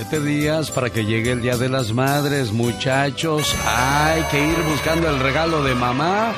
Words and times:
Siete 0.00 0.24
días 0.24 0.70
para 0.70 0.88
que 0.88 1.04
llegue 1.04 1.32
el 1.32 1.42
Día 1.42 1.58
de 1.58 1.68
las 1.68 1.92
Madres, 1.92 2.52
muchachos. 2.52 3.54
Hay 3.66 4.22
que 4.30 4.42
ir 4.42 4.58
buscando 4.62 5.10
el 5.10 5.20
regalo 5.20 5.62
de 5.62 5.74
mamá 5.74 6.32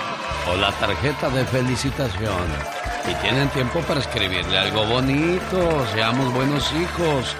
o 0.50 0.56
la 0.56 0.72
tarjeta 0.72 1.30
de 1.30 1.44
felicitación. 1.44 2.42
Y 3.08 3.14
tienen 3.22 3.48
tiempo 3.50 3.78
para 3.82 4.00
escribirle 4.00 4.58
algo 4.58 4.84
bonito. 4.86 5.86
Seamos 5.94 6.34
buenos 6.34 6.72
hijos. 6.72 7.36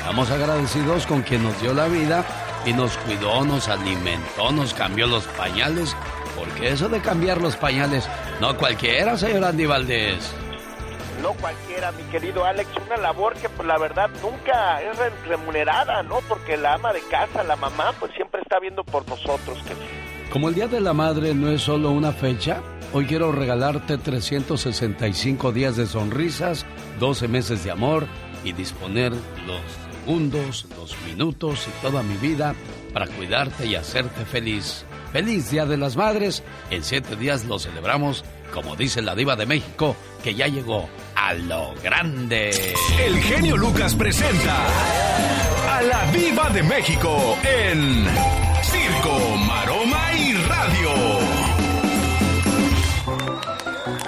Seamos 0.00 0.30
agradecidos 0.30 1.06
con 1.06 1.20
quien 1.20 1.42
nos 1.42 1.60
dio 1.60 1.74
la 1.74 1.88
vida 1.88 2.24
y 2.64 2.72
nos 2.72 2.96
cuidó, 2.96 3.44
nos 3.44 3.68
alimentó, 3.68 4.50
nos 4.52 4.72
cambió 4.72 5.06
los 5.06 5.24
pañales. 5.24 5.94
Porque 6.34 6.70
eso 6.70 6.88
de 6.88 7.00
cambiar 7.00 7.38
los 7.42 7.54
pañales, 7.54 8.08
no 8.40 8.56
cualquiera, 8.56 9.18
señor 9.18 9.44
Andy 9.44 9.66
Valdés. 9.66 10.32
No 11.26 11.32
cualquiera, 11.32 11.90
mi 11.90 12.04
querido 12.04 12.44
Alex, 12.44 12.70
una 12.86 12.98
labor 12.98 13.34
que 13.34 13.48
pues 13.48 13.66
la 13.66 13.76
verdad 13.78 14.08
nunca 14.22 14.80
es 14.80 14.96
remunerada, 15.26 16.04
¿no? 16.04 16.20
Porque 16.28 16.56
la 16.56 16.74
ama 16.74 16.92
de 16.92 17.00
casa, 17.10 17.42
la 17.42 17.56
mamá, 17.56 17.92
pues 17.98 18.12
siempre 18.12 18.42
está 18.42 18.60
viendo 18.60 18.84
por 18.84 19.08
nosotros. 19.08 19.58
Que... 19.64 19.74
Como 20.30 20.48
el 20.48 20.54
Día 20.54 20.68
de 20.68 20.80
la 20.80 20.92
Madre 20.92 21.34
no 21.34 21.50
es 21.50 21.62
solo 21.62 21.90
una 21.90 22.12
fecha, 22.12 22.62
hoy 22.92 23.06
quiero 23.06 23.32
regalarte 23.32 23.98
365 23.98 25.50
días 25.50 25.76
de 25.76 25.86
sonrisas, 25.86 26.64
12 27.00 27.26
meses 27.26 27.64
de 27.64 27.72
amor 27.72 28.06
y 28.44 28.52
disponer 28.52 29.10
los 29.10 29.60
segundos, 30.04 30.68
los 30.76 30.96
minutos 31.08 31.66
y 31.66 31.82
toda 31.82 32.04
mi 32.04 32.14
vida 32.18 32.54
para 32.92 33.08
cuidarte 33.08 33.66
y 33.66 33.74
hacerte 33.74 34.24
feliz. 34.26 34.86
Feliz 35.12 35.50
Día 35.50 35.66
de 35.66 35.76
las 35.76 35.96
Madres. 35.96 36.44
En 36.70 36.84
siete 36.84 37.16
días 37.16 37.46
lo 37.46 37.58
celebramos, 37.58 38.24
como 38.56 38.74
dice 38.74 39.02
la 39.02 39.14
diva 39.14 39.36
de 39.36 39.44
México, 39.44 39.94
que 40.24 40.34
ya 40.34 40.46
llegó 40.46 40.88
a 41.14 41.34
lo 41.34 41.74
grande. 41.82 42.48
El 42.98 43.18
genio 43.20 43.54
Lucas 43.54 43.94
presenta 43.94 44.56
a 45.76 45.82
la 45.82 46.10
diva 46.10 46.48
de 46.48 46.62
México 46.62 47.36
en 47.44 48.06
Circo, 48.62 49.36
Maroma 49.46 50.14
y 50.14 50.32
Radio. 50.32 51.36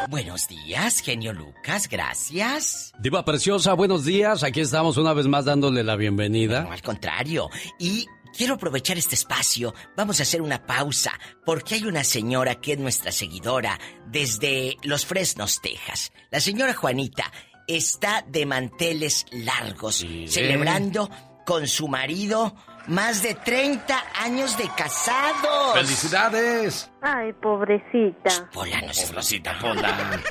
Buenos 0.09 0.48
días, 0.48 1.00
genio 1.00 1.34
Lucas, 1.34 1.87
gracias. 1.87 2.94
Diva 2.98 3.27
Preciosa, 3.27 3.75
buenos 3.75 4.06
días. 4.06 4.42
Aquí 4.44 4.61
estamos 4.61 4.97
una 4.97 5.12
vez 5.12 5.27
más 5.27 5.44
dándole 5.44 5.84
la 5.84 5.97
bienvenida. 5.97 6.62
No, 6.62 6.72
al 6.72 6.81
contrario. 6.81 7.50
Y 7.78 8.06
quiero 8.39 8.55
aprovechar 8.55 8.97
este 8.97 9.17
espacio. 9.17 9.75
Vamos 9.97 10.20
a 10.20 10.22
hacer 10.22 10.41
una 10.41 10.64
pausa 10.64 11.12
porque 11.44 11.75
hay 11.75 11.84
una 11.84 12.05
señora 12.05 12.55
que 12.55 12.75
es 12.75 12.78
nuestra 12.78 13.11
seguidora 13.11 13.78
desde 14.06 14.77
Los 14.84 15.05
Fresnos, 15.05 15.61
Texas. 15.61 16.12
La 16.31 16.41
señora 16.41 16.72
Juanita 16.72 17.25
está 17.66 18.25
de 18.27 18.47
manteles 18.47 19.27
largos, 19.33 20.06
celebrando 20.28 21.11
con 21.44 21.66
su 21.66 21.89
marido 21.89 22.55
más 22.86 23.22
de 23.22 23.34
30 23.34 24.05
años 24.20 24.56
de 24.56 24.69
casados. 24.69 25.75
¡Felicidades! 25.75 26.91
Ay, 27.03 27.33
pobrecita. 27.33 28.48
Pola, 28.53 28.81
no 28.83 28.92
Rosita, 29.12 29.59
Pola. 29.59 30.22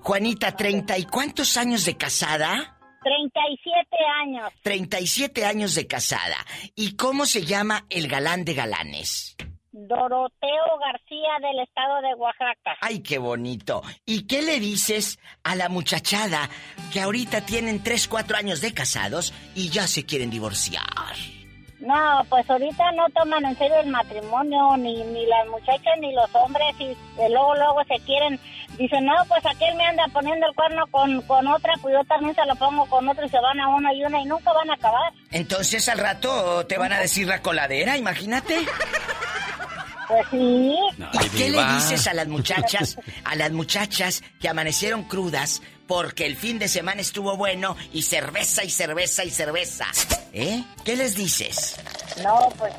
Juanita, 0.00 0.56
¿treinta 0.56 0.96
y 0.96 1.04
cuántos 1.04 1.56
años 1.58 1.84
de 1.84 1.98
casada? 1.98 2.77
37 3.02 3.88
años. 4.22 4.52
37 4.62 5.44
años 5.44 5.74
de 5.74 5.86
casada. 5.86 6.36
¿Y 6.74 6.96
cómo 6.96 7.26
se 7.26 7.44
llama 7.44 7.86
el 7.90 8.08
galán 8.08 8.44
de 8.44 8.54
galanes? 8.54 9.36
Doroteo 9.70 10.78
García 10.80 11.38
del 11.40 11.60
estado 11.60 12.00
de 12.02 12.14
Oaxaca. 12.14 12.76
Ay, 12.80 13.00
qué 13.00 13.18
bonito. 13.18 13.82
¿Y 14.04 14.26
qué 14.26 14.42
le 14.42 14.58
dices 14.58 15.18
a 15.44 15.54
la 15.54 15.68
muchachada 15.68 16.48
que 16.92 17.00
ahorita 17.00 17.42
tienen 17.42 17.82
3, 17.82 18.08
4 18.08 18.36
años 18.36 18.60
de 18.60 18.74
casados 18.74 19.32
y 19.54 19.68
ya 19.68 19.86
se 19.86 20.04
quieren 20.04 20.30
divorciar? 20.30 21.37
No, 21.88 22.22
pues 22.28 22.48
ahorita 22.50 22.92
no 22.92 23.08
toman 23.14 23.46
en 23.46 23.56
serio 23.56 23.80
el 23.80 23.88
matrimonio, 23.88 24.76
ni, 24.76 25.02
ni 25.04 25.24
las 25.24 25.48
muchachas 25.48 25.94
ni 26.00 26.12
los 26.12 26.28
hombres, 26.34 26.74
y 26.78 26.94
luego, 27.16 27.54
luego 27.54 27.82
se 27.88 27.98
quieren 28.04 28.38
Dice, 28.76 29.00
no, 29.00 29.12
pues 29.26 29.44
aquel 29.44 29.74
me 29.74 29.84
anda 29.86 30.04
poniendo 30.12 30.46
el 30.46 30.54
cuerno 30.54 30.86
con, 30.88 31.22
con 31.22 31.46
otra, 31.48 31.72
pues 31.80 31.94
yo 31.94 32.04
también 32.04 32.34
se 32.34 32.44
lo 32.46 32.54
pongo 32.56 32.86
con 32.86 33.08
otro 33.08 33.24
y 33.24 33.28
se 33.28 33.40
van 33.40 33.58
a 33.58 33.68
una 33.68 33.92
y 33.92 34.04
una 34.04 34.20
y 34.20 34.24
nunca 34.26 34.52
van 34.52 34.70
a 34.70 34.74
acabar. 34.74 35.12
Entonces 35.32 35.88
al 35.88 35.98
rato 35.98 36.66
te 36.66 36.76
van 36.76 36.92
a 36.92 37.00
decir 37.00 37.26
la 37.26 37.40
coladera, 37.40 37.96
imagínate. 37.96 38.58
Pues 40.06 40.26
sí. 40.30 40.76
¿Y 41.24 41.28
qué 41.30 41.50
le 41.50 41.64
dices 41.74 42.06
a 42.06 42.14
las 42.14 42.28
muchachas, 42.28 42.98
a 43.24 43.34
las 43.34 43.50
muchachas 43.50 44.22
que 44.40 44.48
amanecieron 44.48 45.04
crudas 45.04 45.60
porque 45.88 46.26
el 46.26 46.36
fin 46.36 46.60
de 46.60 46.68
semana 46.68 47.00
estuvo 47.00 47.36
bueno 47.36 47.74
y 47.92 48.02
cerveza 48.02 48.62
y 48.62 48.70
cerveza 48.70 49.24
y 49.24 49.30
cerveza? 49.30 49.86
¿Eh? 50.32 50.62
¿Qué 50.84 50.94
les 50.94 51.16
dices? 51.16 51.80
No, 52.22 52.52
pues 52.58 52.72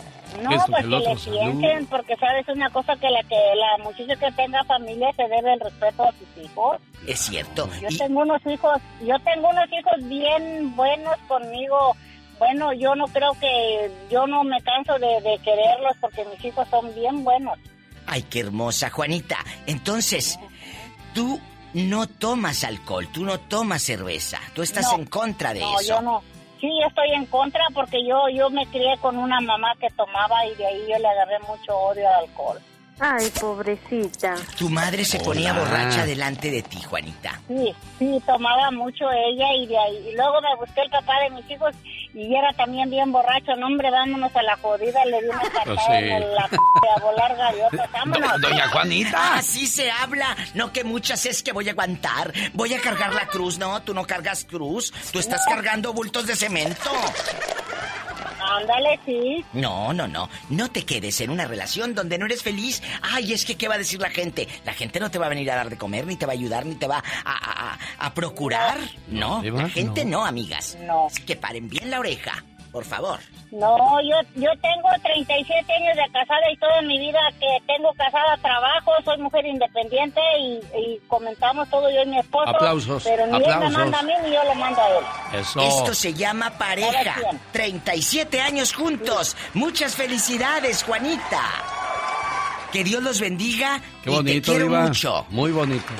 no, 0.43 0.51
pues 0.67 0.85
que 0.85 1.31
le 1.31 1.39
piensen, 1.39 1.87
porque 1.87 2.15
sabes 2.17 2.47
una 2.47 2.69
cosa 2.69 2.95
que 2.95 3.09
la 3.09 3.23
que 3.23 3.35
la 3.35 3.83
muchacha 3.83 4.15
que 4.15 4.31
tenga 4.33 4.63
familia 4.65 5.11
se 5.15 5.23
debe 5.23 5.53
el 5.53 5.59
respeto 5.59 6.03
a 6.03 6.11
sus 6.11 6.45
hijos. 6.45 6.77
Es 7.07 7.19
cierto. 7.19 7.67
Yo 7.81 7.97
tengo 7.97 8.21
unos 8.21 8.45
hijos, 8.45 8.79
yo 9.01 9.15
tengo 9.19 9.49
unos 9.49 9.67
hijos 9.73 10.07
bien 10.07 10.75
buenos 10.75 11.17
conmigo. 11.27 11.95
Bueno, 12.37 12.71
yo 12.73 12.95
no 12.95 13.05
creo 13.07 13.33
que, 13.33 13.91
yo 14.09 14.27
no 14.27 14.43
me 14.43 14.61
canso 14.61 14.93
de, 14.99 15.19
de 15.21 15.37
quererlos 15.39 15.93
porque 15.99 16.23
mis 16.25 16.45
hijos 16.45 16.67
son 16.69 16.93
bien 16.93 17.23
buenos. 17.23 17.57
Ay, 18.05 18.21
qué 18.23 18.41
hermosa, 18.41 18.89
Juanita. 18.91 19.37
Entonces, 19.65 20.39
tú 21.13 21.39
no 21.73 22.07
tomas 22.07 22.63
alcohol, 22.63 23.07
tú 23.11 23.23
no 23.23 23.39
tomas 23.39 23.81
cerveza, 23.81 24.39
tú 24.53 24.61
estás 24.61 24.91
en 24.93 25.05
contra 25.05 25.53
de 25.53 25.59
eso. 25.59 25.71
No, 25.71 25.81
yo 25.81 26.01
no. 26.01 26.23
Sí, 26.59 26.69
estoy 26.85 27.11
en 27.11 27.25
contra 27.27 27.63
porque 27.73 28.05
yo 28.05 28.27
yo 28.29 28.49
me 28.49 28.65
crié 28.67 28.97
con 28.99 29.17
una 29.17 29.39
mamá 29.39 29.73
que 29.79 29.87
tomaba 29.91 30.45
y 30.45 30.55
de 30.55 30.65
ahí 30.65 30.81
yo 30.89 30.99
le 30.99 31.07
agarré 31.07 31.39
mucho 31.39 31.77
odio 31.77 32.07
al 32.09 32.25
alcohol. 32.25 32.59
Ay, 32.99 33.31
pobrecita. 33.39 34.35
Tu 34.57 34.69
madre 34.69 35.05
se 35.05 35.19
ponía 35.19 35.53
borracha 35.53 36.05
delante 36.05 36.51
de 36.51 36.61
ti, 36.63 36.81
Juanita. 36.81 37.39
Sí, 37.47 37.73
sí, 37.97 38.21
tomaba 38.25 38.71
mucho 38.71 39.05
ella 39.09 39.53
y 39.57 39.67
de 39.67 39.77
ahí. 39.77 40.09
Y 40.09 40.15
luego 40.15 40.41
me 40.41 40.55
busqué 40.57 40.81
el 40.81 40.89
papá 40.89 41.13
de 41.23 41.29
mis 41.29 41.49
hijos 41.49 41.73
y 42.13 42.35
era 42.35 42.51
también 42.53 42.89
bien 42.89 43.11
borracho. 43.11 43.55
No, 43.57 43.67
hombre, 43.67 43.89
vámonos 43.89 44.35
a 44.35 44.43
la 44.43 44.57
jodida. 44.57 45.05
Le 45.05 45.21
di 45.21 45.29
una 45.29 45.39
carta 45.39 45.81
sí. 45.87 45.91
en 45.93 46.35
la 46.35 46.43
a 46.43 46.99
volar 47.01 47.35
gaviotas. 47.37 47.91
Vámonos. 47.91 48.41
Doña 48.41 48.67
Juanita. 48.69 49.35
Así 49.35 49.67
se 49.67 49.89
habla. 49.89 50.35
No 50.53 50.73
que 50.73 50.83
muchas 50.83 51.25
es 51.25 51.41
que 51.41 51.53
voy 51.53 51.69
a 51.69 51.71
aguantar. 51.71 52.33
Voy 52.53 52.73
a 52.73 52.81
cargar 52.81 53.13
la 53.13 53.27
cruz. 53.27 53.57
No, 53.57 53.81
tú 53.81 53.93
no 53.93 54.05
cargas 54.05 54.45
cruz. 54.45 54.91
Tú 55.13 55.19
estás 55.19 55.45
cargando 55.45 55.93
bultos 55.93 56.27
de 56.27 56.35
cemento. 56.35 56.91
Ándale, 58.39 58.99
sí. 59.05 59.43
No, 59.53 59.93
no, 59.93 60.07
no. 60.07 60.29
No 60.49 60.71
te 60.71 60.85
quedes 60.85 61.21
en 61.21 61.29
una 61.29 61.45
relación 61.45 61.93
donde 61.93 62.17
no 62.17 62.25
eres 62.25 62.43
feliz. 62.43 62.81
Ay, 63.01 63.33
es 63.33 63.45
que 63.45 63.55
¿qué 63.55 63.67
va 63.67 63.75
a 63.75 63.77
decir 63.79 63.99
la 63.99 64.09
gente? 64.09 64.47
La 64.65 64.73
gente 64.73 64.99
no 64.99 65.11
te 65.11 65.19
va 65.19 65.27
a 65.27 65.29
venir 65.29 65.51
a 65.51 65.55
dar 65.55 65.69
de 65.69 65.77
comer, 65.77 66.07
ni 66.07 66.15
te 66.15 66.25
va 66.25 66.33
a 66.33 66.35
ayudar, 66.35 66.65
ni 66.65 66.75
te 66.75 66.87
va 66.87 67.03
a, 67.25 67.77
a, 67.99 68.13
procurar. 68.13 68.77
No, 69.07 69.41
la 69.43 69.69
gente 69.69 70.05
no, 70.05 70.25
amigas. 70.25 70.77
No. 70.81 71.07
Así 71.07 71.23
que 71.23 71.35
paren 71.35 71.69
bien 71.69 71.89
la 71.89 71.99
oreja 71.99 72.43
por 72.71 72.85
favor. 72.85 73.19
No, 73.51 73.77
yo, 74.01 74.15
yo 74.35 74.49
tengo 74.61 74.89
37 75.01 75.73
años 75.73 75.95
de 75.95 76.11
casada 76.11 76.51
y 76.51 76.57
toda 76.57 76.81
mi 76.83 76.99
vida 76.99 77.19
que 77.39 77.47
tengo 77.65 77.91
casada 77.93 78.37
trabajo, 78.37 78.91
soy 79.03 79.17
mujer 79.17 79.45
independiente 79.45 80.21
y, 80.39 80.99
comentamos 81.07 81.67
todo 81.69 81.89
yo 81.89 82.03
y 82.03 82.05
mi 82.05 82.19
esposo. 82.19 82.49
Aplausos. 82.49 83.03
Pero 83.03 83.25
ni 83.25 83.37
él 83.37 83.59
me 83.59 83.69
manda 83.69 83.99
a 83.99 84.03
mí 84.03 84.13
ni 84.23 84.33
yo 84.33 84.43
le 84.43 84.55
mando 84.55 84.81
a 84.81 84.87
él. 84.89 85.39
Eso. 85.41 85.61
Esto 85.61 85.93
se 85.95 86.13
llama 86.13 86.51
pareja. 86.51 87.15
37 87.51 88.39
años 88.39 88.73
juntos. 88.73 89.35
Muchas 89.55 89.95
felicidades, 89.95 90.83
Juanita. 90.83 91.41
Que 92.71 92.83
Dios 92.83 93.01
los 93.01 93.19
bendiga. 93.19 93.81
Qué 94.03 94.11
bonito, 94.11 94.37
y 94.37 94.41
te 94.41 94.51
quiero 94.51 94.69
mucho. 94.69 95.25
Muy 95.29 95.51
bonito. 95.51 95.91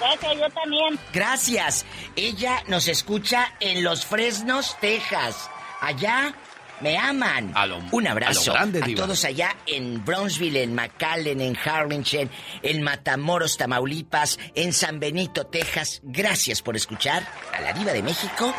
Gracias, 0.00 0.32
yo 0.38 0.50
también. 0.50 0.98
Gracias. 1.12 1.86
Ella 2.16 2.62
nos 2.66 2.88
escucha 2.88 3.52
en 3.60 3.84
Los 3.84 4.06
Fresnos, 4.06 4.76
Texas. 4.80 5.50
Allá 5.80 6.34
me 6.80 6.96
aman. 6.96 7.52
Un 7.90 8.06
abrazo 8.06 8.54
a, 8.56 8.66
todos 8.96 9.24
allá 9.24 9.56
en 9.66 10.04
Brownsville, 10.04 10.62
en 10.62 10.74
McAllen, 10.74 11.40
en 11.40 11.56
Harlingen, 11.56 12.30
en 12.62 12.82
Matamoros, 12.82 13.56
Tamaulipas, 13.56 14.38
en 14.54 14.72
San 14.72 15.00
Benito, 15.00 15.46
Texas. 15.46 16.00
Gracias 16.04 16.62
por 16.62 16.76
escuchar 16.76 17.26
a 17.52 17.60
la 17.60 17.72
Diva 17.72 17.92
de 17.92 18.02
México. 18.02 18.54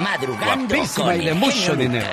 Madrugando 0.00 0.74
con 0.96 1.20
y 1.20 1.26
de 1.26 1.34
mucho 1.34 1.76
dinero. 1.76 2.10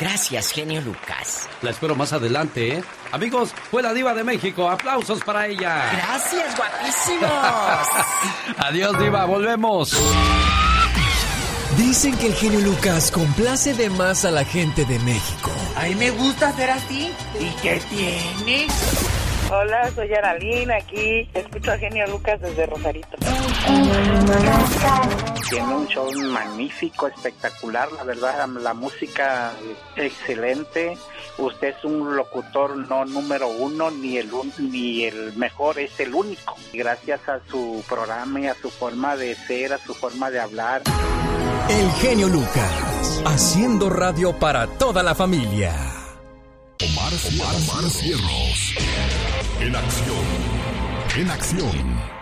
Gracias, 0.00 0.50
genio 0.50 0.80
Lucas. 0.80 1.48
La 1.62 1.70
espero 1.70 1.94
más 1.94 2.12
adelante, 2.12 2.78
¿eh? 2.78 2.84
Amigos, 3.12 3.54
fue 3.70 3.82
la 3.82 3.94
Diva 3.94 4.14
de 4.14 4.24
México. 4.24 4.68
Aplausos 4.68 5.22
para 5.22 5.46
ella. 5.46 5.90
Gracias, 5.92 6.56
guapísimos. 6.56 7.30
Adiós, 8.58 8.98
Diva. 8.98 9.26
Volvemos. 9.26 9.96
Dicen 11.76 12.16
que 12.18 12.26
el 12.26 12.34
genio 12.34 12.60
Lucas 12.60 13.10
complace 13.10 13.74
de 13.74 13.90
más 13.90 14.24
a 14.24 14.30
la 14.30 14.44
gente 14.44 14.84
de 14.84 14.98
México. 15.00 15.50
A 15.76 15.84
mí 15.84 15.94
me 15.94 16.10
gusta 16.10 16.52
ser 16.52 16.70
así. 16.70 17.12
¿Y 17.38 17.50
qué 17.62 17.80
tiene? 17.88 18.66
Hola, 19.52 19.90
soy 19.94 20.12
Aralina 20.14 20.76
aquí. 20.76 21.28
Escucho 21.34 21.72
a 21.72 21.78
genio 21.78 22.06
Lucas 22.08 22.40
desde 22.40 22.66
Rosarito. 22.66 23.16
Tiene 25.48 25.74
un 25.74 25.86
show 25.88 26.08
magnífico, 26.30 27.08
espectacular, 27.08 27.90
la 27.92 28.04
verdad, 28.04 28.48
la 28.48 28.74
música 28.74 29.52
excelente. 29.96 30.96
Usted 31.40 31.68
es 31.68 31.84
un 31.84 32.16
locutor 32.16 32.76
no 32.76 33.06
número 33.06 33.48
uno, 33.48 33.90
ni 33.90 34.18
el, 34.18 34.30
ni 34.58 35.04
el 35.04 35.32
mejor, 35.36 35.78
es 35.78 35.98
el 35.98 36.14
único. 36.14 36.54
Gracias 36.72 37.26
a 37.28 37.40
su 37.50 37.82
programa 37.88 38.40
y 38.40 38.46
a 38.46 38.54
su 38.54 38.70
forma 38.70 39.16
de 39.16 39.34
ser, 39.34 39.72
a 39.72 39.78
su 39.78 39.94
forma 39.94 40.30
de 40.30 40.38
hablar. 40.38 40.82
El 41.70 41.90
genio 41.92 42.28
Lucas, 42.28 43.22
haciendo 43.24 43.88
radio 43.88 44.38
para 44.38 44.66
toda 44.66 45.02
la 45.02 45.14
familia. 45.14 45.72
Omar, 46.82 47.12
Omar, 47.32 47.54
Omar 47.56 47.90
Cierros. 47.90 48.74
En 49.60 49.76
acción. 49.76 50.26
En 51.16 51.30
acción. 51.30 52.19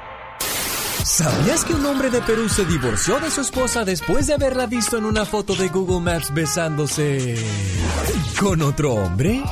¿Sabías 1.05 1.65
que 1.65 1.75
un 1.75 1.85
hombre 1.87 2.11
de 2.11 2.21
Perú 2.23 2.49
se 2.49 2.65
divorció 2.65 3.19
de 3.21 3.31
su 3.31 3.41
esposa 3.41 3.85
después 3.85 4.27
de 4.27 4.35
haberla 4.35 4.67
visto 4.67 4.99
en 4.99 5.05
una 5.05 5.25
foto 5.25 5.55
de 5.55 5.69
Google 5.69 6.01
Maps 6.01 6.33
besándose 6.33 7.37
con 8.39 8.63
otro 8.63 8.95
hombre? 8.95 9.43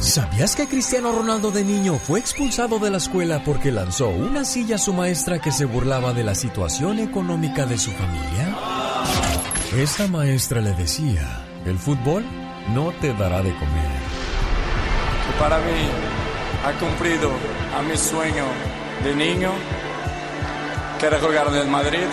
¿Sabías 0.00 0.54
que 0.54 0.68
Cristiano 0.68 1.12
Ronaldo 1.12 1.50
de 1.50 1.64
niño 1.64 1.98
fue 1.98 2.20
expulsado 2.20 2.78
de 2.78 2.90
la 2.90 2.98
escuela 2.98 3.42
porque 3.44 3.72
lanzó 3.72 4.08
una 4.08 4.44
silla 4.44 4.76
a 4.76 4.78
su 4.78 4.92
maestra 4.92 5.40
que 5.40 5.50
se 5.50 5.64
burlaba 5.64 6.12
de 6.12 6.24
la 6.24 6.34
situación 6.34 7.00
económica 7.00 7.66
de 7.66 7.76
su 7.76 7.90
familia? 7.90 8.56
Esta 9.76 10.06
maestra 10.06 10.60
le 10.60 10.72
decía, 10.72 11.44
el 11.64 11.78
fútbol 11.78 12.24
no 12.72 12.92
te 13.00 13.12
dará 13.12 13.42
de 13.42 13.52
comer. 13.54 13.90
Para 15.38 15.58
mí 15.58 15.88
ha 16.64 16.72
cumplido 16.78 17.30
a 17.76 17.82
mi 17.82 17.96
sueño 17.96 18.44
de 19.02 19.14
niño 19.14 19.50
¿Quieres 20.98 21.20
jugar 21.20 21.48
en 21.48 21.54
el 21.56 21.68
Madrid? 21.68 22.06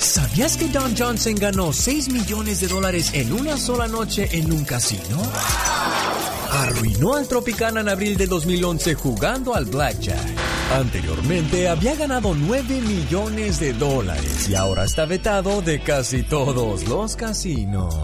¿Sabías 0.00 0.56
que 0.56 0.68
Don 0.68 0.96
Johnson 0.96 1.34
ganó 1.34 1.72
6 1.74 2.10
millones 2.10 2.60
de 2.60 2.68
dólares 2.68 3.10
en 3.12 3.32
una 3.34 3.58
sola 3.58 3.86
noche 3.86 4.28
en 4.32 4.50
un 4.50 4.64
casino? 4.64 5.20
Arruinó 6.50 7.16
al 7.16 7.28
Tropicana 7.28 7.80
en 7.80 7.90
abril 7.90 8.16
de 8.16 8.26
2011 8.26 8.94
jugando 8.94 9.54
al 9.54 9.66
Blackjack. 9.66 10.16
Anteriormente 10.72 11.68
había 11.68 11.94
ganado 11.94 12.34
9 12.34 12.80
millones 12.80 13.60
de 13.60 13.74
dólares 13.74 14.48
y 14.48 14.54
ahora 14.54 14.84
está 14.84 15.04
vetado 15.04 15.60
de 15.60 15.80
casi 15.80 16.22
todos 16.22 16.88
los 16.88 17.14
casinos. 17.14 17.94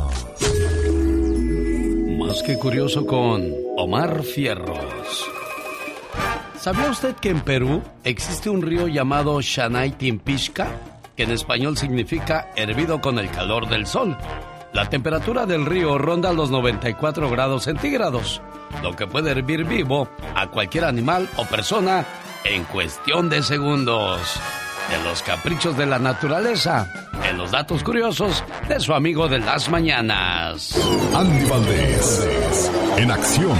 Más 2.19 2.43
que 2.43 2.59
curioso 2.59 3.07
con 3.07 3.51
Omar 3.77 4.23
Fierros. 4.23 5.44
¿Sabía 6.65 6.91
usted 6.91 7.15
que 7.17 7.29
en 7.29 7.43
Perú 7.43 7.83
existe 8.05 8.49
un 8.49 8.63
río 8.63 8.89
llamado 8.89 9.39
Timpishka, 9.99 10.67
que 11.15 11.25
en 11.25 11.31
español 11.31 11.77
significa 11.77 12.49
hervido 12.57 13.03
con 13.03 13.19
el 13.19 13.31
calor 13.31 13.69
del 13.69 13.87
sol? 13.87 14.17
La 14.73 14.89
temperatura 14.89 15.45
del 15.45 15.67
río 15.67 15.99
ronda 15.99 16.33
los 16.33 16.51
94 16.51 17.29
grados 17.29 17.65
centígrados, 17.65 18.41
lo 18.83 18.97
que 18.97 19.07
puede 19.07 19.33
hervir 19.33 19.65
vivo 19.65 20.09
a 20.35 20.47
cualquier 20.47 20.87
animal 20.87 21.29
o 21.37 21.45
persona 21.45 22.07
en 22.45 22.65
cuestión 22.65 23.29
de 23.29 23.43
segundos. 23.43 24.41
De 24.89 25.05
los 25.05 25.23
caprichos 25.23 25.77
de 25.77 25.85
la 25.85 25.99
naturaleza, 25.99 26.91
en 27.29 27.37
los 27.37 27.51
datos 27.51 27.85
curiosos 27.85 28.43
de 28.69 28.81
su 28.81 28.95
amigo 28.95 29.29
de 29.29 29.41
las 29.41 29.69
mañanas. 29.69 30.75
Andy 31.15 31.45
Valdés, 31.45 32.71
en 32.97 33.11
acción. 33.11 33.59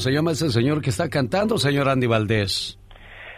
Se 0.00 0.12
llama 0.12 0.32
ese 0.32 0.50
señor 0.50 0.80
que 0.82 0.90
está 0.90 1.08
cantando, 1.08 1.58
señor 1.58 1.88
Andy 1.88 2.06
Valdés? 2.06 2.78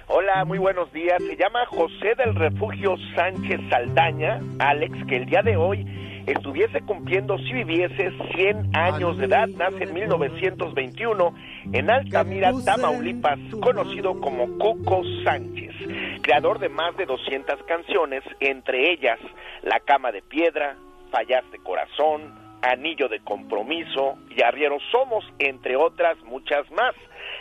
Hola, 0.07 0.45
muy 0.45 0.59
buenos 0.59 0.93
días. 0.93 1.23
Se 1.23 1.37
llama 1.37 1.65
José 1.67 2.15
del 2.17 2.35
Refugio 2.35 2.97
Sánchez 3.15 3.61
Saldaña, 3.71 4.41
Alex, 4.59 5.07
que 5.07 5.17
el 5.19 5.27
día 5.27 5.41
de 5.43 5.57
hoy 5.57 5.87
estuviese 6.27 6.81
cumpliendo, 6.81 7.39
si 7.39 7.53
viviese, 7.53 8.11
100 8.35 8.77
años 8.77 9.19
de 9.19 9.27
edad. 9.27 9.47
Nace 9.47 9.85
en 9.85 9.95
1921 9.95 11.35
en 11.73 11.91
Altamira, 11.91 12.53
Tamaulipas, 12.65 13.39
conocido 13.61 14.21
como 14.21 14.59
Coco 14.59 15.03
Sánchez, 15.23 15.75
creador 16.23 16.59
de 16.59 16.69
más 16.69 16.97
de 16.97 17.07
200 17.07 17.63
canciones, 17.69 18.25
entre 18.41 18.93
ellas 18.93 19.21
La 19.63 19.79
Cama 19.79 20.11
de 20.11 20.23
Piedra, 20.23 20.77
Fallaste 21.13 21.59
Corazón, 21.59 22.40
Anillo 22.63 23.09
de 23.09 23.21
Compromiso 23.21 24.19
y 24.37 24.43
Arrieros 24.43 24.83
Somos, 24.91 25.25
entre 25.39 25.77
otras 25.77 26.19
muchas 26.25 26.71
más. 26.71 26.95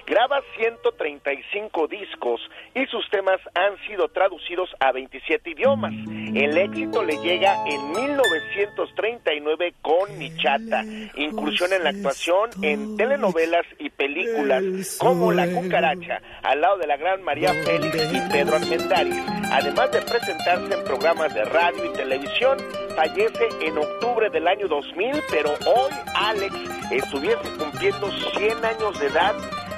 Graba 0.05 0.41
135 0.57 1.87
discos 1.87 2.41
y 2.73 2.85
sus 2.87 3.07
temas 3.09 3.39
han 3.53 3.77
sido 3.87 4.07
traducidos 4.07 4.69
a 4.79 4.91
27 4.91 5.51
idiomas. 5.51 5.93
El 6.33 6.57
éxito 6.57 7.03
le 7.03 7.17
llega 7.17 7.55
en 7.67 7.91
1939 7.91 9.73
con 9.81 10.17
Michata, 10.17 10.83
inclusión 11.15 11.73
en 11.73 11.83
la 11.83 11.91
actuación 11.91 12.49
en 12.61 12.97
telenovelas 12.97 13.65
y 13.77 13.89
películas 13.89 14.97
como 14.99 15.31
La 15.31 15.47
Cucaracha, 15.47 16.21
al 16.43 16.61
lado 16.61 16.77
de 16.77 16.87
la 16.87 16.97
gran 16.97 17.21
María 17.23 17.53
Félix 17.53 17.95
y 18.11 18.31
Pedro 18.31 18.55
Armendáriz, 18.55 19.23
además 19.51 19.91
de 19.91 20.01
presentarse 20.01 20.73
en 20.73 20.83
programas 20.85 21.33
de 21.33 21.45
radio 21.45 21.85
y 21.85 21.93
televisión. 21.93 22.57
Fallece 22.99 23.47
en 23.61 23.77
octubre 23.77 24.29
del 24.29 24.45
año 24.45 24.67
2000, 24.67 25.23
pero 25.31 25.51
hoy 25.65 25.89
Alex 26.15 26.53
estuviese 26.91 27.49
cumpliendo 27.57 28.11
100 28.37 28.65
años 28.65 28.99
de 28.99 29.07
edad 29.07 29.35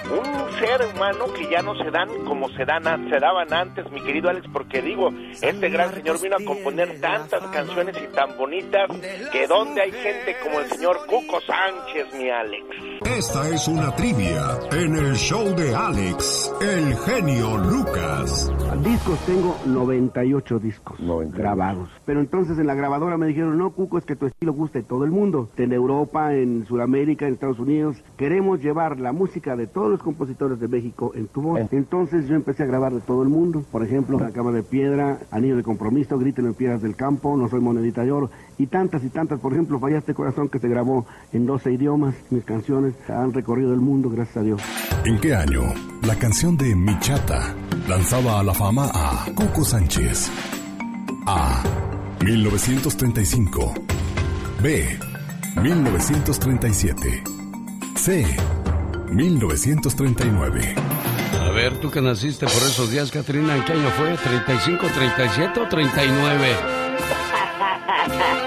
un 0.09 0.59
ser 0.59 0.81
humano 0.93 1.25
que 1.33 1.49
ya 1.49 1.61
no 1.61 1.75
se 1.75 1.89
dan 1.91 2.09
como 2.25 2.49
se, 2.49 2.65
dan, 2.65 2.83
se 3.09 3.19
daban 3.19 3.53
antes, 3.53 3.89
mi 3.91 4.01
querido 4.01 4.29
Alex, 4.29 4.47
porque 4.51 4.81
digo, 4.81 5.09
este 5.41 5.69
gran 5.69 5.93
señor 5.93 6.21
vino 6.21 6.35
a 6.37 6.45
componer 6.45 6.99
tantas 6.99 7.41
canciones 7.47 7.95
y 8.01 8.13
tan 8.13 8.37
bonitas 8.37 8.89
que 9.31 9.47
donde 9.47 9.81
hay 9.81 9.91
gente 9.91 10.35
como 10.43 10.59
el 10.59 10.69
señor 10.69 11.05
Cuco 11.07 11.39
Sánchez, 11.41 12.13
mi 12.13 12.29
Alex. 12.29 12.65
Esta 13.05 13.49
es 13.49 13.67
una 13.67 13.93
trivia 13.95 14.59
en 14.71 14.95
el 14.95 15.15
show 15.15 15.55
de 15.55 15.75
Alex, 15.75 16.53
el 16.61 16.95
genio 16.97 17.57
Lucas. 17.57 18.51
Discos 18.83 19.19
tengo 19.25 19.57
98 19.65 20.59
discos 20.59 20.97
grabados. 21.33 21.89
Pero 22.05 22.19
entonces 22.19 22.57
en 22.57 22.67
la 22.67 22.75
grabadora 22.75 23.17
me 23.17 23.27
dijeron, 23.27 23.57
no, 23.57 23.71
Cuco, 23.71 23.97
es 23.97 24.05
que 24.05 24.15
tu 24.15 24.25
estilo 24.25 24.53
gusta 24.53 24.79
a 24.79 24.83
todo 24.83 25.03
el 25.03 25.11
mundo. 25.11 25.49
En 25.57 25.73
Europa, 25.73 26.33
en 26.33 26.65
Sudamérica, 26.65 27.27
en 27.27 27.33
Estados 27.33 27.59
Unidos. 27.59 28.03
Queremos 28.17 28.61
llevar 28.61 28.99
la 28.99 29.11
música 29.11 29.55
de 29.55 29.67
todos 29.91 29.99
los 29.99 30.03
compositores 30.03 30.59
de 30.59 30.67
México 30.67 31.11
en 31.15 31.27
tu 31.27 31.41
voz. 31.41 31.59
Entonces 31.71 32.27
yo 32.27 32.35
empecé 32.35 32.63
a 32.63 32.65
grabar 32.65 32.93
de 32.93 33.01
todo 33.01 33.23
el 33.23 33.29
mundo. 33.29 33.63
Por 33.71 33.83
ejemplo, 33.83 34.19
La 34.19 34.31
Cama 34.31 34.51
de 34.51 34.63
Piedra, 34.63 35.19
Anillo 35.31 35.57
de 35.57 35.63
Compromiso, 35.63 36.17
Griten 36.17 36.45
en 36.45 36.53
Piedras 36.53 36.81
del 36.81 36.95
Campo, 36.95 37.35
No 37.35 37.49
Soy 37.49 37.59
Monedita 37.59 38.03
de 38.03 38.11
Oro 38.11 38.29
y 38.57 38.67
tantas 38.67 39.03
y 39.03 39.09
tantas. 39.09 39.39
Por 39.39 39.51
ejemplo, 39.53 39.79
Fallaste 39.79 40.13
Corazón 40.13 40.47
que 40.47 40.59
se 40.59 40.69
grabó 40.69 41.05
en 41.33 41.45
12 41.45 41.73
idiomas. 41.73 42.15
Mis 42.29 42.45
canciones 42.45 42.95
han 43.09 43.33
recorrido 43.33 43.73
el 43.73 43.81
mundo, 43.81 44.09
gracias 44.09 44.37
a 44.37 44.43
Dios. 44.43 44.61
¿En 45.03 45.19
qué 45.19 45.35
año 45.35 45.61
la 46.03 46.15
canción 46.15 46.55
de 46.55 46.73
Mi 46.73 46.97
Chata 46.99 47.53
lanzaba 47.89 48.39
a 48.39 48.43
la 48.43 48.53
fama 48.53 48.89
a 48.93 49.25
Coco 49.35 49.65
Sánchez? 49.65 50.31
A. 51.27 51.63
1935. 52.23 53.73
B. 54.63 54.85
1937. 55.61 57.23
C. 57.95 58.25
1939. 59.11 60.75
A 61.41 61.49
ver, 61.51 61.77
tú 61.77 61.91
que 61.91 62.01
naciste 62.01 62.45
por 62.45 62.55
esos 62.55 62.89
días, 62.91 63.11
Katrina, 63.11 63.55
¿en 63.55 63.65
qué 63.65 63.73
año 63.73 63.89
fue? 63.91 64.15
¿35, 64.15 64.91
37 64.93 65.59
o 65.59 65.67
39? 65.67 66.55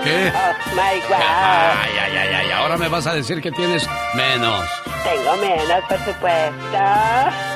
¿Qué? 0.04 0.32
Oh 0.34 0.70
my 0.72 1.00
God. 1.08 1.20
Ay, 1.20 1.90
ay, 2.00 2.16
ay, 2.16 2.34
ay, 2.34 2.50
ahora 2.52 2.76
me 2.76 2.88
vas 2.88 3.06
a 3.06 3.14
decir 3.14 3.40
que 3.40 3.52
tienes 3.52 3.88
menos. 4.14 4.64
Tengo 5.04 5.36
menos, 5.36 5.82
por 5.88 5.98
supuesto. 5.98 6.78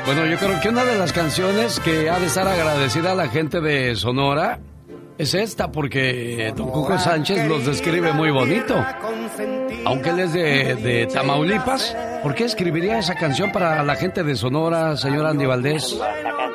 Bueno, 0.04 0.26
yo 0.26 0.38
creo 0.38 0.60
que 0.60 0.68
una 0.68 0.84
de 0.84 0.98
las 0.98 1.12
canciones 1.12 1.80
que 1.80 2.10
ha 2.10 2.18
de 2.18 2.26
estar 2.26 2.46
agradecida 2.46 3.12
a 3.12 3.14
la 3.14 3.28
gente 3.28 3.60
de 3.60 3.96
Sonora 3.96 4.60
es 5.18 5.34
esta, 5.34 5.70
porque 5.70 6.52
Don 6.56 6.70
Cuco 6.70 6.96
Sánchez 6.96 7.46
los 7.48 7.66
describe 7.66 8.12
muy 8.12 8.30
bonito. 8.30 8.74
Aunque 9.84 10.10
él 10.10 10.20
es 10.20 10.32
de, 10.32 11.08
Tamaulipas, 11.12 11.96
¿por 12.22 12.34
qué 12.34 12.44
escribiría 12.44 12.98
esa 12.98 13.16
canción 13.16 13.50
para 13.50 13.82
la 13.82 13.96
gente 13.96 14.22
de 14.22 14.36
Sonora, 14.36 14.96
señor 14.96 15.26
Andy 15.26 15.44
Valdés? 15.44 16.00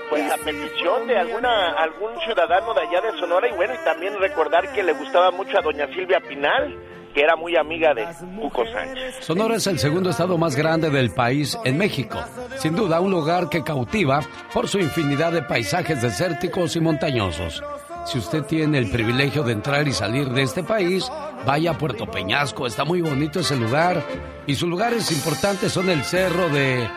Pues 0.09 0.31
a 0.31 0.37
petición 0.37 1.07
de 1.07 1.17
alguna 1.17 1.73
algún 1.73 2.11
ciudadano 2.23 2.73
de 2.73 2.81
allá 2.81 3.11
de 3.11 3.19
Sonora 3.19 3.49
y 3.49 3.53
bueno, 3.53 3.73
y 3.73 3.83
también 3.83 4.13
recordar 4.19 4.71
que 4.73 4.83
le 4.83 4.93
gustaba 4.93 5.31
mucho 5.31 5.57
a 5.57 5.61
doña 5.61 5.87
Silvia 5.87 6.19
Pinal 6.21 6.77
que 7.13 7.21
era 7.21 7.35
muy 7.35 7.55
amiga 7.55 7.93
de 7.93 8.07
Cuco 8.39 8.65
Sánchez. 8.65 9.17
Sonora 9.19 9.55
es 9.55 9.67
el 9.67 9.77
segundo 9.77 10.09
estado 10.09 10.37
más 10.37 10.55
grande 10.55 10.89
del 10.89 11.11
país 11.11 11.57
en 11.63 11.77
México. 11.77 12.19
Sin 12.57 12.75
duda, 12.75 12.99
un 12.99 13.11
lugar 13.11 13.49
que 13.49 13.63
cautiva 13.63 14.21
por 14.51 14.67
su 14.67 14.79
infinidad 14.79 15.31
de 15.31 15.43
paisajes 15.43 16.01
desérticos 16.01 16.75
y 16.75 16.79
montañosos. 16.79 17.61
Si 18.05 18.17
usted 18.17 18.43
tiene 18.43 18.79
el 18.79 18.91
privilegio 18.91 19.43
de 19.43 19.53
entrar 19.53 19.87
y 19.87 19.93
salir 19.93 20.29
de 20.29 20.41
este 20.43 20.61
país, 20.61 21.09
vaya 21.45 21.71
a 21.71 21.77
Puerto 21.77 22.05
Peñasco, 22.05 22.67
está 22.67 22.83
muy 22.83 23.01
bonito 23.01 23.39
ese 23.39 23.55
lugar. 23.55 24.03
Y 24.45 24.55
sus 24.55 24.67
lugares 24.67 25.09
importantes 25.11 25.71
son 25.71 25.89
el 25.89 26.03
cerro 26.03 26.49
de 26.49 26.87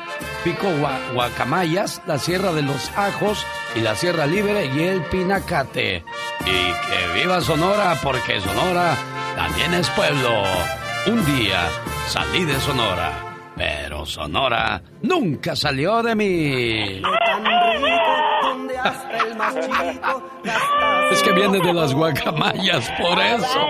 Pico 0.43 0.67
Guacamayas, 1.15 2.03
la 2.07 2.19
Sierra 2.19 2.53
de 2.53 2.63
los 2.63 2.91
Ajos 2.97 3.47
y 3.77 3.81
la 3.81 3.95
Sierra 3.95 4.27
Libre 4.27 4.67
y 4.75 4.83
el 4.83 5.03
Pinacate. 5.03 6.05
Y 6.41 6.45
que 6.45 7.21
viva 7.21 7.41
Sonora, 7.41 7.97
porque 8.03 8.41
Sonora 8.41 8.97
también 9.37 9.75
es 9.75 9.89
pueblo. 9.91 10.43
Un 11.07 11.25
día 11.25 11.69
salí 12.09 12.45
de 12.45 12.59
Sonora, 12.59 13.13
pero 13.57 14.05
Sonora 14.05 14.83
nunca 15.03 15.55
salió 15.55 16.03
de 16.03 16.17
mí. 16.17 17.03
Es 21.11 21.23
que 21.23 21.33
viene 21.33 21.59
de 21.61 21.73
las 21.73 21.95
guacamayas, 21.95 22.91
por 23.01 23.19
eso. 23.19 23.61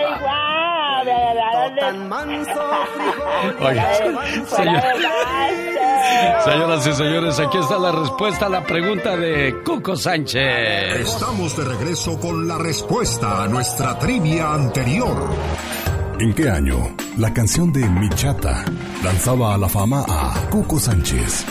señoras 6.45 6.87
y 6.87 6.93
señores, 6.93 7.41
aquí 7.41 7.59
está 7.59 7.79
la 7.79 7.93
respuesta 7.93 8.47
a 8.47 8.49
la 8.49 8.65
pregunta 8.65 9.17
de 9.17 9.63
Cuco 9.65 9.97
Sánchez. 9.97 11.01
Estamos 11.01 11.57
de 11.57 11.65
regreso 11.65 12.19
con 12.19 12.47
la 12.49 12.59
respuesta 12.59 13.45
a 13.45 13.49
nuestra 13.49 13.99
trivia 13.99 14.53
anterior. 14.55 15.17
¿En 16.19 16.33
qué 16.33 16.49
año 16.49 16.95
la 17.19 17.33
canción 17.35 17.73
de 17.73 17.87
Michata 17.89 18.65
lanzaba 19.05 19.55
a 19.55 19.59
la 19.59 19.69
fama 19.69 20.05
a 20.09 20.49
Cuco 20.51 20.79
Sánchez? 20.81 21.45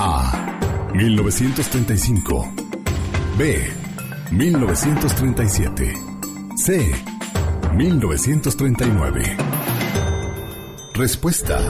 A. 0.00 0.58
1935. 0.92 2.67
B. 3.38 3.54
1937. 4.32 5.94
C. 6.56 6.92
1939. 7.72 9.36
Respuesta. 10.92 11.60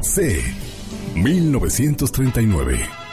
C. 0.00 0.42
1939. 1.14 3.07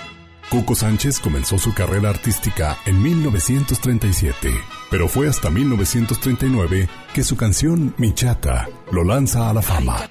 Cuco 0.50 0.76
Sánchez 0.76 1.20
comenzó 1.20 1.58
su 1.58 1.74
carrera 1.74 2.10
artística 2.10 2.78
en 2.86 3.02
1937, 3.02 4.54
pero 4.92 5.08
fue 5.08 5.28
hasta 5.28 5.50
1939 5.50 6.88
que 7.14 7.24
su 7.24 7.36
canción 7.36 7.94
Mi 7.98 8.14
Chata 8.14 8.70
lo 8.92 9.04
lanza 9.04 9.50
a 9.50 9.54
la 9.54 9.62
fama. 9.62 10.08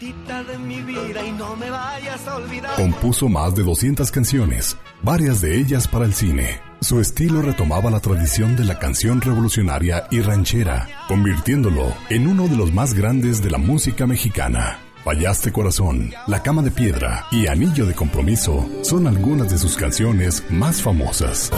Compuso 2.76 3.28
más 3.28 3.54
de 3.54 3.62
200 3.62 4.10
canciones, 4.10 4.76
varias 5.02 5.40
de 5.40 5.58
ellas 5.58 5.86
para 5.86 6.04
el 6.04 6.14
cine. 6.14 6.60
Su 6.80 7.00
estilo 7.00 7.40
retomaba 7.40 7.90
la 7.90 8.00
tradición 8.00 8.56
de 8.56 8.64
la 8.64 8.78
canción 8.78 9.20
revolucionaria 9.20 10.06
y 10.10 10.20
ranchera, 10.20 10.88
convirtiéndolo 11.08 11.94
en 12.10 12.26
uno 12.26 12.48
de 12.48 12.56
los 12.56 12.72
más 12.72 12.92
grandes 12.92 13.42
de 13.42 13.50
la 13.50 13.58
música 13.58 14.06
mexicana. 14.06 14.80
Fallaste 15.04 15.52
Corazón, 15.52 16.14
La 16.26 16.42
Cama 16.42 16.62
de 16.62 16.70
Piedra 16.70 17.26
y 17.30 17.46
Anillo 17.46 17.84
de 17.84 17.92
Compromiso 17.92 18.66
son 18.80 19.06
algunas 19.06 19.50
de 19.50 19.58
sus 19.58 19.76
canciones 19.76 20.42
más 20.48 20.80
famosas. 20.80 21.50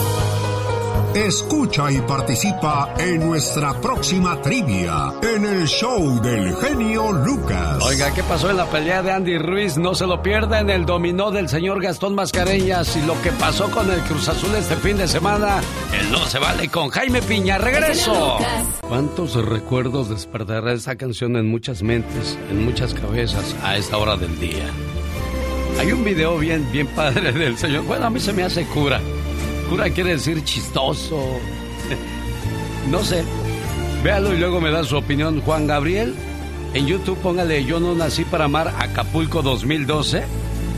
Escucha 1.14 1.90
y 1.90 2.00
participa 2.02 2.94
en 2.98 3.26
nuestra 3.26 3.80
próxima 3.80 4.40
trivia 4.42 5.12
en 5.22 5.44
el 5.44 5.66
show 5.66 6.20
del 6.20 6.54
genio 6.56 7.10
Lucas. 7.10 7.82
Oiga, 7.82 8.12
¿qué 8.12 8.22
pasó 8.22 8.50
en 8.50 8.58
la 8.58 8.66
pelea 8.66 9.02
de 9.02 9.12
Andy 9.12 9.38
Ruiz? 9.38 9.78
No 9.78 9.94
se 9.94 10.06
lo 10.06 10.22
pierda 10.22 10.60
en 10.60 10.70
el 10.70 10.84
dominó 10.84 11.30
del 11.30 11.48
señor 11.48 11.82
Gastón 11.82 12.14
Mascareñas 12.14 12.96
y 12.96 13.02
lo 13.02 13.20
que 13.22 13.32
pasó 13.32 13.70
con 13.70 13.90
el 13.90 14.00
Cruz 14.02 14.28
Azul 14.28 14.54
este 14.54 14.76
fin 14.76 14.98
de 14.98 15.08
semana. 15.08 15.60
El 15.98 16.10
no 16.12 16.18
se 16.26 16.38
vale 16.38 16.68
con 16.68 16.90
Jaime 16.90 17.22
Piña. 17.22 17.58
¡Regreso! 17.58 18.38
¿Cuántos 18.86 19.34
recuerdos 19.34 20.10
despertará 20.10 20.72
esta 20.72 20.96
canción 20.96 21.36
en 21.36 21.48
muchas 21.48 21.82
mentes, 21.82 22.38
en 22.50 22.64
muchas 22.64 22.94
cabezas 22.94 23.56
a 23.62 23.76
esta 23.76 23.96
hora 23.96 24.16
del 24.16 24.38
día? 24.38 24.70
Hay 25.78 25.92
un 25.92 26.04
video 26.04 26.38
bien, 26.38 26.70
bien 26.72 26.86
padre 26.88 27.32
del 27.32 27.56
señor. 27.58 27.84
Bueno, 27.84 28.06
a 28.06 28.10
mí 28.10 28.20
se 28.20 28.32
me 28.32 28.44
hace 28.44 28.64
cura 28.66 29.00
Cura 29.68 29.90
quiere 29.90 30.10
decir 30.12 30.42
chistoso. 30.44 31.18
No 32.90 33.02
sé. 33.02 33.24
Véalo 34.04 34.32
y 34.32 34.36
luego 34.38 34.60
me 34.60 34.70
da 34.70 34.84
su 34.84 34.96
opinión. 34.96 35.40
Juan 35.40 35.66
Gabriel, 35.66 36.14
en 36.72 36.86
YouTube 36.86 37.18
póngale 37.18 37.64
Yo 37.64 37.80
no 37.80 37.96
nací 37.96 38.24
para 38.24 38.44
amar 38.44 38.72
Acapulco 38.78 39.42
2012. 39.42 40.22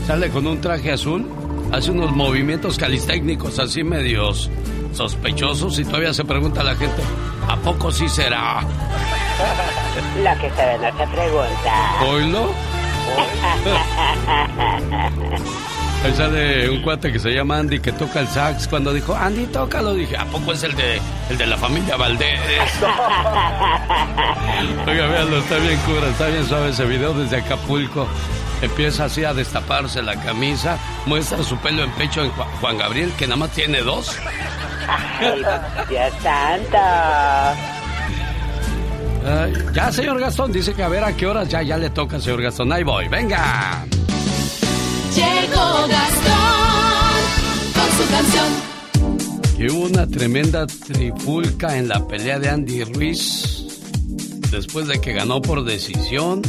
Sale 0.07 0.31
con 0.31 0.47
un 0.47 0.59
traje 0.59 0.91
azul. 0.91 1.29
Hace 1.71 1.91
unos 1.91 2.15
movimientos 2.15 2.79
calistécnicos 2.79 3.59
así 3.59 3.83
medios 3.83 4.49
sospechosos 4.91 5.77
y 5.77 5.85
todavía 5.85 6.13
se 6.15 6.25
pregunta 6.25 6.61
a 6.61 6.63
la 6.63 6.75
gente, 6.75 7.03
¿a 7.47 7.55
poco 7.57 7.91
sí 7.91 8.09
será? 8.09 8.61
Lo 10.23 10.41
que 10.41 10.49
se 10.49 10.65
ve 10.65 10.79
no 10.79 10.97
se 10.97 11.07
pregunta. 11.07 12.05
¿Oílo? 12.09 12.49
Ahí 16.03 16.13
sale 16.13 16.69
un 16.69 16.81
cuate 16.81 17.11
que 17.11 17.19
se 17.19 17.31
llama 17.31 17.57
Andy 17.57 17.81
que 17.81 17.91
toca 17.91 18.21
el 18.21 18.27
sax. 18.29 18.69
Cuando 18.69 18.93
dijo, 18.93 19.13
Andy, 19.13 19.47
tócalo, 19.47 19.93
dije, 19.93 20.15
¿a 20.15 20.23
poco 20.25 20.53
es 20.53 20.63
el 20.63 20.73
de, 20.75 21.01
el 21.29 21.37
de 21.37 21.45
la 21.45 21.57
familia 21.57 21.97
Valdés? 21.97 22.39
Oiga, 24.87 25.07
véanlo, 25.07 25.39
está 25.39 25.57
bien 25.57 25.77
cura, 25.79 26.07
está 26.07 26.27
bien 26.27 26.45
suave 26.45 26.69
ese 26.69 26.85
video 26.85 27.13
desde 27.13 27.35
Acapulco. 27.37 28.07
Empieza 28.61 29.05
así 29.05 29.23
a 29.25 29.33
destaparse 29.33 30.01
la 30.01 30.15
camisa, 30.15 30.77
muestra 31.05 31.43
su 31.43 31.57
pelo 31.57 31.83
en 31.83 31.91
pecho 31.91 32.23
en 32.23 32.31
Juan 32.31 32.77
Gabriel, 32.77 33.11
que 33.17 33.27
nada 33.27 33.35
más 33.37 33.51
tiene 33.51 33.81
dos. 33.81 34.17
Dios 35.89 36.13
santo. 36.23 36.77
ya, 39.73 39.91
señor 39.91 40.17
Gastón, 40.19 40.53
dice 40.53 40.73
que 40.73 40.83
a 40.83 40.87
ver 40.87 41.03
a 41.03 41.11
qué 41.13 41.27
horas 41.27 41.49
ya, 41.49 41.61
ya 41.61 41.77
le 41.77 41.89
toca, 41.89 42.21
señor 42.21 42.41
Gastón. 42.41 42.71
Ahí 42.71 42.83
voy, 42.83 43.09
venga. 43.09 43.85
Llegó 45.19 45.87
Gastón 45.89 47.19
con 47.73 47.89
su 47.97 48.09
canción. 48.09 48.69
Hubo 49.69 49.85
una 49.87 50.07
tremenda 50.07 50.65
trifulca 50.65 51.77
en 51.77 51.89
la 51.89 52.07
pelea 52.07 52.39
de 52.39 52.47
Andy 52.47 52.85
Ruiz 52.85 53.65
después 54.49 54.87
de 54.87 55.01
que 55.01 55.11
ganó 55.11 55.41
por 55.41 55.65
decisión. 55.65 56.41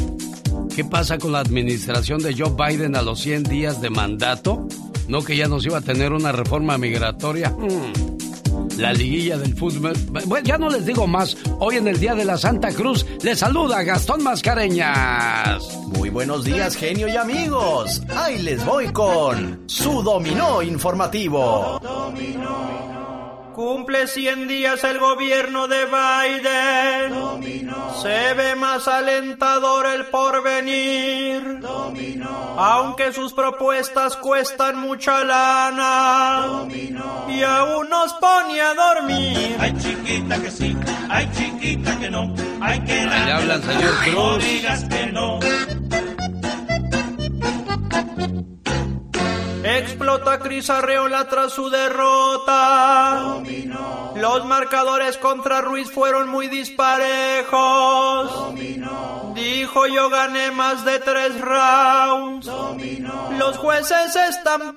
¿Qué 0.74 0.84
pasa 0.84 1.18
con 1.18 1.32
la 1.32 1.40
administración 1.40 2.22
de 2.22 2.34
Joe 2.34 2.54
Biden 2.56 2.94
a 2.94 3.02
los 3.02 3.20
100 3.20 3.42
días 3.42 3.80
de 3.80 3.90
mandato? 3.90 4.68
¿No 5.08 5.22
que 5.24 5.36
ya 5.36 5.48
nos 5.48 5.66
iba 5.66 5.78
a 5.78 5.82
tener 5.82 6.12
una 6.12 6.30
reforma 6.30 6.78
migratoria? 6.78 7.50
Hmm 7.50 8.09
la 8.80 8.92
liguilla 8.92 9.38
del 9.38 9.54
fútbol. 9.54 9.92
Bueno, 10.26 10.44
ya 10.44 10.58
no 10.58 10.70
les 10.70 10.86
digo 10.86 11.06
más. 11.06 11.36
Hoy 11.58 11.76
en 11.76 11.86
el 11.86 12.00
Día 12.00 12.14
de 12.14 12.24
la 12.24 12.36
Santa 12.36 12.72
Cruz 12.72 13.06
les 13.22 13.38
saluda 13.38 13.82
Gastón 13.82 14.22
Mascareñas. 14.22 15.62
Muy 15.88 16.08
buenos 16.08 16.44
días, 16.44 16.76
genio 16.76 17.06
y 17.08 17.16
amigos. 17.16 18.02
Ahí 18.08 18.38
les 18.42 18.64
voy 18.64 18.88
con 18.92 19.62
su 19.66 20.02
dominó 20.02 20.62
informativo. 20.62 21.78
Cumple 23.54 24.06
100 24.06 24.48
días 24.48 24.84
el 24.84 24.98
gobierno 24.98 25.66
de 25.66 25.84
Biden. 25.86 27.62
Se 28.00 28.34
ve 28.34 28.54
más 28.54 28.86
alentador 28.86 29.86
el 29.86 30.06
porvenir. 30.06 31.60
Aunque 32.56 33.12
sus 33.12 33.32
propuestas 33.32 34.16
cuestan 34.16 34.78
mucha 34.78 35.24
lana. 35.24 36.66
Y 37.28 37.42
aún 37.42 37.88
nos 37.88 38.12
pone 38.14 38.60
a 38.60 38.74
dormir. 38.74 39.56
Ay 39.58 39.74
chiquita 39.78 40.40
que 40.40 40.50
sí, 40.50 40.76
ay 41.08 41.28
chiquita 41.36 41.98
que 41.98 42.10
no. 42.10 42.32
Hay 42.60 42.80
que 42.80 43.04
le 43.04 43.32
hablan, 43.32 43.62
señor 43.62 43.94
Cruz. 44.04 44.44
digas 44.44 44.84
que 44.84 45.06
no. 45.06 45.40
Explota 49.78 50.38
Cris 50.40 50.68
Arreola 50.70 51.28
tras 51.28 51.52
su 51.52 51.70
derrota. 51.70 53.40
Los 54.16 54.44
marcadores 54.44 55.16
contra 55.16 55.60
Ruiz 55.60 55.90
fueron 55.90 56.28
muy 56.28 56.48
disparejos. 56.48 56.94
Dijo 59.34 59.86
yo 59.86 60.10
gané 60.10 60.50
más 60.50 60.84
de 60.84 60.98
tres 60.98 61.40
rounds. 61.40 62.50
Los 63.38 63.56
jueces 63.58 64.16
están 64.16 64.76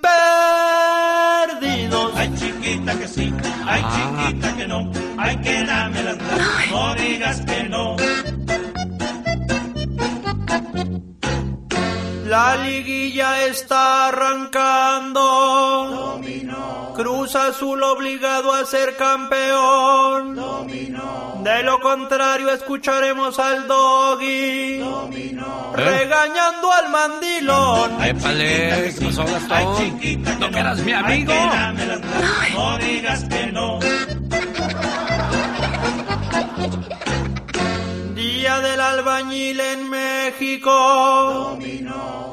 perdidos. 1.50 2.14
Ay 2.16 2.32
chiquita 2.36 2.98
que 2.98 3.08
sí, 3.08 3.34
ay 3.66 3.84
chiquita 3.94 4.56
que 4.56 4.68
no. 4.68 4.92
Hay 5.18 5.38
que 5.38 5.64
darme 5.66 6.04
las 6.04 6.18
no 6.72 6.96
digas 6.96 7.42
que 7.42 7.64
no. 7.64 7.96
La 12.34 12.58
liguilla 12.58 13.46
está 13.46 14.08
arrancando. 14.08 15.22
Cruz 16.96 17.36
Azul 17.36 17.84
obligado 17.84 18.52
a 18.56 18.66
ser 18.66 18.96
campeón. 18.98 20.36
De 21.44 21.62
lo 21.62 21.80
contrario, 21.80 22.50
escucharemos 22.50 23.38
al 23.38 23.68
doggy 23.68 24.82
regañando 25.76 26.72
al 26.72 26.90
mandilón. 26.90 27.98
¿Qué 28.02 28.16
pasó, 28.16 29.26
Gastón? 29.26 30.00
¿No 30.40 30.50
que 30.50 30.60
eras 30.60 30.80
mi 30.80 30.94
amigo? 30.94 31.34
No 32.56 32.80
digas 32.80 33.26
que 33.26 33.46
no. 33.52 33.80
Del 38.44 38.82
albañil 38.82 39.58
en 39.58 39.90
México. 39.90 41.58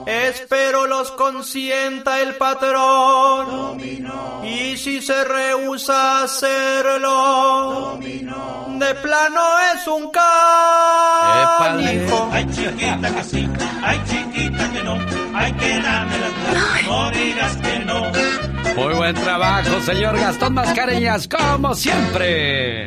Espero 0.06 0.88
los 0.88 1.12
consienta 1.12 2.20
el 2.20 2.34
patrón. 2.34 3.78
Y 4.44 4.76
si 4.76 5.00
se 5.00 5.22
rehúsa 5.22 6.18
a 6.18 6.24
hacerlo, 6.24 7.96
de 8.00 8.94
plano 8.96 9.40
es 9.72 9.86
un 9.86 10.10
canijo. 11.58 12.28
Ay, 12.32 12.46
chiquita 12.50 13.14
que 13.14 13.22
sí, 13.22 13.48
ay, 13.80 14.02
chiquita 14.08 14.72
que 14.72 14.82
no. 14.82 14.98
Ay, 15.32 15.52
que 15.52 15.80
tú. 15.80 16.90
No 16.90 17.10
digas 17.12 17.56
que 17.56 17.78
no. 17.78 18.02
Muy 18.74 18.94
buen 18.94 19.14
trabajo, 19.14 19.80
señor 19.82 20.18
Gastón 20.18 20.54
Mascareñas, 20.54 21.28
como 21.28 21.72
siempre. 21.72 22.86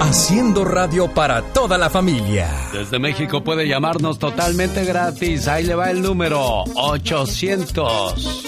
haciendo 0.00 0.64
radio 0.64 1.08
para 1.08 1.42
toda 1.42 1.76
la 1.78 1.88
familia. 1.90 2.48
Desde 2.72 2.98
México 2.98 3.42
puede 3.44 3.68
llamarnos 3.68 4.18
totalmente 4.18 4.84
gratis. 4.84 5.46
Ahí 5.48 5.64
le 5.64 5.74
va 5.74 5.90
el 5.90 6.02
número 6.02 6.64
800 6.74 8.44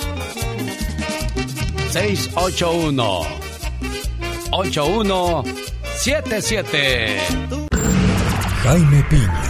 681 1.91 3.21
8177. 4.51 7.19
Jaime 8.63 9.05
Piña, 9.11 9.43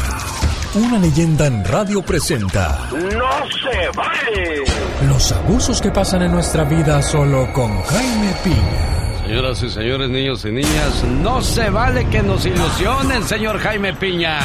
una 0.75 0.99
leyenda 0.99 1.47
en 1.47 1.65
radio 1.65 2.03
presenta 2.03 2.89
¡No 2.91 2.99
se 3.01 3.89
vale! 3.97 4.65
los 5.07 5.31
abusos 5.33 5.81
que 5.81 5.91
pasan 5.91 6.23
en 6.23 6.33
nuestra 6.33 6.65
vida 6.65 7.01
solo 7.03 7.51
con 7.53 7.81
Jaime 7.83 8.35
Piña. 8.43 9.04
Señoras 9.27 9.63
y 9.63 9.71
señores, 9.71 10.11
niños 10.11 10.45
y 10.45 10.53
niñas, 10.53 11.03
no 11.05 11.41
se 11.41 11.71
vale 11.71 12.07
que 12.11 12.23
nos 12.23 12.45
ilusionen, 12.45 13.23
señor 13.25 13.59
Jaime 13.59 13.95
Piña. 13.95 14.39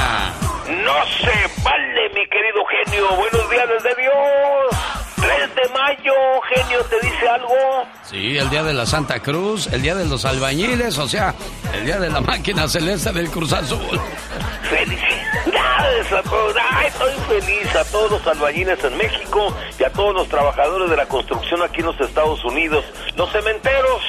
¡No 0.67 1.05
se 1.21 1.63
vale, 1.63 2.09
mi 2.15 2.25
querido 2.27 2.63
genio! 2.85 3.07
¡Buenos 3.09 3.49
días 3.51 3.67
desde 3.67 4.01
Dios! 4.01 4.99
3 5.17 5.55
de 5.55 5.73
mayo, 5.73 6.13
genio, 6.55 6.79
¿te 6.85 6.95
dice 7.05 7.27
algo? 7.27 7.53
Sí, 8.03 8.37
el 8.37 8.49
día 8.49 8.63
de 8.63 8.73
la 8.73 8.85
Santa 8.85 9.19
Cruz, 9.19 9.67
el 9.67 9.81
día 9.81 9.95
de 9.95 10.05
los 10.05 10.23
albañiles, 10.23 10.97
o 10.97 11.09
sea, 11.09 11.35
el 11.73 11.85
día 11.85 11.99
de 11.99 12.09
la 12.09 12.21
máquina 12.21 12.67
celeste 12.69 13.11
del 13.11 13.29
Cruz 13.29 13.51
Azul. 13.51 13.99
¡Felicidades 14.69 16.13
a 16.13 16.23
todos! 16.23 16.55
¡Ay, 16.71 16.87
estoy 16.87 17.13
feliz! 17.27 17.75
A 17.75 17.83
todos 17.83 18.11
los 18.11 18.27
albañiles 18.27 18.81
en 18.81 18.97
México 18.97 19.53
y 19.77 19.83
a 19.83 19.91
todos 19.91 20.13
los 20.15 20.29
trabajadores 20.29 20.89
de 20.89 20.95
la 20.95 21.05
construcción 21.05 21.61
aquí 21.63 21.81
en 21.81 21.87
los 21.87 21.99
Estados 21.99 22.43
Unidos. 22.45 22.85
Los 23.17 23.29
cementeros, 23.31 24.01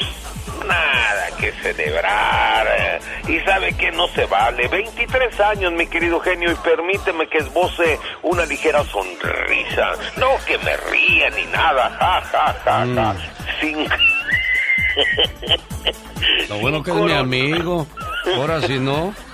nada 0.71 1.37
que 1.39 1.53
celebrar. 1.53 3.01
Y 3.29 3.39
sabe 3.41 3.73
que 3.75 3.91
no 3.93 4.09
se 4.09 4.27
vale. 4.27 4.69
23 4.69 5.41
años, 5.41 5.73
mi 5.73 5.87
querido 5.87 6.21
genio, 6.21 6.51
y 6.51 6.55
permíteme 6.57 7.29
que 7.29 7.39
esboce 7.39 7.99
una 8.23 8.45
ligera 8.47 8.85
sonrisa. 8.85 9.93
No 10.17 10.31
que 10.47 10.59
me 10.59 10.77
ría 10.77 11.31
ni 11.31 11.45
nada. 11.47 11.91
Ja, 11.99 12.23
ja, 12.23 12.57
ja, 12.65 12.87
ja. 12.95 13.17
Sin... 13.61 13.87
Lo 16.49 16.59
bueno 16.59 16.83
que 16.83 16.91
es 16.91 16.97
mi 16.97 17.13
amigo. 17.13 17.87
Ahora 18.37 18.61
si 18.63 18.79
no. 18.79 19.15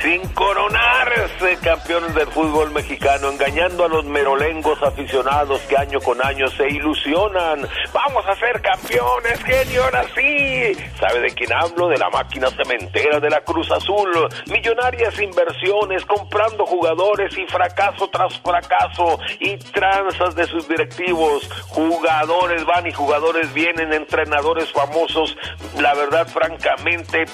sin 0.00 0.26
coronarse 0.34 1.56
campeones 1.62 2.14
del 2.14 2.26
fútbol 2.28 2.70
mexicano, 2.72 3.30
engañando 3.30 3.84
a 3.84 3.88
los 3.88 4.04
merolengos 4.04 4.82
aficionados 4.82 5.60
que 5.62 5.76
año 5.76 6.00
con 6.00 6.24
año 6.24 6.48
se 6.48 6.68
ilusionan. 6.68 7.68
Vamos 7.92 8.24
a 8.26 8.34
ser 8.36 8.60
campeones, 8.60 9.42
genio, 9.44 9.84
ahora 9.84 10.04
sí. 10.14 10.72
¿Sabe 10.98 11.20
de 11.20 11.28
quién 11.34 11.52
hablo? 11.52 11.88
De 11.88 11.98
la 11.98 12.10
máquina 12.10 12.48
cementera 12.50 13.20
de 13.20 13.30
la 13.30 13.40
Cruz 13.42 13.70
Azul. 13.70 14.28
Millonarias 14.46 15.18
inversiones, 15.20 16.04
comprando 16.04 16.66
jugadores 16.66 17.36
y 17.36 17.46
fracaso 17.46 18.08
tras 18.08 18.38
fracaso 18.40 19.18
y 19.40 19.56
tranzas 19.56 20.34
de 20.34 20.46
sus 20.46 20.68
directivos. 20.68 21.48
Jugadores 21.68 22.64
van 22.64 22.86
y 22.86 22.92
jugadores 22.92 23.52
vienen, 23.54 23.92
entrenadores 23.92 24.70
famosos. 24.72 25.36
La 25.78 25.94
verdad, 25.94 26.26
francamente, 26.28 27.24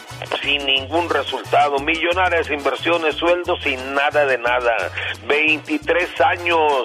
sin 0.42 0.64
ningún 0.66 1.08
resultado. 1.08 1.78
Inversiones, 2.28 3.14
sueldos 3.16 3.58
y 3.66 3.74
nada 3.94 4.26
de 4.26 4.36
nada. 4.36 4.90
23 5.26 6.20
años. 6.20 6.84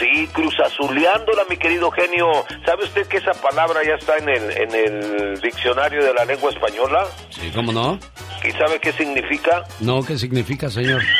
Sí, 0.00 0.26
Cruz 0.32 0.54
Azuleándola, 0.58 1.44
mi 1.48 1.56
querido 1.56 1.90
genio. 1.92 2.26
¿Sabe 2.66 2.84
usted 2.84 3.06
que 3.06 3.18
esa 3.18 3.32
palabra 3.34 3.82
ya 3.84 3.94
está 3.94 4.16
en 4.16 4.28
el, 4.28 4.50
en 4.50 4.74
el 4.74 5.40
diccionario 5.40 6.04
de 6.04 6.12
la 6.12 6.24
lengua 6.24 6.50
española? 6.50 7.06
Sí, 7.30 7.52
¿cómo 7.54 7.72
no? 7.72 8.00
¿Y 8.42 8.50
sabe 8.52 8.80
qué 8.80 8.92
significa? 8.92 9.62
No, 9.78 10.02
¿qué 10.02 10.18
significa, 10.18 10.68
señor? 10.68 11.02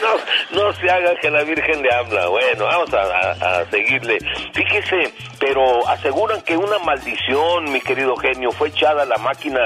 No, 0.00 0.62
no 0.62 0.72
se 0.74 0.90
haga 0.90 1.14
que 1.20 1.30
la 1.30 1.42
Virgen 1.44 1.82
le 1.82 1.94
habla. 1.94 2.28
Bueno, 2.28 2.64
vamos 2.64 2.92
a, 2.94 3.00
a- 3.00 3.60
a 3.60 3.70
seguirle. 3.70 4.18
Fíjese, 4.54 5.12
pero 5.38 5.86
aseguran 5.88 6.42
que 6.42 6.56
una 6.56 6.78
maldición, 6.80 7.70
mi 7.72 7.80
querido 7.80 8.14
genio, 8.16 8.50
fue 8.52 8.68
echada 8.68 9.02
a 9.02 9.06
la 9.06 9.16
máquina 9.18 9.60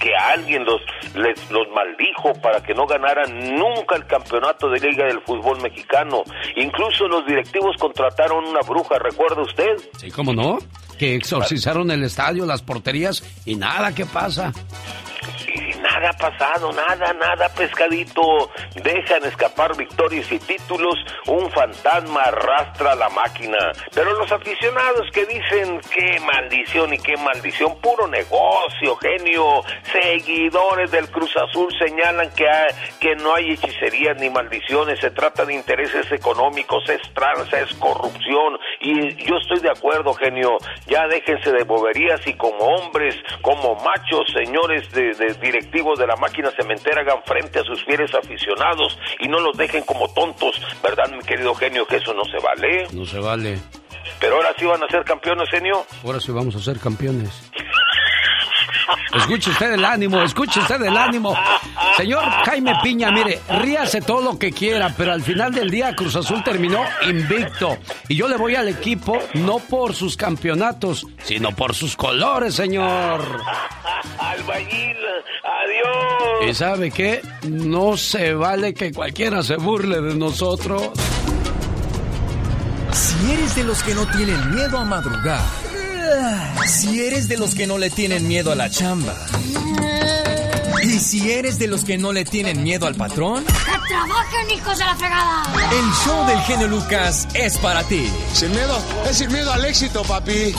que 0.00 0.14
alguien 0.14 0.64
los, 0.64 0.80
les, 1.14 1.50
los 1.50 1.66
maldijo 1.74 2.32
para 2.40 2.62
que 2.62 2.72
no 2.74 2.86
ganaran 2.86 3.54
nunca 3.56 3.96
el 3.96 4.06
campeonato 4.06 4.68
de 4.68 4.78
Liga 4.80 5.06
del 5.06 5.20
Fútbol 5.22 5.60
Mexicano. 5.60 6.22
Incluso 6.56 7.08
los 7.08 7.26
directivos 7.26 7.76
contrataron 7.78 8.44
una 8.46 8.60
bruja, 8.60 8.96
¿recuerda 8.98 9.42
usted? 9.42 9.76
Sí, 9.96 10.10
¿cómo 10.10 10.32
no? 10.32 10.58
Que 10.98 11.14
exorcizaron 11.16 11.90
el 11.90 12.04
estadio, 12.04 12.46
las 12.46 12.62
porterías 12.62 13.22
y 13.44 13.56
nada, 13.56 13.92
¿qué 13.94 14.06
pasa? 14.06 14.52
Nada 15.88 16.10
ha 16.10 16.12
pasado, 16.12 16.72
nada, 16.72 17.12
nada, 17.14 17.48
pescadito. 17.50 18.50
Dejan 18.74 19.24
escapar 19.24 19.76
victorias 19.76 20.30
y 20.30 20.38
títulos. 20.38 20.94
Un 21.26 21.50
fantasma 21.50 22.22
arrastra 22.22 22.94
la 22.94 23.08
máquina. 23.08 23.58
Pero 23.94 24.12
los 24.12 24.30
aficionados 24.30 25.10
que 25.12 25.24
dicen 25.26 25.80
qué 25.92 26.20
maldición 26.20 26.92
y 26.94 26.98
qué 26.98 27.16
maldición, 27.16 27.80
puro 27.80 28.06
negocio, 28.06 28.96
genio. 28.96 29.62
Seguidores 29.92 30.90
del 30.90 31.08
Cruz 31.10 31.34
Azul 31.36 31.72
señalan 31.78 32.30
que, 32.32 32.46
que 33.00 33.16
no 33.16 33.34
hay 33.34 33.52
hechicerías 33.52 34.20
ni 34.20 34.30
maldiciones. 34.30 35.00
Se 35.00 35.10
trata 35.10 35.44
de 35.44 35.54
intereses 35.54 36.10
económicos, 36.12 36.88
es 36.88 37.02
tranza, 37.14 37.60
es 37.60 37.72
corrupción. 37.74 38.58
Y 38.80 39.14
yo 39.24 39.36
estoy 39.36 39.60
de 39.60 39.70
acuerdo, 39.70 40.12
genio. 40.14 40.58
Ya 40.86 41.06
déjense 41.06 41.52
de 41.52 41.64
boberías 41.64 42.20
y 42.26 42.34
como 42.34 42.58
hombres, 42.58 43.14
como 43.42 43.74
machos, 43.76 44.26
señores 44.34 44.90
de, 44.92 45.14
de 45.14 45.34
directivos 45.34 45.77
de 45.78 46.06
la 46.06 46.16
máquina 46.16 46.50
cementera, 46.56 47.02
hagan 47.02 47.22
frente 47.24 47.60
a 47.60 47.64
sus 47.64 47.84
fieles 47.84 48.12
aficionados 48.14 48.98
y 49.20 49.28
no 49.28 49.38
los 49.40 49.56
dejen 49.56 49.84
como 49.84 50.12
tontos, 50.12 50.60
¿verdad, 50.82 51.10
mi 51.10 51.20
querido 51.20 51.54
genio? 51.54 51.86
Que 51.86 51.96
eso 51.96 52.12
no 52.12 52.24
se 52.24 52.38
vale. 52.38 52.86
No 52.92 53.04
se 53.04 53.18
vale. 53.20 53.58
Pero 54.20 54.36
ahora 54.36 54.52
sí 54.58 54.64
van 54.64 54.82
a 54.82 54.88
ser 54.88 55.04
campeones, 55.04 55.48
genio. 55.50 55.84
Ahora 56.04 56.20
sí 56.20 56.32
vamos 56.32 56.56
a 56.56 56.58
ser 56.58 56.78
campeones. 56.78 57.50
Escuche 59.14 59.50
usted 59.50 59.72
el 59.72 59.84
ánimo, 59.84 60.22
escuche 60.22 60.60
usted 60.60 60.82
el 60.82 60.96
ánimo. 60.96 61.34
Señor 61.96 62.24
Jaime 62.44 62.72
Piña, 62.82 63.10
mire, 63.10 63.40
ríase 63.60 64.00
todo 64.00 64.20
lo 64.20 64.38
que 64.38 64.52
quiera, 64.52 64.94
pero 64.96 65.12
al 65.12 65.22
final 65.22 65.52
del 65.52 65.70
día 65.70 65.94
Cruz 65.94 66.16
Azul 66.16 66.42
terminó 66.44 66.84
invicto. 67.06 67.78
Y 68.08 68.16
yo 68.16 68.28
le 68.28 68.36
voy 68.36 68.54
al 68.54 68.68
equipo 68.68 69.18
no 69.34 69.58
por 69.58 69.94
sus 69.94 70.16
campeonatos, 70.16 71.06
sino 71.22 71.52
por 71.52 71.74
sus 71.74 71.96
colores, 71.96 72.54
señor. 72.54 73.42
Albañil, 74.18 74.96
adiós. 75.44 76.50
¿Y 76.50 76.54
sabe 76.54 76.90
qué? 76.90 77.22
No 77.48 77.96
se 77.96 78.34
vale 78.34 78.74
que 78.74 78.92
cualquiera 78.92 79.42
se 79.42 79.56
burle 79.56 80.00
de 80.00 80.14
nosotros. 80.14 80.90
Si 82.92 83.32
eres 83.32 83.54
de 83.54 83.64
los 83.64 83.82
que 83.82 83.94
no 83.94 84.06
tienen 84.06 84.54
miedo 84.54 84.78
a 84.78 84.84
madrugar, 84.84 85.42
si 86.66 87.00
eres 87.00 87.28
de 87.28 87.36
los 87.36 87.54
que 87.54 87.66
no 87.66 87.78
le 87.78 87.90
tienen 87.90 88.26
miedo 88.26 88.52
a 88.52 88.54
la 88.54 88.70
chamba, 88.70 89.14
y 90.82 90.98
si 91.00 91.30
eres 91.30 91.58
de 91.58 91.66
los 91.66 91.84
que 91.84 91.98
no 91.98 92.12
le 92.12 92.24
tienen 92.24 92.62
miedo 92.62 92.86
al 92.86 92.94
patrón, 92.94 93.44
¡que 93.44 93.88
trabajen, 93.88 94.50
hijos 94.50 94.78
de 94.78 94.84
la 94.84 94.96
fregada! 94.96 95.42
el 95.70 95.92
show 96.04 96.26
del 96.26 96.38
genio 96.40 96.68
Lucas 96.68 97.28
es 97.34 97.58
para 97.58 97.82
ti. 97.84 98.10
Sin 98.32 98.50
miedo, 98.50 98.78
es 99.08 99.18
sin 99.18 99.32
miedo 99.32 99.52
al 99.52 99.64
éxito, 99.64 100.02
papi. 100.02 100.54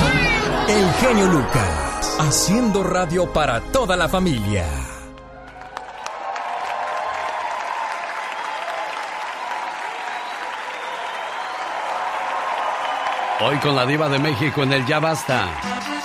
El 0.67 0.93
genio 0.99 1.25
Lucas, 1.27 2.15
haciendo 2.19 2.83
radio 2.83 3.31
para 3.31 3.61
toda 3.71 3.95
la 3.95 4.07
familia. 4.07 4.65
Hoy 13.41 13.55
con 13.59 13.73
la 13.73 13.85
diva 13.85 14.09
de 14.09 14.19
México 14.19 14.63
en 14.63 14.73
el 14.73 14.85
Ya 14.85 14.99
Basta. 14.99 15.47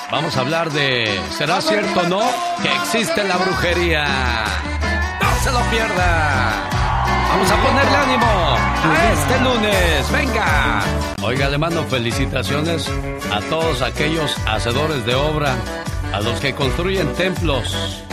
Vamos 0.09 0.37
a 0.37 0.40
hablar 0.40 0.70
de, 0.70 1.20
¿será 1.31 1.61
cierto 1.61 2.01
o 2.03 2.05
no 2.05 2.23
que 2.62 2.73
existe 2.73 3.25
la 3.25 3.37
brujería? 3.37 4.05
No 5.20 5.42
se 5.42 5.51
lo 5.51 5.59
pierda. 5.68 6.70
Vamos 7.29 7.51
a 7.51 7.57
ponerle 7.57 7.97
ánimo 7.97 8.27
a 8.85 9.12
este 9.12 9.40
lunes. 9.40 10.12
Venga. 10.12 10.83
Oiga, 11.23 11.49
le 11.49 11.59
mando 11.59 11.83
felicitaciones 11.83 12.88
a 13.33 13.40
todos 13.51 13.83
aquellos 13.83 14.37
hacedores 14.47 15.05
de 15.05 15.16
obra, 15.16 15.57
a 16.12 16.20
los 16.20 16.38
que 16.38 16.55
construyen 16.55 17.12
templos, 17.14 18.05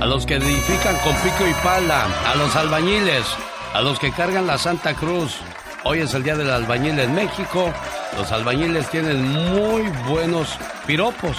a 0.00 0.06
los 0.06 0.24
que 0.24 0.36
edifican 0.36 0.96
con 1.04 1.14
pico 1.16 1.46
y 1.46 1.52
pala, 1.62 2.06
a 2.26 2.34
los 2.36 2.56
albañiles, 2.56 3.26
a 3.74 3.82
los 3.82 3.98
que 3.98 4.12
cargan 4.12 4.46
la 4.46 4.56
Santa 4.56 4.94
Cruz. 4.94 5.36
Hoy 5.84 5.98
es 5.98 6.14
el 6.14 6.22
Día 6.22 6.36
del 6.36 6.50
Albañil 6.50 6.98
en 6.98 7.14
México. 7.14 7.70
Los 8.16 8.30
albañiles 8.30 8.88
tienen 8.90 9.22
muy 9.26 9.88
buenos 10.08 10.58
piropos. 10.86 11.36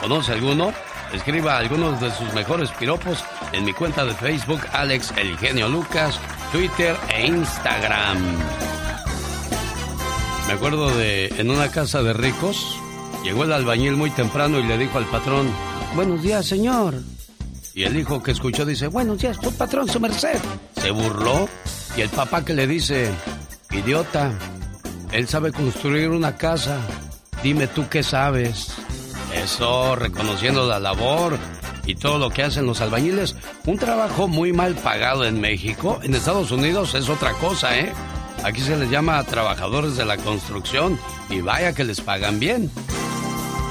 ¿Conoce 0.00 0.32
alguno? 0.32 0.72
Escriba 1.12 1.58
algunos 1.58 2.00
de 2.00 2.10
sus 2.12 2.32
mejores 2.34 2.70
piropos 2.70 3.24
en 3.52 3.64
mi 3.64 3.72
cuenta 3.72 4.04
de 4.04 4.14
Facebook, 4.14 4.60
Alex 4.72 5.12
El 5.16 5.36
Genio 5.38 5.68
Lucas, 5.68 6.18
Twitter 6.52 6.96
e 7.08 7.26
Instagram. 7.26 8.18
Me 10.46 10.52
acuerdo 10.52 10.90
de 10.96 11.26
en 11.38 11.50
una 11.50 11.68
casa 11.70 12.02
de 12.02 12.12
ricos, 12.12 12.76
llegó 13.24 13.44
el 13.44 13.52
albañil 13.52 13.96
muy 13.96 14.10
temprano 14.10 14.58
y 14.58 14.64
le 14.64 14.78
dijo 14.78 14.98
al 14.98 15.06
patrón, 15.06 15.48
Buenos 15.94 16.22
días, 16.22 16.46
señor. 16.46 16.94
Y 17.74 17.84
el 17.84 17.96
hijo 17.96 18.22
que 18.22 18.32
escuchó 18.32 18.64
dice, 18.64 18.86
Buenos 18.86 19.18
días, 19.18 19.38
tu 19.40 19.52
patrón, 19.52 19.88
su 19.88 19.98
merced. 19.98 20.38
Se 20.76 20.90
burló 20.90 21.48
y 21.96 22.02
el 22.02 22.08
papá 22.08 22.44
que 22.44 22.54
le 22.54 22.66
dice, 22.66 23.10
Idiota, 23.70 24.32
él 25.12 25.28
sabe 25.28 25.52
construir 25.52 26.10
una 26.10 26.36
casa. 26.36 26.78
Dime 27.42 27.66
tú 27.66 27.88
qué 27.88 28.02
sabes. 28.02 28.74
Eso, 29.34 29.96
reconociendo 29.96 30.66
la 30.68 30.78
labor 30.78 31.38
y 31.86 31.94
todo 31.94 32.18
lo 32.18 32.30
que 32.30 32.42
hacen 32.42 32.66
los 32.66 32.80
albañiles. 32.80 33.36
Un 33.66 33.78
trabajo 33.78 34.28
muy 34.28 34.52
mal 34.52 34.74
pagado 34.74 35.24
en 35.24 35.40
México. 35.40 36.00
En 36.02 36.14
Estados 36.14 36.50
Unidos 36.50 36.94
es 36.94 37.08
otra 37.08 37.32
cosa, 37.34 37.78
¿eh? 37.78 37.92
Aquí 38.44 38.60
se 38.60 38.76
les 38.76 38.90
llama 38.90 39.22
trabajadores 39.24 39.96
de 39.96 40.04
la 40.04 40.16
construcción 40.16 40.98
y 41.28 41.40
vaya 41.40 41.74
que 41.74 41.84
les 41.84 42.00
pagan 42.00 42.40
bien. 42.40 42.70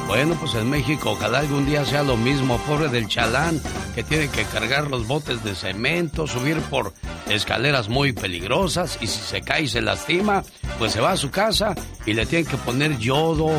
Bueno, 0.10 0.36
pues 0.40 0.56
en 0.56 0.68
México 0.72 1.12
ojalá 1.12 1.38
algún 1.38 1.68
día 1.68 1.86
sea 1.86 2.02
lo 2.02 2.18
mismo, 2.18 2.58
pobre 2.66 2.88
del 2.88 3.08
chalán, 3.08 3.62
que 3.94 4.02
tiene 4.02 4.28
que 4.28 4.44
cargar 4.46 4.90
los 4.90 5.06
botes 5.06 5.44
de 5.44 5.54
cemento, 5.54 6.26
subir 6.26 6.60
por 6.62 6.96
escaleras 7.30 7.90
muy 7.90 8.12
peligrosas 8.12 8.98
y 9.02 9.06
si 9.06 9.20
se 9.20 9.42
cae 9.42 9.62
y 9.62 9.68
se 9.68 9.84
lastima, 9.84 10.44
pues 10.80 10.94
se 10.94 11.00
va 11.00 11.12
a 11.12 11.16
su 11.16 11.30
casa 11.30 11.76
y 12.08 12.14
le 12.14 12.26
tienen 12.26 12.50
que 12.50 12.58
poner 12.58 12.98
yodo, 12.98 13.52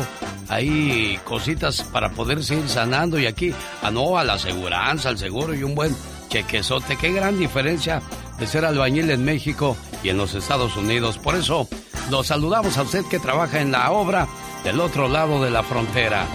ahí 0.49 1.17
cositas 1.23 1.83
para 1.83 2.09
poder 2.09 2.43
seguir 2.43 2.67
sanando 2.67 3.17
y 3.17 3.27
aquí, 3.27 3.53
ah 3.81 3.89
no, 3.89 4.17
a 4.17 4.25
la 4.25 4.33
aseguranza, 4.33 5.07
al 5.07 5.17
seguro 5.17 5.53
y 5.53 5.63
un 5.63 5.73
buen 5.73 5.95
chequezote. 6.27 6.97
Qué 6.97 7.13
gran 7.13 7.39
diferencia 7.39 8.01
de 8.37 8.45
ser 8.45 8.65
albañil 8.65 9.09
en 9.09 9.23
México 9.23 9.77
y 10.03 10.09
en 10.09 10.17
los 10.17 10.35
Estados 10.35 10.75
Unidos. 10.75 11.17
Por 11.17 11.35
eso, 11.35 11.69
los 12.09 12.27
saludamos 12.27 12.77
a 12.77 12.81
usted 12.81 13.05
que 13.05 13.19
trabaja 13.19 13.61
en 13.61 13.71
la 13.71 13.89
obra 13.91 14.27
del 14.63 14.79
otro 14.79 15.07
lado 15.07 15.43
de 15.43 15.51
la 15.51 15.63
frontera. 15.63 16.27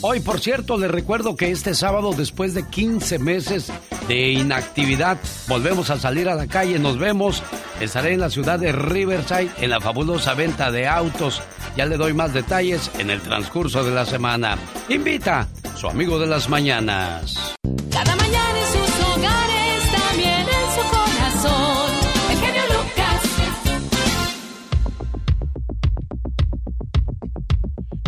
Hoy, 0.00 0.20
por 0.20 0.38
cierto, 0.38 0.78
le 0.78 0.86
recuerdo 0.86 1.34
que 1.34 1.50
este 1.50 1.74
sábado, 1.74 2.12
después 2.16 2.54
de 2.54 2.64
15 2.64 3.18
meses 3.18 3.72
de 4.06 4.30
inactividad, 4.30 5.18
volvemos 5.48 5.90
a 5.90 5.98
salir 5.98 6.28
a 6.28 6.36
la 6.36 6.46
calle, 6.46 6.78
nos 6.78 6.98
vemos. 6.98 7.42
Estaré 7.80 8.12
en 8.12 8.20
la 8.20 8.30
ciudad 8.30 8.60
de 8.60 8.70
Riverside 8.70 9.50
en 9.58 9.70
la 9.70 9.80
fabulosa 9.80 10.34
venta 10.34 10.70
de 10.70 10.86
autos. 10.86 11.42
Ya 11.76 11.86
le 11.86 11.96
doy 11.96 12.12
más 12.12 12.32
detalles 12.32 12.90
en 12.98 13.10
el 13.10 13.20
transcurso 13.20 13.82
de 13.82 13.90
la 13.90 14.06
semana. 14.06 14.56
Invita 14.88 15.48
su 15.76 15.88
amigo 15.88 16.18
de 16.18 16.26
las 16.26 16.48
mañanas. 16.48 17.56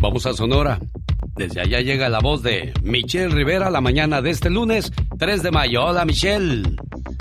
Vamos 0.01 0.25
a 0.25 0.33
Sonora. 0.33 0.81
Desde 1.37 1.61
allá 1.61 1.81
llega 1.81 2.09
la 2.09 2.21
voz 2.21 2.43
de 2.43 2.73
Michelle 2.83 3.35
Rivera 3.35 3.69
la 3.69 3.83
mañana 3.83 4.23
de 4.23 4.31
este 4.31 4.49
lunes 4.49 4.91
3 5.19 5.43
de 5.43 5.51
mayo. 5.51 5.85
Hola 5.85 6.07
Michelle. 6.07 6.75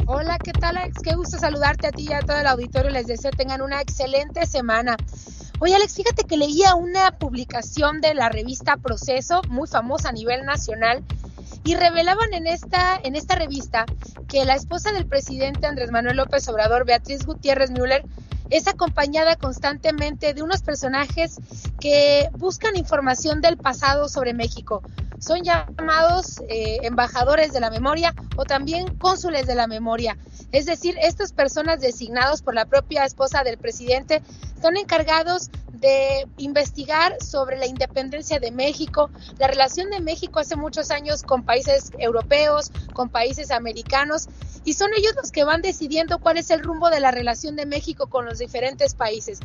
Hola, 0.06 0.38
¿qué 0.38 0.54
tal 0.54 0.78
Alex? 0.78 1.02
Qué 1.04 1.14
gusto 1.14 1.38
saludarte 1.38 1.88
a 1.88 1.92
ti 1.92 2.08
y 2.10 2.14
a 2.14 2.22
todo 2.22 2.38
el 2.38 2.48
auditorio. 2.48 2.90
Les 2.90 3.06
deseo 3.06 3.32
tengan 3.32 3.62
una 3.62 3.82
excelente 3.82 4.46
semana. 4.46 4.96
Oye 5.60 5.76
Alex, 5.76 5.94
fíjate 5.94 6.24
que 6.24 6.38
leía 6.38 6.74
una 6.76 7.12
publicación 7.18 8.00
de 8.00 8.14
la 8.14 8.30
revista 8.30 8.78
Proceso, 8.78 9.42
muy 9.50 9.68
famosa 9.68 10.10
a 10.10 10.14
nivel 10.14 10.46
nacional, 10.46 11.04
y 11.66 11.76
revelaban 11.76 12.34
en 12.34 12.48
esta, 12.48 12.98
en 13.04 13.18
esta 13.18 13.36
revista 13.36 13.86
que 14.30 14.46
la 14.46 14.56
esposa 14.56 14.94
del 14.94 15.06
presidente 15.06 15.68
Andrés 15.68 15.92
Manuel 15.92 16.16
López 16.16 16.48
Obrador, 16.48 16.86
Beatriz 16.86 17.26
Gutiérrez 17.26 17.72
Müller, 17.72 18.06
es 18.50 18.68
acompañada 18.68 19.36
constantemente 19.36 20.34
de 20.34 20.42
unos 20.42 20.62
personajes 20.62 21.38
que 21.80 22.30
buscan 22.38 22.76
información 22.76 23.42
del 23.42 23.58
pasado 23.58 24.10
sobre 24.10 24.34
México. 24.34 24.82
Son 25.20 25.42
llamados 25.44 26.42
eh, 26.48 26.78
embajadores 26.84 27.52
de 27.52 27.60
la 27.60 27.70
memoria 27.70 28.14
o 28.38 28.46
también 28.46 28.96
cónsules 28.98 29.46
de 29.48 29.56
la 29.56 29.68
memoria. 29.68 30.18
Es 30.52 30.66
decir, 30.66 30.96
estas 31.02 31.34
personas 31.34 31.82
designados 31.82 32.42
por 32.42 32.56
la 32.56 32.66
propia 32.66 33.04
esposa 33.04 33.44
del 33.44 33.58
presidente 33.58 34.22
son 34.62 34.78
encargados 34.78 35.50
de 35.80 36.28
investigar 36.38 37.16
sobre 37.22 37.58
la 37.58 37.66
independencia 37.66 38.40
de 38.40 38.52
México, 38.52 39.10
la 39.38 39.48
relación 39.48 39.90
de 39.90 40.02
México 40.02 40.40
hace 40.40 40.56
muchos 40.56 40.92
años 40.92 41.24
con 41.24 41.44
países 41.44 41.92
europeos, 41.98 42.72
con 42.94 43.10
países 43.10 43.52
americanos, 43.52 44.28
y 44.66 44.74
son 44.74 44.90
ellos 44.98 45.14
los 45.16 45.32
que 45.32 45.44
van 45.44 45.62
decidiendo 45.62 46.20
cuál 46.20 46.38
es 46.38 46.52
el 46.52 46.62
rumbo 46.62 46.90
de 46.90 47.00
la 47.00 47.12
relación 47.12 47.56
de 47.56 47.66
México 47.66 48.08
con 48.08 48.26
los 48.26 48.40
diferentes 48.40 48.94
países. 48.94 49.40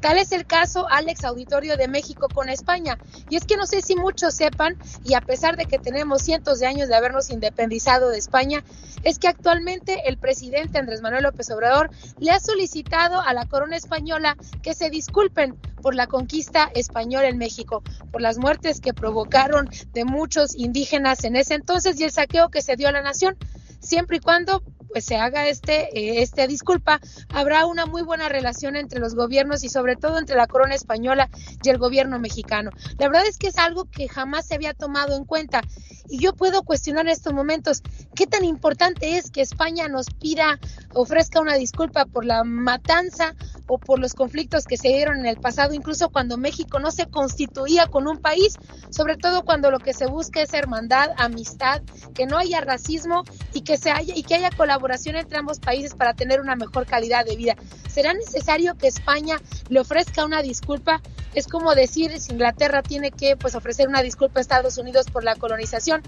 Tal 0.00 0.16
es 0.16 0.32
el 0.32 0.46
caso, 0.46 0.86
Alex 0.88 1.24
Auditorio 1.24 1.76
de 1.76 1.86
México 1.86 2.28
con 2.32 2.48
España. 2.48 2.98
Y 3.28 3.36
es 3.36 3.44
que 3.44 3.56
no 3.56 3.66
sé 3.66 3.82
si 3.82 3.96
muchos 3.96 4.34
sepan, 4.34 4.76
y 5.04 5.14
a 5.14 5.20
pesar 5.20 5.56
de 5.56 5.66
que 5.66 5.78
tenemos 5.78 6.22
cientos 6.22 6.58
de 6.58 6.66
años 6.66 6.88
de 6.88 6.94
habernos 6.94 7.30
independizado 7.30 8.08
de 8.08 8.18
España, 8.18 8.64
es 9.02 9.18
que 9.18 9.28
actualmente 9.28 10.08
el 10.08 10.16
presidente 10.16 10.78
Andrés 10.78 11.02
Manuel 11.02 11.24
López 11.24 11.50
Obrador 11.50 11.90
le 12.18 12.30
ha 12.30 12.40
solicitado 12.40 13.20
a 13.20 13.32
la 13.34 13.46
corona 13.46 13.76
española 13.76 14.36
que 14.62 14.74
se 14.74 14.90
disculpen 14.90 15.56
por 15.82 15.94
la 15.94 16.06
conquista 16.06 16.70
española 16.74 17.28
en 17.28 17.38
México, 17.38 17.82
por 18.10 18.20
las 18.20 18.38
muertes 18.38 18.80
que 18.80 18.94
provocaron 18.94 19.68
de 19.92 20.04
muchos 20.04 20.54
indígenas 20.54 21.24
en 21.24 21.36
ese 21.36 21.54
entonces 21.54 21.98
y 22.00 22.04
el 22.04 22.10
saqueo 22.10 22.50
que 22.50 22.62
se 22.62 22.76
dio 22.76 22.88
a 22.88 22.92
la 22.92 23.02
nación 23.02 23.36
siempre 23.80 24.18
y 24.18 24.20
cuando 24.20 24.62
pues 24.92 25.04
se 25.04 25.16
haga 25.16 25.46
este, 25.48 26.20
esta 26.20 26.46
disculpa, 26.46 27.00
habrá 27.32 27.66
una 27.66 27.86
muy 27.86 28.02
buena 28.02 28.28
relación 28.28 28.76
entre 28.76 28.98
los 28.98 29.14
gobiernos 29.14 29.62
y 29.62 29.68
sobre 29.68 29.96
todo 29.96 30.18
entre 30.18 30.36
la 30.36 30.46
corona 30.46 30.74
española 30.74 31.30
y 31.62 31.68
el 31.68 31.78
gobierno 31.78 32.18
mexicano. 32.18 32.70
La 32.98 33.06
verdad 33.06 33.26
es 33.26 33.38
que 33.38 33.48
es 33.48 33.58
algo 33.58 33.84
que 33.84 34.08
jamás 34.08 34.46
se 34.46 34.56
había 34.56 34.74
tomado 34.74 35.16
en 35.16 35.24
cuenta 35.24 35.62
y 36.08 36.18
yo 36.18 36.34
puedo 36.34 36.62
cuestionar 36.64 37.06
en 37.06 37.12
estos 37.12 37.32
momentos 37.32 37.82
qué 38.20 38.26
tan 38.26 38.44
importante 38.44 39.16
es 39.16 39.30
que 39.30 39.40
España 39.40 39.88
nos 39.88 40.10
pida, 40.10 40.60
ofrezca 40.92 41.40
una 41.40 41.54
disculpa 41.54 42.04
por 42.04 42.26
la 42.26 42.44
matanza 42.44 43.34
o 43.66 43.78
por 43.78 43.98
los 43.98 44.12
conflictos 44.12 44.66
que 44.66 44.76
se 44.76 44.88
dieron 44.88 45.20
en 45.20 45.24
el 45.24 45.38
pasado, 45.38 45.72
incluso 45.72 46.10
cuando 46.10 46.36
México 46.36 46.78
no 46.80 46.90
se 46.90 47.06
constituía 47.06 47.86
con 47.86 48.06
un 48.06 48.18
país, 48.18 48.58
sobre 48.90 49.16
todo 49.16 49.42
cuando 49.46 49.70
lo 49.70 49.78
que 49.78 49.94
se 49.94 50.04
busca 50.04 50.42
es 50.42 50.52
hermandad, 50.52 51.12
amistad, 51.16 51.80
que 52.12 52.26
no 52.26 52.36
haya 52.36 52.60
racismo 52.60 53.24
y 53.54 53.62
que 53.62 53.78
se 53.78 53.90
haya 53.90 54.14
y 54.14 54.22
que 54.22 54.34
haya 54.34 54.50
colaboración 54.50 55.16
entre 55.16 55.38
ambos 55.38 55.58
países 55.58 55.94
para 55.94 56.12
tener 56.12 56.42
una 56.42 56.56
mejor 56.56 56.84
calidad 56.84 57.24
de 57.24 57.36
vida. 57.36 57.56
¿Será 57.88 58.12
necesario 58.12 58.76
que 58.76 58.88
España 58.88 59.40
le 59.70 59.80
ofrezca 59.80 60.26
una 60.26 60.42
disculpa? 60.42 61.00
Es 61.34 61.46
como 61.46 61.74
decir 61.74 62.20
si 62.20 62.32
Inglaterra 62.32 62.82
tiene 62.82 63.12
que 63.12 63.38
pues 63.38 63.54
ofrecer 63.54 63.88
una 63.88 64.02
disculpa 64.02 64.40
a 64.40 64.42
Estados 64.42 64.76
Unidos 64.76 65.06
por 65.10 65.24
la 65.24 65.36
colonización. 65.36 66.02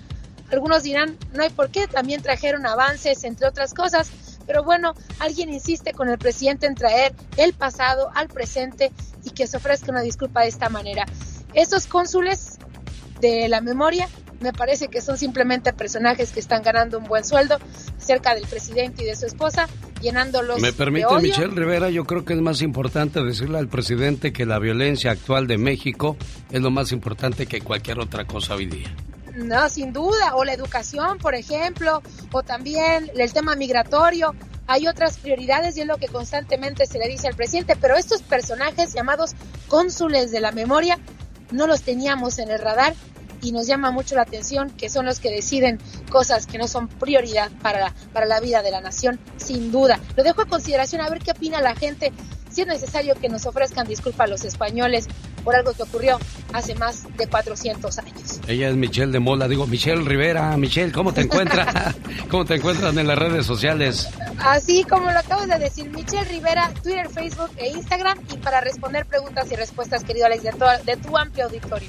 Algunos 0.52 0.82
dirán, 0.82 1.16
no 1.32 1.42
hay 1.42 1.50
por 1.50 1.70
qué, 1.70 1.86
también 1.88 2.22
trajeron 2.22 2.66
avances, 2.66 3.24
entre 3.24 3.48
otras 3.48 3.72
cosas, 3.72 4.10
pero 4.46 4.62
bueno, 4.62 4.92
alguien 5.18 5.50
insiste 5.50 5.92
con 5.92 6.10
el 6.10 6.18
presidente 6.18 6.66
en 6.66 6.74
traer 6.74 7.14
el 7.38 7.54
pasado 7.54 8.10
al 8.14 8.28
presente 8.28 8.92
y 9.24 9.30
que 9.30 9.46
se 9.46 9.56
ofrezca 9.56 9.90
una 9.90 10.02
disculpa 10.02 10.42
de 10.42 10.48
esta 10.48 10.68
manera. 10.68 11.06
Esos 11.54 11.86
cónsules 11.86 12.58
de 13.20 13.48
la 13.48 13.60
memoria 13.60 14.08
Me 14.42 14.52
parece 14.52 14.88
que 14.88 15.00
son 15.00 15.16
simplemente 15.16 15.72
personajes 15.72 16.32
que 16.32 16.40
están 16.40 16.62
ganando 16.62 16.98
un 16.98 17.04
buen 17.04 17.24
sueldo 17.24 17.58
cerca 17.96 18.34
del 18.34 18.44
presidente 18.44 19.04
y 19.04 19.06
de 19.06 19.14
su 19.14 19.24
esposa, 19.24 19.68
llenándolos. 20.00 20.60
Me 20.60 20.72
permite, 20.72 21.06
de 21.06 21.14
odio. 21.14 21.22
Michelle 21.22 21.54
Rivera, 21.54 21.90
yo 21.90 22.04
creo 22.04 22.24
que 22.24 22.34
es 22.34 22.40
más 22.40 22.60
importante 22.60 23.22
decirle 23.22 23.58
al 23.58 23.68
presidente 23.68 24.32
que 24.32 24.44
la 24.44 24.58
violencia 24.58 25.12
actual 25.12 25.46
de 25.46 25.58
México 25.58 26.16
es 26.50 26.60
lo 26.60 26.72
más 26.72 26.90
importante 26.90 27.46
que 27.46 27.60
cualquier 27.60 28.00
otra 28.00 28.24
cosa 28.24 28.56
hoy 28.56 28.66
día. 28.66 28.92
No, 29.34 29.68
sin 29.68 29.92
duda. 29.92 30.34
O 30.36 30.44
la 30.44 30.52
educación, 30.52 31.18
por 31.18 31.34
ejemplo, 31.34 32.02
o 32.32 32.42
también 32.42 33.10
el 33.14 33.32
tema 33.32 33.54
migratorio. 33.56 34.34
Hay 34.66 34.86
otras 34.86 35.18
prioridades 35.18 35.76
y 35.76 35.80
es 35.80 35.86
lo 35.86 35.98
que 35.98 36.08
constantemente 36.08 36.86
se 36.86 36.98
le 36.98 37.08
dice 37.08 37.28
al 37.28 37.34
presidente, 37.34 37.76
pero 37.76 37.96
estos 37.96 38.22
personajes 38.22 38.94
llamados 38.94 39.32
cónsules 39.68 40.30
de 40.30 40.40
la 40.40 40.52
memoria 40.52 40.98
no 41.50 41.66
los 41.66 41.82
teníamos 41.82 42.38
en 42.38 42.50
el 42.50 42.60
radar 42.60 42.94
y 43.42 43.50
nos 43.50 43.66
llama 43.66 43.90
mucho 43.90 44.14
la 44.14 44.22
atención 44.22 44.70
que 44.70 44.88
son 44.88 45.04
los 45.04 45.18
que 45.18 45.30
deciden 45.30 45.78
cosas 46.10 46.46
que 46.46 46.58
no 46.58 46.68
son 46.68 46.88
prioridad 46.88 47.50
para, 47.60 47.92
para 48.12 48.24
la 48.24 48.40
vida 48.40 48.62
de 48.62 48.70
la 48.70 48.80
nación, 48.80 49.18
sin 49.36 49.72
duda. 49.72 49.98
Lo 50.16 50.22
dejo 50.22 50.42
a 50.42 50.46
consideración 50.46 51.02
a 51.02 51.10
ver 51.10 51.18
qué 51.18 51.32
opina 51.32 51.60
la 51.60 51.74
gente, 51.74 52.12
si 52.52 52.62
es 52.62 52.66
necesario 52.66 53.14
que 53.14 53.28
nos 53.28 53.46
ofrezcan 53.46 53.86
disculpas 53.86 54.26
a 54.26 54.30
los 54.30 54.44
españoles 54.44 55.08
por 55.44 55.56
algo 55.56 55.72
que 55.72 55.82
ocurrió 55.82 56.18
hace 56.52 56.74
más 56.74 57.04
de 57.16 57.26
400 57.26 57.98
años. 57.98 58.40
Ella 58.46 58.68
es 58.68 58.76
Michelle 58.76 59.10
de 59.10 59.18
Mola, 59.18 59.48
digo, 59.48 59.66
Michelle 59.66 60.02
Rivera. 60.02 60.56
Michelle, 60.56 60.92
¿cómo 60.92 61.12
te 61.12 61.22
encuentras? 61.22 61.94
¿Cómo 62.30 62.44
te 62.44 62.56
encuentran 62.56 62.98
en 62.98 63.06
las 63.06 63.18
redes 63.18 63.46
sociales? 63.46 64.08
Así 64.38 64.84
como 64.84 65.10
lo 65.10 65.18
acabas 65.18 65.48
de 65.48 65.58
decir, 65.58 65.90
Michelle 65.90 66.24
Rivera, 66.24 66.70
Twitter, 66.82 67.08
Facebook 67.08 67.50
e 67.56 67.70
Instagram, 67.70 68.18
y 68.32 68.36
para 68.38 68.60
responder 68.60 69.06
preguntas 69.06 69.50
y 69.50 69.56
respuestas, 69.56 70.04
querido 70.04 70.26
Alex, 70.26 70.42
de 70.42 70.52
tu, 70.52 70.64
de 70.84 70.96
tu 70.96 71.16
amplio 71.16 71.46
auditorio. 71.46 71.88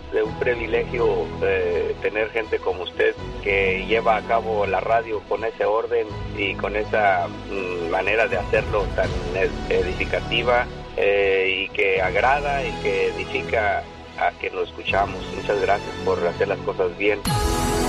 es 0.13 0.23
un 0.23 0.33
privilegio 0.39 1.25
eh, 1.41 1.95
tener 2.01 2.29
gente 2.31 2.59
como 2.59 2.83
usted 2.83 3.15
que 3.43 3.85
lleva 3.87 4.17
a 4.17 4.21
cabo 4.21 4.65
la 4.65 4.79
radio 4.79 5.21
con 5.29 5.43
ese 5.43 5.65
orden 5.65 6.07
y 6.37 6.55
con 6.55 6.75
esa 6.75 7.27
mm, 7.27 7.89
manera 7.89 8.27
de 8.27 8.37
hacerlo 8.37 8.83
tan 8.95 9.09
ed- 9.35 9.49
edificativa 9.69 10.65
eh, 10.97 11.65
y 11.65 11.69
que 11.69 12.01
agrada 12.01 12.63
y 12.65 12.71
que 12.83 13.07
edifica 13.09 13.83
a 14.19 14.31
que 14.39 14.49
lo 14.49 14.63
escuchamos. 14.63 15.23
Muchas 15.35 15.59
gracias 15.61 15.95
por 16.05 16.25
hacer 16.27 16.47
las 16.47 16.59
cosas 16.59 16.95
bien. 16.97 17.19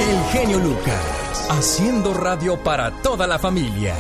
El 0.00 0.24
genio 0.32 0.58
Lucas, 0.58 1.48
haciendo 1.50 2.14
radio 2.14 2.56
para 2.62 2.90
toda 3.02 3.26
la 3.26 3.38
familia. 3.38 3.94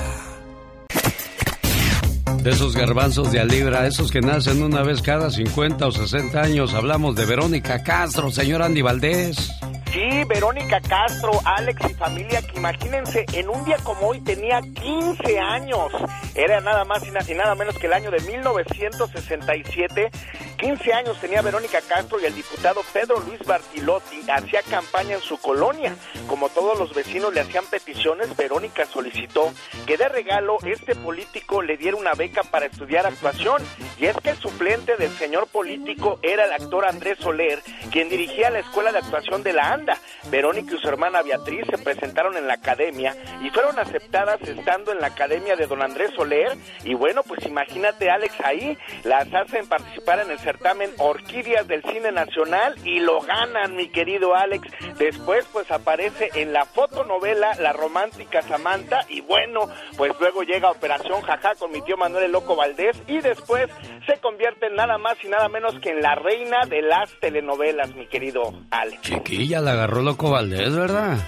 De 2.42 2.50
esos 2.50 2.74
garbanzos 2.74 3.30
de 3.32 3.40
a 3.40 3.44
libra, 3.44 3.86
esos 3.86 4.10
que 4.10 4.20
nacen 4.20 4.62
una 4.62 4.82
vez 4.82 5.02
cada 5.02 5.30
50 5.30 5.86
o 5.86 5.92
60 5.92 6.40
años, 6.40 6.74
hablamos 6.74 7.14
de 7.14 7.26
Verónica 7.26 7.82
Castro, 7.82 8.30
señor 8.30 8.62
Andy 8.62 8.82
Valdés. 8.82 9.52
Sí, 9.92 10.24
Verónica 10.26 10.80
Castro, 10.80 11.32
Alex 11.44 11.90
y 11.90 11.94
familia, 11.94 12.40
que 12.40 12.56
imagínense, 12.56 13.26
en 13.34 13.50
un 13.50 13.62
día 13.66 13.76
como 13.84 14.08
hoy 14.08 14.20
tenía 14.22 14.60
15 14.62 15.38
años. 15.38 15.92
Era 16.34 16.60
nada 16.62 16.84
más 16.86 17.06
y 17.06 17.10
na- 17.10 17.20
y 17.28 17.34
nada 17.34 17.54
menos 17.54 17.78
que 17.78 17.88
el 17.88 17.92
año 17.92 18.10
de 18.10 18.20
1967. 18.20 20.10
15 20.56 20.92
años 20.94 21.18
tenía 21.20 21.42
Verónica 21.42 21.80
Castro 21.86 22.20
y 22.20 22.24
el 22.24 22.34
diputado 22.34 22.80
Pedro 22.92 23.18
Luis 23.20 23.40
Bartilotti 23.44 24.22
hacía 24.30 24.62
campaña 24.62 25.16
en 25.16 25.20
su 25.20 25.36
colonia. 25.38 25.94
Como 26.28 26.48
todos 26.50 26.78
los 26.78 26.94
vecinos 26.94 27.34
le 27.34 27.40
hacían 27.40 27.64
peticiones, 27.66 28.34
Verónica 28.36 28.86
solicitó 28.86 29.52
que 29.86 29.96
de 29.98 30.08
regalo 30.08 30.56
este 30.64 30.94
político 30.94 31.60
le 31.62 31.76
diera 31.76 31.96
una 31.96 32.12
beca 32.14 32.44
para 32.44 32.66
estudiar 32.66 33.06
actuación. 33.06 33.60
Y 33.98 34.06
es 34.06 34.16
que 34.22 34.30
el 34.30 34.36
suplente 34.38 34.96
del 34.96 35.10
señor 35.18 35.48
político 35.48 36.18
era 36.22 36.44
el 36.46 36.52
actor 36.52 36.86
Andrés 36.86 37.18
Soler, 37.18 37.60
quien 37.90 38.08
dirigía 38.08 38.48
la 38.50 38.60
escuela 38.60 38.90
de 38.92 38.98
actuación 38.98 39.42
de 39.42 39.52
la. 39.52 39.81
Verónica 40.30 40.74
y 40.74 40.78
su 40.78 40.88
hermana 40.88 41.22
Beatriz 41.22 41.66
se 41.68 41.78
presentaron 41.78 42.36
en 42.36 42.46
la 42.46 42.54
academia 42.54 43.14
y 43.42 43.50
fueron 43.50 43.78
aceptadas 43.78 44.40
estando 44.42 44.92
en 44.92 45.00
la 45.00 45.08
academia 45.08 45.56
de 45.56 45.66
don 45.66 45.82
Andrés 45.82 46.12
Soler. 46.14 46.56
Y 46.84 46.94
bueno, 46.94 47.22
pues 47.22 47.44
imagínate, 47.46 48.10
Alex, 48.10 48.34
ahí 48.44 48.76
las 49.04 49.32
hacen 49.34 49.66
participar 49.66 50.20
en 50.20 50.30
el 50.30 50.38
certamen 50.38 50.90
Orquídeas 50.98 51.66
del 51.66 51.82
Cine 51.82 52.12
Nacional 52.12 52.76
y 52.84 53.00
lo 53.00 53.20
ganan, 53.20 53.76
mi 53.76 53.88
querido 53.88 54.34
Alex. 54.34 54.68
Después, 54.98 55.46
pues 55.52 55.70
aparece 55.70 56.30
en 56.34 56.52
la 56.52 56.64
fotonovela 56.64 57.54
La 57.60 57.72
Romántica 57.72 58.42
Samantha. 58.42 59.04
Y 59.08 59.20
bueno, 59.20 59.68
pues 59.96 60.12
luego 60.20 60.42
llega 60.42 60.70
Operación 60.70 61.20
Jajá 61.22 61.54
con 61.56 61.72
mi 61.72 61.82
tío 61.82 61.96
Manuel 61.96 62.24
el 62.24 62.32
Loco 62.32 62.56
Valdés. 62.56 63.00
Y 63.06 63.20
después 63.20 63.68
se 64.06 64.18
convierte 64.20 64.66
en 64.66 64.74
nada 64.74 64.98
más 64.98 65.16
y 65.22 65.28
nada 65.28 65.48
menos 65.48 65.78
que 65.80 65.90
en 65.90 66.00
la 66.00 66.14
reina 66.14 66.66
de 66.68 66.82
las 66.82 67.10
telenovelas, 67.20 67.94
mi 67.94 68.06
querido 68.06 68.52
Alex. 68.70 69.02
Chiquilla, 69.02 69.60
la 69.60 69.71
agarró 69.72 70.02
loco 70.02 70.30
Valdés, 70.30 70.74
¿verdad? 70.74 71.18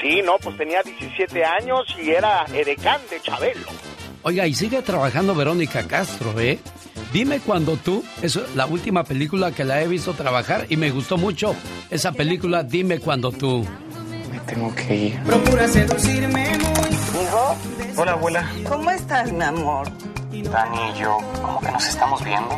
Sí, 0.00 0.20
no, 0.24 0.36
pues 0.40 0.56
tenía 0.56 0.82
17 0.82 1.44
años 1.44 1.80
y 2.02 2.10
era 2.10 2.44
edecán 2.52 3.00
de 3.10 3.20
Chabelo. 3.20 3.66
Oiga, 4.22 4.46
y 4.46 4.54
sigue 4.54 4.80
trabajando 4.82 5.34
Verónica 5.34 5.86
Castro, 5.86 6.38
¿eh? 6.40 6.58
Dime 7.12 7.40
cuando 7.40 7.76
tú, 7.76 8.02
es 8.22 8.38
la 8.54 8.66
última 8.66 9.04
película 9.04 9.52
que 9.52 9.64
la 9.64 9.82
he 9.82 9.88
visto 9.88 10.14
trabajar 10.14 10.66
y 10.68 10.76
me 10.76 10.90
gustó 10.90 11.18
mucho 11.18 11.54
esa 11.90 12.12
película, 12.12 12.62
Dime 12.62 13.00
cuando 13.00 13.30
tú. 13.30 13.66
Me 14.32 14.40
tengo 14.40 14.74
que 14.74 14.94
ir. 14.94 15.22
Procura 15.24 15.68
seducirme 15.68 16.58
muy. 16.58 17.22
Hijo. 17.22 17.56
Hola, 17.96 18.12
abuela. 18.12 18.50
¿Cómo 18.68 18.90
estás, 18.90 19.30
mi 19.30 19.44
amor? 19.44 19.88
Dani 20.42 20.90
y 20.90 21.00
yo, 21.00 21.18
¿cómo 21.40 21.60
que 21.60 21.70
nos 21.70 21.86
estamos 21.86 22.24
viendo? 22.24 22.50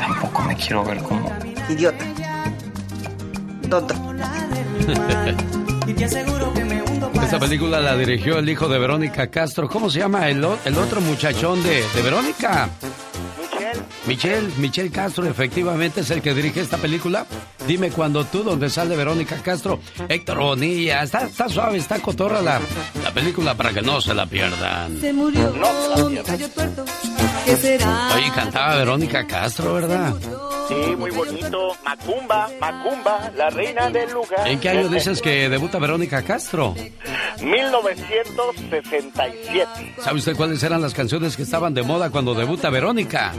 Tampoco 0.00 0.42
me 0.42 0.56
quiero 0.56 0.84
ver 0.84 0.98
como... 1.02 1.32
Idiota. 1.68 2.04
Tonto. 3.68 3.94
Esta 7.22 7.38
película 7.38 7.80
la 7.80 7.96
dirigió 7.96 8.38
el 8.38 8.48
hijo 8.48 8.68
de 8.68 8.78
Verónica 8.78 9.28
Castro. 9.28 9.68
¿Cómo 9.68 9.90
se 9.90 10.00
llama 10.00 10.28
el, 10.28 10.44
otro 10.44 11.00
muchachón 11.00 11.62
de, 11.62 11.84
de 11.94 12.02
Verónica? 12.02 12.68
Michelle. 13.50 13.82
Michelle, 14.06 14.48
Michelle 14.58 14.90
Castro 14.90 15.26
efectivamente 15.26 16.00
es 16.00 16.10
el 16.10 16.22
que 16.22 16.34
dirige 16.34 16.60
esta 16.60 16.76
película. 16.76 17.26
Dime 17.66 17.90
cuando 17.90 18.24
tú, 18.24 18.42
donde 18.42 18.70
sale 18.70 18.96
Verónica 18.96 19.36
Castro. 19.42 19.80
Héctor 20.08 20.38
Bonilla, 20.38 21.02
está, 21.02 21.26
está 21.26 21.48
suave, 21.48 21.78
está 21.78 21.98
cotorra 22.00 22.40
la, 22.40 22.60
la 23.02 23.12
película 23.12 23.54
para 23.54 23.72
que 23.72 23.82
no 23.82 24.00
se 24.00 24.14
la 24.14 24.26
pierdan. 24.26 25.00
Se 25.00 25.12
murió 25.12 25.52
mi 26.08 26.16
gallo 26.16 26.48
tuerto. 26.50 26.84
¿Qué 27.46 27.56
será? 27.56 28.14
Oye, 28.16 28.30
cantaba 28.34 28.76
Verónica 28.76 29.26
Castro, 29.26 29.72
¿verdad? 29.74 30.12
Sí, 30.68 30.74
muy 30.98 31.12
bonito. 31.12 31.76
Macumba, 31.84 32.48
Macumba, 32.60 33.30
la 33.36 33.48
reina 33.50 33.88
del 33.88 34.10
lugar. 34.12 34.48
¿En 34.48 34.58
qué 34.58 34.70
año 34.70 34.88
dices 34.88 35.22
que 35.22 35.48
debuta 35.48 35.78
Verónica 35.78 36.22
Castro? 36.22 36.74
1967. 37.40 39.94
¿Sabe 40.02 40.18
usted 40.18 40.34
cuáles 40.36 40.60
eran 40.64 40.82
las 40.82 40.92
canciones 40.92 41.36
que 41.36 41.44
estaban 41.44 41.72
de 41.72 41.84
moda 41.84 42.10
cuando 42.10 42.34
debuta 42.34 42.68
Verónica? 42.68 43.32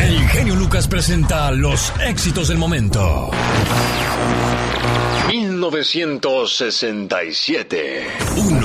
El 0.00 0.28
genio 0.30 0.56
Lucas 0.56 0.88
presenta 0.88 1.52
los 1.52 1.92
éxitos 2.00 2.48
del 2.48 2.58
momento. 2.58 3.30
1967. 5.28 8.06
1. 8.36 8.59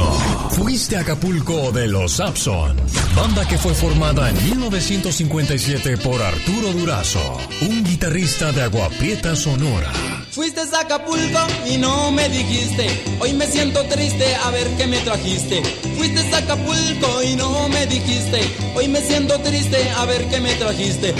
Fuiste 0.65 0.97
a 0.97 1.01
Acapulco 1.01 1.71
de 1.71 1.87
los 1.87 2.13
Sapson, 2.13 2.75
banda 3.15 3.47
que 3.47 3.55
fue 3.55 3.75
formada 3.75 4.31
en 4.31 4.43
1957 4.45 5.95
por 5.97 6.19
Arturo 6.19 6.73
Durazo, 6.73 7.37
un 7.61 7.83
guitarrista 7.83 8.51
de 8.51 8.63
Agua 8.63 8.89
Prieta 8.97 9.35
Sonora. 9.35 9.91
Fuiste 10.31 10.61
a 10.61 10.79
Acapulco 10.79 11.39
y 11.71 11.77
no 11.77 12.11
me 12.11 12.27
dijiste. 12.29 12.87
Hoy 13.19 13.33
me 13.33 13.45
siento 13.45 13.83
triste 13.83 14.35
a 14.43 14.49
ver 14.49 14.67
qué 14.75 14.87
me 14.87 14.97
trajiste. 15.01 15.61
Fuiste 15.97 16.33
a 16.33 16.37
Acapulco 16.39 17.21
y 17.21 17.35
no 17.35 17.69
me 17.69 17.85
dijiste. 17.85 18.41
Hoy 18.75 18.87
me 18.87 19.01
siento 19.01 19.39
triste 19.41 19.87
a 19.91 20.05
ver 20.05 20.27
qué 20.29 20.41
me 20.41 20.55
trajiste. 20.55 21.13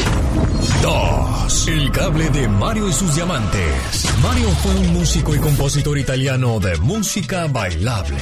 2. 0.82 1.68
El 1.68 1.92
cable 1.92 2.32
de 2.32 2.48
Mario 2.48 2.90
y 2.90 2.94
sus 2.94 3.14
diamantes. 3.14 4.08
Mario 4.24 4.50
fue 4.64 4.74
un 4.74 4.92
músico 4.94 5.36
y 5.36 5.38
compositor 5.38 6.00
italiano 6.00 6.60
de 6.60 6.78
música 6.78 7.46
bailable. 7.46 8.18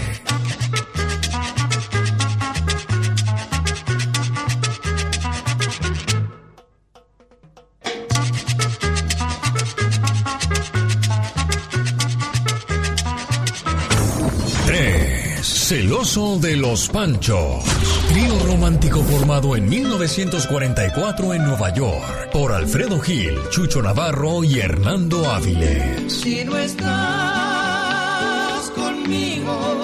Fabuloso 16.04 16.38
de 16.38 16.58
los 16.58 16.90
Panchos. 16.90 17.64
Trío 18.10 18.38
romántico 18.46 19.02
formado 19.04 19.56
en 19.56 19.70
1944 19.70 21.34
en 21.34 21.46
Nueva 21.46 21.74
York 21.74 22.30
por 22.30 22.52
Alfredo 22.52 23.00
Gil, 23.00 23.38
Chucho 23.50 23.82
Navarro 23.82 24.44
y 24.44 24.60
Hernando 24.60 25.32
Áviles. 25.32 26.12
Si 26.12 26.44
no 26.44 26.58
estás 26.58 26.84
conmigo, 28.72 29.78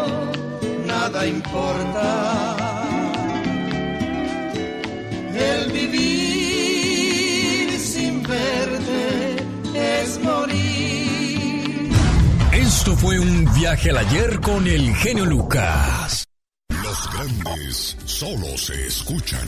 nada 0.85 1.25
importa. 1.25 2.57
El 5.33 5.71
vivir 5.71 6.99
sin 7.79 8.21
verte 8.23 9.37
es 9.73 10.19
morir. 10.21 10.48
Fue 12.99 13.17
un 13.17 13.45
viaje 13.53 13.91
al 13.91 13.97
ayer 13.99 14.41
con 14.41 14.67
el 14.67 14.93
genio 14.93 15.25
Lucas. 15.25 16.25
Los 16.83 17.09
grandes 17.13 17.97
solo 18.03 18.57
se 18.57 18.87
escuchan. 18.87 19.47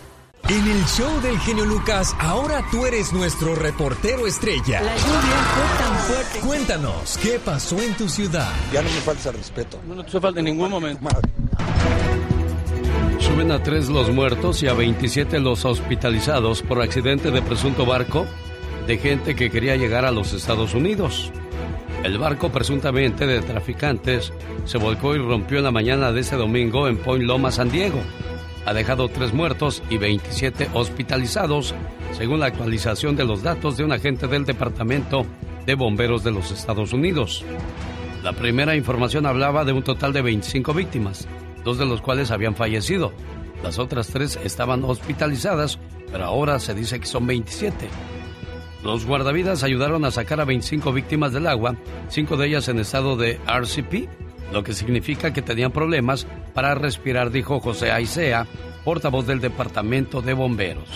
En 0.51 0.67
el 0.67 0.83
show 0.83 1.21
del 1.21 1.39
genio 1.39 1.63
Lucas, 1.63 2.13
ahora 2.19 2.61
tú 2.69 2.85
eres 2.85 3.13
nuestro 3.13 3.55
reportero 3.55 4.27
estrella. 4.27 4.81
La 4.81 4.97
lluvia 4.97 5.37
fue 5.53 5.77
tan 5.85 5.95
fuerte. 5.99 6.39
Cuéntanos, 6.45 7.17
¿qué 7.19 7.39
pasó 7.39 7.81
en 7.81 7.93
tu 7.93 8.09
ciudad? 8.09 8.51
Ya 8.73 8.81
no 8.81 8.89
me 8.89 8.99
falta 8.99 9.29
el 9.29 9.35
respeto. 9.35 9.79
No 9.87 10.03
te 10.03 10.19
falta 10.19 10.39
en 10.41 10.47
ningún 10.47 10.69
momento. 10.69 11.07
Suben 13.17 13.49
a 13.53 13.63
tres 13.63 13.87
los 13.87 14.09
muertos 14.09 14.61
y 14.61 14.67
a 14.67 14.73
27 14.73 15.39
los 15.39 15.63
hospitalizados 15.63 16.63
por 16.63 16.81
accidente 16.81 17.31
de 17.31 17.41
presunto 17.41 17.85
barco 17.85 18.25
de 18.87 18.97
gente 18.97 19.37
que 19.37 19.49
quería 19.49 19.77
llegar 19.77 20.03
a 20.03 20.11
los 20.11 20.33
Estados 20.33 20.73
Unidos. 20.73 21.31
El 22.03 22.17
barco 22.17 22.51
presuntamente 22.51 23.25
de 23.25 23.39
traficantes 23.39 24.33
se 24.65 24.77
volcó 24.77 25.15
y 25.15 25.19
rompió 25.19 25.59
en 25.59 25.63
la 25.63 25.71
mañana 25.71 26.11
de 26.11 26.19
este 26.19 26.35
domingo 26.35 26.89
en 26.89 26.97
Point 26.97 27.23
Loma, 27.23 27.51
San 27.51 27.71
Diego. 27.71 28.01
Ha 28.65 28.73
dejado 28.73 29.09
tres 29.09 29.33
muertos 29.33 29.81
y 29.89 29.97
27 29.97 30.69
hospitalizados, 30.73 31.73
según 32.13 32.39
la 32.39 32.45
actualización 32.45 33.15
de 33.15 33.25
los 33.25 33.41
datos 33.41 33.75
de 33.77 33.83
un 33.83 33.91
agente 33.91 34.27
del 34.27 34.45
Departamento 34.45 35.25
de 35.65 35.75
Bomberos 35.75 36.23
de 36.23 36.31
los 36.31 36.51
Estados 36.51 36.93
Unidos. 36.93 37.43
La 38.23 38.33
primera 38.33 38.75
información 38.75 39.25
hablaba 39.25 39.65
de 39.65 39.71
un 39.71 39.81
total 39.81 40.13
de 40.13 40.21
25 40.21 40.73
víctimas, 40.75 41.27
dos 41.63 41.79
de 41.79 41.87
los 41.87 42.01
cuales 42.01 42.29
habían 42.29 42.55
fallecido. 42.55 43.11
Las 43.63 43.79
otras 43.79 44.07
tres 44.07 44.39
estaban 44.43 44.83
hospitalizadas, 44.83 45.79
pero 46.11 46.25
ahora 46.25 46.59
se 46.59 46.75
dice 46.75 46.99
que 46.99 47.07
son 47.07 47.25
27. 47.25 47.89
Los 48.83 49.05
guardavidas 49.05 49.63
ayudaron 49.63 50.05
a 50.05 50.11
sacar 50.11 50.39
a 50.39 50.45
25 50.45 50.93
víctimas 50.93 51.33
del 51.33 51.47
agua, 51.47 51.75
cinco 52.09 52.37
de 52.37 52.47
ellas 52.47 52.67
en 52.67 52.79
estado 52.79 53.15
de 53.15 53.39
RCP, 53.47 54.07
lo 54.51 54.63
que 54.63 54.73
significa 54.73 55.33
que 55.33 55.41
tenían 55.41 55.71
problemas 55.71 56.27
para 56.53 56.75
respirar, 56.75 57.31
dijo 57.31 57.59
José 57.59 57.91
Aicea, 57.91 58.47
portavoz 58.83 59.25
del 59.27 59.39
Departamento 59.39 60.21
de 60.21 60.33
Bomberos. 60.33 60.89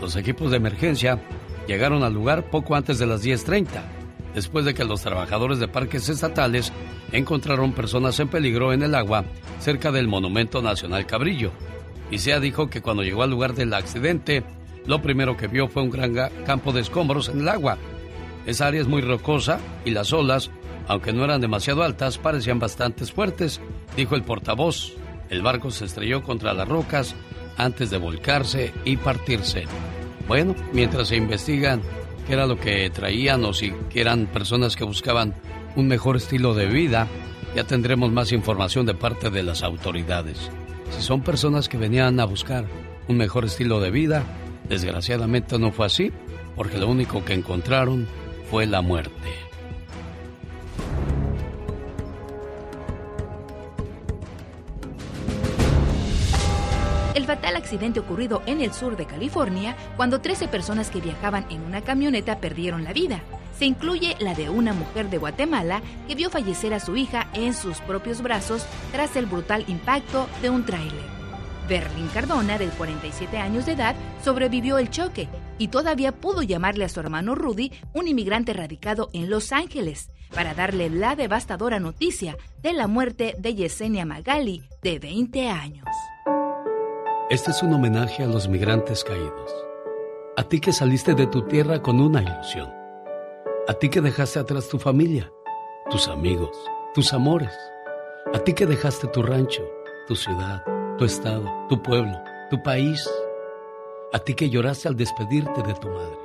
Los 0.00 0.16
equipos 0.16 0.50
de 0.50 0.58
emergencia 0.58 1.18
llegaron 1.66 2.02
al 2.02 2.14
lugar 2.14 2.50
poco 2.50 2.74
antes 2.74 2.98
de 2.98 3.06
las 3.06 3.24
10.30, 3.24 3.66
después 4.34 4.64
de 4.64 4.74
que 4.74 4.84
los 4.84 5.02
trabajadores 5.02 5.58
de 5.58 5.68
parques 5.68 6.08
estatales 6.08 6.72
encontraron 7.12 7.72
personas 7.72 8.18
en 8.20 8.28
peligro 8.28 8.72
en 8.72 8.82
el 8.82 8.94
agua 8.94 9.24
cerca 9.60 9.92
del 9.92 10.08
Monumento 10.08 10.60
Nacional 10.62 11.06
Cabrillo. 11.06 11.52
Isea 12.10 12.40
dijo 12.40 12.68
que 12.68 12.82
cuando 12.82 13.02
llegó 13.02 13.22
al 13.22 13.30
lugar 13.30 13.54
del 13.54 13.72
accidente, 13.72 14.44
lo 14.86 15.00
primero 15.00 15.36
que 15.36 15.48
vio 15.48 15.68
fue 15.68 15.82
un 15.82 15.90
gran 15.90 16.14
campo 16.44 16.72
de 16.72 16.82
escombros 16.82 17.28
en 17.28 17.40
el 17.40 17.48
agua. 17.48 17.78
Esa 18.46 18.66
área 18.66 18.82
es 18.82 18.88
muy 18.88 19.00
rocosa 19.00 19.58
y 19.84 19.90
las 19.90 20.12
olas, 20.12 20.50
aunque 20.88 21.12
no 21.12 21.24
eran 21.24 21.40
demasiado 21.40 21.82
altas, 21.82 22.18
parecían 22.18 22.58
bastante 22.58 23.06
fuertes, 23.06 23.60
dijo 23.96 24.14
el 24.14 24.22
portavoz. 24.22 24.92
El 25.30 25.42
barco 25.42 25.70
se 25.70 25.86
estrelló 25.86 26.22
contra 26.22 26.52
las 26.52 26.68
rocas 26.68 27.14
antes 27.56 27.90
de 27.90 27.98
volcarse 27.98 28.72
y 28.84 28.96
partirse. 28.96 29.64
Bueno, 30.28 30.54
mientras 30.72 31.08
se 31.08 31.16
investigan 31.16 31.82
qué 32.26 32.34
era 32.34 32.46
lo 32.46 32.58
que 32.58 32.88
traían 32.90 33.44
o 33.44 33.52
si 33.52 33.72
eran 33.94 34.26
personas 34.26 34.76
que 34.76 34.84
buscaban 34.84 35.34
un 35.76 35.88
mejor 35.88 36.16
estilo 36.16 36.54
de 36.54 36.66
vida, 36.66 37.08
ya 37.54 37.64
tendremos 37.64 38.10
más 38.10 38.32
información 38.32 38.86
de 38.86 38.94
parte 38.94 39.30
de 39.30 39.42
las 39.42 39.62
autoridades. 39.62 40.50
Si 40.90 41.02
son 41.02 41.22
personas 41.22 41.68
que 41.68 41.78
venían 41.78 42.20
a 42.20 42.24
buscar 42.24 42.66
un 43.08 43.16
mejor 43.16 43.44
estilo 43.44 43.80
de 43.80 43.90
vida, 43.90 44.24
desgraciadamente 44.68 45.58
no 45.58 45.72
fue 45.72 45.86
así, 45.86 46.12
porque 46.56 46.78
lo 46.78 46.88
único 46.88 47.24
que 47.24 47.34
encontraron 47.34 48.06
fue 48.50 48.66
la 48.66 48.80
muerte. 48.80 49.44
Accidente 57.64 58.00
ocurrido 58.00 58.42
en 58.44 58.60
el 58.60 58.74
sur 58.74 58.96
de 58.96 59.06
California 59.06 59.74
cuando 59.96 60.20
13 60.20 60.48
personas 60.48 60.90
que 60.90 61.00
viajaban 61.00 61.46
en 61.48 61.62
una 61.62 61.80
camioneta 61.80 62.38
perdieron 62.38 62.84
la 62.84 62.92
vida. 62.92 63.22
Se 63.58 63.64
incluye 63.64 64.16
la 64.20 64.34
de 64.34 64.50
una 64.50 64.74
mujer 64.74 65.08
de 65.08 65.16
Guatemala 65.16 65.80
que 66.06 66.14
vio 66.14 66.28
fallecer 66.28 66.74
a 66.74 66.80
su 66.80 66.94
hija 66.94 67.28
en 67.32 67.54
sus 67.54 67.78
propios 67.78 68.20
brazos 68.20 68.66
tras 68.92 69.16
el 69.16 69.24
brutal 69.26 69.64
impacto 69.68 70.28
de 70.42 70.50
un 70.50 70.66
tráiler. 70.66 71.14
Berlín 71.66 72.08
Cardona, 72.12 72.58
de 72.58 72.66
47 72.66 73.38
años 73.38 73.64
de 73.64 73.72
edad, 73.72 73.96
sobrevivió 74.22 74.76
el 74.76 74.90
choque 74.90 75.28
y 75.56 75.68
todavía 75.68 76.12
pudo 76.12 76.42
llamarle 76.42 76.84
a 76.84 76.90
su 76.90 77.00
hermano 77.00 77.34
Rudy, 77.34 77.72
un 77.94 78.06
inmigrante 78.06 78.52
radicado 78.52 79.08
en 79.14 79.30
Los 79.30 79.52
Ángeles, 79.52 80.10
para 80.34 80.52
darle 80.52 80.90
la 80.90 81.16
devastadora 81.16 81.80
noticia 81.80 82.36
de 82.62 82.74
la 82.74 82.86
muerte 82.86 83.34
de 83.38 83.54
Yesenia 83.54 84.04
Magali, 84.04 84.68
de 84.82 84.98
20 84.98 85.48
años. 85.48 85.86
Este 87.30 87.52
es 87.52 87.62
un 87.62 87.72
homenaje 87.72 88.22
a 88.22 88.26
los 88.26 88.48
migrantes 88.48 89.02
caídos. 89.02 89.50
A 90.36 90.42
ti 90.42 90.60
que 90.60 90.74
saliste 90.74 91.14
de 91.14 91.26
tu 91.26 91.40
tierra 91.46 91.80
con 91.80 91.98
una 91.98 92.22
ilusión. 92.22 92.70
A 93.66 93.72
ti 93.72 93.88
que 93.88 94.02
dejaste 94.02 94.40
atrás 94.40 94.68
tu 94.68 94.78
familia, 94.78 95.32
tus 95.88 96.06
amigos, 96.08 96.54
tus 96.92 97.14
amores. 97.14 97.56
A 98.34 98.38
ti 98.40 98.52
que 98.52 98.66
dejaste 98.66 99.06
tu 99.08 99.22
rancho, 99.22 99.62
tu 100.06 100.14
ciudad, 100.14 100.62
tu 100.98 101.06
estado, 101.06 101.50
tu 101.70 101.82
pueblo, 101.82 102.12
tu 102.50 102.62
país. 102.62 103.10
A 104.12 104.18
ti 104.18 104.34
que 104.34 104.50
lloraste 104.50 104.88
al 104.88 104.96
despedirte 104.96 105.62
de 105.62 105.74
tu 105.76 105.88
madre, 105.88 106.18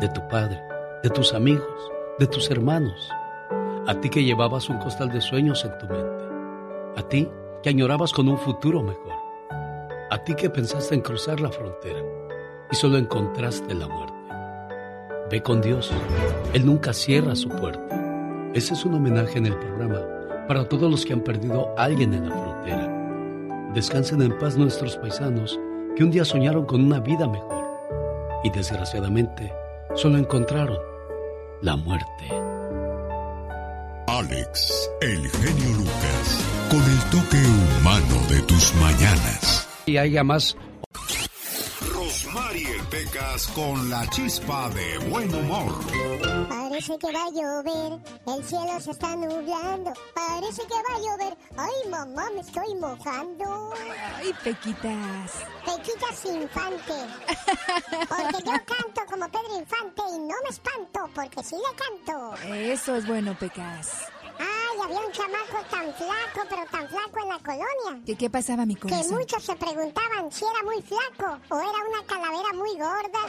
de 0.00 0.08
tu 0.08 0.26
padre, 0.28 0.58
de 1.02 1.10
tus 1.10 1.34
amigos, 1.34 1.92
de 2.18 2.26
tus 2.26 2.50
hermanos. 2.50 3.10
A 3.86 4.00
ti 4.00 4.08
que 4.08 4.24
llevabas 4.24 4.70
un 4.70 4.78
costal 4.78 5.12
de 5.12 5.20
sueños 5.20 5.62
en 5.66 5.76
tu 5.76 5.86
mente. 5.88 6.24
A 6.96 7.02
ti 7.02 7.28
que 7.62 7.68
añorabas 7.68 8.14
con 8.14 8.30
un 8.30 8.38
futuro 8.38 8.82
mejor. 8.82 9.27
A 10.10 10.24
ti 10.24 10.34
que 10.34 10.48
pensaste 10.48 10.94
en 10.94 11.02
cruzar 11.02 11.38
la 11.38 11.50
frontera 11.50 12.00
y 12.70 12.74
solo 12.74 12.96
encontraste 12.96 13.74
la 13.74 13.86
muerte. 13.88 14.14
Ve 15.30 15.42
con 15.42 15.60
Dios. 15.60 15.92
Él 16.54 16.64
nunca 16.64 16.94
cierra 16.94 17.36
su 17.36 17.50
puerta. 17.50 18.50
Ese 18.54 18.72
es 18.72 18.86
un 18.86 18.94
homenaje 18.94 19.36
en 19.36 19.46
el 19.46 19.56
programa 19.58 20.00
para 20.48 20.66
todos 20.66 20.90
los 20.90 21.04
que 21.04 21.12
han 21.12 21.20
perdido 21.20 21.74
a 21.76 21.84
alguien 21.84 22.14
en 22.14 22.26
la 22.26 22.34
frontera. 22.34 23.70
Descansen 23.74 24.22
en 24.22 24.38
paz 24.38 24.56
nuestros 24.56 24.96
paisanos 24.96 25.60
que 25.94 26.04
un 26.04 26.10
día 26.10 26.24
soñaron 26.24 26.64
con 26.64 26.82
una 26.82 27.00
vida 27.00 27.28
mejor 27.28 27.66
y 28.44 28.50
desgraciadamente 28.50 29.52
solo 29.94 30.16
encontraron 30.16 30.78
la 31.60 31.76
muerte. 31.76 32.28
Alex, 34.06 34.90
el 35.02 35.28
genio 35.28 35.76
Lucas, 35.76 36.44
con 36.70 36.82
el 36.82 37.10
toque 37.10 37.36
humano 37.36 38.26
de 38.30 38.40
tus 38.42 38.74
mañanas. 38.76 39.67
Y 39.88 39.96
haya 39.96 40.22
más 40.22 40.54
Rosmarie 41.94 42.78
Pecas 42.90 43.46
con 43.54 43.88
la 43.88 44.06
chispa 44.10 44.68
de 44.68 44.98
buen 45.08 45.34
humor. 45.34 45.80
Parece 46.46 46.98
que 46.98 47.10
va 47.10 47.24
a 47.24 47.30
llover, 47.30 47.98
el 48.26 48.44
cielo 48.44 48.80
se 48.80 48.90
está 48.90 49.16
nublando. 49.16 49.94
Parece 50.14 50.60
que 50.64 50.74
va 50.74 50.94
a 50.94 50.98
llover. 50.98 51.38
Ay, 51.56 51.90
mamá, 51.90 52.28
me 52.34 52.42
estoy 52.42 52.74
mojando. 52.74 53.72
Ay, 54.18 54.30
Pequitas. 54.44 55.32
Pequitas 55.64 56.24
Infante. 56.26 56.94
Porque 58.08 58.44
yo 58.44 58.52
canto 58.52 59.00
como 59.08 59.26
Pedro 59.28 59.58
Infante 59.58 60.02
y 60.14 60.18
no 60.18 60.34
me 60.44 60.50
espanto, 60.50 61.08
porque 61.14 61.42
sí 61.42 61.56
le 61.56 61.76
canto. 61.76 62.34
Eso 62.54 62.94
es 62.94 63.06
bueno, 63.06 63.34
Pecas. 63.38 64.02
Ay, 64.38 64.80
había 64.84 65.00
un 65.00 65.12
chamaco 65.12 65.62
tan 65.70 65.92
flaco, 65.94 66.46
pero 66.48 66.64
tan 66.70 66.88
flaco 66.88 67.18
en 67.22 67.28
la 67.28 67.38
colonia. 67.38 68.02
¿Qué, 68.06 68.16
qué 68.16 68.30
pasaba, 68.30 68.64
mi 68.66 68.74
Que 68.74 68.82
corazón? 68.82 69.14
muchos 69.18 69.42
se 69.42 69.56
preguntaban 69.56 70.30
si 70.30 70.44
era 70.44 70.62
muy 70.62 70.80
flaco 70.82 71.38
o 71.48 71.58
era 71.60 71.84
una 71.88 72.04
calavera 72.06 72.52
muy 72.54 72.72
gorda. 72.78 73.18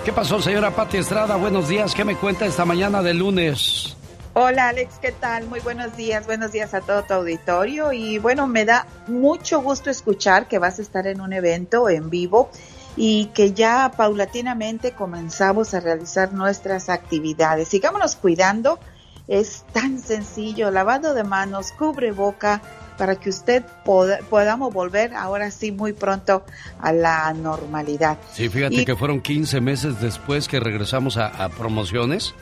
¿Qué 0.05 0.13
pasó, 0.13 0.41
señora 0.41 0.71
Pati 0.71 0.95
Estrada? 0.97 1.35
Buenos 1.35 1.67
días. 1.67 1.93
¿Qué 1.95 2.05
me 2.05 2.15
cuenta 2.15 2.45
esta 2.45 2.63
mañana 2.63 3.01
de 3.01 3.15
lunes? 3.15 3.94
Hola 4.37 4.67
Alex, 4.67 4.95
¿qué 5.01 5.13
tal? 5.13 5.47
Muy 5.47 5.61
buenos 5.61 5.95
días, 5.95 6.25
buenos 6.25 6.51
días 6.51 6.73
a 6.73 6.81
todo 6.81 7.03
tu 7.03 7.13
auditorio 7.13 7.93
y 7.93 8.17
bueno, 8.17 8.47
me 8.47 8.65
da 8.65 8.85
mucho 9.07 9.61
gusto 9.61 9.89
escuchar 9.89 10.49
que 10.49 10.59
vas 10.59 10.77
a 10.77 10.81
estar 10.81 11.07
en 11.07 11.21
un 11.21 11.31
evento 11.31 11.87
en 11.89 12.09
vivo 12.09 12.49
y 12.97 13.27
que 13.27 13.53
ya 13.53 13.93
paulatinamente 13.95 14.91
comenzamos 14.91 15.73
a 15.73 15.79
realizar 15.79 16.33
nuestras 16.33 16.89
actividades. 16.89 17.69
Sigámonos 17.69 18.17
cuidando, 18.17 18.77
es 19.29 19.63
tan 19.71 19.99
sencillo, 19.99 20.69
lavado 20.69 21.13
de 21.13 21.23
manos, 21.23 21.71
cubre 21.71 22.11
boca, 22.11 22.61
para 22.97 23.15
que 23.15 23.29
usted 23.29 23.63
poda- 23.85 24.19
podamos 24.29 24.73
volver 24.73 25.13
ahora 25.13 25.49
sí 25.51 25.71
muy 25.71 25.93
pronto 25.93 26.43
a 26.81 26.91
la 26.91 27.33
normalidad. 27.33 28.17
Sí, 28.33 28.49
fíjate 28.49 28.75
Y- 28.81 28.85
que 28.85 28.95
fueron 28.97 29.21
15 29.21 29.61
meses 29.61 30.01
después 30.01 30.49
que 30.49 30.59
regresamos 30.59 31.15
a, 31.17 31.27
a 31.27 31.47
promociones. 31.49 32.33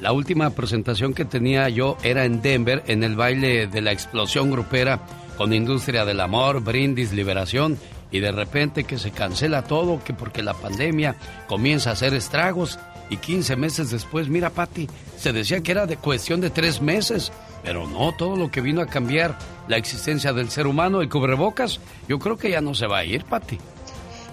La 0.00 0.12
última 0.12 0.48
presentación 0.50 1.12
que 1.12 1.26
tenía 1.26 1.68
yo 1.68 1.98
era 2.02 2.24
en 2.24 2.40
Denver, 2.40 2.82
en 2.86 3.04
el 3.04 3.16
baile 3.16 3.66
de 3.66 3.82
la 3.82 3.92
explosión 3.92 4.50
grupera 4.50 5.00
con 5.36 5.52
Industria 5.52 6.06
del 6.06 6.20
Amor, 6.20 6.62
Brindis, 6.62 7.12
Liberación, 7.12 7.78
y 8.10 8.20
de 8.20 8.32
repente 8.32 8.84
que 8.84 8.98
se 8.98 9.10
cancela 9.10 9.62
todo, 9.62 10.02
que 10.02 10.14
porque 10.14 10.42
la 10.42 10.54
pandemia 10.54 11.16
comienza 11.46 11.90
a 11.90 11.92
hacer 11.92 12.14
estragos, 12.14 12.78
y 13.10 13.18
15 13.18 13.56
meses 13.56 13.90
después, 13.90 14.28
mira 14.28 14.50
Patti, 14.50 14.88
se 15.18 15.32
decía 15.32 15.62
que 15.62 15.72
era 15.72 15.86
de 15.86 15.96
cuestión 15.96 16.40
de 16.40 16.48
tres 16.48 16.80
meses, 16.80 17.30
pero 17.62 17.86
no, 17.86 18.14
todo 18.16 18.36
lo 18.36 18.50
que 18.50 18.60
vino 18.60 18.80
a 18.80 18.86
cambiar 18.86 19.36
la 19.68 19.76
existencia 19.76 20.32
del 20.32 20.48
ser 20.48 20.66
humano, 20.66 21.02
el 21.02 21.08
cubrebocas, 21.08 21.80
yo 22.08 22.18
creo 22.18 22.38
que 22.38 22.50
ya 22.50 22.60
no 22.60 22.74
se 22.74 22.86
va 22.86 22.98
a 22.98 23.04
ir, 23.04 23.24
Patti. 23.24 23.58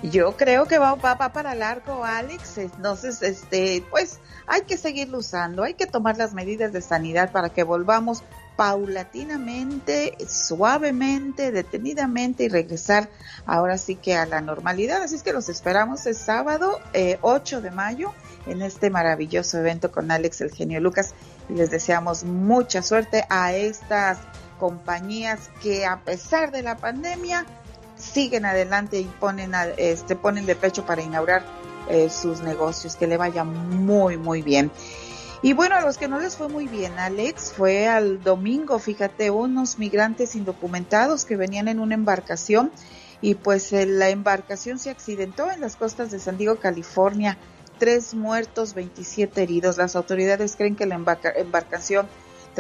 Yo 0.04 0.38
creo 0.38 0.66
que 0.66 0.78
va, 0.78 0.96
va, 0.96 1.16
va 1.16 1.34
para 1.34 1.56
largo, 1.56 2.06
Alex. 2.06 2.60
Entonces, 2.60 3.22
este, 3.22 3.84
pues 3.90 4.20
hay 4.46 4.62
que 4.62 4.78
seguirlo 4.78 5.18
usando, 5.18 5.64
hay 5.64 5.74
que 5.74 5.88
tomar 5.88 6.18
las 6.18 6.34
medidas 6.34 6.72
de 6.72 6.82
sanidad 6.82 7.32
para 7.32 7.50
que 7.50 7.64
volvamos 7.64 8.24
paulatinamente, 8.58 10.18
suavemente, 10.28 11.52
detenidamente 11.52 12.44
y 12.44 12.48
regresar 12.50 13.08
ahora 13.46 13.78
sí 13.78 13.96
que 13.96 14.16
a 14.16 14.26
la 14.26 14.42
normalidad. 14.42 15.04
Así 15.04 15.16
es 15.16 15.24
que 15.24 15.32
los 15.32 15.48
esperamos 15.48 16.06
el 16.08 16.16
sábado 16.16 16.80
eh, 16.94 17.20
8 17.22 17.62
de 17.62 17.72
mayo 17.72 18.14
en 18.48 18.62
este 18.62 18.90
maravilloso 18.90 19.60
evento 19.60 19.92
con 19.92 20.10
Alex 20.12 20.42
el 20.42 20.52
genio 20.52 20.80
Lucas 20.80 21.14
y 21.50 21.54
les 21.54 21.70
deseamos 21.70 22.24
mucha 22.24 22.82
suerte 22.82 23.26
a 23.30 23.54
estas 23.54 24.18
compañías 24.60 25.52
que 25.62 25.86
a 25.86 26.00
pesar 26.00 26.52
de 26.52 26.64
la 26.64 26.78
pandemia 26.78 27.46
siguen 28.08 28.46
adelante 28.46 29.00
y 29.00 29.04
ponen, 29.06 29.52
este, 29.78 30.16
ponen 30.16 30.46
de 30.46 30.56
pecho 30.56 30.86
para 30.86 31.02
inaugurar 31.02 31.44
eh, 31.90 32.10
sus 32.10 32.42
negocios, 32.42 32.96
que 32.96 33.08
le 33.08 33.18
vaya 33.18 33.44
muy, 33.44 34.18
muy 34.18 34.42
bien. 34.42 34.72
Y 35.44 35.54
bueno, 35.54 35.76
a 35.76 35.82
los 35.82 35.98
que 35.98 36.08
no 36.08 36.20
les 36.20 36.36
fue 36.36 36.50
muy 36.50 36.68
bien, 36.68 36.98
Alex, 36.98 37.54
fue 37.54 37.88
al 37.88 38.24
domingo, 38.24 38.80
fíjate, 38.80 39.30
unos 39.30 39.78
migrantes 39.78 40.36
indocumentados 40.36 41.26
que 41.26 41.36
venían 41.36 41.68
en 41.68 41.80
una 41.80 41.94
embarcación 41.94 42.72
y 43.22 43.36
pues 43.36 43.72
eh, 43.74 43.86
la 43.86 44.10
embarcación 44.10 44.80
se 44.80 44.90
accidentó 44.90 45.52
en 45.52 45.62
las 45.62 45.76
costas 45.76 46.10
de 46.12 46.20
San 46.20 46.38
Diego, 46.38 46.56
California. 46.58 47.38
Tres 47.78 48.16
muertos, 48.16 48.74
27 48.74 49.44
heridos. 49.44 49.78
Las 49.78 49.96
autoridades 49.96 50.56
creen 50.56 50.76
que 50.76 50.88
la 50.88 50.96
embarca- 50.96 51.34
embarcación 51.36 52.08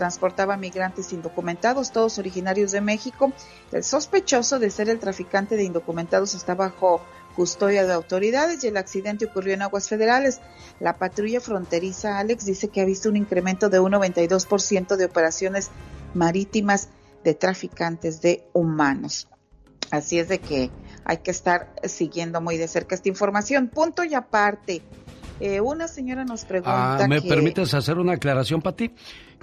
transportaba 0.02 0.58
migrantes 0.58 1.12
indocumentados, 1.12 1.91
todos 1.91 2.20
originarios 2.20 2.72
de 2.72 2.82
México. 2.82 3.34
El 3.72 3.84
sospechoso 3.84 4.60
de 4.60 4.70
ser 4.70 4.89
el 4.89 5.00
traficante 5.00 5.56
de 5.56 5.64
indocumentados 5.64 6.36
está 6.36 6.54
bajo 6.54 7.02
custodia 7.36 7.84
de 7.88 7.93
autoridades 7.93 8.64
y 8.64 8.68
el 8.68 8.78
accidente 8.78 9.26
ocurrió 9.26 9.56
en 9.56 9.64
aguas 9.64 9.89
federales. 9.89 10.39
La 10.80 10.98
patrulla 11.00 11.41
fronteriza, 11.41 12.20
Alex, 12.20 12.45
dice 12.45 12.68
que 12.68 12.82
ha 12.82 12.86
visto 12.86 13.10
un 13.10 13.18
incremento 13.18 13.70
de 13.70 13.80
un 13.80 13.91
92% 13.93 14.95
de 14.98 15.06
operaciones 15.06 15.72
marítimas 16.14 16.89
de 17.24 17.34
traficantes 17.34 18.22
de 18.22 18.48
humanos. 18.54 19.28
Así 19.89 20.20
es 20.20 20.28
de 20.28 20.38
que 20.39 20.70
hay 21.06 21.18
que 21.18 21.32
estar 21.32 21.74
siguiendo 21.86 22.39
muy 22.39 22.58
de 22.58 22.68
cerca 22.68 22.93
esta 22.93 23.10
información. 23.10 23.68
Punto 23.70 24.04
y 24.04 24.14
aparte. 24.14 24.84
eh, 25.39 25.62
una 25.62 25.88
señora 25.88 26.26
nos 26.26 26.45
pregunta 26.45 26.98
Ah, 27.04 27.08
¿Me 27.08 27.22
que- 27.22 27.30
permites 27.30 27.72
hacer 27.76 28.00
una 28.00 28.14
aclaración, 28.14 28.60
Pati? 28.60 28.91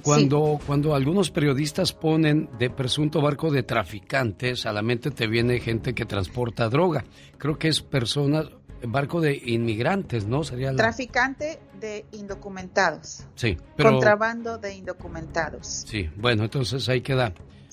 Cuando, 0.02 0.60
cuando 0.66 0.94
algunos 0.94 1.30
periodistas 1.30 1.92
ponen 1.92 2.50
de 2.58 2.68
presunto 2.68 3.22
barco 3.22 3.50
de 3.50 3.62
traficantes, 3.62 4.66
a 4.66 4.72
la 4.72 4.82
mente 4.82 5.10
te 5.10 5.26
viene 5.26 5.60
gente 5.60 5.94
que 5.94 6.04
transporta 6.04 6.68
droga. 6.68 7.04
Creo 7.38 7.58
que 7.58 7.68
es 7.68 7.80
personas, 7.80 8.46
barco 8.86 9.20
de 9.22 9.40
inmigrantes, 9.46 10.26
¿no? 10.26 10.44
Sería 10.44 10.72
la... 10.72 10.76
traficante 10.76 11.58
de 11.80 12.04
indocumentados. 12.12 13.24
Sí, 13.34 13.56
pero... 13.76 13.92
Contrabando 13.92 14.58
de 14.58 14.74
indocumentados. 14.74 15.84
Sí, 15.88 16.10
bueno, 16.16 16.44
entonces 16.44 16.86
ahí 16.88 17.00
queda 17.00 17.32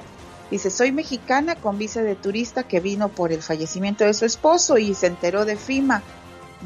Dice, 0.50 0.70
soy 0.70 0.92
mexicana 0.92 1.56
con 1.56 1.76
visa 1.76 2.00
de 2.02 2.14
turista 2.14 2.62
que 2.62 2.80
vino 2.80 3.10
por 3.10 3.32
el 3.32 3.42
fallecimiento 3.42 4.04
de 4.04 4.14
su 4.14 4.24
esposo 4.24 4.78
y 4.78 4.94
se 4.94 5.08
enteró 5.08 5.44
de 5.44 5.56
FIMA. 5.56 6.02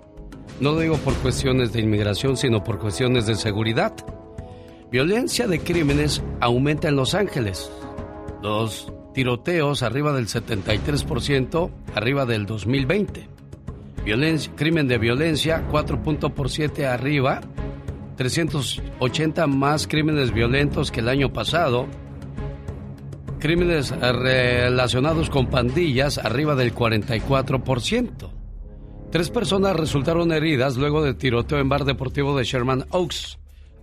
No 0.62 0.72
lo 0.72 0.80
digo 0.80 0.96
por 0.96 1.16
cuestiones 1.16 1.74
de 1.74 1.82
inmigración, 1.82 2.38
sino 2.38 2.64
por 2.64 2.80
cuestiones 2.80 3.26
de 3.26 3.36
seguridad. 3.36 3.94
Violencia 4.90 5.46
de 5.46 5.60
crímenes 5.60 6.24
aumenta 6.40 6.88
en 6.88 6.96
Los 6.96 7.14
Ángeles. 7.14 7.70
Los 8.42 8.90
tiroteos 9.14 9.84
arriba 9.84 10.14
del 10.14 10.28
73%, 10.28 11.72
arriba 11.94 12.26
del 12.26 12.46
2020. 12.46 13.28
Violencia, 14.06 14.54
crimen 14.56 14.88
de 14.88 14.98
violencia 14.98 15.68
4.7 15.70 16.86
arriba 16.86 17.42
380 18.18 19.48
más 19.48 19.88
crímenes 19.88 20.34
violentos 20.34 20.92
que 20.92 21.00
el 21.00 21.08
año 21.08 21.32
pasado. 21.32 21.88
Crímenes 23.40 23.92
relacionados 23.92 25.30
con 25.30 25.48
pandillas 25.48 26.18
arriba 26.18 26.56
del 26.56 26.74
44%. 26.74 28.32
Tres 29.12 29.30
personas 29.30 29.76
resultaron 29.76 30.34
heridas 30.34 30.76
luego 30.76 31.04
del 31.04 31.16
tiroteo 31.16 31.60
en 31.60 31.70
bar 31.70 31.86
deportivo 31.86 32.38
de 32.38 32.44
Sherman 32.44 32.86
Oaks. 32.90 33.38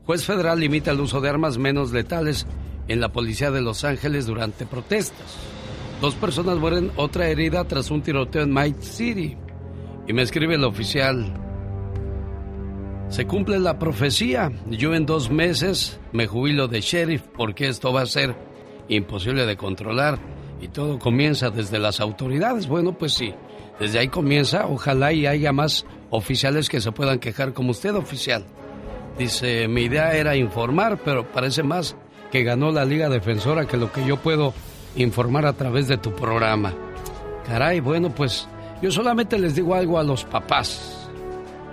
Juez 0.04 0.24
federal 0.24 0.60
limita 0.60 0.90
el 0.90 1.00
uso 1.00 1.20
de 1.22 1.30
armas 1.30 1.56
menos 1.56 1.92
letales 1.92 2.46
en 2.88 3.00
la 3.00 3.10
policía 3.10 3.50
de 3.50 3.62
Los 3.62 3.84
Ángeles 3.84 4.26
durante 4.26 4.66
protestas. 4.66 5.38
Dos 6.00 6.14
personas 6.16 6.58
mueren, 6.58 6.90
otra 6.96 7.28
herida 7.28 7.64
tras 7.64 7.90
un 7.90 8.02
tiroteo 8.02 8.42
en 8.42 8.52
Might 8.52 8.82
City. 8.82 9.36
Y 10.06 10.12
me 10.12 10.22
escribe 10.22 10.56
el 10.56 10.64
oficial, 10.64 11.32
se 13.14 13.26
cumple 13.26 13.60
la 13.60 13.78
profecía. 13.78 14.50
Yo 14.68 14.92
en 14.92 15.06
dos 15.06 15.30
meses 15.30 16.00
me 16.10 16.26
jubilo 16.26 16.66
de 16.66 16.80
sheriff 16.80 17.22
porque 17.36 17.68
esto 17.68 17.92
va 17.92 18.02
a 18.02 18.06
ser 18.06 18.34
imposible 18.88 19.46
de 19.46 19.56
controlar 19.56 20.18
y 20.60 20.66
todo 20.66 20.98
comienza 20.98 21.50
desde 21.50 21.78
las 21.78 22.00
autoridades. 22.00 22.66
Bueno, 22.66 22.98
pues 22.98 23.12
sí, 23.12 23.32
desde 23.78 24.00
ahí 24.00 24.08
comienza. 24.08 24.66
Ojalá 24.66 25.12
y 25.12 25.26
haya 25.28 25.52
más 25.52 25.86
oficiales 26.10 26.68
que 26.68 26.80
se 26.80 26.90
puedan 26.90 27.20
quejar 27.20 27.52
como 27.52 27.70
usted, 27.70 27.94
oficial. 27.94 28.44
Dice, 29.16 29.68
mi 29.68 29.82
idea 29.82 30.16
era 30.16 30.34
informar, 30.34 30.98
pero 31.04 31.24
parece 31.30 31.62
más 31.62 31.94
que 32.32 32.42
ganó 32.42 32.72
la 32.72 32.84
Liga 32.84 33.08
Defensora 33.08 33.68
que 33.68 33.76
lo 33.76 33.92
que 33.92 34.04
yo 34.04 34.16
puedo 34.16 34.54
informar 34.96 35.46
a 35.46 35.52
través 35.52 35.86
de 35.86 35.98
tu 35.98 36.12
programa. 36.16 36.74
Caray, 37.46 37.78
bueno, 37.78 38.12
pues 38.12 38.48
yo 38.82 38.90
solamente 38.90 39.38
les 39.38 39.54
digo 39.54 39.76
algo 39.76 40.00
a 40.00 40.02
los 40.02 40.24
papás. 40.24 41.03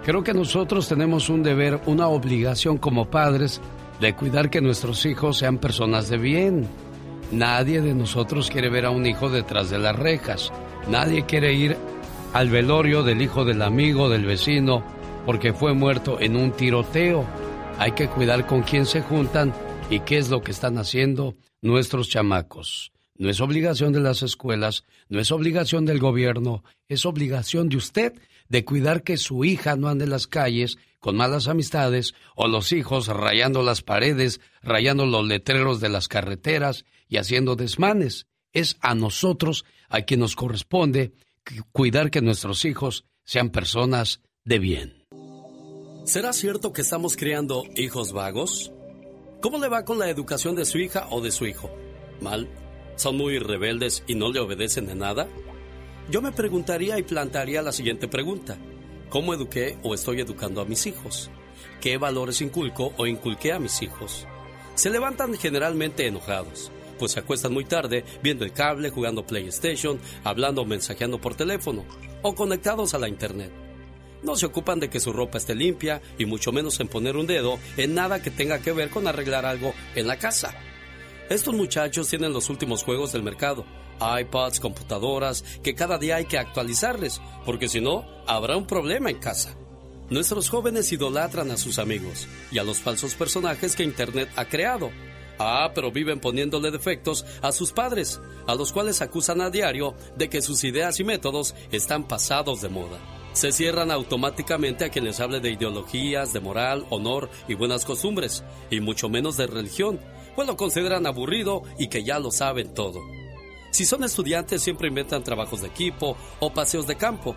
Creo 0.04 0.24
que 0.24 0.34
nosotros 0.34 0.88
tenemos 0.88 1.30
un 1.30 1.43
deber, 1.43 1.80
una 1.86 2.08
obligación 2.08 2.80
como 2.80 3.10
padres 3.10 3.62
de 3.99 4.16
cuidar 4.16 4.49
que 4.49 4.60
nuestros 4.60 5.06
hijos 5.06 5.38
sean 5.38 5.60
personas 5.60 6.10
de 6.10 6.18
bien. 6.18 6.68
Nadie 7.32 7.82
de 7.82 7.93
nosotros 7.93 8.49
quiere 8.49 8.70
ver 8.70 8.86
a 8.86 8.89
un 8.89 9.06
hijo 9.06 9.30
detrás 9.30 9.70
de 9.70 9.78
las 9.78 9.95
rejas. 9.95 10.52
Nadie 10.89 11.26
quiere 11.28 11.54
ir 11.54 11.78
al 12.34 12.49
velorio 12.49 13.04
del 13.04 13.22
hijo 13.22 13.45
del 13.45 13.62
amigo, 13.62 14.10
del 14.10 14.26
vecino, 14.26 14.84
porque 15.26 15.54
fue 15.54 15.74
muerto 15.74 16.20
en 16.20 16.36
un 16.36 16.52
tiroteo. 16.52 17.24
Hay 17.78 17.91
que 17.91 18.08
cuidar 18.08 18.47
con 18.47 18.64
quién 18.64 18.88
se 18.88 19.02
juntan 19.02 19.54
y 19.91 19.99
qué 19.99 20.18
es 20.18 20.32
lo 20.32 20.41
que 20.41 20.52
están 20.52 20.80
haciendo 20.80 21.36
nuestros 21.62 22.10
chamacos. 22.10 22.91
No 23.18 23.30
es 23.30 23.39
obligación 23.39 23.93
de 23.93 23.99
las 23.99 24.24
escuelas, 24.24 24.84
no 25.10 25.20
es 25.20 25.32
obligación 25.32 25.86
del 25.86 25.99
gobierno, 25.99 26.64
es 26.89 27.06
obligación 27.06 27.70
de 27.70 27.78
usted 27.78 28.14
de 28.52 28.66
cuidar 28.66 29.02
que 29.02 29.16
su 29.16 29.45
hija 29.45 29.78
no 29.78 29.88
ande 29.88 30.04
en 30.04 30.10
las 30.10 30.28
calles 30.28 30.78
con 30.99 31.16
malas 31.16 31.47
amistades 31.47 32.14
o 32.36 32.49
los 32.49 32.74
hijos 32.74 33.08
rayando 33.08 33.64
las 33.64 33.82
paredes, 33.82 34.41
rayando 34.62 35.06
los 35.06 35.26
letreros 35.26 35.80
de 35.80 35.88
las 35.88 36.10
carreteras 36.10 36.84
y 37.08 37.16
haciendo 37.16 37.56
desmanes. 37.56 38.28
Es 38.52 38.76
a 38.82 38.93
nosotros 38.93 39.64
a 39.88 40.02
quien 40.02 40.20
nos 40.20 40.36
corresponde 40.36 41.14
cuidar 41.72 42.12
que 42.12 42.22
nuestros 42.22 42.66
hijos 42.66 43.06
sean 43.24 43.52
personas 43.52 44.20
de 44.43 44.60
bien. 44.60 45.08
¿Será 46.04 46.34
cierto 46.34 46.74
que 46.74 46.82
estamos 46.82 47.16
criando 47.16 47.64
hijos 47.78 48.12
vagos? 48.12 48.74
¿Cómo 49.41 49.60
le 49.60 49.70
va 49.70 49.86
con 49.86 49.97
la 49.97 50.10
educación 50.10 50.56
de 50.56 50.66
su 50.66 50.78
hija 50.78 51.08
o 51.10 51.22
de 51.22 51.32
su 51.32 51.45
hijo? 51.47 51.72
¿Mal? 52.20 52.49
¿Son 52.97 53.16
muy 53.16 53.39
rebeldes 53.39 54.04
y 54.08 54.16
no 54.16 54.30
le 54.30 54.41
obedecen 54.41 54.88
de 54.88 54.95
nada? 54.95 55.30
Yo 56.12 56.22
me 56.22 56.34
preguntaría 56.34 56.99
y 56.99 57.03
plantearía 57.03 57.62
la 57.62 57.72
siguiente 57.72 58.09
pregunta. 58.09 58.57
¿Cómo 59.09 59.34
eduqué 59.34 59.78
o 59.82 59.93
estoy 59.93 60.20
educando 60.20 60.59
a 60.59 60.66
mis 60.66 60.86
hijos? 60.86 61.32
¿Qué 61.80 61.97
valores 61.97 62.41
inculco 62.41 62.91
o 62.97 63.07
inculqué 63.07 63.53
a 63.53 63.59
mis 63.59 63.82
hijos? 63.82 64.28
Se 64.76 64.89
levantan 64.89 65.34
generalmente 65.36 66.05
enojados, 66.05 66.70
pues 66.99 67.14
se 67.14 67.22
acuestan 67.22 67.53
muy 67.53 67.64
tarde 67.64 68.03
viendo 68.22 68.43
el 68.43 68.51
cable, 68.51 68.89
jugando 68.89 69.26
PlayStation, 69.26 70.01
hablando 70.26 70.64
o 70.64 70.66
mensajeando 70.66 71.22
por 71.22 71.36
teléfono 71.36 71.86
o 72.24 72.36
conectados 72.36 72.93
a 72.93 72.99
la 72.99 73.07
Internet. 73.07 73.53
No 74.22 74.36
se 74.36 74.47
ocupan 74.47 74.82
de 74.82 74.89
que 74.89 74.99
su 74.99 75.14
ropa 75.14 75.38
esté 75.38 75.55
limpia 75.55 76.01
y 76.18 76.26
mucho 76.26 76.51
menos 76.51 76.78
en 76.82 76.89
poner 76.89 77.16
un 77.16 77.26
dedo 77.26 77.57
en 77.78 77.95
nada 77.95 78.22
que 78.22 78.32
tenga 78.32 78.59
que 78.59 78.74
ver 78.74 78.89
con 78.89 79.07
arreglar 79.07 79.45
algo 79.45 79.74
en 79.95 80.07
la 80.07 80.20
casa. 80.20 80.53
Estos 81.30 81.53
muchachos 81.53 82.09
tienen 82.09 82.34
los 82.34 82.49
últimos 82.49 82.84
juegos 82.84 83.14
del 83.14 83.24
mercado 83.24 83.66
iPads, 84.02 84.60
computadoras, 84.60 85.43
que 85.64 85.76
cada 85.76 85.97
día 85.97 86.18
hay 86.18 86.26
que 86.26 86.38
actualizarles, 86.38 87.22
porque 87.45 87.70
si 87.70 87.82
no, 87.82 88.06
habrá 88.28 88.58
un 88.58 88.66
problema 88.66 89.10
en 89.10 89.20
casa. 89.20 89.56
Nuestros 90.10 90.49
jóvenes 90.49 90.91
idolatran 90.91 91.52
a 91.52 91.58
sus 91.58 91.80
amigos 91.80 92.28
y 92.52 92.58
a 92.58 92.64
los 92.64 92.80
falsos 92.80 93.16
personajes 93.16 93.76
que 93.76 93.84
Internet 93.84 94.30
ha 94.36 94.45
creado. 94.45 94.89
Ah, 95.39 95.72
pero 95.74 95.91
viven 95.91 96.20
poniéndole 96.20 96.70
defectos 96.70 97.26
a 97.41 97.52
sus 97.52 97.72
padres, 97.72 98.20
a 98.45 98.56
los 98.56 98.74
cuales 98.74 99.02
acusan 99.02 99.39
a 99.39 99.49
diario 99.49 99.95
de 100.18 100.30
que 100.30 100.41
sus 100.41 100.64
ideas 100.66 100.99
y 100.99 101.04
métodos 101.04 101.56
están 101.72 102.08
pasados 102.08 102.62
de 102.62 102.70
moda. 102.70 102.99
Se 103.34 103.54
cierran 103.54 103.89
automáticamente 103.89 104.84
a 104.84 104.89
quien 104.89 105.06
les 105.06 105.22
hable 105.22 105.39
de 105.39 105.52
ideologías, 105.52 106.34
de 106.34 106.41
moral, 106.41 106.86
honor 106.89 107.30
y 107.47 107.54
buenas 107.54 107.86
costumbres, 107.86 108.43
y 108.70 108.82
mucho 108.82 109.08
menos 109.08 109.38
de 109.38 109.47
religión, 109.47 110.02
pues 110.36 110.47
lo 110.47 110.58
consideran 110.58 111.08
aburrido 111.08 111.64
y 111.80 111.88
que 111.88 112.04
ya 112.04 112.20
lo 112.20 112.32
saben 112.32 112.74
todo. 112.74 112.99
Si 113.72 113.86
son 113.86 114.03
estudiantes 114.03 114.61
siempre 114.61 114.89
inventan 114.89 115.24
trabajos 115.24 115.61
de 115.61 115.67
equipo 115.67 116.17
o 116.39 116.53
paseos 116.53 116.88
de 116.88 116.95
campo. 116.95 117.36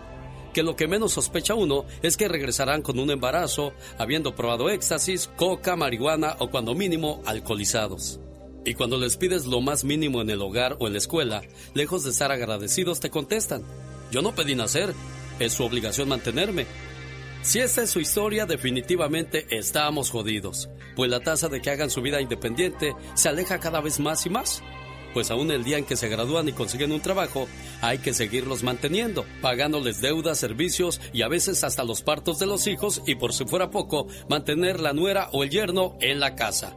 que 0.53 0.63
lo 0.63 0.77
que 0.77 0.87
menos 0.87 1.11
sospecha 1.11 1.53
uno 1.53 1.83
es 2.01 2.15
que 2.15 2.29
regresarán 2.29 2.81
con 2.81 2.97
un 2.97 3.11
embarazo, 3.11 3.73
habiendo 3.97 4.35
probado 4.35 4.69
éxtasis, 4.69 5.29
coca, 5.35 5.75
marihuana 5.75 6.37
o 6.39 6.49
cuando 6.49 6.73
mínimo 6.73 7.21
alcoholizados. 7.25 8.21
Y 8.63 8.73
cuando 8.73 8.97
les 8.97 9.17
pides 9.17 9.45
lo 9.47 9.59
más 9.59 9.83
mínimo 9.83 10.21
en 10.21 10.29
el 10.29 10.41
hogar 10.41 10.77
o 10.79 10.87
en 10.87 10.93
la 10.93 10.99
escuela, 10.99 11.41
lejos 11.73 12.05
de 12.05 12.11
estar 12.11 12.31
agradecidos 12.31 13.01
te 13.01 13.09
contestan, 13.09 13.63
yo 14.11 14.21
no 14.21 14.33
pedí 14.33 14.55
nacer, 14.55 14.93
es 15.39 15.51
su 15.51 15.65
obligación 15.65 16.07
mantenerme. 16.07 16.65
Si 17.41 17.59
esta 17.59 17.83
es 17.83 17.91
su 17.91 17.99
historia, 17.99 18.45
definitivamente 18.45 19.45
estamos 19.49 20.09
jodidos, 20.09 20.69
pues 20.95 21.11
la 21.11 21.19
tasa 21.19 21.49
de 21.49 21.61
que 21.61 21.69
hagan 21.69 21.89
su 21.89 22.01
vida 22.01 22.21
independiente 22.21 22.95
se 23.13 23.27
aleja 23.27 23.59
cada 23.59 23.81
vez 23.81 23.99
más 23.99 24.25
y 24.25 24.29
más. 24.29 24.63
Pues 25.15 25.31
aún 25.31 25.49
el 25.49 25.63
día 25.63 25.77
en 25.77 25.85
que 25.85 25.95
se 25.95 26.09
gradúan 26.09 26.49
y 26.49 26.51
consiguen 26.51 26.91
un 26.91 26.99
trabajo, 26.99 27.47
hay 27.79 27.99
que 27.99 28.13
seguirlos 28.13 28.63
manteniendo, 28.63 29.25
pagándoles 29.41 30.01
deudas, 30.01 30.37
servicios 30.37 30.99
y 31.13 31.21
a 31.21 31.29
veces 31.29 31.63
hasta 31.63 31.85
los 31.85 32.01
partos 32.01 32.37
de 32.37 32.45
los 32.45 32.67
hijos 32.67 33.01
y 33.07 33.15
por 33.15 33.31
si 33.31 33.45
fuera 33.45 33.71
poco, 33.71 34.07
mantener 34.27 34.81
la 34.81 34.91
nuera 34.91 35.29
o 35.31 35.43
el 35.43 35.51
yerno 35.51 35.95
en 36.01 36.19
la 36.19 36.35
casa. 36.35 36.75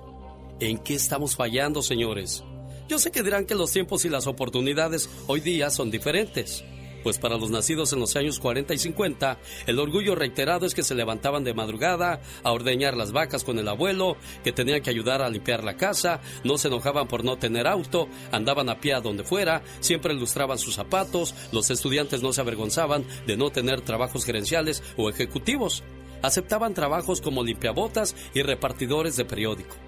¿En 0.60 0.78
qué 0.78 0.94
estamos 0.94 1.34
fallando, 1.34 1.82
señores? 1.82 2.44
Yo 2.88 3.00
sé 3.00 3.10
que 3.10 3.24
dirán 3.24 3.44
que 3.44 3.56
los 3.56 3.72
tiempos 3.72 4.04
y 4.04 4.08
las 4.08 4.28
oportunidades 4.28 5.10
hoy 5.26 5.40
día 5.40 5.68
son 5.70 5.90
diferentes 5.90 6.62
pues 7.08 7.18
para 7.18 7.38
los 7.38 7.48
nacidos 7.48 7.94
en 7.94 8.00
los 8.00 8.16
años 8.16 8.38
40 8.38 8.74
y 8.74 8.78
50, 8.78 9.38
el 9.66 9.78
orgullo 9.78 10.14
reiterado 10.14 10.66
es 10.66 10.74
que 10.74 10.82
se 10.82 10.94
levantaban 10.94 11.42
de 11.42 11.54
madrugada 11.54 12.20
a 12.42 12.52
ordeñar 12.52 12.98
las 12.98 13.12
vacas 13.12 13.44
con 13.44 13.58
el 13.58 13.66
abuelo, 13.66 14.18
que 14.44 14.52
tenían 14.52 14.82
que 14.82 14.90
ayudar 14.90 15.22
a 15.22 15.30
limpiar 15.30 15.64
la 15.64 15.78
casa, 15.78 16.20
no 16.44 16.58
se 16.58 16.68
enojaban 16.68 17.08
por 17.08 17.24
no 17.24 17.38
tener 17.38 17.66
auto, 17.66 18.08
andaban 18.30 18.68
a 18.68 18.78
pie 18.78 18.92
a 18.92 19.00
donde 19.00 19.24
fuera, 19.24 19.62
siempre 19.80 20.12
ilustraban 20.12 20.58
sus 20.58 20.74
zapatos, 20.74 21.34
los 21.50 21.70
estudiantes 21.70 22.22
no 22.22 22.34
se 22.34 22.42
avergonzaban 22.42 23.06
de 23.26 23.38
no 23.38 23.48
tener 23.48 23.80
trabajos 23.80 24.26
gerenciales 24.26 24.82
o 24.98 25.08
ejecutivos, 25.08 25.84
aceptaban 26.20 26.74
trabajos 26.74 27.22
como 27.22 27.42
limpiabotas 27.42 28.14
y 28.34 28.42
repartidores 28.42 29.16
de 29.16 29.24
periódico. 29.24 29.87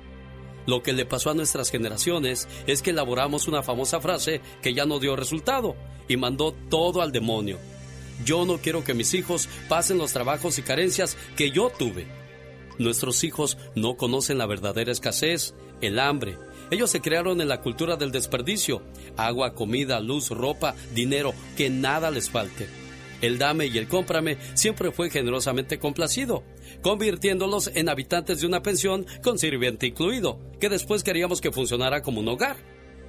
Lo 0.66 0.82
que 0.82 0.92
le 0.92 1.06
pasó 1.06 1.30
a 1.30 1.34
nuestras 1.34 1.70
generaciones 1.70 2.48
es 2.66 2.82
que 2.82 2.90
elaboramos 2.90 3.48
una 3.48 3.62
famosa 3.62 4.00
frase 4.00 4.40
que 4.62 4.74
ya 4.74 4.86
no 4.86 4.98
dio 4.98 5.16
resultado 5.16 5.76
y 6.08 6.16
mandó 6.16 6.54
todo 6.68 7.02
al 7.02 7.12
demonio. 7.12 7.58
Yo 8.24 8.44
no 8.44 8.58
quiero 8.58 8.84
que 8.84 8.94
mis 8.94 9.14
hijos 9.14 9.48
pasen 9.68 9.98
los 9.98 10.12
trabajos 10.12 10.58
y 10.58 10.62
carencias 10.62 11.16
que 11.36 11.50
yo 11.50 11.70
tuve. 11.70 12.06
Nuestros 12.78 13.24
hijos 13.24 13.58
no 13.74 13.96
conocen 13.96 14.38
la 14.38 14.46
verdadera 14.46 14.92
escasez, 14.92 15.54
el 15.80 15.98
hambre. 15.98 16.38
Ellos 16.70 16.90
se 16.90 17.00
crearon 17.00 17.40
en 17.40 17.48
la 17.48 17.60
cultura 17.60 17.96
del 17.96 18.12
desperdicio. 18.12 18.82
Agua, 19.16 19.54
comida, 19.54 20.00
luz, 20.00 20.30
ropa, 20.30 20.74
dinero, 20.94 21.34
que 21.56 21.68
nada 21.68 22.10
les 22.10 22.30
falte. 22.30 22.79
El 23.20 23.38
dame 23.38 23.66
y 23.66 23.76
el 23.78 23.88
cómprame 23.88 24.38
siempre 24.54 24.90
fue 24.90 25.10
generosamente 25.10 25.78
complacido, 25.78 26.42
convirtiéndolos 26.82 27.70
en 27.74 27.88
habitantes 27.88 28.40
de 28.40 28.46
una 28.46 28.62
pensión 28.62 29.06
con 29.22 29.38
sirviente 29.38 29.86
incluido, 29.86 30.40
que 30.58 30.68
después 30.68 31.02
queríamos 31.02 31.40
que 31.40 31.52
funcionara 31.52 32.02
como 32.02 32.20
un 32.20 32.28
hogar. 32.28 32.56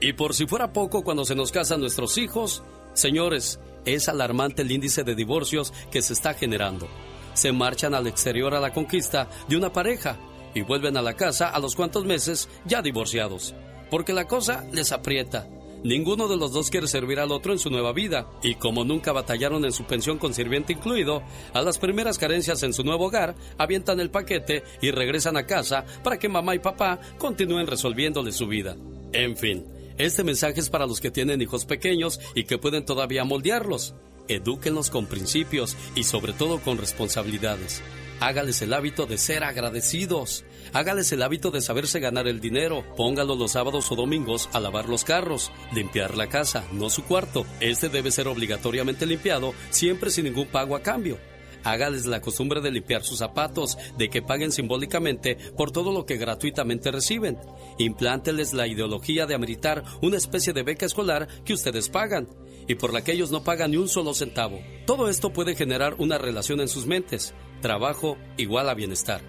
Y 0.01 0.14
por 0.14 0.34
si 0.34 0.47
fuera 0.47 0.74
poco, 0.74 1.03
cuando 1.03 1.26
se 1.26 1.36
nos 1.36 1.51
casan 1.51 1.80
nuestros 1.80 2.18
hijos, 2.18 2.64
señores, 2.93 3.59
es 3.86 4.09
alarmante 4.09 4.64
el 4.64 4.72
índice 4.72 5.03
de 5.03 5.16
divorcios 5.16 5.74
que 5.91 6.01
se 6.01 6.14
está 6.14 6.34
generando. 6.34 6.88
Se 7.34 7.51
marchan 7.51 7.93
al 7.93 8.07
exterior 8.07 8.53
a 8.53 8.59
la 8.59 8.74
conquista 8.74 9.30
de 9.47 9.57
una 9.57 9.72
pareja 9.72 10.20
y 10.53 10.62
vuelven 10.62 10.97
a 10.97 11.01
la 11.01 11.14
casa 11.14 11.49
a 11.49 11.59
los 11.59 11.76
cuantos 11.76 12.03
meses 12.03 12.49
ya 12.66 12.82
divorciados, 12.82 13.55
porque 13.89 14.12
la 14.12 14.28
cosa 14.28 14.66
les 14.74 14.91
aprieta 14.91 15.47
Ninguno 15.84 16.27
de 16.27 16.38
los 16.38 16.51
dos 16.51 16.69
quiere 16.69 16.88
servir 16.88 17.19
al 17.19 17.32
otro 17.32 17.53
en 17.53 17.59
su 17.59 17.71
nueva 17.71 17.91
vida, 17.91 18.29
y 18.43 18.53
como 18.55 18.84
nunca 18.84 19.11
batallaron 19.13 19.65
en 19.65 19.71
su 19.71 19.86
pensión 19.86 20.19
con 20.19 20.34
sirviente 20.34 20.73
incluido, 20.73 21.23
a 21.53 21.61
las 21.63 21.79
primeras 21.79 22.19
carencias 22.19 22.61
en 22.61 22.73
su 22.73 22.84
nuevo 22.84 23.07
hogar, 23.07 23.36
avientan 23.57 23.99
el 23.99 24.11
paquete 24.11 24.63
y 24.79 24.91
regresan 24.91 25.38
a 25.38 25.47
casa 25.47 25.84
para 26.03 26.19
que 26.19 26.29
mamá 26.29 26.53
y 26.53 26.59
papá 26.59 26.99
continúen 27.17 27.65
resolviéndole 27.65 28.32
su 28.32 28.45
vida. 28.45 28.77
En 29.11 29.36
fin, 29.36 29.65
este 29.97 30.23
mensaje 30.23 30.59
es 30.59 30.69
para 30.69 30.86
los 30.86 31.01
que 31.01 31.09
tienen 31.09 31.41
hijos 31.41 31.65
pequeños 31.65 32.19
y 32.36 32.43
que 32.43 32.59
pueden 32.59 32.86
todavía 32.86 33.23
moldearlos. 33.23 33.95
Edúquenlos 34.27 34.91
con 34.91 35.07
principios 35.07 35.75
y 35.95 36.03
sobre 36.03 36.34
todo 36.34 36.59
con 36.59 36.77
responsabilidades. 36.77 37.82
Hágales 38.19 38.61
el 38.61 38.73
hábito 38.73 39.07
de 39.07 39.17
ser 39.17 39.43
agradecidos. 39.43 40.45
Hágales 40.74 41.12
el 41.12 41.22
hábito 41.22 41.51
de 41.51 41.62
saberse 41.62 41.99
ganar 41.99 42.28
el 42.28 42.39
dinero. 42.39 42.84
Póngalo 42.95 43.36
los 43.36 43.51
sábados 43.51 43.91
o 43.91 43.95
domingos 43.95 44.49
a 44.53 44.59
lavar 44.59 44.88
los 44.88 45.03
carros, 45.03 45.51
limpiar 45.74 46.18
la 46.18 46.28
casa, 46.28 46.66
no 46.72 46.89
su 46.89 47.03
cuarto. 47.03 47.45
Este 47.59 47.89
debe 47.89 48.12
ser 48.12 48.28
obligatoriamente 48.28 49.05
limpiado, 49.05 49.53
siempre 49.70 50.09
sin 50.12 50.26
ningún 50.26 50.47
pago 50.47 50.76
a 50.76 50.82
cambio. 50.82 51.18
Hágales 51.64 52.07
la 52.07 52.22
costumbre 52.22 52.59
de 52.59 52.72
limpiar 52.72 53.03
sus 53.03 53.20
zapatos, 53.20 53.78
de 53.97 54.09
que 54.09 54.24
paguen 54.24 54.51
simbólicamente 54.51 55.38
por 55.55 55.72
todo 55.72 55.91
lo 55.91 56.05
que 56.05 56.18
gratuitamente 56.18 56.91
reciben. 56.91 57.38
Implánteles 57.78 58.53
la 58.53 58.68
ideología 58.68 59.28
de 59.28 59.36
ameritar 59.36 59.84
una 60.01 60.18
especie 60.18 60.53
de 60.53 60.64
beca 60.64 60.88
escolar 60.88 61.28
que 61.45 61.53
ustedes 61.53 61.89
pagan 61.89 62.28
y 62.68 62.76
por 62.76 62.93
la 62.93 63.03
que 63.03 63.12
ellos 63.12 63.32
no 63.32 63.43
pagan 63.43 63.72
ni 63.72 63.78
un 63.78 63.89
solo 63.89 64.14
centavo. 64.14 64.59
Todo 64.88 65.07
esto 65.07 65.34
puede 65.34 65.55
generar 65.55 65.95
una 65.99 66.18
relación 66.18 66.62
en 66.62 66.68
sus 66.68 66.88
mentes 66.88 67.36
Trabajo 67.62 68.18
igual 68.38 68.70
a 68.70 68.74
bienestar. 68.74 69.22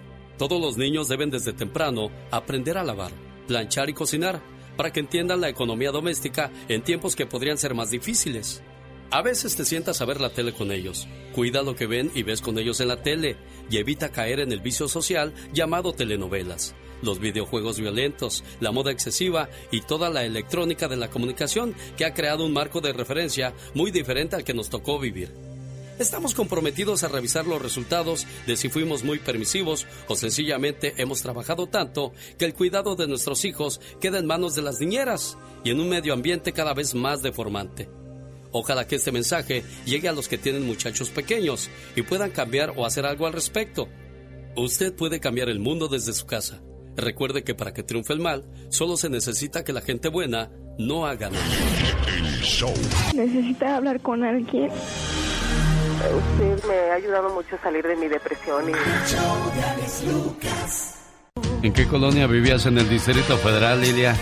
Todos 0.43 0.59
los 0.59 0.75
niños 0.75 1.07
deben 1.07 1.29
desde 1.29 1.53
temprano 1.53 2.11
aprender 2.29 2.77
a 2.77 2.83
lavar, 2.83 3.13
planchar 3.47 3.89
y 3.89 3.93
cocinar 3.93 4.41
para 4.75 4.91
que 4.91 4.99
entiendan 4.99 5.39
la 5.39 5.47
economía 5.47 5.89
doméstica 5.89 6.51
en 6.67 6.83
tiempos 6.83 7.15
que 7.15 7.25
podrían 7.25 7.57
ser 7.57 7.73
más 7.73 7.91
difíciles. 7.91 8.61
A 9.09 9.21
veces 9.21 9.55
te 9.55 9.63
sientas 9.63 10.01
a 10.01 10.05
ver 10.05 10.19
la 10.19 10.31
tele 10.31 10.51
con 10.51 10.73
ellos. 10.73 11.07
Cuida 11.33 11.63
lo 11.63 11.77
que 11.77 11.87
ven 11.87 12.11
y 12.13 12.23
ves 12.23 12.41
con 12.41 12.59
ellos 12.59 12.81
en 12.81 12.89
la 12.89 13.01
tele 13.01 13.37
y 13.69 13.77
evita 13.77 14.11
caer 14.11 14.41
en 14.41 14.51
el 14.51 14.59
vicio 14.59 14.89
social 14.89 15.33
llamado 15.53 15.93
telenovelas, 15.93 16.75
los 17.01 17.19
videojuegos 17.19 17.79
violentos, 17.79 18.43
la 18.59 18.73
moda 18.73 18.91
excesiva 18.91 19.47
y 19.71 19.79
toda 19.79 20.09
la 20.09 20.25
electrónica 20.25 20.89
de 20.89 20.97
la 20.97 21.09
comunicación 21.09 21.73
que 21.95 22.03
ha 22.03 22.13
creado 22.13 22.45
un 22.45 22.51
marco 22.51 22.81
de 22.81 22.91
referencia 22.91 23.53
muy 23.75 23.91
diferente 23.91 24.35
al 24.35 24.43
que 24.43 24.53
nos 24.53 24.69
tocó 24.69 24.99
vivir. 24.99 25.52
Estamos 26.03 26.35
comprometidos 26.35 27.05
a 27.05 27.07
revisar 27.07 27.47
los 27.47 27.61
resultados 27.61 28.27
de 28.45 28.57
si 28.57 28.67
fuimos 28.67 29.05
muy 29.05 29.19
permisivos 29.19 29.87
o 30.09 30.17
sencillamente 30.17 30.95
hemos 30.97 31.21
trabajado 31.21 31.67
tanto 31.67 32.11
que 32.37 32.43
el 32.43 32.53
cuidado 32.53 32.97
de 32.97 33.07
nuestros 33.07 33.45
hijos 33.45 33.79
queda 34.01 34.19
en 34.19 34.25
manos 34.25 34.53
de 34.53 34.63
las 34.63 34.81
niñeras 34.81 35.37
y 35.63 35.69
en 35.69 35.79
un 35.79 35.87
medio 35.87 36.11
ambiente 36.11 36.51
cada 36.51 36.73
vez 36.73 36.93
más 36.93 37.21
deformante. 37.21 37.89
Ojalá 38.51 38.85
que 38.85 38.97
este 38.97 39.13
mensaje 39.13 39.63
llegue 39.85 40.09
a 40.09 40.11
los 40.11 40.27
que 40.27 40.37
tienen 40.37 40.67
muchachos 40.67 41.09
pequeños 41.09 41.69
y 41.95 42.01
puedan 42.01 42.31
cambiar 42.31 42.73
o 42.75 42.85
hacer 42.85 43.05
algo 43.05 43.25
al 43.25 43.31
respecto. 43.31 43.87
Usted 44.57 44.93
puede 44.93 45.21
cambiar 45.21 45.47
el 45.47 45.59
mundo 45.59 45.87
desde 45.87 46.11
su 46.11 46.25
casa. 46.25 46.61
Recuerde 46.97 47.45
que 47.45 47.55
para 47.55 47.73
que 47.73 47.81
triunfe 47.81 48.11
el 48.11 48.19
mal, 48.19 48.43
solo 48.67 48.97
se 48.97 49.09
necesita 49.09 49.63
que 49.63 49.71
la 49.71 49.79
gente 49.79 50.09
buena 50.09 50.51
no 50.77 51.05
haga 51.05 51.29
nada. 51.29 51.45
Necesita 53.15 53.77
hablar 53.77 54.01
con 54.01 54.21
alguien. 54.25 54.69
Usted 55.93 56.63
me 56.67 56.91
ha 56.91 56.95
ayudado 56.95 57.29
mucho 57.29 57.55
a 57.55 57.59
salir 57.59 57.85
de 57.85 57.95
mi 57.95 58.07
depresión. 58.07 58.69
Y... 58.69 58.73
¿En 61.65 61.73
qué 61.73 61.87
colonia 61.87 62.27
vivías 62.27 62.65
en 62.65 62.77
el 62.77 62.89
Distrito 62.89 63.37
Federal, 63.37 63.79
Lidia? 63.81 64.15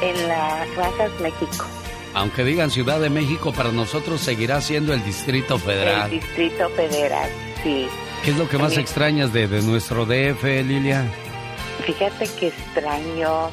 En 0.00 0.28
las 0.28 0.74
Razas, 0.76 1.10
México. 1.20 1.66
Aunque 2.14 2.44
digan 2.44 2.70
Ciudad 2.70 3.00
de 3.00 3.10
México, 3.10 3.52
para 3.52 3.72
nosotros 3.72 4.20
seguirá 4.20 4.60
siendo 4.60 4.92
el 4.92 5.02
Distrito 5.04 5.58
Federal. 5.58 6.12
El 6.12 6.20
Distrito 6.20 6.68
Federal, 6.70 7.30
sí. 7.62 7.88
¿Qué 8.24 8.30
es 8.30 8.38
lo 8.38 8.48
que 8.48 8.58
más 8.58 8.76
extrañas 8.76 9.32
de, 9.32 9.48
de 9.48 9.62
nuestro 9.62 10.04
DF, 10.04 10.44
Lilia? 10.44 11.04
Fíjate 11.84 12.28
que 12.38 12.48
extraño. 12.48 13.50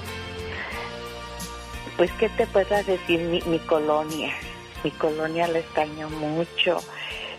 Pues, 1.98 2.12
¿qué 2.20 2.30
te 2.30 2.46
puedo 2.48 2.76
decir? 2.84 3.20
Mi, 3.22 3.42
mi 3.44 3.60
colonia. 3.60 4.32
Mi 4.84 4.92
colonia 4.92 5.48
la 5.48 5.60
extraño 5.60 6.10
mucho 6.10 6.80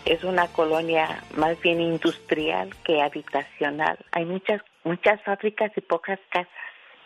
es 0.05 0.23
una 0.23 0.47
colonia 0.47 1.23
más 1.35 1.59
bien 1.61 1.81
industrial 1.81 2.69
que 2.83 3.01
habitacional. 3.01 3.97
Hay 4.11 4.25
muchas 4.25 4.61
muchas 4.83 5.21
fábricas 5.23 5.71
y 5.75 5.81
pocas 5.81 6.19
casas. 6.29 6.51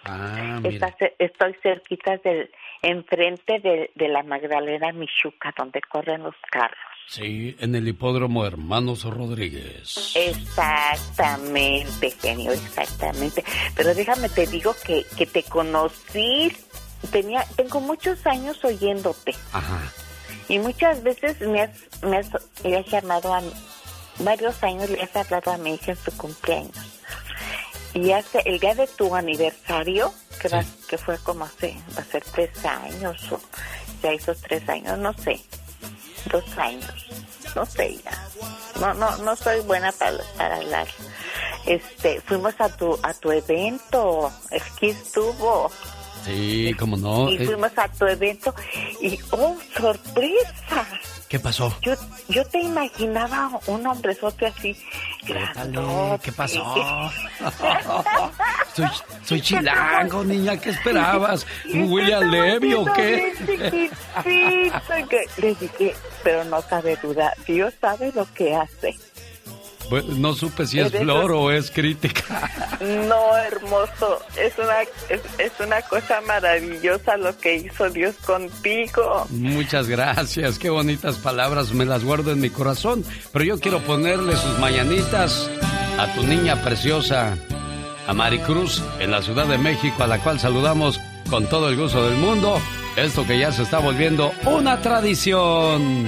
Ah, 0.07 0.61
estoy 1.17 1.55
cerquita 1.63 2.17
del 2.17 2.51
enfrente 2.83 3.59
de, 3.59 3.89
de, 3.95 4.07
la 4.07 4.21
Magdalena 4.21 4.91
Michuca, 4.91 5.51
donde 5.57 5.81
corren 5.81 6.21
los 6.21 6.35
carros. 6.51 6.77
Sí, 7.07 7.55
en 7.59 7.73
el 7.73 7.87
hipódromo 7.87 8.45
Hermanos 8.45 9.03
Rodríguez. 9.03 10.13
Exactamente, 10.15 12.11
genio, 12.11 12.51
exactamente. 12.51 13.43
Pero 13.75 13.95
déjame 13.95 14.29
te 14.29 14.45
digo 14.45 14.75
que, 14.85 15.03
que 15.17 15.25
te 15.25 15.41
conocí, 15.41 16.51
tenía, 17.11 17.43
tengo 17.55 17.79
muchos 17.81 18.27
años 18.27 18.63
oyéndote. 18.63 19.33
Ajá. 19.53 19.91
Y 20.47 20.59
muchas 20.59 21.01
veces 21.03 21.39
me 21.41 21.61
has, 21.61 21.71
me 22.03 22.17
has, 22.17 22.27
le 22.63 22.77
has 22.77 22.87
llamado 22.87 23.33
a 23.33 23.41
varios 24.19 24.61
años, 24.63 24.89
le 24.89 25.01
has 25.01 25.15
hablado 25.15 25.51
a 25.51 25.57
mi 25.57 25.73
hija 25.73 25.91
en 25.91 25.97
su 25.97 26.15
cumpleaños. 26.17 26.77
Y 27.93 28.11
hace 28.11 28.41
el 28.45 28.59
día 28.59 28.75
de 28.75 28.87
tu 28.87 29.15
aniversario, 29.15 30.13
que, 30.41 30.49
va, 30.49 30.63
que 30.87 30.97
fue 30.97 31.17
como 31.19 31.45
hace, 31.45 31.75
va 31.97 32.01
a 32.01 32.05
ser 32.05 32.23
tres 32.23 32.65
años, 32.65 33.31
o 33.31 33.39
ya 34.03 34.13
hizo 34.13 34.35
tres 34.35 34.67
años, 34.67 34.97
no 34.99 35.13
sé, 35.13 35.41
dos 36.31 36.45
años. 36.57 36.93
no 37.55 37.65
sé 37.65 37.97
ya. 38.03 38.11
No, 38.79 38.93
no, 38.93 39.17
no 39.17 39.35
soy 39.35 39.61
buena 39.61 39.91
para, 39.93 40.17
para 40.37 40.57
hablar. 40.57 40.87
Este, 41.65 42.21
fuimos 42.21 42.53
a 42.59 42.69
tu, 42.69 42.99
a 43.01 43.13
tu 43.13 43.31
evento, 43.31 44.31
aquí 44.51 44.89
estuvo. 44.89 45.71
Sí, 46.25 46.75
cómo 46.79 46.97
no. 46.97 47.29
Y 47.29 47.35
Eh, 47.35 47.45
fuimos 47.45 47.71
a 47.77 47.87
tu 47.87 48.05
evento 48.05 48.53
y, 49.01 49.17
oh, 49.31 49.55
sorpresa. 49.77 50.87
¿Qué 51.29 51.39
pasó? 51.39 51.75
Yo, 51.81 51.93
yo 52.29 52.45
te 52.45 52.59
imaginaba 52.61 53.49
un 53.67 53.85
hombrezote 53.85 54.45
así, 54.47 54.75
Dale, 55.27 56.19
¿qué 56.21 56.31
pasó? 56.31 56.63
soy, 58.73 58.85
soy 59.23 59.41
chilango, 59.41 60.23
niña, 60.23 60.55
¿qué 60.57 60.69
esperabas? 60.69 61.45
¿Un 61.73 61.91
William 61.91 62.29
Levy 62.29 62.73
o 62.75 62.85
qué? 62.93 63.33
que 64.23 65.25
le 65.37 65.55
dije, 65.55 65.95
pero 66.23 66.43
no 66.45 66.61
cabe 66.61 66.95
duda, 67.01 67.33
Dios 67.47 67.73
sabe 67.81 68.11
lo 68.13 68.31
que 68.33 68.55
hace. 68.55 68.95
No 70.17 70.33
supe 70.33 70.65
si 70.65 70.79
es 70.79 70.91
flor 70.91 71.31
o 71.31 71.51
es 71.51 71.71
crítica. 71.71 72.51
No, 72.81 73.37
hermoso, 73.37 74.19
es 74.37 74.53
una, 74.59 74.81
es, 75.09 75.21
es 75.39 75.51
una 75.65 75.81
cosa 75.83 76.19
maravillosa 76.21 77.15
lo 77.15 77.35
que 77.37 77.55
hizo 77.55 77.89
Dios 77.89 78.13
contigo. 78.25 79.25
Muchas 79.29 79.87
gracias, 79.87 80.59
qué 80.59 80.69
bonitas 80.69 81.17
palabras, 81.17 81.73
me 81.73 81.85
las 81.85 82.03
guardo 82.03 82.31
en 82.31 82.41
mi 82.41 82.49
corazón. 82.49 83.03
Pero 83.31 83.45
yo 83.45 83.59
quiero 83.59 83.79
ponerle 83.79 84.35
sus 84.35 84.59
mañanitas 84.59 85.49
a 85.97 86.13
tu 86.13 86.23
niña 86.23 86.61
preciosa, 86.61 87.37
a 88.07 88.13
Maricruz, 88.13 88.83
en 88.99 89.11
la 89.11 89.21
Ciudad 89.21 89.47
de 89.47 89.57
México, 89.57 90.03
a 90.03 90.07
la 90.07 90.21
cual 90.21 90.39
saludamos 90.39 90.99
con 91.29 91.47
todo 91.47 91.69
el 91.69 91.77
gusto 91.77 92.07
del 92.07 92.17
mundo. 92.17 92.59
Esto 92.97 93.25
que 93.25 93.39
ya 93.39 93.51
se 93.51 93.63
está 93.63 93.79
volviendo 93.79 94.31
una 94.45 94.81
tradición. 94.81 96.07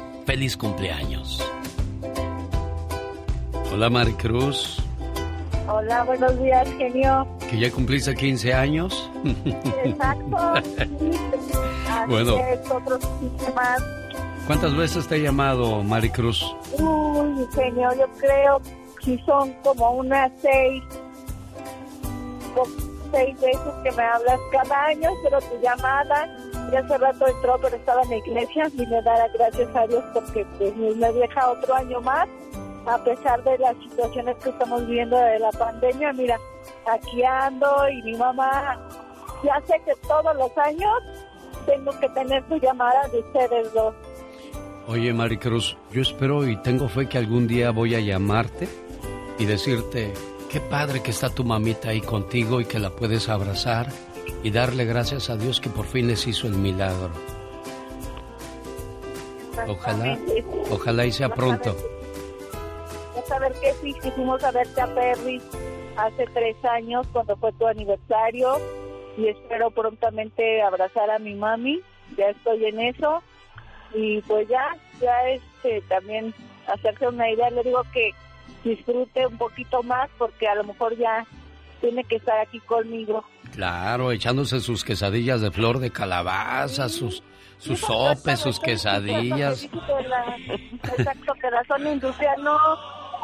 Feliz 0.25 0.55
cumpleaños. 0.55 1.41
Hola 3.73 3.89
Maricruz, 3.89 4.77
Hola, 5.67 6.03
buenos 6.03 6.37
días, 6.41 6.67
genio. 6.77 7.25
que 7.49 7.57
ya 7.59 7.71
cumpliste 7.71 8.13
15 8.13 8.53
años. 8.53 9.09
Exacto. 9.83 10.37
Bueno. 12.07 12.35
Así 12.37 12.41
es, 12.53 12.71
otros 12.71 12.99
15 13.19 13.53
más. 13.53 13.83
¿Cuántas 14.47 14.75
veces 14.75 15.07
te 15.07 15.17
he 15.17 15.21
llamado 15.21 15.83
Maricruz? 15.83 16.41
Uy, 16.79 17.45
genio, 17.53 17.89
yo 17.99 18.07
creo 18.17 18.61
que 19.03 19.21
son 19.25 19.53
como 19.61 19.91
unas 19.91 20.31
seis, 20.41 20.81
seis 23.11 23.39
veces 23.41 23.59
que 23.83 23.91
me 23.91 24.03
hablas 24.03 24.39
cada 24.53 24.85
año, 24.85 25.09
pero 25.23 25.39
tu 25.41 25.61
llamada 25.61 26.27
ya 26.71 26.79
hace 26.79 26.97
rato 26.97 27.27
entró, 27.27 27.57
pero 27.61 27.75
estaba 27.75 28.01
en 28.03 28.09
la 28.09 28.15
iglesia 28.17 28.67
y 28.73 28.85
le 28.85 29.01
dará 29.01 29.27
gracias 29.29 29.75
a 29.75 29.87
Dios 29.87 30.03
porque 30.13 30.45
pues, 30.57 30.75
me 30.75 31.11
deja 31.13 31.51
otro 31.51 31.73
año 31.75 32.01
más, 32.01 32.27
a 32.85 32.97
pesar 33.03 33.43
de 33.43 33.57
las 33.57 33.75
situaciones 33.77 34.35
que 34.37 34.49
estamos 34.49 34.85
viviendo 34.87 35.17
de 35.17 35.39
la 35.39 35.51
pandemia. 35.51 36.13
Mira, 36.13 36.37
aquí 36.91 37.23
ando 37.23 37.89
y 37.89 38.01
mi 38.03 38.17
mamá, 38.17 38.79
ya 39.43 39.61
sé 39.67 39.81
que 39.85 39.93
todos 40.07 40.35
los 40.35 40.57
años 40.57 40.91
tengo 41.65 41.91
que 41.99 42.09
tener 42.09 42.43
tu 42.47 42.57
llamada 42.57 43.07
de 43.09 43.19
ustedes 43.19 43.73
dos. 43.73 43.93
Oye, 44.87 45.13
Maricruz, 45.13 45.77
yo 45.91 46.01
espero 46.01 46.47
y 46.47 46.57
tengo 46.57 46.89
fe 46.89 47.07
que 47.07 47.17
algún 47.17 47.47
día 47.47 47.71
voy 47.71 47.95
a 47.95 47.99
llamarte 47.99 48.67
y 49.37 49.45
decirte, 49.45 50.13
qué 50.49 50.59
padre 50.59 51.01
que 51.01 51.11
está 51.11 51.29
tu 51.29 51.43
mamita 51.43 51.89
ahí 51.89 52.01
contigo 52.01 52.59
y 52.59 52.65
que 52.65 52.79
la 52.79 52.89
puedes 52.89 53.29
abrazar 53.29 53.87
y 54.43 54.51
darle 54.51 54.85
gracias 54.85 55.29
a 55.29 55.37
Dios 55.37 55.59
que 55.59 55.69
por 55.69 55.85
fin 55.85 56.07
les 56.07 56.25
hizo 56.27 56.47
el 56.47 56.53
milagro. 56.53 57.11
Ojalá, 59.67 60.17
ojalá 60.71 61.05
y 61.05 61.11
sea 61.11 61.29
pronto. 61.29 61.75
Ya 63.15 63.21
saber 63.23 63.53
que 63.61 63.73
sí, 63.73 63.93
que 64.01 64.11
fuimos 64.11 64.43
a 64.43 64.51
verte 64.51 64.81
a 64.81 64.87
Perry 64.95 65.41
hace 65.97 66.25
tres 66.33 66.55
años 66.65 67.05
cuando 67.11 67.35
fue 67.37 67.51
tu 67.53 67.67
aniversario 67.67 68.59
y 69.17 69.27
espero 69.27 69.71
prontamente 69.71 70.61
abrazar 70.61 71.09
a 71.11 71.19
mi 71.19 71.35
mami, 71.35 71.81
ya 72.17 72.29
estoy 72.29 72.65
en 72.65 72.79
eso 72.79 73.21
y 73.93 74.21
pues 74.21 74.47
ya, 74.47 74.75
ya 75.01 75.29
este 75.29 75.81
también 75.89 76.33
hacerse 76.67 77.07
una 77.07 77.29
idea, 77.29 77.49
le 77.49 77.63
digo 77.63 77.83
que 77.93 78.11
disfrute 78.63 79.27
un 79.27 79.37
poquito 79.37 79.83
más 79.83 80.09
porque 80.17 80.47
a 80.47 80.55
lo 80.55 80.63
mejor 80.63 80.97
ya 80.97 81.25
tiene 81.81 82.03
que 82.05 82.15
estar 82.17 82.39
aquí 82.39 82.59
conmigo. 82.61 83.23
Claro, 83.53 84.11
echándose 84.11 84.59
sus 84.61 84.83
quesadillas 84.85 85.41
de 85.41 85.51
flor 85.51 85.79
de 85.79 85.91
calabaza, 85.91 86.87
sus, 86.89 87.21
sus 87.57 87.79
sopes, 87.79 88.39
sus 88.39 88.59
quesadillas. 88.59 89.67
Que 89.67 90.07
la- 90.07 90.37
Exacto, 90.97 91.33
que 91.41 91.51
la 91.51 91.63
zona 91.67 91.91
industrial 91.91 92.41
no, 92.43 92.57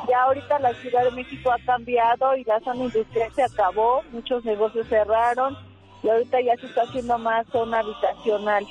ya 0.09 0.23
ahorita 0.23 0.59
la 0.59 0.73
Ciudad 0.75 1.03
de 1.05 1.11
México 1.11 1.51
ha 1.51 1.59
cambiado 1.65 2.35
y 2.35 2.43
la 2.43 2.59
zona 2.61 2.83
industrial 2.85 3.31
se 3.33 3.43
acabó, 3.43 4.03
muchos 4.11 4.43
negocios 4.45 4.87
cerraron 4.87 5.55
y 6.03 6.09
ahorita 6.09 6.37
ya 6.41 6.55
se 6.59 6.67
está 6.67 6.81
haciendo 6.83 7.17
más 7.17 7.45
zona 7.51 7.79
habitacional. 7.79 8.65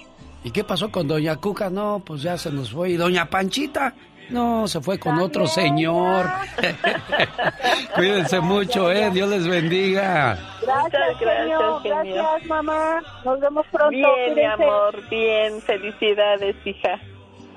¿Y 0.45 0.51
qué 0.53 0.63
pasó 0.63 0.91
con 0.93 1.09
Doña 1.09 1.37
Cuca? 1.37 1.71
No, 1.71 2.01
pues 2.07 2.23
ya 2.23 2.39
se 2.39 2.53
nos 2.53 2.71
fue. 2.71 2.91
¿Y 2.91 2.97
Doña 2.97 3.29
Panchita? 3.29 3.95
No, 4.29 4.67
se 4.67 4.81
fue 4.81 4.99
con 4.99 5.19
otro 5.21 5.47
señor. 5.47 6.27
Cuídense 7.95 8.41
mucho, 8.41 8.91
¿eh? 8.91 9.11
Dios 9.13 9.29
les 9.29 9.47
bendiga. 9.47 10.37
Gracias, 10.63 11.19
genio, 11.19 11.59
gracias, 11.59 11.83
genio. 12.03 12.15
gracias 12.23 12.47
mamá, 12.49 13.03
nos 13.25 13.41
vemos 13.41 13.67
pronto. 13.71 13.91
Bien, 13.91 14.35
mi 14.35 14.45
amor, 14.45 15.09
bien, 15.09 15.61
felicidades, 15.63 16.57
hija. 16.65 16.99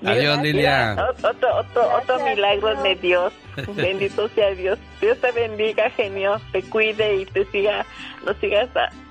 Adiós, 0.05 0.41
Lilia. 0.41 0.95
Ot- 0.95 1.26
Otro, 1.30 1.55
otro, 1.57 1.97
otro 1.97 2.26
milagro 2.26 2.82
de 2.84 2.95
Dios. 2.95 3.34
Bendito 3.76 4.30
sea 4.30 4.51
Dios. 4.51 4.80
Dios 5.01 5.17
te 5.20 5.32
bendiga, 5.34 5.89
genio. 5.89 6.39
Te 6.53 6.61
cuide 6.63 7.15
y 7.17 7.26
te 7.26 7.43
siga, 7.47 7.86
nos 8.26 8.38
sigas 8.38 8.70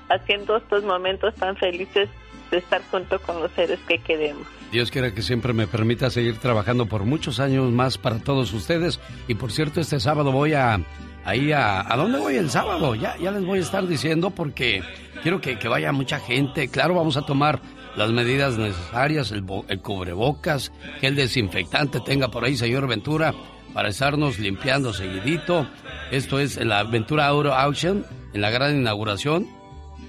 haciendo 0.09 0.57
estos 0.57 0.83
momentos 0.83 1.35
tan 1.35 1.55
felices 1.57 2.09
de 2.51 2.57
estar 2.57 2.81
junto 2.91 3.19
con 3.21 3.41
los 3.41 3.51
seres 3.53 3.79
que 3.87 3.99
queremos. 3.99 4.45
Dios 4.71 4.91
quiera 4.91 5.13
que 5.13 5.21
siempre 5.21 5.53
me 5.53 5.67
permita 5.67 6.09
seguir 6.09 6.37
trabajando 6.37 6.85
por 6.85 7.03
muchos 7.03 7.39
años 7.39 7.71
más 7.71 7.97
para 7.97 8.19
todos 8.19 8.53
ustedes. 8.53 8.99
Y 9.27 9.35
por 9.35 9.51
cierto, 9.51 9.81
este 9.81 9.99
sábado 9.99 10.31
voy 10.31 10.53
a 10.53 10.79
ahí 11.25 11.51
a 11.51 11.81
¿a 11.91 11.97
dónde 11.97 12.19
voy 12.19 12.35
el 12.35 12.49
sábado? 12.49 12.95
Ya 12.95 13.17
ya 13.17 13.31
les 13.31 13.43
voy 13.43 13.59
a 13.59 13.61
estar 13.61 13.87
diciendo 13.87 14.29
porque 14.29 14.83
quiero 15.21 15.41
que, 15.41 15.57
que 15.57 15.67
vaya 15.67 15.91
mucha 15.91 16.19
gente. 16.19 16.69
Claro, 16.69 16.95
vamos 16.95 17.17
a 17.17 17.23
tomar 17.23 17.61
las 17.95 18.11
medidas 18.11 18.57
necesarias, 18.57 19.31
el, 19.31 19.43
el 19.67 19.81
cubrebocas, 19.81 20.71
que 21.01 21.07
el 21.07 21.15
desinfectante 21.15 21.99
tenga 21.99 22.29
por 22.29 22.45
ahí, 22.45 22.55
señor 22.55 22.87
Ventura, 22.87 23.33
para 23.73 23.89
estarnos 23.89 24.39
limpiando 24.39 24.93
seguidito. 24.93 25.67
Esto 26.11 26.39
es 26.39 26.57
la 26.63 26.83
Ventura 26.83 27.27
Auto 27.27 27.53
Auction 27.53 28.05
en 28.33 28.41
la 28.41 28.51
gran 28.51 28.77
inauguración. 28.77 29.47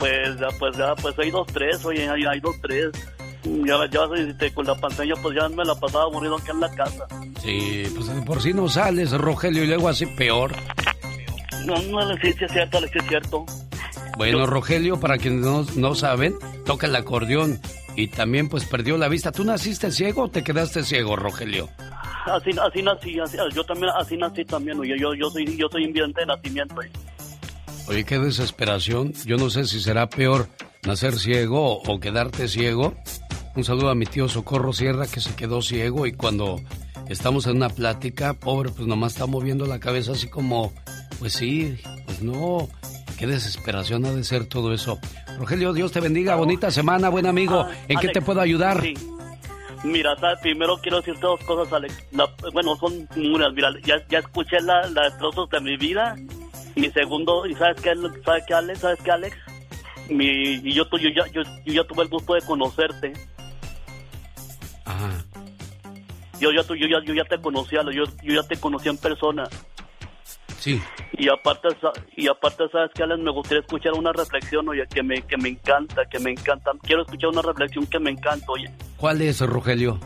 Pues, 0.00 0.40
ya, 0.40 0.48
pues, 0.59 0.76
ya, 0.76 0.96
pues 0.96 1.16
hay 1.20 1.30
dos, 1.30 1.46
tres, 1.46 1.84
oye, 1.84 2.09
hay, 2.09 2.24
hay 2.24 2.40
dos, 2.40 2.57
tres. 2.61 2.90
Ya, 3.44 3.76
ya 3.88 4.00
este, 4.16 4.52
con 4.52 4.66
la 4.66 4.74
pandemia, 4.74 5.14
pues 5.22 5.36
ya 5.36 5.48
me 5.48 5.64
la 5.64 5.76
pasaba 5.76 6.11
muriendo 6.11 6.38
aquí 6.38 6.50
en 6.50 6.61
la 6.61 6.74
casa. 6.74 7.07
Sí, 7.40 7.84
pues 7.94 8.09
por 8.26 8.42
si 8.42 8.52
no 8.52 8.68
sales, 8.68 9.12
Rogelio, 9.12 9.62
y 9.62 9.68
luego 9.68 9.88
así 9.88 10.07
peor. 10.07 10.52
No, 11.66 11.80
no, 11.82 12.16
sí, 12.16 12.32
sí 12.32 12.44
es 12.44 12.52
cierto, 12.52 12.78
Alex, 12.78 12.92
sí 12.92 12.98
es 12.98 13.07
cierto. 13.07 13.46
Bueno, 14.16 14.46
Rogelio, 14.46 14.98
para 14.98 15.18
quienes 15.18 15.44
no, 15.44 15.66
no 15.76 15.94
saben, 15.94 16.36
toca 16.64 16.86
el 16.86 16.96
acordeón 16.96 17.60
y 17.96 18.08
también 18.08 18.48
pues 18.48 18.64
perdió 18.64 18.96
la 18.96 19.08
vista. 19.08 19.32
¿Tú 19.32 19.44
naciste 19.44 19.90
ciego 19.90 20.24
o 20.24 20.28
te 20.28 20.42
quedaste 20.42 20.84
ciego, 20.84 21.16
Rogelio? 21.16 21.68
Así, 22.26 22.50
así 22.60 22.82
nací, 22.82 23.20
así, 23.20 23.36
yo 23.54 23.64
también 23.64 23.92
así 23.96 24.16
nací 24.16 24.44
también, 24.44 24.78
oye, 24.80 24.96
yo, 24.98 25.14
yo 25.14 25.30
soy, 25.30 25.56
yo 25.56 25.68
soy 25.70 25.84
invidente 25.84 26.20
de 26.20 26.26
nacimiento. 26.26 26.74
Oye. 26.76 26.90
oye, 27.88 28.04
qué 28.04 28.18
desesperación. 28.18 29.12
Yo 29.24 29.36
no 29.36 29.50
sé 29.50 29.64
si 29.64 29.80
será 29.80 30.08
peor 30.08 30.48
nacer 30.82 31.18
ciego 31.18 31.80
o 31.82 32.00
quedarte 32.00 32.48
ciego. 32.48 32.94
Un 33.54 33.64
saludo 33.64 33.90
a 33.90 33.94
mi 33.94 34.06
tío 34.06 34.28
Socorro 34.28 34.72
Sierra 34.72 35.06
que 35.06 35.20
se 35.20 35.34
quedó 35.34 35.62
ciego 35.62 36.06
y 36.06 36.12
cuando 36.12 36.60
estamos 37.08 37.46
en 37.46 37.56
una 37.56 37.68
plática, 37.68 38.34
pobre, 38.34 38.70
pues 38.70 38.86
nomás 38.86 39.12
está 39.12 39.26
moviendo 39.26 39.66
la 39.66 39.78
cabeza 39.78 40.12
así 40.12 40.28
como, 40.28 40.72
pues 41.18 41.34
sí, 41.34 41.78
pues 42.06 42.22
no. 42.22 42.68
Qué 43.18 43.26
desesperación 43.26 44.04
ha 44.04 44.12
de 44.12 44.24
ser 44.24 44.46
todo 44.46 44.72
eso. 44.74 44.98
Rogelio, 45.38 45.72
Dios 45.72 45.90
te 45.92 46.00
bendiga, 46.00 46.34
bonita 46.36 46.70
semana, 46.70 47.08
buen 47.08 47.26
amigo. 47.26 47.60
Ah, 47.66 47.72
¿En 47.88 47.98
qué 47.98 48.08
te 48.08 48.20
puedo 48.20 48.40
ayudar? 48.40 48.80
sí. 48.82 48.94
Mira, 49.84 50.16
¿sabes? 50.18 50.40
primero 50.40 50.78
quiero 50.78 50.96
decirte 50.96 51.20
dos 51.20 51.38
cosas, 51.44 51.72
Alex. 51.72 51.94
La- 52.10 52.28
bueno, 52.52 52.74
son 52.76 53.08
unas. 53.16 53.52
Mira, 53.52 53.70
ya, 53.84 53.96
ya 54.08 54.18
escuché 54.18 54.58
la, 54.60 54.88
la 54.88 55.16
trozos 55.18 55.48
de 55.50 55.60
mi 55.60 55.76
vida. 55.76 56.16
Y 56.74 56.90
segundo, 56.90 57.46
¿y 57.46 57.54
sabes 57.54 57.80
qué, 57.82 57.92
¿sabes 58.24 58.44
qué, 58.48 58.54
Alex? 58.54 58.80
¿Sabes 58.80 58.98
qué, 59.04 59.10
Alex? 59.12 59.36
Mi, 60.08 60.24
y 60.54 60.72
yo, 60.72 60.84
ya, 60.92 61.26
yo, 61.32 61.42
yo 61.64 61.72
ya 61.72 61.84
tuve 61.84 62.02
el 62.02 62.08
gusto 62.08 62.34
de 62.34 62.40
conocerte. 62.42 63.12
Ajá. 64.84 65.24
Yo 66.40 66.50
ya, 66.52 66.62
yo, 66.62 66.74
ya, 66.74 66.98
yo 67.04 67.14
ya 67.14 67.24
te 67.24 67.40
conocía, 67.40 67.82
yo, 67.84 68.04
yo 68.22 68.42
ya 68.42 68.42
te 68.42 68.56
conocí 68.56 68.88
en 68.88 68.98
persona. 68.98 69.48
Sí. 70.66 70.82
Y 71.12 71.28
aparte, 71.28 71.68
y 72.16 72.26
aparte 72.26 72.64
¿sabes 72.72 72.90
qué, 72.92 73.04
Alex? 73.04 73.20
Me 73.22 73.30
gustaría 73.30 73.60
escuchar 73.60 73.92
una 73.92 74.10
reflexión, 74.12 74.68
oye, 74.68 74.82
que 74.92 75.00
me, 75.00 75.22
que 75.22 75.36
me 75.36 75.50
encanta, 75.50 76.04
que 76.10 76.18
me 76.18 76.32
encanta. 76.32 76.72
Quiero 76.82 77.02
escuchar 77.02 77.30
una 77.30 77.42
reflexión 77.42 77.86
que 77.86 78.00
me 78.00 78.10
encanta, 78.10 78.44
oye. 78.48 78.68
¿Cuál 78.96 79.22
es, 79.22 79.40
Rogelio? 79.42 80.00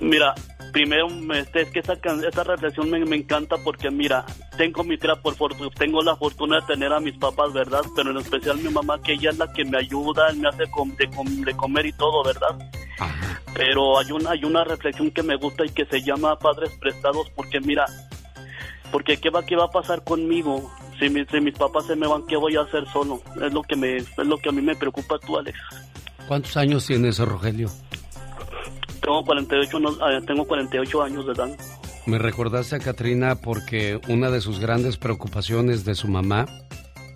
Mira, 0.00 0.34
primero 0.72 1.08
este, 1.34 1.60
es 1.60 1.70
que 1.72 1.80
esa, 1.80 1.92
esa 1.92 2.42
reflexión 2.42 2.88
me, 2.90 3.04
me 3.04 3.16
encanta 3.16 3.56
porque 3.62 3.90
mira, 3.90 4.24
tengo 4.56 4.82
mi 4.82 4.96
tira 4.96 5.14
por 5.16 5.34
fortuna, 5.34 5.68
tengo 5.78 6.00
la 6.00 6.16
fortuna 6.16 6.60
de 6.60 6.66
tener 6.68 6.90
a 6.90 7.00
mis 7.00 7.18
papás, 7.18 7.52
¿verdad? 7.52 7.82
Pero 7.94 8.12
en 8.12 8.16
especial 8.16 8.56
mi 8.56 8.70
mamá, 8.70 8.98
que 9.02 9.12
ella 9.12 9.28
es 9.28 9.36
la 9.36 9.52
que 9.52 9.66
me 9.66 9.76
ayuda, 9.76 10.32
me 10.32 10.48
hace 10.48 10.70
com- 10.70 10.96
de, 10.96 11.06
com- 11.10 11.42
de 11.42 11.54
comer 11.54 11.84
y 11.84 11.92
todo, 11.92 12.24
¿verdad? 12.24 12.56
Pero 13.52 13.98
hay 13.98 14.10
una, 14.10 14.30
hay 14.30 14.42
una 14.44 14.64
reflexión 14.64 15.10
que 15.10 15.22
me 15.22 15.36
gusta 15.36 15.66
y 15.66 15.68
que 15.68 15.84
se 15.84 16.00
llama 16.00 16.38
Padres 16.38 16.70
Prestados 16.80 17.28
porque 17.36 17.60
mira, 17.60 17.84
porque 18.92 19.16
¿qué 19.18 19.30
va, 19.30 19.44
qué 19.44 19.56
va 19.56 19.64
a 19.64 19.70
pasar 19.70 20.02
conmigo? 20.04 20.70
Si, 20.98 21.08
mi- 21.08 21.24
si 21.26 21.40
mis 21.40 21.54
papás 21.54 21.86
se 21.86 21.96
me 21.96 22.06
van, 22.06 22.26
¿qué 22.26 22.36
voy 22.36 22.56
a 22.56 22.62
hacer 22.62 22.86
solo? 22.92 23.22
Es 23.44 23.52
lo 23.52 23.62
que 23.62 23.76
me, 23.76 23.96
es 23.96 24.06
lo 24.18 24.36
que 24.38 24.48
a 24.48 24.52
mí 24.52 24.60
me 24.62 24.74
preocupa 24.76 25.18
tú, 25.18 25.38
Alex. 25.38 25.58
¿Cuántos 26.28 26.56
años 26.56 26.86
tienes, 26.86 27.18
Rogelio? 27.18 27.68
Tengo 29.02 29.24
48, 29.24 29.80
no- 29.80 29.96
ah, 30.00 30.20
tengo 30.26 30.46
48 30.46 31.02
años 31.02 31.26
de 31.26 31.32
edad. 31.32 31.48
Me 32.06 32.18
recordaste 32.18 32.76
a 32.76 32.78
Katrina 32.80 33.34
porque 33.36 34.00
una 34.08 34.30
de 34.30 34.40
sus 34.40 34.58
grandes 34.60 34.96
preocupaciones 34.96 35.84
de 35.84 35.94
su 35.94 36.08
mamá 36.08 36.46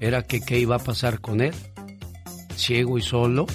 era 0.01 0.23
que 0.23 0.41
qué 0.41 0.59
iba 0.59 0.77
a 0.77 0.79
pasar 0.79 1.21
con 1.21 1.41
él, 1.41 1.55
ciego 2.57 2.99
y 2.99 3.03
solo. 3.03 3.47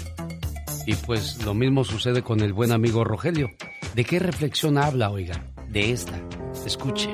Y 0.86 0.95
pues 0.95 1.43
lo 1.43 1.53
mismo 1.53 1.84
sucede 1.84 2.24
con 2.24 2.39
el 2.41 2.53
buen 2.53 2.72
amigo 2.72 3.03
Rogelio. 3.03 3.49
¿De 3.95 4.03
qué 4.05 4.17
reflexión 4.20 4.78
habla, 4.78 5.09
oiga? 5.11 5.43
De 5.67 5.91
esta. 5.91 6.20
Escuche. 6.65 7.09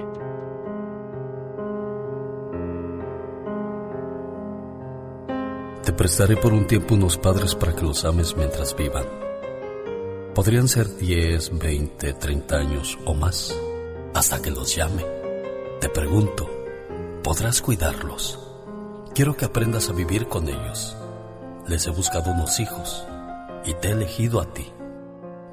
Prestaré 5.96 6.36
por 6.36 6.54
un 6.54 6.68
tiempo 6.68 6.96
unos 6.96 7.18
padres 7.18 7.56
para 7.56 7.74
que 7.74 7.84
los 7.84 8.04
ames 8.04 8.36
mientras 8.36 8.76
vivan. 8.76 9.06
Podrían 10.34 10.68
ser 10.68 10.94
10, 10.98 11.58
20, 11.58 12.14
30 12.14 12.56
años 12.58 13.00
o 13.06 13.14
más, 13.14 13.56
hasta 14.14 14.42
que 14.42 14.52
los 14.52 14.76
llame. 14.76 15.06
Te 15.80 15.88
pregunto, 15.88 16.50
¿podrás 17.24 17.62
cuidarlos? 17.62 18.40
Quiero 19.14 19.38
que 19.38 19.46
aprendas 19.46 19.90
a 19.90 19.94
vivir 19.94 20.28
con 20.28 20.50
ellos. 20.50 20.98
Les 21.68 21.88
he 21.88 21.92
buscado 21.92 22.32
unos 22.32 22.60
hijos 22.60 23.06
y 23.64 23.74
te 23.76 23.88
he 23.88 23.92
elegido 23.92 24.42
a 24.42 24.54
ti. 24.54 24.72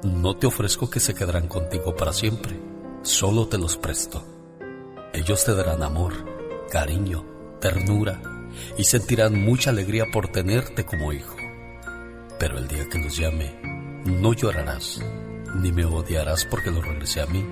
No 0.03 0.35
te 0.35 0.47
ofrezco 0.47 0.89
que 0.89 0.99
se 0.99 1.13
quedarán 1.13 1.47
contigo 1.47 1.95
para 1.95 2.11
siempre, 2.11 2.59
solo 3.03 3.47
te 3.47 3.57
los 3.57 3.77
presto. 3.77 4.25
Ellos 5.13 5.45
te 5.45 5.55
darán 5.55 5.81
amor, 5.83 6.13
cariño, 6.69 7.23
ternura 7.61 8.32
y 8.77 8.83
sentirán 8.83 9.43
mucha 9.43 9.69
alegría 9.69 10.05
por 10.11 10.27
tenerte 10.27 10.85
como 10.85 11.13
hijo. 11.13 11.35
Pero 12.39 12.57
el 12.57 12.67
día 12.67 12.87
que 12.89 12.99
los 12.99 13.17
llame, 13.17 13.53
no 14.05 14.33
llorarás, 14.33 15.01
ni 15.55 15.71
me 15.71 15.85
odiarás 15.85 16.45
porque 16.45 16.71
los 16.71 16.85
regrese 16.85 17.21
a 17.21 17.25
mí. 17.25 17.45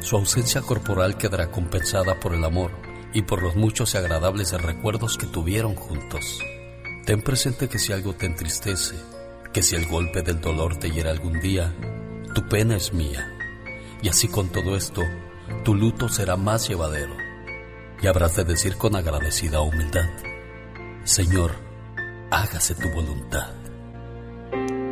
Su 0.00 0.16
ausencia 0.16 0.62
corporal 0.62 1.18
quedará 1.18 1.50
compensada 1.50 2.18
por 2.18 2.34
el 2.34 2.44
amor 2.44 2.72
y 3.12 3.22
por 3.22 3.42
los 3.42 3.56
muchos 3.56 3.94
y 3.94 3.98
agradables 3.98 4.52
recuerdos 4.52 5.16
que 5.16 5.26
tuvieron 5.26 5.74
juntos. 5.74 6.40
Ten 7.04 7.22
presente 7.22 7.68
que 7.68 7.78
si 7.78 7.92
algo 7.92 8.14
te 8.14 8.26
entristece, 8.26 8.96
que 9.52 9.62
si 9.62 9.76
el 9.76 9.86
golpe 9.86 10.22
del 10.22 10.40
dolor 10.40 10.76
te 10.76 10.90
hiera 10.90 11.10
algún 11.10 11.40
día, 11.40 11.74
tu 12.34 12.48
pena 12.48 12.76
es 12.76 12.92
mía. 12.92 13.36
Y 14.02 14.08
así 14.08 14.28
con 14.28 14.48
todo 14.48 14.76
esto, 14.76 15.02
tu 15.64 15.74
luto 15.74 16.08
será 16.08 16.36
más 16.36 16.68
llevadero. 16.68 17.29
Y 18.02 18.06
habrás 18.06 18.36
de 18.36 18.44
decir 18.44 18.76
con 18.76 18.96
agradecida 18.96 19.60
humildad, 19.60 20.08
Señor, 21.04 21.50
hágase 22.30 22.74
tu 22.74 22.88
voluntad. 22.88 23.48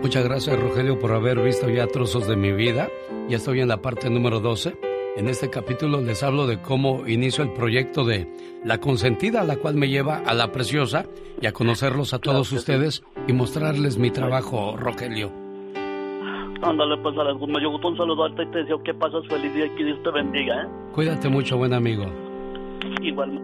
Muchas 0.02 0.24
gracias, 0.24 0.60
Rogelio, 0.60 0.98
por 0.98 1.12
haber 1.12 1.40
visto 1.40 1.68
ya 1.70 1.86
trozos 1.86 2.28
de 2.28 2.36
mi 2.36 2.52
vida. 2.52 2.88
Ya 3.28 3.38
estoy 3.38 3.60
en 3.60 3.68
la 3.68 3.78
parte 3.78 4.10
número 4.10 4.40
12. 4.40 4.78
En 5.16 5.28
este 5.28 5.50
capítulo 5.50 6.00
les 6.00 6.22
hablo 6.22 6.46
de 6.46 6.60
cómo 6.60 7.06
inicio 7.08 7.42
el 7.42 7.52
proyecto 7.52 8.04
de 8.04 8.30
La 8.64 8.78
Consentida, 8.78 9.42
la 9.42 9.56
cual 9.56 9.74
me 9.74 9.88
lleva 9.88 10.18
a 10.18 10.34
La 10.34 10.52
Preciosa 10.52 11.06
y 11.40 11.46
a 11.46 11.52
conocerlos 11.52 12.14
a 12.14 12.18
todos 12.18 12.52
ustedes 12.52 13.02
y 13.26 13.32
mostrarles 13.32 13.98
mi 13.98 14.10
trabajo, 14.10 14.76
Rogelio. 14.76 15.32
Ándale, 16.62 16.96
pues, 17.02 17.16
Alex, 17.16 17.40
me 17.48 17.58
dio 17.58 17.70
gusto 17.70 17.88
un 17.88 17.96
saludarte 17.96 18.42
y 18.42 18.50
te 18.50 18.58
deseo 18.58 18.82
que 18.82 18.92
pases 18.92 19.26
feliz 19.28 19.54
día 19.54 19.66
y 19.66 19.70
que 19.70 19.84
Dios 19.84 20.02
te 20.02 20.10
bendiga, 20.10 20.62
¿eh? 20.62 20.68
Cuídate 20.92 21.28
mucho, 21.28 21.56
buen 21.56 21.72
amigo. 21.72 22.27
Igual. 23.02 23.40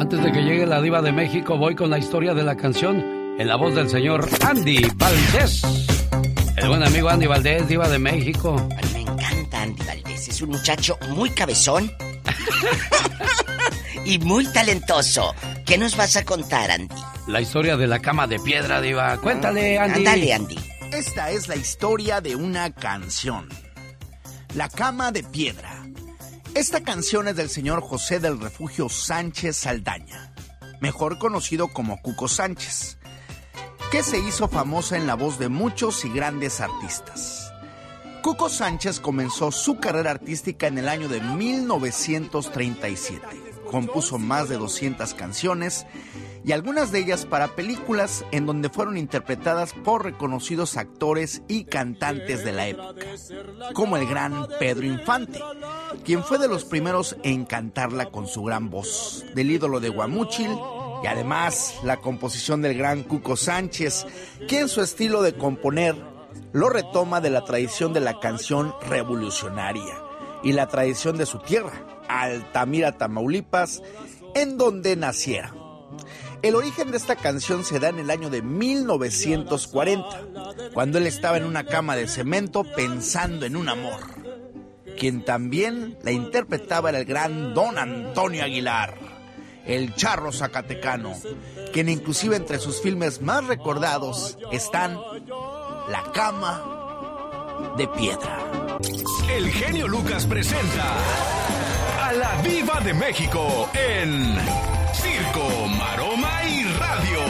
Antes 0.00 0.22
de 0.22 0.32
que 0.32 0.42
llegue 0.42 0.66
la 0.66 0.80
diva 0.80 1.02
de 1.02 1.12
México, 1.12 1.56
voy 1.58 1.74
con 1.74 1.90
la 1.90 1.98
historia 1.98 2.32
de 2.32 2.44
la 2.44 2.56
canción 2.56 3.36
en 3.38 3.48
la 3.48 3.56
voz 3.56 3.74
del 3.74 3.88
señor 3.88 4.28
Andy 4.46 4.86
Valdés. 4.94 5.62
El 6.56 6.68
buen 6.68 6.82
amigo 6.82 7.08
Andy 7.08 7.26
Valdés, 7.26 7.68
diva 7.68 7.88
de 7.88 7.98
México. 7.98 8.56
Me 8.92 9.00
encanta 9.00 9.62
Andy 9.62 9.82
Valdés. 9.84 10.28
Es 10.28 10.40
un 10.40 10.50
muchacho 10.50 10.96
muy 11.10 11.30
cabezón 11.30 11.90
y 14.04 14.18
muy 14.18 14.44
talentoso. 14.52 15.34
¿Qué 15.66 15.76
nos 15.78 15.96
vas 15.96 16.16
a 16.16 16.24
contar, 16.24 16.70
Andy? 16.70 16.94
La 17.26 17.40
historia 17.40 17.76
de 17.76 17.86
la 17.86 17.98
cama 17.98 18.26
de 18.26 18.38
piedra, 18.38 18.80
diva. 18.80 19.16
Cuéntale, 19.18 19.78
Andy. 19.78 19.98
Ándale, 19.98 20.32
Andy. 20.32 20.56
Esta 20.92 21.30
es 21.30 21.48
la 21.48 21.56
historia 21.56 22.20
de 22.20 22.34
una 22.34 22.72
canción. 22.72 23.48
La 24.54 24.68
cama 24.68 25.12
de 25.12 25.22
piedra. 25.22 25.77
Esta 26.54 26.82
canción 26.82 27.28
es 27.28 27.36
del 27.36 27.50
señor 27.50 27.82
José 27.82 28.20
del 28.20 28.40
Refugio 28.40 28.88
Sánchez 28.88 29.56
Saldaña, 29.56 30.32
mejor 30.80 31.18
conocido 31.18 31.68
como 31.68 32.00
Cuco 32.02 32.28
Sánchez, 32.28 32.98
que 33.92 34.02
se 34.02 34.18
hizo 34.18 34.48
famosa 34.48 34.96
en 34.96 35.06
la 35.06 35.14
voz 35.14 35.38
de 35.38 35.48
muchos 35.48 36.04
y 36.04 36.10
grandes 36.10 36.60
artistas. 36.60 37.52
Cuco 38.22 38.48
Sánchez 38.48 38.98
comenzó 39.00 39.52
su 39.52 39.78
carrera 39.78 40.10
artística 40.10 40.66
en 40.66 40.78
el 40.78 40.88
año 40.88 41.08
de 41.08 41.20
1937. 41.20 43.47
Compuso 43.70 44.18
más 44.18 44.48
de 44.48 44.56
200 44.56 45.14
canciones 45.14 45.86
y 46.44 46.52
algunas 46.52 46.92
de 46.92 47.00
ellas 47.00 47.26
para 47.26 47.48
películas 47.48 48.24
en 48.32 48.46
donde 48.46 48.68
fueron 48.68 48.96
interpretadas 48.96 49.72
por 49.72 50.04
reconocidos 50.04 50.76
actores 50.76 51.42
y 51.48 51.64
cantantes 51.64 52.44
de 52.44 52.52
la 52.52 52.68
época, 52.68 53.04
como 53.74 53.96
el 53.96 54.06
gran 54.06 54.46
Pedro 54.58 54.86
Infante, 54.86 55.40
quien 56.04 56.24
fue 56.24 56.38
de 56.38 56.48
los 56.48 56.64
primeros 56.64 57.16
en 57.22 57.44
cantarla 57.44 58.06
con 58.06 58.26
su 58.26 58.42
gran 58.42 58.70
voz, 58.70 59.24
del 59.34 59.50
ídolo 59.50 59.80
de 59.80 59.90
Guamúchil 59.90 60.50
y 61.02 61.06
además 61.06 61.74
la 61.84 61.98
composición 61.98 62.62
del 62.62 62.76
gran 62.76 63.02
Cuco 63.02 63.36
Sánchez, 63.36 64.06
que 64.48 64.60
en 64.60 64.68
su 64.68 64.80
estilo 64.80 65.22
de 65.22 65.34
componer 65.34 65.96
lo 66.52 66.70
retoma 66.70 67.20
de 67.20 67.30
la 67.30 67.44
tradición 67.44 67.92
de 67.92 68.00
la 68.00 68.20
canción 68.20 68.74
revolucionaria 68.88 70.02
y 70.42 70.52
la 70.52 70.66
tradición 70.68 71.18
de 71.18 71.26
su 71.26 71.38
tierra, 71.40 71.97
Altamira, 72.08 72.92
Tamaulipas, 72.92 73.82
en 74.34 74.58
donde 74.58 74.96
naciera. 74.96 75.54
El 76.40 76.54
origen 76.54 76.92
de 76.92 76.96
esta 76.96 77.16
canción 77.16 77.64
se 77.64 77.80
da 77.80 77.88
en 77.88 77.98
el 77.98 78.10
año 78.10 78.30
de 78.30 78.42
1940, 78.42 80.06
cuando 80.72 80.98
él 80.98 81.06
estaba 81.06 81.36
en 81.36 81.44
una 81.44 81.64
cama 81.64 81.96
de 81.96 82.06
cemento 82.06 82.62
pensando 82.62 83.44
en 83.44 83.56
un 83.56 83.68
amor. 83.68 84.00
Quien 84.96 85.24
también 85.24 85.98
la 86.02 86.12
interpretaba 86.12 86.90
era 86.90 86.98
el 86.98 87.04
gran 87.04 87.54
Don 87.54 87.76
Antonio 87.78 88.44
Aguilar, 88.44 88.94
el 89.66 89.94
charro 89.94 90.32
zacatecano, 90.32 91.14
quien 91.72 91.88
inclusive 91.88 92.36
entre 92.36 92.58
sus 92.58 92.80
filmes 92.80 93.20
más 93.20 93.46
recordados 93.46 94.38
están 94.52 94.98
La 95.88 96.04
cama 96.12 97.74
de 97.76 97.88
piedra. 97.88 98.78
El 99.28 99.50
genio 99.50 99.88
Lucas 99.88 100.26
presenta 100.26 100.96
a 102.08 102.12
la 102.12 102.40
Viva 102.42 102.80
de 102.80 102.94
México 102.94 103.68
en 103.74 104.34
Circo, 104.94 105.46
Maroma 105.78 106.42
y 106.44 106.64
Radio. 106.78 107.20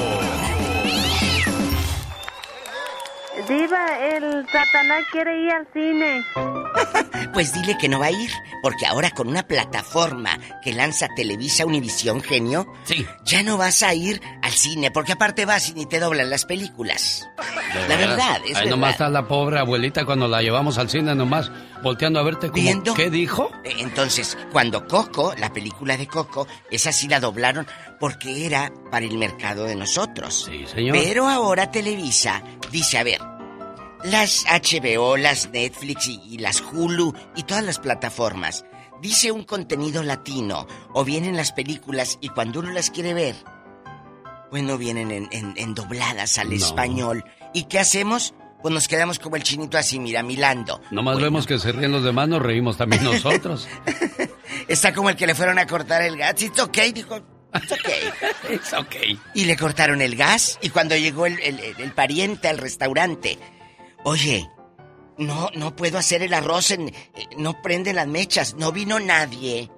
Diva, 3.49 3.99
el 4.07 4.47
Satanás 4.47 5.05
quiere 5.11 5.43
ir 5.43 5.51
al 5.51 5.66
cine. 5.72 6.24
Pues 7.33 7.53
dile 7.53 7.76
que 7.79 7.89
no 7.89 8.01
va 8.01 8.07
a 8.07 8.11
ir, 8.11 8.31
porque 8.62 8.87
ahora 8.87 9.11
con 9.11 9.29
una 9.29 9.43
plataforma 9.47 10.39
que 10.62 10.72
lanza 10.72 11.09
Televisa 11.14 11.66
Univisión 11.66 12.20
Genio, 12.22 12.66
sí. 12.85 13.07
ya 13.24 13.43
no 13.43 13.57
vas 13.57 13.83
a 13.83 13.95
ir 13.95 14.20
al 14.43 14.53
cine, 14.53 14.91
porque 14.91 15.12
aparte 15.12 15.45
vas 15.45 15.68
y 15.68 15.74
ni 15.74 15.87
te 15.87 16.01
doblan 16.01 16.31
las 16.31 16.45
películas. 16.47 17.29
La 17.89 17.97
verdad, 17.97 18.37
es 18.45 18.49
Ahí 18.57 18.64
verdad. 18.64 18.70
nomás 18.70 18.91
está 18.93 19.09
la 19.09 19.29
pobre 19.29 19.59
abuelita 19.59 20.05
cuando 20.05 20.26
la 20.26 20.43
llevamos 20.43 20.79
al 20.79 20.89
cine 20.91 21.14
nomás, 21.14 21.51
volteando 21.83 22.18
a 22.18 22.22
verte 22.22 22.49
como, 22.49 22.62
¿Viendo? 22.62 22.95
¿qué 22.95 23.11
dijo? 23.11 23.51
Eh, 23.64 23.74
Entonces, 23.79 24.37
cuando 24.51 24.87
Coco, 24.87 25.35
la 25.39 25.53
película 25.53 25.97
de 25.97 26.07
Coco, 26.07 26.49
esa 26.70 26.93
sí 26.93 27.09
la 27.09 27.20
doblaron 27.20 27.66
porque 28.01 28.47
era 28.47 28.72
para 28.91 29.05
el 29.07 29.16
mercado 29.18 29.64
de 29.64 29.76
nosotros. 29.76 30.47
Sí, 30.51 30.64
señor. 30.66 30.97
Pero 30.97 31.29
ahora 31.29 31.70
Televisa 31.70 32.43
dice, 32.72 32.99
a 32.99 33.03
ver, 33.05 33.20
las 34.05 34.44
HBO, 34.46 35.16
las 35.16 35.51
Netflix 35.51 36.07
y, 36.09 36.20
y 36.24 36.38
las 36.38 36.61
Hulu 36.62 37.14
y 37.36 37.42
todas 37.44 37.64
las 37.64 37.78
plataformas, 37.78 38.64
dice 39.03 39.32
un 39.32 39.44
contenido 39.44 40.03
latino 40.03 40.66
o 40.92 41.05
vienen 41.05 41.36
las 41.36 41.53
películas 41.53 42.18
y 42.20 42.28
cuando 42.28 42.61
uno 42.61 42.70
las 42.70 42.90
quiere 42.90 43.14
ver, 43.14 43.36
bueno, 44.51 44.78
vienen 44.78 45.11
en, 45.11 45.28
en- 45.30 45.55
en 45.57 45.74
dobladas 45.74 46.38
al 46.38 46.49
No. 46.51 46.55
español. 46.57 47.24
¿Y 47.53 47.64
qué 47.64 47.78
hacemos? 47.78 48.34
Pues 48.62 48.74
nos 48.74 48.88
quedamos 48.88 49.18
como 49.18 49.36
el 49.36 49.42
chinito 49.42 49.78
así, 49.78 50.01
mira, 50.01 50.22
milando. 50.22 50.80
Nomás 50.90 51.20
vemos 51.20 51.46
que 51.46 51.59
se 51.59 51.70
ríen 51.70 51.92
los 51.92 52.03
demás, 52.03 52.28
nos 52.28 52.42
reímos 52.42 52.76
también 52.76 53.05
nosotros. 53.05 53.68
Está 54.68 54.92
como 54.92 55.11
el 55.11 55.16
que 55.16 55.26
le 55.26 55.34
fueron 55.34 55.59
a 55.59 55.66
cortar 55.66 56.03
el 56.03 56.16
gas. 56.16 56.40
It's 56.42 56.59
okay, 56.61 56.92
dijo. 56.92 57.16
It's 57.55 57.72
okay. 57.72 58.11
It's 58.55 58.72
okay. 58.72 59.18
Y 59.34 59.44
le 59.44 59.57
cortaron 59.57 60.03
el 60.03 60.16
gas. 60.16 60.59
Y 60.61 60.70
cuando 60.70 60.96
llegó 60.96 61.26
el- 61.26 61.38
el 61.40 61.92
pariente 61.92 62.49
al 62.49 62.59
restaurante, 62.59 63.38
oye, 64.05 64.49
no, 65.18 65.51
no 65.55 65.74
puedo 65.74 65.99
hacer 65.99 66.22
el 66.22 66.34
arroz 66.34 66.70
en. 66.70 66.92
no 67.36 67.61
prende 67.62 67.92
las 67.92 68.07
mechas. 68.07 68.55
No 68.55 68.72
vino 68.72 68.99
nadie. 69.01 69.70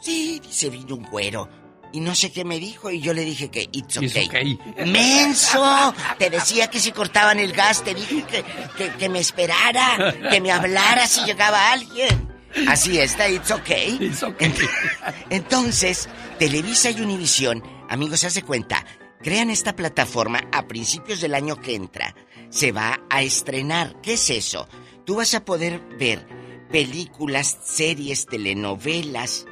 Sí, 0.00 0.40
dice, 0.40 0.70
vino 0.70 0.96
un 0.96 1.04
güero. 1.04 1.48
Y 1.92 2.00
no 2.00 2.14
sé 2.14 2.32
qué 2.32 2.44
me 2.44 2.58
dijo. 2.58 2.90
Y 2.90 3.00
yo 3.00 3.14
le 3.14 3.24
dije 3.24 3.50
que 3.50 3.68
it's 3.70 3.96
okay. 3.96 4.08
It's 4.08 4.28
okay. 4.28 4.58
¡Menso! 4.86 5.94
Te 6.18 6.28
decía 6.28 6.68
que 6.68 6.80
si 6.80 6.90
cortaban 6.90 7.38
el 7.38 7.52
gas, 7.52 7.84
te 7.84 7.94
dije 7.94 8.24
que, 8.24 8.44
que, 8.76 8.90
que 8.98 9.08
me 9.08 9.20
esperara, 9.20 10.12
que 10.30 10.40
me 10.40 10.50
hablara 10.50 11.06
si 11.06 11.24
llegaba 11.24 11.70
alguien. 11.70 12.34
Así 12.68 12.98
está, 12.98 13.28
it's 13.28 13.50
okay. 13.50 13.98
It's 14.00 14.22
okay. 14.22 14.52
Entonces, 15.30 16.08
Televisa 16.38 16.90
y 16.90 17.00
Univisión, 17.00 17.62
amigos, 17.88 18.20
se 18.20 18.28
hace 18.28 18.42
cuenta, 18.42 18.84
crean 19.22 19.50
esta 19.50 19.74
plataforma 19.74 20.40
a 20.52 20.66
principios 20.66 21.20
del 21.20 21.34
año 21.34 21.56
que 21.56 21.74
entra. 21.74 22.14
Se 22.54 22.70
va 22.70 23.00
a 23.10 23.24
estrenar. 23.24 24.00
¿Qué 24.00 24.12
es 24.12 24.30
eso? 24.30 24.68
Tú 25.04 25.16
vas 25.16 25.34
a 25.34 25.44
poder 25.44 25.80
ver 25.98 26.24
películas, 26.70 27.58
series, 27.64 28.26
telenovelas, 28.26 29.46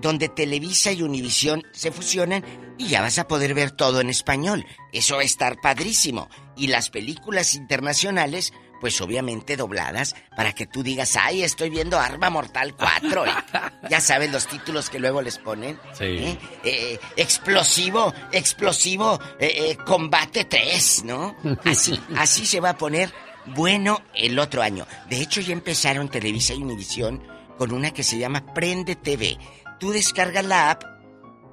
donde 0.00 0.28
Televisa 0.28 0.90
y 0.90 1.02
Univisión 1.02 1.62
se 1.72 1.92
fusionan 1.92 2.44
y 2.76 2.88
ya 2.88 3.02
vas 3.02 3.20
a 3.20 3.28
poder 3.28 3.54
ver 3.54 3.70
todo 3.70 4.00
en 4.00 4.10
español. 4.10 4.66
Eso 4.92 5.14
va 5.14 5.22
a 5.22 5.24
estar 5.24 5.60
padrísimo. 5.60 6.28
Y 6.56 6.66
las 6.66 6.90
películas 6.90 7.54
internacionales, 7.54 8.52
pues 8.84 9.00
obviamente 9.00 9.56
dobladas, 9.56 10.14
para 10.36 10.52
que 10.52 10.66
tú 10.66 10.82
digas, 10.82 11.16
ay, 11.16 11.42
estoy 11.42 11.70
viendo 11.70 11.98
Arma 11.98 12.28
Mortal 12.28 12.74
4. 12.76 13.24
Y 13.26 13.30
ya 13.88 13.98
sabes 13.98 14.30
los 14.30 14.46
títulos 14.46 14.90
que 14.90 14.98
luego 14.98 15.22
les 15.22 15.38
ponen. 15.38 15.80
Sí. 15.94 16.04
¿eh? 16.04 16.38
Eh, 16.62 17.00
explosivo, 17.16 18.12
explosivo, 18.30 19.18
eh, 19.38 19.70
eh, 19.70 19.78
combate 19.86 20.44
3, 20.44 21.04
¿no? 21.06 21.34
Así, 21.64 21.98
así 22.14 22.44
se 22.44 22.60
va 22.60 22.68
a 22.68 22.76
poner 22.76 23.10
bueno 23.46 24.02
el 24.14 24.38
otro 24.38 24.60
año. 24.60 24.86
De 25.08 25.16
hecho, 25.16 25.40
ya 25.40 25.54
empezaron 25.54 26.10
Televisa 26.10 26.52
y 26.52 26.62
Univisión 26.62 27.22
con 27.56 27.72
una 27.72 27.90
que 27.90 28.02
se 28.02 28.18
llama 28.18 28.52
Prende 28.52 28.96
TV. 28.96 29.38
Tú 29.80 29.92
descargas 29.92 30.44
la 30.44 30.72
app 30.72 30.93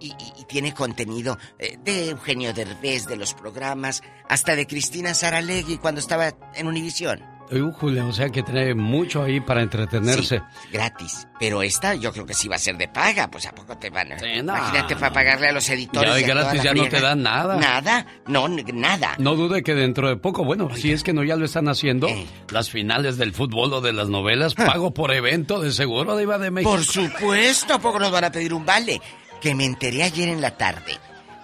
y, 0.02 0.08
y- 0.08 0.41
y 0.41 0.45
tiene 0.45 0.74
contenido 0.74 1.38
eh, 1.60 1.78
de 1.84 2.10
Eugenio 2.10 2.54
Derbez, 2.54 3.06
de 3.08 3.16
los 3.16 3.34
programas, 3.34 4.02
hasta 4.28 4.56
de 4.56 4.68
Cristina 4.68 5.14
Saralegui 5.14 5.78
cuando 5.78 5.99
estaba 6.02 6.34
en 6.56 6.68
Univisión. 6.68 7.22
Újule, 7.52 7.99
o 8.02 8.14
sea 8.14 8.30
que 8.30 8.43
tiene 8.43 8.74
mucho 8.76 9.24
ahí 9.24 9.41
para 9.41 9.62
entretenerse. 9.62 10.38
Sí, 10.39 10.70
gratis. 10.72 11.28
Pero 11.38 11.62
esta 11.62 11.95
yo 11.95 12.14
creo 12.14 12.26
que 12.26 12.34
sí 12.34 12.47
va 12.47 12.56
a 12.56 12.60
ser 12.60 12.78
de 12.78 12.88
paga. 12.88 13.30
Pues 13.30 13.45
¿a 13.45 13.52
poco 13.54 13.78
te 13.78 13.89
van 13.89 14.14
a...? 14.14 14.16
no, 14.16 14.26
Imagínate 14.56 14.95
para 14.95 15.12
pagarle 15.12 15.49
a 15.49 15.52
los 15.52 15.68
editores. 15.70 16.10
Ya 16.12 16.16
de 16.16 16.22
y 16.22 16.24
gratis 16.24 16.58
la 16.60 16.64
ya 16.64 16.74
no 16.74 16.88
te 16.88 17.02
dan 17.02 17.24
nada. 17.24 17.58
Nada, 17.58 18.06
no, 18.26 18.47
nada. 18.47 19.16
No 19.18 19.36
dude 19.36 19.64
que 19.64 19.76
dentro 19.76 20.08
de 20.08 20.16
poco, 20.16 20.45
bueno, 20.45 20.74
si 20.78 20.93
es 20.93 21.04
que 21.04 21.12
no 21.12 21.26
ya 21.26 21.36
lo 21.36 21.43
están 21.43 21.68
haciendo, 21.68 22.08
Eh. 22.08 22.26
las 22.52 22.70
finales 22.70 23.18
del 23.18 23.34
fútbol 23.34 23.74
o 23.74 23.82
de 23.82 23.91
las 23.91 24.08
novelas, 24.08 24.56
pago 24.56 24.93
por 24.93 25.12
evento 25.14 25.60
de 25.60 25.74
seguro 25.74 26.16
de 26.16 26.24
Iba 26.24 26.38
de 26.38 26.52
México. 26.52 26.72
Por 26.72 26.86
supuesto, 26.86 27.74
¿a 27.74 27.80
poco 27.80 27.99
nos 27.99 28.12
van 28.14 28.24
a 28.24 28.32
pedir 28.32 28.54
un 28.54 28.66
vale? 28.66 29.02
Que 29.41 29.55
me 29.55 29.65
enteré 29.65 30.03
ayer 30.03 30.29
en 30.29 30.41
la 30.41 30.57
tarde 30.57 30.97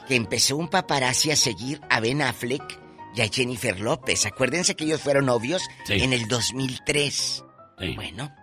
que 0.07 0.15
empezó 0.15 0.55
un 0.55 0.69
paparazzi 0.69 1.31
a 1.31 1.35
seguir 1.35 1.81
a 1.89 1.99
Ben 1.99 2.21
Affleck 2.21 2.79
y 3.13 3.21
a 3.21 3.27
Jennifer 3.27 3.77
López. 3.79 4.25
Acuérdense 4.25 4.75
que 4.75 4.85
ellos 4.85 5.01
fueron 5.01 5.25
novios 5.25 5.61
Sí. 5.85 5.93
en 6.01 6.13
el 6.13 6.27
2003. 6.29 7.43
Sí. 7.79 7.95
Bueno, 7.95 8.33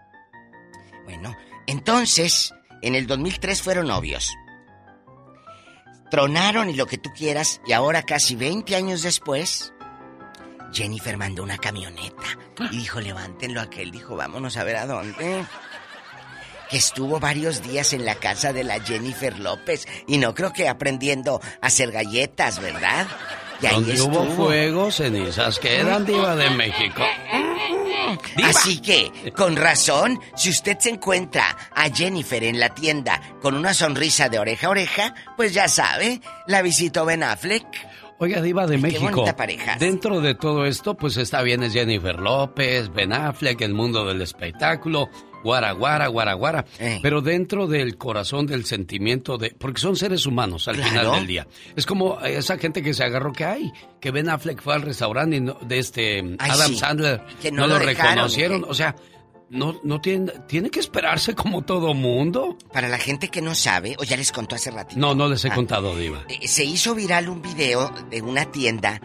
bueno, 1.04 1.34
entonces, 1.66 2.52
en 2.82 2.94
el 2.94 3.06
2003 3.06 3.62
fueron 3.62 3.86
novios. 3.86 4.30
Tronaron 6.10 6.68
y 6.70 6.74
lo 6.74 6.86
que 6.86 6.98
tú 6.98 7.10
quieras, 7.12 7.60
y 7.66 7.72
ahora 7.72 8.02
casi 8.02 8.36
20 8.36 8.76
años 8.76 9.02
después, 9.02 9.72
Jennifer 10.72 11.16
mandó 11.16 11.42
una 11.42 11.58
camioneta 11.58 12.22
y 12.70 12.76
dijo, 12.78 13.00
levántenlo 13.00 13.60
a 13.60 13.64
aquel. 13.64 13.90
Dijo, 13.90 14.16
vámonos 14.16 14.56
a 14.56 14.64
ver 14.64 14.76
a 14.76 14.86
dónde. 14.86 15.44
Que 16.70 16.76
estuvo 16.78 17.20
varios 17.20 17.62
días 17.62 17.92
en 17.92 18.04
la 18.04 18.14
casa 18.16 18.52
de 18.52 18.64
la 18.64 18.80
Jennifer 18.80 19.38
López 19.38 19.86
y 20.06 20.18
no 20.18 20.34
creo 20.34 20.52
que 20.52 20.68
aprendiendo 20.68 21.40
a 21.60 21.66
hacer 21.66 21.92
galletas, 21.92 22.60
¿verdad? 22.60 23.06
Y 23.60 23.66
ahí 23.66 23.74
Donde 23.74 24.00
hubo 24.02 24.22
estuvo. 24.24 24.44
fuego, 24.46 24.90
cenizas 24.90 25.58
quedan, 25.58 26.04
Diva 26.04 26.34
de 26.36 26.50
México. 26.50 27.02
Así 28.44 28.80
que, 28.80 29.32
con 29.36 29.56
razón, 29.56 30.20
si 30.36 30.50
usted 30.50 30.78
se 30.78 30.90
encuentra 30.90 31.56
a 31.74 31.88
Jennifer 31.90 32.42
en 32.44 32.60
la 32.60 32.68
tienda 32.74 33.20
con 33.40 33.54
una 33.54 33.74
sonrisa 33.74 34.28
de 34.28 34.38
oreja 34.38 34.66
a 34.66 34.70
oreja, 34.70 35.14
pues 35.36 35.54
ya 35.54 35.68
sabe, 35.68 36.20
la 36.46 36.62
visitó 36.62 37.04
Ben 37.04 37.22
Affleck. 37.22 37.64
Oiga, 38.18 38.40
Diva 38.40 38.66
de 38.66 38.78
México. 38.78 39.24
pareja. 39.36 39.76
Dentro 39.76 40.20
de 40.20 40.34
todo 40.34 40.66
esto, 40.66 40.94
pues 40.94 41.16
está 41.16 41.42
bien 41.42 41.62
es 41.62 41.72
Jennifer 41.72 42.18
López, 42.18 42.92
Ben 42.92 43.12
Affleck, 43.12 43.60
el 43.62 43.74
mundo 43.74 44.04
del 44.04 44.22
espectáculo. 44.22 45.08
Guara, 45.44 45.70
guara, 45.72 46.08
guara, 46.08 46.32
guara. 46.34 46.64
Eh. 46.80 46.98
Pero 47.02 47.20
dentro 47.20 47.68
del 47.68 47.96
corazón 47.96 48.46
del 48.46 48.64
sentimiento 48.64 49.38
de... 49.38 49.50
Porque 49.50 49.80
son 49.80 49.94
seres 49.94 50.26
humanos 50.26 50.66
al 50.66 50.76
Claro. 50.76 50.90
final 50.90 51.12
del 51.12 51.26
día. 51.28 51.46
Es 51.76 51.86
como 51.86 52.18
esa 52.20 52.58
gente 52.58 52.82
que 52.82 52.94
se 52.94 53.04
agarró 53.04 53.32
que 53.32 53.44
hay, 53.44 53.70
que 54.00 54.10
Ben 54.10 54.28
Affleck 54.28 54.60
fue 54.60 54.74
al 54.74 54.82
restaurante 54.82 55.36
y 55.36 55.40
no- 55.40 55.58
de 55.60 55.78
este 55.78 56.18
Ay, 56.38 56.50
Adam 56.50 56.68
sí. 56.70 56.76
Sandler. 56.78 57.22
Que 57.40 57.52
no, 57.52 57.62
no 57.62 57.66
lo, 57.74 57.78
lo 57.78 57.86
dejaron, 57.86 58.12
reconocieron. 58.14 58.60
¿eh? 58.62 58.66
O 58.68 58.74
sea, 58.74 58.96
no, 59.50 59.78
no 59.84 60.00
tiene, 60.00 60.32
tiene 60.48 60.70
que 60.70 60.80
esperarse 60.80 61.34
como 61.34 61.62
todo 61.62 61.92
mundo. 61.94 62.56
Para 62.72 62.88
la 62.88 62.98
gente 62.98 63.28
que 63.28 63.42
no 63.42 63.54
sabe, 63.54 63.94
o 63.98 64.04
ya 64.04 64.16
les 64.16 64.32
contó 64.32 64.56
hace 64.56 64.70
ratito. 64.70 64.98
No, 64.98 65.14
no 65.14 65.28
les 65.28 65.44
he 65.44 65.48
Ah. 65.48 65.54
contado, 65.54 65.94
Diva. 65.96 66.24
Eh, 66.28 66.48
se 66.48 66.64
hizo 66.64 66.94
viral 66.94 67.28
un 67.28 67.42
video 67.42 67.92
de 68.10 68.22
una 68.22 68.50
tienda. 68.50 69.00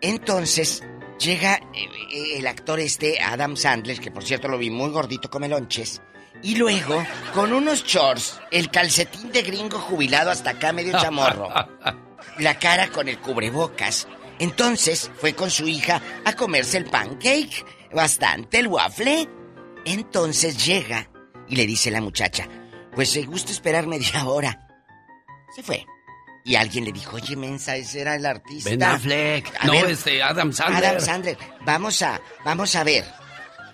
Entonces 0.00 0.82
llega 1.18 1.60
eh, 1.74 2.38
el 2.38 2.46
actor 2.46 2.80
este, 2.80 3.20
Adam 3.20 3.56
Sandler, 3.56 4.00
que 4.00 4.10
por 4.10 4.24
cierto 4.24 4.48
lo 4.48 4.58
vi 4.58 4.70
muy 4.70 4.90
gordito, 4.90 5.30
come 5.30 5.48
lonches. 5.48 6.02
Y 6.42 6.56
luego, 6.56 7.02
con 7.34 7.52
unos 7.52 7.84
shorts, 7.84 8.40
el 8.50 8.70
calcetín 8.70 9.32
de 9.32 9.42
gringo 9.42 9.78
jubilado 9.78 10.30
hasta 10.30 10.50
acá 10.50 10.72
medio 10.72 10.92
chamorro. 10.92 11.48
la 12.38 12.58
cara 12.58 12.88
con 12.88 13.08
el 13.08 13.18
cubrebocas. 13.18 14.06
Entonces 14.38 15.10
fue 15.16 15.34
con 15.34 15.50
su 15.50 15.66
hija 15.66 16.00
a 16.24 16.34
comerse 16.34 16.76
el 16.76 16.84
pancake, 16.84 17.64
bastante 17.92 18.58
el 18.58 18.68
waffle. 18.68 19.28
Entonces 19.84 20.64
llega 20.64 21.08
y 21.48 21.56
le 21.56 21.66
dice 21.66 21.90
la 21.90 22.00
muchacha, 22.00 22.48
pues 22.94 23.10
se 23.10 23.22
gusta 23.22 23.52
esperar 23.52 23.86
media 23.86 24.26
hora. 24.26 24.68
Se 25.54 25.62
fue. 25.62 25.86
Y 26.46 26.54
alguien 26.54 26.84
le 26.84 26.92
dijo, 26.92 27.16
oye, 27.16 27.34
mensa, 27.34 27.74
ese 27.74 28.02
era 28.02 28.14
el 28.14 28.24
artista. 28.24 28.70
Ben 28.70 28.80
Affleck. 28.80 29.52
A 29.58 29.66
no, 29.66 29.72
ver, 29.72 29.90
este, 29.90 30.22
Adam 30.22 30.52
Sandler. 30.52 30.84
Adam 30.84 31.00
Sandler. 31.00 31.38
Vamos 31.64 32.00
a, 32.02 32.20
vamos 32.44 32.76
a 32.76 32.84
ver. 32.84 33.04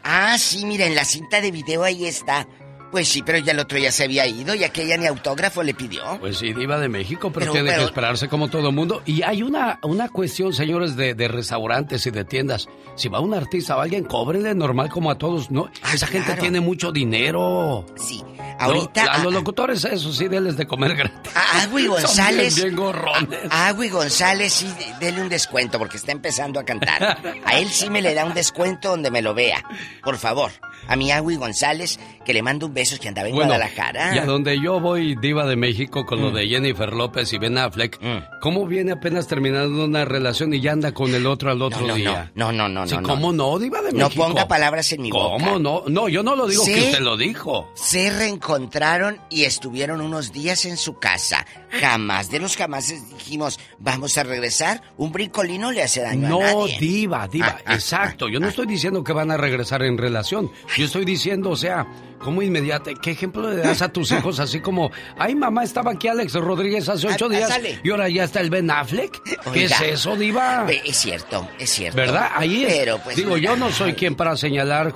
Ah, 0.03 0.39
sí, 0.39 0.65
mira, 0.65 0.87
en 0.87 0.95
la 0.95 1.05
cinta 1.05 1.43
de 1.43 1.51
video 1.51 1.85
ahí 1.85 2.07
está. 2.07 2.49
Pues 2.93 3.09
sí, 3.09 3.23
pero 3.25 3.39
ya 3.39 3.51
el 3.53 3.59
otro 3.59 3.79
ya 3.79 3.91
se 3.91 4.05
había 4.05 4.27
ido 4.27 4.55
y 4.55 4.63
aquella 4.65 4.97
ni 4.99 5.07
autógrafo 5.07 5.63
le 5.63 5.73
pidió. 5.75 6.19
Pues 6.21 6.37
sí, 6.39 6.53
Diva 6.53 6.79
de 6.79 6.89
México, 6.89 7.33
pero, 7.33 7.47
Pero- 7.47 7.53
tiene 7.55 7.71
pero- 7.71 7.81
que 7.83 7.87
esperarse 7.87 8.29
como 8.29 8.49
todo 8.49 8.71
mundo. 8.71 9.03
Y 9.07 9.23
hay 9.23 9.43
una, 9.43 9.79
una 9.83 10.09
cuestión, 10.11 10.53
señores, 10.53 10.95
de, 10.95 11.15
de 11.15 11.27
restaurantes 11.27 12.07
y 12.07 12.11
de 12.11 12.25
tiendas. 12.25 12.69
Si 12.95 13.09
va 13.09 13.19
un 13.21 13.33
artista 13.35 13.77
o 13.77 13.81
alguien, 13.81 14.05
cóbrenle 14.05 14.55
normal 14.55 14.91
como 14.91 15.11
a 15.11 15.17
todos. 15.17 15.51
No, 15.51 15.71
esa 15.93 16.07
gente 16.07 16.35
tiene 16.35 16.61
mucho 16.61 16.93
dinero. 16.93 17.87
Sí, 17.97 18.23
ahorita- 18.59 19.05
a 19.05 19.19
los 19.25 19.33
locutores, 19.33 19.85
eso 19.87 20.13
sí, 20.13 20.29
denles 20.29 20.57
de 20.59 20.67
comer 20.67 20.95
gratis. 20.95 21.33
A 21.35 21.63
Agui 21.63 21.85
Son 21.87 21.93
González. 22.03 22.55
bien, 22.57 22.69
bien 22.69 22.77
gorrones. 22.77 23.39
A 23.51 23.69
Agui 23.69 23.89
González 23.89 24.53
sí, 24.53 24.71
dele 25.01 25.23
un 25.23 25.29
descuento 25.31 25.79
porque 25.79 25.97
está 25.97 26.13
empezando 26.13 26.61
a 26.61 26.65
cantar. 26.65 27.19
A 27.47 27.59
él 27.59 27.69
sí 27.71 27.89
me 27.89 28.03
le 28.03 28.13
da 28.15 28.27
un 28.27 28.35
descuento 28.35 28.91
donde 28.91 29.11
me 29.11 29.23
lo 29.23 29.33
vea. 29.33 29.65
Por 30.05 30.19
favor. 30.19 30.53
A 30.89 30.97
mi 30.97 31.11
Agui 31.11 31.37
González, 31.37 31.99
que 32.25 32.33
le 32.35 32.43
mando 32.43 32.67
un 32.67 32.75
beso 32.75 32.97
que 33.01 33.09
andaba 33.09 33.29
en 33.29 33.35
Bueno, 33.35 33.51
Guadalajara. 33.51 34.15
y 34.15 34.19
a 34.19 34.25
donde 34.25 34.61
yo 34.61 34.81
voy, 34.81 35.17
Diva 35.17 35.47
de 35.47 35.57
México, 35.57 36.05
con 36.07 36.21
lo 36.21 36.31
Mm. 36.31 36.35
de 36.35 36.49
Jennifer 36.49 36.93
López 36.93 37.33
y 37.33 37.39
Ben 37.39 37.59
Affleck, 37.59 37.99
¿cómo 38.41 38.67
viene 38.67 38.93
apenas 38.93 39.27
terminando 39.27 39.85
una 39.85 40.05
relación 40.05 40.53
y 40.55 40.61
ya 40.61 40.73
anda 40.73 40.93
con 40.93 41.15
el 41.15 41.27
otro 41.27 41.51
al 41.51 41.63
otro 41.63 41.87
no, 41.87 41.95
día? 41.95 42.31
no, 42.35 42.53
no, 42.53 42.69
no, 42.69 42.87
Sí, 42.87 42.95
no, 42.95 43.01
no. 43.03 43.09
¿Cómo 43.09 43.33
no, 43.33 43.59
Diva 43.59 43.81
de 43.83 43.93
No 43.93 44.07
México? 44.07 44.25
ponga 44.27 44.47
palabras 44.49 44.91
en 44.93 45.03
mi 45.03 45.11
boca. 45.11 45.45
¿Cómo 45.45 45.59
no? 45.59 45.85
No, 45.89 46.09
yo 46.09 46.23
no 46.23 46.35
lo 46.37 46.47
digo 46.47 46.65
Sí. 46.65 46.75
que 46.75 46.81
usted 46.81 47.01
lo 47.01 47.17
dijo. 47.17 47.69
Se 47.75 48.11
reencontraron 48.11 49.19
y 49.31 49.45
estuvieron 49.45 50.01
unos 50.01 50.33
días 50.33 50.65
en 50.65 50.77
su 50.77 50.99
casa. 50.99 51.47
Jamás 51.71 52.31
de 52.31 52.39
los 52.39 52.57
jamases 52.57 53.09
dijimos, 53.11 53.59
vamos 53.79 54.19
a 54.19 54.25
regresar. 54.25 54.83
Un 54.97 55.13
brincolino 55.13 55.73
le 55.73 55.83
hace 55.83 56.03
daño 56.03 56.27
a 56.27 56.31
No, 56.31 56.41
nadie. 56.41 56.79
diva, 56.79 57.27
diva, 57.29 57.57
Ah, 57.59 57.63
ah, 57.67 57.75
exacto. 57.75 58.29
Yo 58.29 58.41
no 58.41 58.49
estoy 58.49 58.67
diciendo 58.67 59.03
que 59.05 59.13
van 59.13 59.31
a 59.31 59.37
regresar 59.37 59.83
en 59.83 59.97
relación. 59.99 60.51
Yo 60.77 60.85
estoy 60.87 61.05
diciendo, 61.05 61.51
o 61.51 61.57
sea, 61.57 61.87
como 62.19 62.41
inmediato, 62.43 62.91
¿qué 63.03 63.11
ejemplo 63.13 63.51
le 63.51 63.57
das 63.63 63.83
a 63.83 63.93
tus 63.93 64.11
hijos 64.13 64.39
así 64.41 64.61
como, 64.61 64.91
ay 65.19 65.35
mamá, 65.35 65.65
estaba 65.65 65.93
aquí 65.93 66.09
Alex 66.09 66.35
Rodríguez 66.35 66.89
hace 66.89 67.09
ocho 67.09 67.27
Ah, 67.27 67.35
días 67.35 67.49
sale. 67.49 67.81
y 67.83 67.91
ahora 67.91 68.09
ya 68.09 68.25
está 68.25 68.41
el 68.41 68.51
Ben 68.51 68.71
Affleck? 68.71 69.21
¿Qué 69.53 69.65
es 69.65 69.81
eso, 69.81 70.17
diva? 70.17 70.67
Es 70.85 70.97
cierto, 70.97 71.49
es 71.59 71.71
cierto. 71.71 71.97
¿Verdad? 71.97 72.31
Ahí 72.35 72.65
es. 72.65 72.75
Pero 72.75 72.99
pues. 72.99 73.17
Digo, 73.17 73.37
yo 73.37 73.57
no 73.57 73.71
soy 73.73 73.95
quien 73.95 74.15
para 74.15 74.37
señalar, 74.37 74.95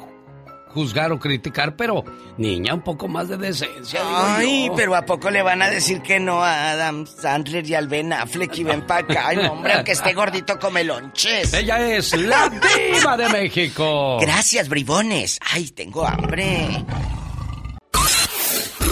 juzgar 0.77 1.11
o 1.11 1.19
criticar, 1.19 1.75
pero 1.75 2.05
niña, 2.37 2.75
un 2.75 2.83
poco 2.83 3.09
más 3.09 3.31
de 3.31 3.39
decencia. 3.39 3.99
Ay, 4.05 4.71
pero 4.77 4.95
¿a 4.95 5.07
poco 5.07 5.31
le 5.31 5.41
van 5.41 5.63
a 5.63 5.71
decir 5.71 6.03
que 6.03 6.21
no 6.21 6.45
a 6.45 6.73
Adam 6.73 7.07
Sandler 7.07 7.67
y 7.67 7.75
al 7.75 7.89
Ben 7.89 8.13
Affleck 8.13 8.59
y 8.59 8.65
ven 8.65 8.87
para 8.87 9.01
acá? 9.01 9.29
Ay, 9.29 9.39
no, 9.39 9.53
hombre, 9.53 9.73
aunque 9.73 9.93
esté 9.93 10.13
gordito 10.13 10.59
come 10.59 10.85
lonches. 10.85 11.55
Ella 11.55 11.97
es 11.97 12.15
la 12.15 12.51
diva 12.51 13.17
de 13.17 13.29
México. 13.31 14.19
Gracias, 14.21 14.69
bribones. 14.69 15.39
Ay, 15.51 15.71
tengo 15.71 16.07
hambre. 16.07 16.85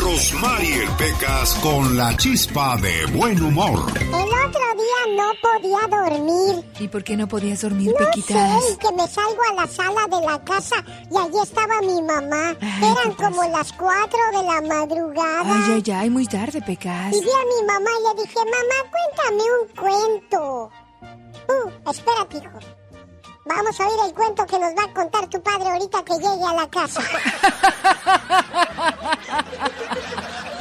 Rosmarie 0.09 0.85
Pecas 0.99 1.55
con 1.63 1.97
la 1.97 2.15
chispa 2.19 2.77
de 2.77 3.07
buen 3.07 3.43
humor. 3.43 3.87
El 3.99 4.13
otro 4.13 4.61
día 4.77 5.07
no 5.17 5.33
podía 5.41 5.81
dormir. 5.89 6.63
¿Y 6.79 6.89
por 6.89 7.03
qué 7.03 7.17
no 7.17 7.27
podías 7.27 7.63
dormir, 7.63 7.91
No 7.99 8.05
Pequitas? 8.07 8.63
sé, 8.65 8.73
y 8.73 8.77
que 8.77 8.93
me 8.93 9.09
salgo 9.09 9.41
a 9.51 9.55
la 9.63 9.67
sala 9.67 10.07
de 10.11 10.21
la 10.27 10.45
casa 10.45 10.77
y 11.11 11.17
allí 11.17 11.39
estaba 11.43 11.81
mi 11.81 12.03
mamá. 12.03 12.55
Eran 12.61 13.15
como 13.15 13.45
las 13.49 13.73
4 13.73 14.19
de 14.35 14.43
la 14.43 14.61
madrugada. 14.61 15.65
Ay, 15.69 15.83
ay, 15.87 15.93
ay, 15.93 16.11
muy 16.11 16.27
tarde, 16.27 16.61
Pecas. 16.61 17.15
Y 17.15 17.21
vi 17.21 17.31
a 17.31 17.45
mi 17.63 17.67
mamá 17.67 17.91
y 17.99 18.03
le 18.15 18.23
dije, 18.23 18.39
mamá, 18.45 18.79
cuéntame 18.93 19.43
un 19.63 19.69
cuento. 19.75 20.71
Uh, 21.49 21.71
espérate, 21.91 22.37
hijo. 22.37 22.59
Vamos 23.47 23.79
a 23.79 23.87
oír 23.87 23.99
el 24.07 24.15
cuento 24.15 24.47
que 24.47 24.59
nos 24.59 24.73
va 24.75 24.85
a 24.85 24.95
contar 24.95 25.27
tu 25.29 25.39
padre 25.43 25.69
ahorita 25.71 26.03
que 26.05 26.15
llegue 26.15 26.45
a 26.49 26.55
la 26.55 26.67
casa. 26.71 27.03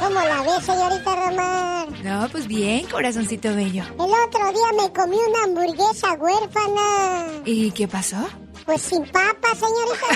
¿Cómo 0.04 0.20
la 0.20 0.42
ves, 0.42 0.66
señorita 0.66 1.16
Romar? 1.16 1.88
No, 2.04 2.28
pues 2.28 2.46
bien, 2.46 2.84
corazoncito 2.88 3.54
bello. 3.54 3.84
El 3.84 4.00
otro 4.00 4.52
día 4.52 4.70
me 4.76 4.92
comí 4.92 5.16
una 5.16 5.44
hamburguesa 5.44 6.12
huérfana. 6.12 7.40
¿Y 7.46 7.70
qué 7.70 7.88
pasó? 7.88 8.18
Pues 8.66 8.82
sin 8.82 9.02
papa, 9.06 9.48
señorita 9.54 10.06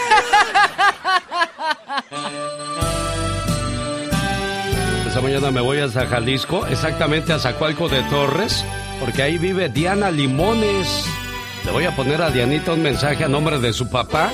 Esta 5.07 5.23
mañana 5.23 5.51
me 5.51 5.63
voy 5.63 5.79
hasta 5.79 6.07
Jalisco, 6.07 6.67
exactamente 6.67 7.33
a 7.33 7.39
Zacualco 7.39 7.89
de 7.89 8.03
Torres, 8.11 8.67
porque 9.01 9.23
ahí 9.23 9.39
vive 9.39 9.71
Diana 9.71 10.11
Limones. 10.11 11.07
Le 11.65 11.71
voy 11.71 11.87
a 11.87 11.97
poner 11.97 12.21
a 12.21 12.31
Dianita 12.31 12.75
un 12.75 12.83
mensaje 12.83 13.25
a 13.25 13.29
nombre 13.29 13.59
de 13.59 13.73
su 13.73 13.89
papá, 13.89 14.31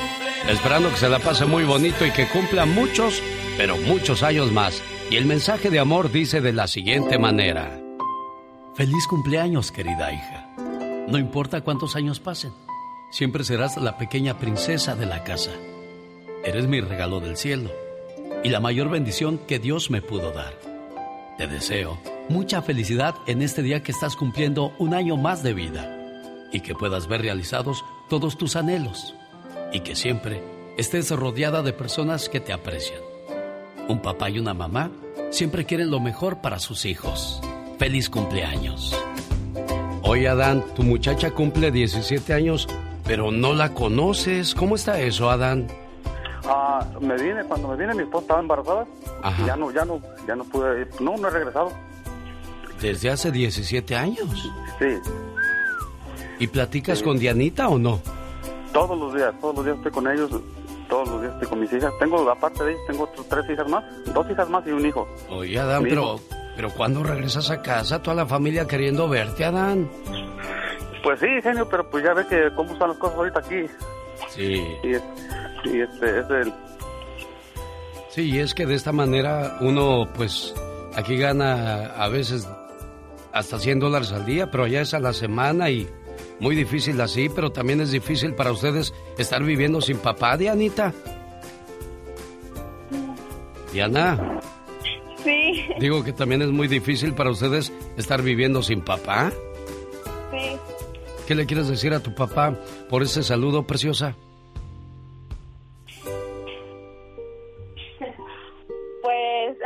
esperando 0.49 0.91
que 0.91 0.97
se 0.97 1.09
la 1.09 1.21
pase 1.21 1.45
muy 1.45 1.63
bonito 1.63 2.05
y 2.05 2.11
que 2.11 2.27
cumpla 2.27 2.67
muchos, 2.67 3.23
pero 3.57 3.77
muchos 3.77 4.25
años 4.25 4.51
más. 4.51 4.83
Y 5.11 5.17
el 5.17 5.27
mensaje 5.27 5.71
de 5.71 5.79
amor 5.79 6.11
dice 6.11 6.41
de 6.41 6.53
la 6.53 6.67
siguiente 6.67 7.19
manera. 7.19 7.81
Feliz 8.75 9.07
cumpleaños, 9.07 9.71
querida 9.71 10.13
hija. 10.13 10.49
No 11.09 11.19
importa 11.19 11.61
cuántos 11.61 11.95
años 11.95 12.21
pasen, 12.21 12.53
siempre 13.11 13.45
serás 13.45 13.77
la 13.77 13.99
pequeña 13.99 14.39
princesa 14.39 14.97
de 14.97 15.07
la 15.07 15.23
casa. 15.23 15.53
Eres 16.43 16.67
mi 16.67 16.81
regalo 16.81 17.21
del 17.21 17.37
cielo 17.37 17.71
y 18.43 18.49
la 18.49 18.61
mayor 18.61 18.89
bendición 18.89 19.39
que 19.39 19.59
Dios 19.59 19.91
me 19.91 20.03
pudo 20.03 20.33
dar. 20.33 20.55
Te 21.39 21.47
deseo 21.47 21.99
mucha 22.29 22.63
felicidad 22.63 23.15
en 23.27 23.43
este 23.43 23.63
día 23.63 23.83
que 23.83 23.93
estás 23.93 24.17
cumpliendo 24.17 24.73
un 24.79 24.95
año 24.95 25.17
más 25.17 25.43
de 25.43 25.53
vida 25.53 26.49
y 26.53 26.61
que 26.61 26.75
puedas 26.75 27.07
ver 27.07 27.21
realizados 27.21 27.85
todos 28.09 28.39
tus 28.39 28.57
anhelos 28.57 29.15
y 29.73 29.81
que 29.81 29.95
siempre 29.95 30.43
estés 30.77 31.11
rodeada 31.11 31.63
de 31.63 31.73
personas 31.73 32.29
que 32.29 32.41
te 32.41 32.53
aprecian. 32.53 33.14
Un 33.89 34.01
papá 34.01 34.31
y 34.31 34.39
una 34.39 34.55
mamá 34.55 34.91
siempre 35.31 35.65
quieren 35.65 35.91
lo 35.91 36.01
mejor 36.01 36.39
para 36.41 36.59
sus 36.59 36.85
hijos. 36.87 37.41
Feliz 37.79 38.09
cumpleaños. 38.09 38.97
Oye, 40.03 40.29
Adán, 40.29 40.65
tu 40.75 40.83
muchacha 40.83 41.31
cumple 41.33 41.71
17 41.71 42.33
años, 42.35 42.69
pero 43.05 43.31
no 43.31 43.53
la 43.55 43.75
conoces. 43.75 44.55
¿Cómo 44.55 44.77
está 44.77 45.01
eso, 45.01 45.31
Adán? 45.31 45.67
Ah, 46.47 46.87
me 47.01 47.15
vine, 47.17 47.43
cuando 47.45 47.69
me 47.69 47.77
vine 47.77 47.95
mi 47.95 48.03
esposa 48.03 48.23
estaba 48.23 48.41
embarazada. 48.41 48.87
Ajá. 49.23 49.43
Y 49.43 49.47
ya 49.47 49.57
no, 49.57 49.71
ya 49.71 49.85
no, 49.85 50.01
ya 50.27 50.37
no 50.37 50.45
pude 50.45 50.83
ir. 50.83 50.89
No, 51.01 51.17
no 51.17 51.29
he 51.29 51.31
regresado. 51.31 51.73
Desde 52.81 53.11
hace 53.11 53.31
17 53.31 53.97
años. 53.97 54.51
Sí, 54.79 54.87
¿Y 56.39 56.47
platicas 56.49 57.03
con 57.03 57.19
Dianita 57.19 57.69
o 57.69 57.79
no? 57.79 58.01
todos 58.73 58.99
los 58.99 59.15
días, 59.15 59.33
todos 59.41 59.55
los 59.55 59.65
días 59.65 59.77
estoy 59.77 59.93
con 59.93 60.09
ellos. 60.11 60.31
Todos 60.89 61.09
los 61.09 61.23
días 61.23 61.33
estoy 61.35 61.49
con 61.49 61.61
mis 61.61 61.73
hijas. 61.73 61.93
Tengo, 61.99 62.31
aparte 62.31 62.65
de 62.65 62.73
ellos, 62.73 62.83
tengo 62.87 63.09
tres 63.29 63.51
hijas 63.51 63.69
más. 63.69 63.85
Dos 64.13 64.31
hijas 64.31 64.49
más 64.49 64.67
y 64.67 64.71
un 64.71 64.87
hijo. 64.87 65.09
Oye, 65.31 65.59
Adán, 65.59 65.83
Mi 65.83 65.91
pero, 65.91 66.03
hijo. 66.03 66.21
pero 66.57 66.71
¿cuándo 66.71 67.03
regresas 67.03 67.51
a 67.51 67.63
casa? 67.63 68.03
Toda 68.03 68.17
la 68.17 68.27
familia 68.27 68.67
queriendo 68.67 69.09
verte, 69.09 69.45
Adán. 69.45 69.91
Pues 71.03 71.21
sí, 71.21 71.27
genio, 71.43 71.69
pero 71.69 71.89
pues 71.91 72.03
ya 72.05 72.15
ve 72.15 72.27
que 72.27 72.49
cómo 72.55 72.73
están 72.73 72.89
las 72.89 72.99
cosas 72.99 73.17
ahorita 73.19 73.39
aquí. 73.41 73.67
Sí. 74.29 74.55
Y, 74.83 75.69
y 75.69 75.81
este, 75.81 76.21
es 76.21 76.31
el... 76.31 76.53
Sí, 78.09 78.31
y 78.31 78.39
es 78.39 78.55
que 78.55 78.65
de 78.67 78.75
esta 78.75 78.93
manera 78.93 79.57
uno, 79.61 80.09
pues, 80.15 80.55
aquí 80.95 81.17
gana 81.17 81.87
a 81.97 82.09
veces 82.09 82.49
hasta 83.33 83.59
100 83.59 83.81
dólares 83.81 84.13
al 84.13 84.25
día, 84.25 84.51
pero 84.51 84.65
allá 84.65 84.83
es 84.83 84.95
a 84.95 85.01
la 85.01 85.13
semana 85.13 85.69
y 85.69 85.89
muy 86.41 86.55
difícil 86.57 87.01
así, 87.01 87.29
pero 87.29 87.51
también 87.51 87.81
es 87.81 87.91
difícil 87.91 88.35
para 88.35 88.53
ustedes 88.53 88.93
estar 89.19 89.43
viviendo 89.43 89.81
sin 89.81 89.99
papá, 89.99 90.37
Dianita. 90.37 90.93
Diana, 93.73 94.41
Sí, 95.25 95.65
digo 95.81 96.05
que 96.05 96.13
también 96.13 96.43
es 96.43 96.51
muy 96.51 96.69
difícil 96.69 97.15
para 97.15 97.31
ustedes 97.31 97.73
estar 97.97 98.21
viviendo 98.23 98.63
sin 98.63 98.83
papá. 98.83 99.33
sí. 100.31 100.57
¿Qué 101.27 101.35
le 101.35 101.47
quieres 101.47 101.69
decir 101.69 101.95
a 101.95 102.01
tu 102.01 102.15
papá 102.15 102.55
por 102.91 103.03
ese 103.03 103.23
saludo, 103.23 103.67
preciosa? 103.67 104.15
Pues, 109.03 109.57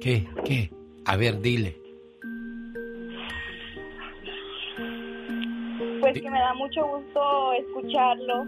¿Qué? 0.00 0.26
¿Qué? 0.46 0.70
A 1.04 1.16
ver, 1.16 1.40
dile. 1.42 1.81
Pues 6.12 6.22
que 6.22 6.30
me 6.30 6.38
da 6.40 6.54
mucho 6.54 6.84
gusto 6.86 7.52
escucharlo. 7.54 8.46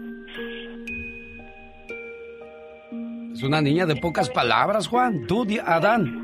Es 3.33 3.43
una 3.43 3.61
niña 3.61 3.85
de 3.85 3.95
pocas 3.97 4.29
palabras, 4.29 4.87
Juan. 4.87 5.27
Tú, 5.27 5.45
Adán. 5.65 6.21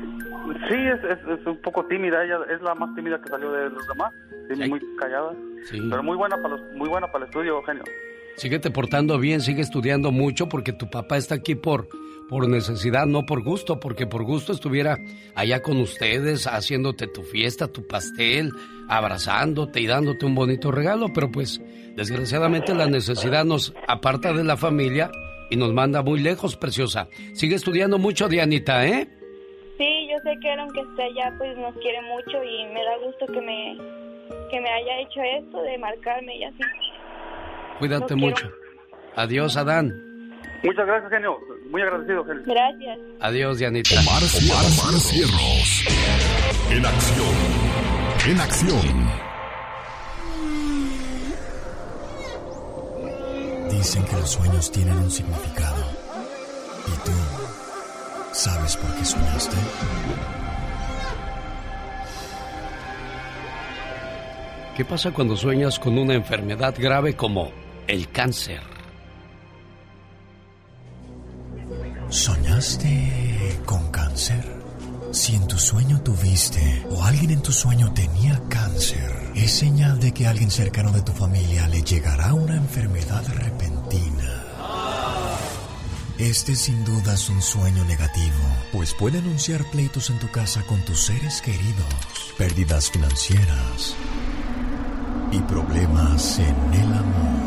Sí, 0.68 0.74
es, 0.76 1.02
es, 1.04 1.40
es 1.40 1.46
un 1.46 1.60
poco 1.60 1.84
tímida, 1.86 2.24
ella 2.24 2.38
es 2.54 2.60
la 2.62 2.74
más 2.74 2.94
tímida 2.94 3.20
que 3.20 3.28
salió 3.28 3.52
de 3.52 3.70
los 3.70 3.86
demás, 3.88 4.12
sí, 4.48 4.68
muy 4.68 4.80
callada, 4.98 5.32
Sí. 5.64 5.78
pero 5.90 6.02
muy 6.02 6.16
buena 6.16 6.36
para 6.36 6.56
los, 6.56 6.60
muy 6.74 6.88
buena 6.88 7.06
para 7.08 7.24
el 7.24 7.30
estudio, 7.30 7.56
Eugenio. 7.56 7.82
Síguete 8.36 8.70
portando 8.70 9.18
bien, 9.18 9.40
sigue 9.40 9.60
estudiando 9.60 10.10
mucho 10.12 10.48
porque 10.48 10.72
tu 10.72 10.88
papá 10.88 11.16
está 11.16 11.34
aquí 11.36 11.54
por, 11.54 11.88
por 12.28 12.48
necesidad, 12.48 13.06
no 13.06 13.26
por 13.26 13.42
gusto, 13.42 13.78
porque 13.80 14.06
por 14.06 14.24
gusto 14.24 14.52
estuviera 14.52 14.98
allá 15.34 15.62
con 15.62 15.80
ustedes 15.80 16.46
haciéndote 16.46 17.06
tu 17.06 17.22
fiesta, 17.22 17.68
tu 17.68 17.86
pastel, 17.86 18.52
abrazándote 18.88 19.80
y 19.80 19.86
dándote 19.86 20.26
un 20.26 20.34
bonito 20.34 20.70
regalo, 20.70 21.12
pero 21.12 21.30
pues 21.30 21.60
desgraciadamente 21.96 22.74
la 22.74 22.86
necesidad 22.86 23.44
nos 23.44 23.74
aparta 23.86 24.32
de 24.32 24.44
la 24.44 24.56
familia 24.56 25.10
y 25.50 25.56
nos 25.56 25.72
manda 25.72 26.02
muy 26.02 26.20
lejos, 26.20 26.56
preciosa. 26.56 27.08
Sigue 27.34 27.56
estudiando 27.56 27.98
mucho, 27.98 28.28
Dianita, 28.28 28.86
¿eh? 28.86 29.06
Sí, 29.76 30.08
yo 30.10 30.16
sé 30.22 30.38
que 30.40 30.52
aunque 30.52 30.80
esté 30.80 31.02
allá, 31.02 31.34
pues 31.38 31.56
nos 31.58 31.74
quiere 31.76 32.00
mucho 32.02 32.42
y 32.42 32.64
me 32.72 32.82
da 32.84 32.96
gusto 33.04 33.26
que 33.26 33.40
me, 33.40 33.76
que 34.50 34.60
me 34.60 34.70
haya 34.70 35.00
hecho 35.00 35.20
esto 35.38 35.62
de 35.62 35.76
marcarme 35.78 36.36
y 36.36 36.44
así. 36.44 36.58
Cuídate 37.78 38.14
quiero. 38.14 38.20
mucho. 38.28 38.50
Adiós, 39.16 39.56
Adán. 39.56 39.92
Muchas 40.62 40.86
gracias, 40.86 41.10
genio, 41.10 41.36
muy 41.72 41.80
agradecido, 41.80 42.24
genio. 42.24 42.42
Gracias. 42.46 42.98
Adiós, 43.20 43.58
Dianita. 43.58 43.94
Omar, 44.00 44.22
Omar 44.22 45.00
Cierros. 45.00 45.84
En 46.70 46.84
acción. 46.84 47.34
En 48.28 48.40
acción. 48.40 49.22
Dicen 53.70 54.04
que 54.04 54.12
los 54.12 54.30
sueños 54.30 54.70
tienen 54.70 54.96
un 54.98 55.10
significado. 55.10 55.82
¿Y 56.86 57.04
tú 57.06 57.12
sabes 58.32 58.76
por 58.76 58.94
qué 58.94 59.04
soñaste? 59.04 59.56
¿Qué 64.76 64.84
pasa 64.84 65.10
cuando 65.10 65.36
sueñas 65.36 65.78
con 65.78 65.96
una 65.98 66.14
enfermedad 66.14 66.74
grave 66.78 67.16
como 67.16 67.50
el 67.86 68.08
cáncer? 68.10 68.71
¿Soñaste 72.12 73.58
con 73.64 73.90
cáncer? 73.90 74.44
Si 75.12 75.34
en 75.34 75.46
tu 75.46 75.58
sueño 75.58 76.02
tuviste 76.02 76.86
o 76.90 77.02
alguien 77.02 77.30
en 77.30 77.40
tu 77.40 77.52
sueño 77.52 77.90
tenía 77.94 78.38
cáncer, 78.50 79.30
es 79.34 79.50
señal 79.50 79.98
de 79.98 80.12
que 80.12 80.26
a 80.26 80.30
alguien 80.30 80.50
cercano 80.50 80.92
de 80.92 81.00
tu 81.00 81.12
familia 81.12 81.66
le 81.68 81.80
llegará 81.80 82.34
una 82.34 82.54
enfermedad 82.54 83.24
repentina. 83.28 84.44
Este 86.18 86.54
sin 86.54 86.84
duda 86.84 87.14
es 87.14 87.30
un 87.30 87.40
sueño 87.40 87.82
negativo, 87.86 88.44
pues 88.72 88.92
puede 88.92 89.16
anunciar 89.16 89.64
pleitos 89.70 90.10
en 90.10 90.18
tu 90.18 90.30
casa 90.30 90.62
con 90.66 90.84
tus 90.84 91.06
seres 91.06 91.40
queridos, 91.40 92.34
pérdidas 92.36 92.90
financieras 92.90 93.96
y 95.32 95.38
problemas 95.40 96.38
en 96.38 96.74
el 96.74 96.92
amor. 96.92 97.41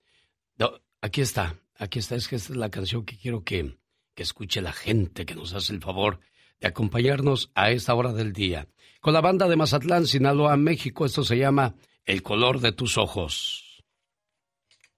no, 0.58 0.72
aquí 1.00 1.20
está. 1.20 1.56
Aquí 1.76 1.98
está. 1.98 2.16
Es 2.16 2.28
que 2.28 2.36
esta 2.36 2.52
es 2.52 2.58
la 2.58 2.70
canción 2.70 3.04
que 3.04 3.16
quiero 3.16 3.44
que, 3.44 3.76
que 4.14 4.22
escuche 4.22 4.60
la 4.60 4.72
gente 4.72 5.26
que 5.26 5.34
nos 5.34 5.54
hace 5.54 5.72
el 5.72 5.80
favor 5.80 6.20
de 6.60 6.68
acompañarnos 6.68 7.50
a 7.54 7.70
esta 7.70 7.94
hora 7.94 8.12
del 8.12 8.32
día. 8.32 8.68
Con 9.00 9.14
la 9.14 9.20
banda 9.20 9.48
de 9.48 9.56
Mazatlán, 9.56 10.06
Sinaloa, 10.06 10.56
México. 10.56 11.04
Esto 11.04 11.24
se 11.24 11.36
llama 11.36 11.74
El 12.04 12.22
color 12.22 12.60
de 12.60 12.72
tus 12.72 12.98
ojos. 12.98 13.84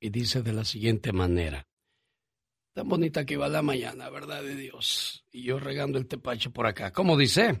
Y 0.00 0.08
dice 0.08 0.42
de 0.42 0.54
la 0.54 0.64
siguiente 0.64 1.12
manera. 1.12 1.66
Tan 2.72 2.88
bonita 2.88 3.26
que 3.26 3.36
va 3.36 3.48
la 3.48 3.62
mañana, 3.62 4.08
¿verdad 4.08 4.42
de 4.42 4.54
Dios? 4.54 5.24
Y 5.30 5.42
yo 5.42 5.58
regando 5.58 5.98
el 5.98 6.06
tepache 6.06 6.48
por 6.50 6.66
acá. 6.66 6.90
¿Cómo 6.92 7.18
dice? 7.18 7.60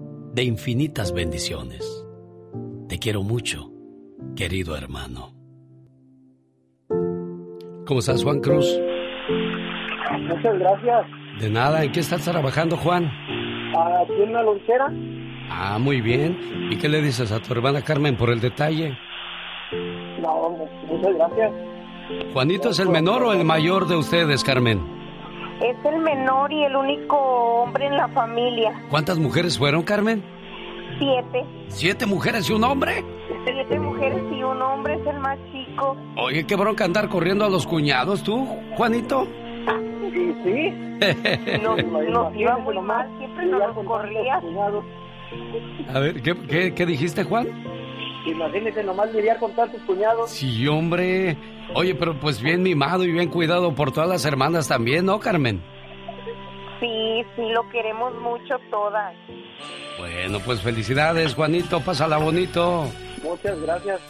de 0.33 0.43
infinitas 0.43 1.13
bendiciones. 1.13 2.05
Te 2.87 2.97
quiero 2.99 3.23
mucho, 3.23 3.71
querido 4.35 4.75
hermano. 4.75 5.33
¿Cómo 7.85 7.99
estás, 7.99 8.23
Juan 8.23 8.39
Cruz? 8.39 8.79
Muchas 10.27 10.57
gracias. 10.59 11.05
De 11.39 11.49
nada, 11.49 11.83
¿en 11.83 11.91
qué 11.91 11.99
estás 11.99 12.23
trabajando, 12.23 12.77
Juan? 12.77 13.05
Aquí 13.05 14.13
en 14.23 14.33
la 14.33 14.43
lonchera. 14.43 14.87
Ah, 15.49 15.77
muy 15.79 15.99
bien. 15.99 16.69
¿Y 16.71 16.77
qué 16.77 16.87
le 16.87 17.01
dices 17.01 17.31
a 17.31 17.41
tu 17.41 17.53
hermana 17.53 17.81
Carmen 17.81 18.15
por 18.15 18.29
el 18.29 18.39
detalle? 18.39 18.97
No, 20.21 20.55
muchas 20.87 21.13
gracias. 21.15 21.51
¿Juanito 22.33 22.69
es 22.69 22.79
el 22.79 22.89
menor 22.89 23.23
o 23.23 23.33
el 23.33 23.43
mayor 23.43 23.87
de 23.87 23.95
ustedes, 23.95 24.43
Carmen? 24.43 25.00
Es 25.61 25.77
el 25.85 25.99
menor 25.99 26.51
y 26.51 26.63
el 26.63 26.75
único 26.75 27.17
hombre 27.17 27.85
en 27.85 27.95
la 27.97 28.07
familia. 28.09 28.73
¿Cuántas 28.89 29.19
mujeres 29.19 29.57
fueron, 29.57 29.83
Carmen? 29.83 30.23
Siete. 30.97 31.45
¿Siete 31.67 32.05
mujeres 32.05 32.49
y 32.49 32.53
un 32.53 32.63
hombre? 32.63 33.03
Siete 33.45 33.79
mujeres 33.79 34.21
y 34.31 34.43
un 34.43 34.61
hombre 34.61 34.95
es 34.95 35.07
el 35.07 35.19
más 35.19 35.37
chico. 35.51 35.95
Oye, 36.17 36.45
qué 36.45 36.55
bronca 36.55 36.85
andar 36.85 37.09
corriendo 37.09 37.45
a 37.45 37.49
los 37.49 37.65
cuñados, 37.67 38.23
tú, 38.23 38.45
Juanito. 38.75 39.27
Sí, 40.13 40.35
sí. 40.43 40.73
Nos, 41.63 41.83
nos 41.83 42.35
iba 42.35 42.57
muy 42.59 42.79
mal, 42.79 43.07
siempre 43.17 43.45
nos 43.47 43.85
corría. 43.85 44.39
A 45.93 45.99
ver, 45.99 46.21
¿qué, 46.21 46.35
qué, 46.47 46.75
qué 46.75 46.85
dijiste, 46.85 47.23
Juan? 47.23 47.47
Imagínese 48.25 48.83
nomás 48.83 49.11
lidiar 49.13 49.39
con 49.39 49.51
tantos 49.53 49.81
cuñados. 49.83 50.29
Sí, 50.29 50.67
hombre. 50.67 51.37
Oye, 51.73 51.95
pero 51.95 52.19
pues 52.19 52.41
bien 52.41 52.63
mimado 52.63 53.03
y 53.03 53.11
bien 53.11 53.29
cuidado 53.29 53.73
por 53.73 53.91
todas 53.91 54.09
las 54.09 54.25
hermanas 54.25 54.67
también, 54.67 55.05
¿no, 55.05 55.19
Carmen? 55.19 55.61
Sí, 56.79 57.23
sí, 57.35 57.41
lo 57.53 57.67
queremos 57.69 58.13
mucho 58.15 58.55
todas. 58.69 59.13
Bueno, 59.99 60.39
pues 60.39 60.61
felicidades, 60.61 61.33
Juanito. 61.35 61.79
Pásala 61.81 62.17
bonito. 62.17 62.85
Muchas 63.23 63.59
gracias 63.61 64.01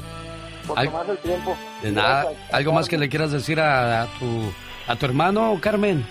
por 0.66 0.80
Al- 0.80 0.86
tomarse 0.88 1.12
el 1.12 1.18
tiempo. 1.20 1.58
De 1.84 1.92
nada. 1.92 2.24
Gracias. 2.24 2.54
¿Algo 2.54 2.72
más 2.72 2.88
que 2.88 2.98
le 2.98 3.10
quieras 3.10 3.32
decir 3.32 3.60
a, 3.60 4.04
a 4.04 4.06
tu 4.18 4.52
a 4.88 4.96
tu 4.96 5.06
hermano, 5.06 5.58
Carmen? 5.62 6.06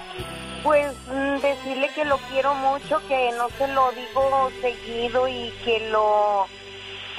Pues 0.62 0.94
mm, 1.08 1.40
decirle 1.40 1.88
que 1.94 2.04
lo 2.04 2.18
quiero 2.30 2.54
mucho, 2.54 3.00
que 3.08 3.30
no 3.38 3.48
se 3.58 3.66
lo 3.72 3.90
digo 3.92 4.50
seguido 4.60 5.26
y 5.26 5.50
que 5.64 5.88
lo... 5.90 6.46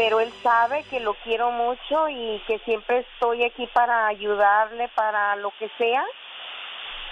Pero 0.01 0.19
él 0.19 0.33
sabe 0.41 0.83
que 0.89 0.99
lo 0.99 1.13
quiero 1.23 1.51
mucho 1.51 2.09
y 2.09 2.41
que 2.47 2.57
siempre 2.65 3.05
estoy 3.13 3.43
aquí 3.43 3.67
para 3.71 4.07
ayudarle, 4.07 4.89
para 4.95 5.35
lo 5.35 5.51
que 5.59 5.69
sea. 5.77 6.03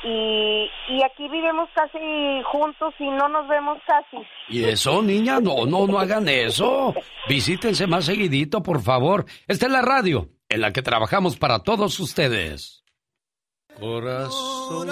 Y, 0.03 0.67
y 0.87 1.03
aquí 1.03 1.29
vivimos 1.29 1.69
casi 1.75 2.41
juntos 2.51 2.95
y 2.97 3.11
no 3.11 3.29
nos 3.29 3.47
vemos 3.47 3.77
casi. 3.85 4.17
¿Y 4.47 4.63
eso, 4.63 5.03
niña? 5.03 5.39
No, 5.39 5.67
no, 5.67 5.85
no 5.85 5.99
hagan 5.99 6.27
eso. 6.29 6.95
Visítense 7.27 7.85
más 7.85 8.05
seguidito, 8.05 8.63
por 8.63 8.81
favor. 8.81 9.25
Esta 9.47 9.67
es 9.67 9.71
la 9.71 9.83
radio 9.83 10.29
en 10.49 10.61
la 10.61 10.73
que 10.73 10.81
trabajamos 10.81 11.37
para 11.37 11.59
todos 11.59 11.99
ustedes. 11.99 12.83
Corazón. 13.79 14.89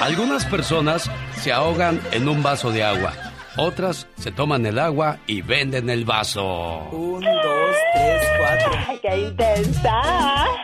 Algunas 0.00 0.44
personas 0.44 1.10
se 1.40 1.52
ahogan 1.52 2.00
en 2.12 2.28
un 2.28 2.40
vaso 2.40 2.70
de 2.70 2.84
agua. 2.84 3.12
Otras 3.56 4.06
se 4.16 4.30
toman 4.30 4.64
el 4.64 4.78
agua 4.78 5.18
y 5.26 5.42
venden 5.42 5.90
el 5.90 6.04
vaso. 6.04 6.88
Tres, 7.94 8.22
cuatro. 8.38 8.70
¡Ay, 8.88 8.98
qué 9.02 9.18
intensa! 9.28 10.00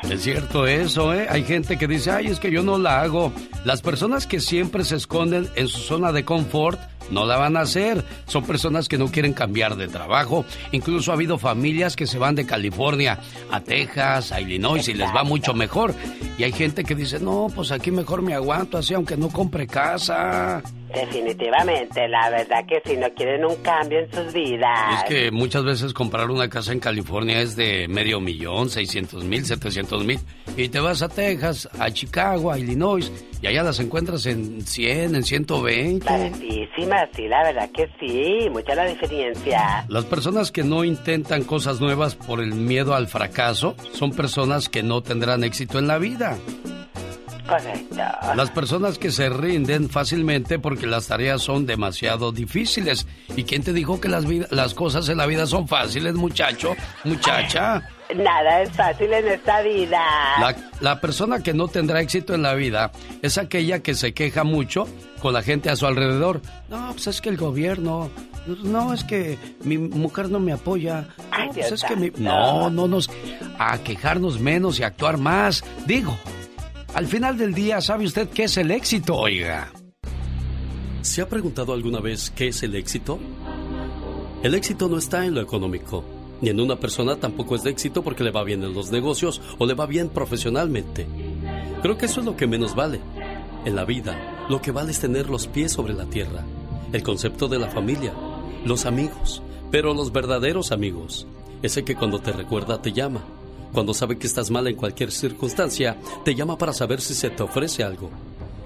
Es 0.09 0.23
cierto 0.23 0.67
eso, 0.67 1.15
¿eh? 1.15 1.27
Hay 1.29 1.45
gente 1.45 1.77
que 1.77 1.87
dice, 1.87 2.11
ay, 2.11 2.27
es 2.27 2.41
que 2.41 2.51
yo 2.51 2.63
no 2.63 2.79
la 2.79 3.01
hago. 3.01 3.33
Las 3.65 3.83
personas 3.83 4.27
que 4.27 4.41
siempre 4.41 4.85
se 4.85 4.97
esconden 4.97 5.49
en 5.57 5.69
su 5.69 5.79
zona 5.79 6.13
de 6.13 6.25
confort 6.25 6.79
no 7.11 7.27
la 7.27 7.37
van 7.37 7.57
a 7.57 7.61
hacer. 7.63 8.05
Son 8.27 8.45
personas 8.45 8.89
que 8.89 8.99
no 8.99 9.09
quieren 9.09 9.33
cambiar 9.33 9.77
de 9.77 9.89
trabajo. 9.89 10.45
Incluso 10.73 11.11
ha 11.11 11.15
habido 11.15 11.39
familias 11.39 11.97
que 11.97 12.07
se 12.07 12.19
van 12.19 12.35
de 12.35 12.47
California 12.47 13.19
a 13.51 13.61
Texas, 13.61 14.33
a 14.33 14.41
Illinois 14.41 14.87
y 14.89 14.95
les 14.95 15.09
va 15.15 15.25
mucho 15.25 15.55
mejor. 15.55 15.95
Y 16.39 16.45
hay 16.45 16.53
gente 16.53 16.85
que 16.85 16.95
dice, 16.95 17.21
no, 17.21 17.49
pues 17.55 17.73
aquí 17.73 17.91
mejor 17.91 18.23
me 18.23 18.35
aguanto 18.35 18.79
así 18.79 18.95
aunque 18.95 19.17
no 19.17 19.29
compre 19.29 19.67
casa. 19.67 20.63
Definitivamente, 20.95 22.09
la 22.09 22.31
verdad 22.31 22.65
que 22.67 22.81
si 22.85 22.97
no 22.97 23.13
quieren 23.15 23.45
un 23.45 23.57
cambio 23.57 24.01
en 24.01 24.11
sus 24.13 24.33
vidas. 24.33 25.03
Es 25.03 25.05
que 25.09 25.31
muchas 25.31 25.65
veces 25.65 25.93
comprar 25.93 26.31
una 26.31 26.49
casa 26.49 26.73
en 26.73 26.81
California 26.81 27.41
es 27.41 27.57
de 27.57 27.89
medio 27.89 28.21
millón, 28.21 28.71
600 28.71 29.25
mil, 29.25 29.45
700 29.45 30.05
mil. 30.05 30.21
Y 30.57 30.69
te 30.69 30.81
vas 30.81 31.03
a 31.03 31.09
Texas, 31.09 31.69
a 31.79 31.91
Chicago, 31.91 32.53
a 32.53 32.59
Illinois, 32.59 33.11
y 33.43 33.47
allá 33.47 33.63
las 33.63 33.81
encuentras 33.81 34.27
en 34.27 34.63
100, 34.63 35.17
en 35.17 35.25
120. 35.25 36.07
Baratísimas, 36.07 37.09
sí, 37.15 37.29
la 37.29 37.43
verdad 37.43 37.71
que 37.73 37.89
sí, 37.99 38.49
mucha 38.51 38.75
la 38.75 38.87
diferencia. 38.87 39.85
Las 39.89 40.05
personas 40.05 40.53
que 40.53 40.63
no 40.63 40.85
intentan 40.85 41.45
cosas 41.45 41.81
nuevas 41.81 42.15
por 42.15 42.41
el 42.41 42.55
miedo 42.55 42.95
al 42.95 43.09
fracaso 43.09 43.75
son 43.93 44.13
personas 44.13 44.69
que 44.69 44.83
no 44.83 45.03
tendrán 45.03 45.45
éxito 45.45 45.79
en 45.79 45.87
la 45.87 45.99
vida. 45.99 46.39
Correcto. 47.47 47.97
Las 48.37 48.51
personas 48.51 48.99
que 48.99 49.11
se 49.11 49.29
rinden 49.29 49.89
fácilmente 49.91 50.59
porque 50.59 50.87
las 50.87 51.07
tareas 51.09 51.43
son 51.43 51.67
demasiado 51.67 52.33
difíciles. 52.33 53.07
¿Y 53.37 53.45
quién 53.45 53.63
te 53.63 53.73
dijo 53.73 54.01
que 54.01 54.09
las, 54.09 54.25
vida- 54.27 54.47
las 54.51 54.75
cosas 54.75 55.09
en 55.09 55.19
la 55.19 55.27
vida 55.27 55.47
son 55.47 55.69
fáciles, 55.69 56.15
muchacho? 56.15 56.75
Muchacha. 57.05 57.87
Nada 58.15 58.63
es 58.63 58.71
fácil 58.71 59.13
en 59.13 59.29
esta 59.29 59.63
vida. 59.63 60.01
La, 60.41 60.57
la 60.81 61.01
persona 61.01 61.41
que 61.43 61.55
no 61.55 61.69
tendrá 61.69 62.01
éxito 62.01 62.35
en 62.35 62.43
la 62.43 62.55
vida 62.55 62.93
es 63.23 63.39
aquella 63.39 63.81
que 63.81 63.95
se 63.95 64.13
queja 64.15 64.45
mucho 64.45 64.87
con 65.21 65.33
la 65.33 65.43
gente 65.43 65.71
a 65.71 65.77
su 65.77 65.87
alrededor. 65.87 66.41
No, 66.69 66.93
pues 66.93 67.07
es 67.07 67.21
que 67.21 67.29
el 67.31 67.37
gobierno. 67.37 68.11
No, 68.63 68.93
es 68.93 69.05
que 69.05 69.39
mi 69.63 69.79
mujer 69.79 70.29
no 70.29 70.39
me 70.39 70.53
apoya. 70.53 71.09
No, 71.47 71.53
pues 71.55 71.73
es 71.73 71.83
que 71.83 71.97
mi... 71.97 72.11
No, 72.19 72.69
no 72.69 72.87
nos... 72.87 73.11
A 73.59 73.79
quejarnos 73.79 74.39
menos 74.39 74.79
y 74.79 74.83
actuar 74.83 75.17
más. 75.17 75.65
Digo, 75.87 76.15
al 76.95 77.07
final 77.07 77.37
del 77.37 77.53
día, 77.53 77.81
¿sabe 77.81 78.05
usted 78.05 78.29
qué 78.29 78.45
es 78.45 78.57
el 78.57 78.71
éxito, 78.71 79.17
oiga? 79.17 79.73
¿Se 81.03 81.21
ha 81.21 81.29
preguntado 81.29 81.73
alguna 81.73 82.01
vez 82.01 82.31
qué 82.31 82.49
es 82.49 82.63
el 82.63 82.77
éxito? 82.77 83.19
El 84.43 84.55
éxito 84.55 84.89
no 84.89 84.97
está 84.97 85.27
en 85.27 85.35
lo 85.35 85.41
económico, 85.41 86.05
ni 86.41 86.51
en 86.51 86.61
una 86.61 86.77
persona 86.77 87.17
tampoco 87.17 87.57
es 87.57 87.65
de 87.65 87.71
éxito 87.71 88.03
porque 88.03 88.23
le 88.23 88.31
va 88.31 88.45
bien 88.45 88.63
en 88.63 88.75
los 88.75 88.93
negocios 88.93 89.43
o 89.59 89.67
le 89.67 89.75
va 89.75 89.87
bien 89.87 90.09
profesionalmente. 90.09 91.07
Creo 91.83 91.99
que 91.99 92.07
eso 92.07 92.21
es 92.21 92.27
lo 92.27 92.37
que 92.37 92.47
menos 92.47 92.75
vale. 92.75 93.01
En 93.65 93.75
la 93.75 93.85
vida, 93.85 94.47
lo 94.49 94.63
que 94.63 94.71
vale 94.71 94.93
es 94.93 95.01
tener 95.01 95.29
los 95.29 95.47
pies 95.49 95.73
sobre 95.73 95.95
la 95.95 96.07
tierra, 96.07 96.45
el 96.93 97.03
concepto 97.03 97.49
de 97.49 97.59
la 97.59 97.69
familia, 97.69 98.15
los 98.65 98.87
amigos, 98.87 99.43
pero 99.71 99.95
los 99.95 100.13
verdaderos 100.13 100.71
amigos, 100.71 101.27
ese 101.63 101.85
que 101.85 101.97
cuando 101.97 102.21
te 102.21 102.33
recuerda 102.33 102.81
te 102.81 102.93
llama, 102.93 103.25
cuando 103.75 103.93
sabe 103.93 104.17
que 104.17 104.29
estás 104.29 104.53
mal 104.53 104.69
en 104.69 104.77
cualquier 104.77 105.11
circunstancia, 105.11 105.99
te 106.25 106.37
llama 106.37 106.57
para 106.57 106.73
saber 106.73 107.01
si 107.01 107.13
se 107.13 107.29
te 107.29 107.43
ofrece 107.43 107.83
algo. 107.83 108.09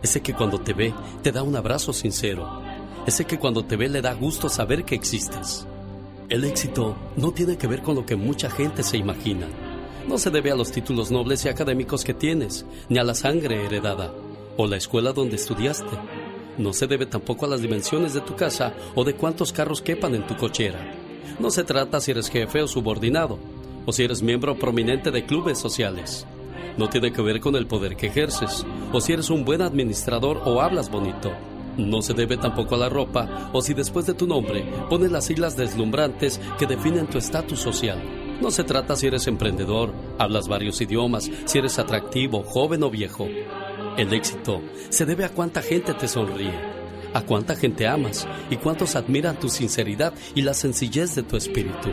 Ese 0.02 0.20
que 0.20 0.35
cuando 0.35 0.60
te 0.60 0.74
ve 0.74 0.94
te 1.22 1.32
da 1.32 1.43
un 1.43 1.56
abrazo 1.56 1.94
sincero. 1.94 2.60
Ese 3.06 3.24
que 3.24 3.39
cuando 3.39 3.64
te 3.64 3.76
ve 3.76 3.89
le 3.89 4.02
da 4.02 4.12
gusto 4.12 4.51
saber 4.51 4.85
que 4.85 4.94
existes. 4.94 5.66
El 6.28 6.44
éxito 6.44 6.94
no 7.16 7.32
tiene 7.32 7.56
que 7.56 7.66
ver 7.66 7.80
con 7.80 7.94
lo 7.94 8.05
que 8.05 8.16
mucha 8.16 8.51
gente 8.51 8.82
se 8.82 8.98
imagina. 8.98 9.47
No 10.06 10.18
se 10.18 10.30
debe 10.30 10.51
a 10.52 10.56
los 10.56 10.70
títulos 10.70 11.10
nobles 11.10 11.43
y 11.44 11.48
académicos 11.48 12.05
que 12.05 12.12
tienes, 12.12 12.66
ni 12.90 12.98
a 12.98 13.05
la 13.05 13.14
sangre 13.14 13.64
heredada, 13.64 14.12
o 14.59 14.66
la 14.66 14.76
escuela 14.76 15.14
donde 15.14 15.36
estudiaste. 15.36 15.98
No 16.59 16.74
se 16.74 16.86
debe 16.86 17.06
tampoco 17.06 17.47
a 17.47 17.48
las 17.48 17.62
dimensiones 17.62 18.12
de 18.12 18.20
tu 18.20 18.36
casa 18.36 18.74
o 18.94 19.05
de 19.05 19.14
cuántos 19.14 19.55
carros 19.55 19.80
quepan 19.80 20.14
en 20.14 20.26
tu 20.26 20.36
cochera. 20.36 20.93
No 21.39 21.51
se 21.51 21.64
trata 21.64 22.01
si 22.01 22.10
eres 22.10 22.28
jefe 22.28 22.62
o 22.62 22.68
subordinado, 22.68 23.39
o 23.87 23.93
si 23.93 24.05
eres 24.05 24.23
miembro 24.23 24.59
prominente 24.59 25.11
de 25.11 25.25
clubes 25.25 25.59
sociales. 25.59 26.27
No 26.77 26.89
tiene 26.89 27.13
que 27.13 27.23
ver 27.23 27.41
con 27.41 27.57
el 27.57 27.67
poder 27.67 27.97
que 27.97 28.07
ejerces, 28.07 28.65
o 28.93 29.01
si 29.01 29.13
eres 29.13 29.31
un 29.31 29.45
buen 29.45 29.63
administrador 29.63 30.43
o 30.45 30.61
hablas 30.61 30.91
bonito. 30.91 31.33
No 31.77 32.03
se 32.03 32.15
debe 32.15 32.37
tampoco 32.37 32.75
a 32.75 32.79
la 32.79 32.89
ropa, 32.89 33.51
o 33.53 33.63
si 33.63 33.75
después 33.75 34.07
de 34.07 34.15
tu 34.15 34.27
nombre 34.27 34.65
pones 34.89 35.11
las 35.11 35.27
siglas 35.27 35.57
deslumbrantes 35.57 36.41
que 36.59 36.67
definen 36.67 37.07
tu 37.07 37.19
estatus 37.19 37.61
social. 37.61 38.01
No 38.41 38.51
se 38.53 38.63
trata 38.63 38.95
si 38.95 39.09
eres 39.09 39.27
emprendedor, 39.27 39.93
hablas 40.19 40.47
varios 40.47 40.81
idiomas, 40.81 41.31
si 41.45 41.59
eres 41.59 41.79
atractivo, 41.79 42.43
joven 42.45 42.85
o 42.85 42.91
viejo. 42.91 43.27
El 43.97 44.13
éxito 44.13 44.63
se 44.91 45.05
debe 45.07 45.25
a 45.25 45.31
cuánta 45.31 45.63
gente 45.63 45.95
te 45.95 46.07
sonríe, 46.07 46.55
a 47.15 47.23
cuánta 47.23 47.57
gente 47.57 47.89
amas 47.89 48.29
y 48.51 48.57
cuántos 48.57 48.95
admiran 48.95 49.41
tu 49.41 49.49
sinceridad 49.49 50.15
y 50.37 50.43
la 50.43 50.55
sencillez 50.55 51.17
de 51.17 51.25
tu 51.25 51.37
espíritu. 51.37 51.91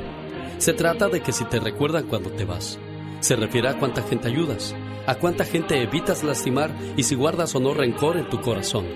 Se 0.65 0.73
trata 0.73 1.09
de 1.09 1.21
que 1.21 1.31
si 1.31 1.45
te 1.45 1.59
recuerdan 1.59 2.07
cuando 2.07 2.31
te 2.31 2.43
vas, 2.43 2.79
se 3.19 3.35
refiere 3.35 3.69
a 3.69 3.77
cuánta 3.77 4.01
gente 4.01 4.29
ayudas, 4.29 4.73
a 5.05 5.13
cuánta 5.13 5.45
gente 5.45 5.79
evitas 5.79 6.23
lastimar 6.23 6.75
y 6.97 7.03
si 7.03 7.13
guardas 7.13 7.53
o 7.53 7.59
no 7.59 7.75
rencor 7.75 8.17
en 8.17 8.27
tu 8.29 8.41
corazón. 8.41 8.87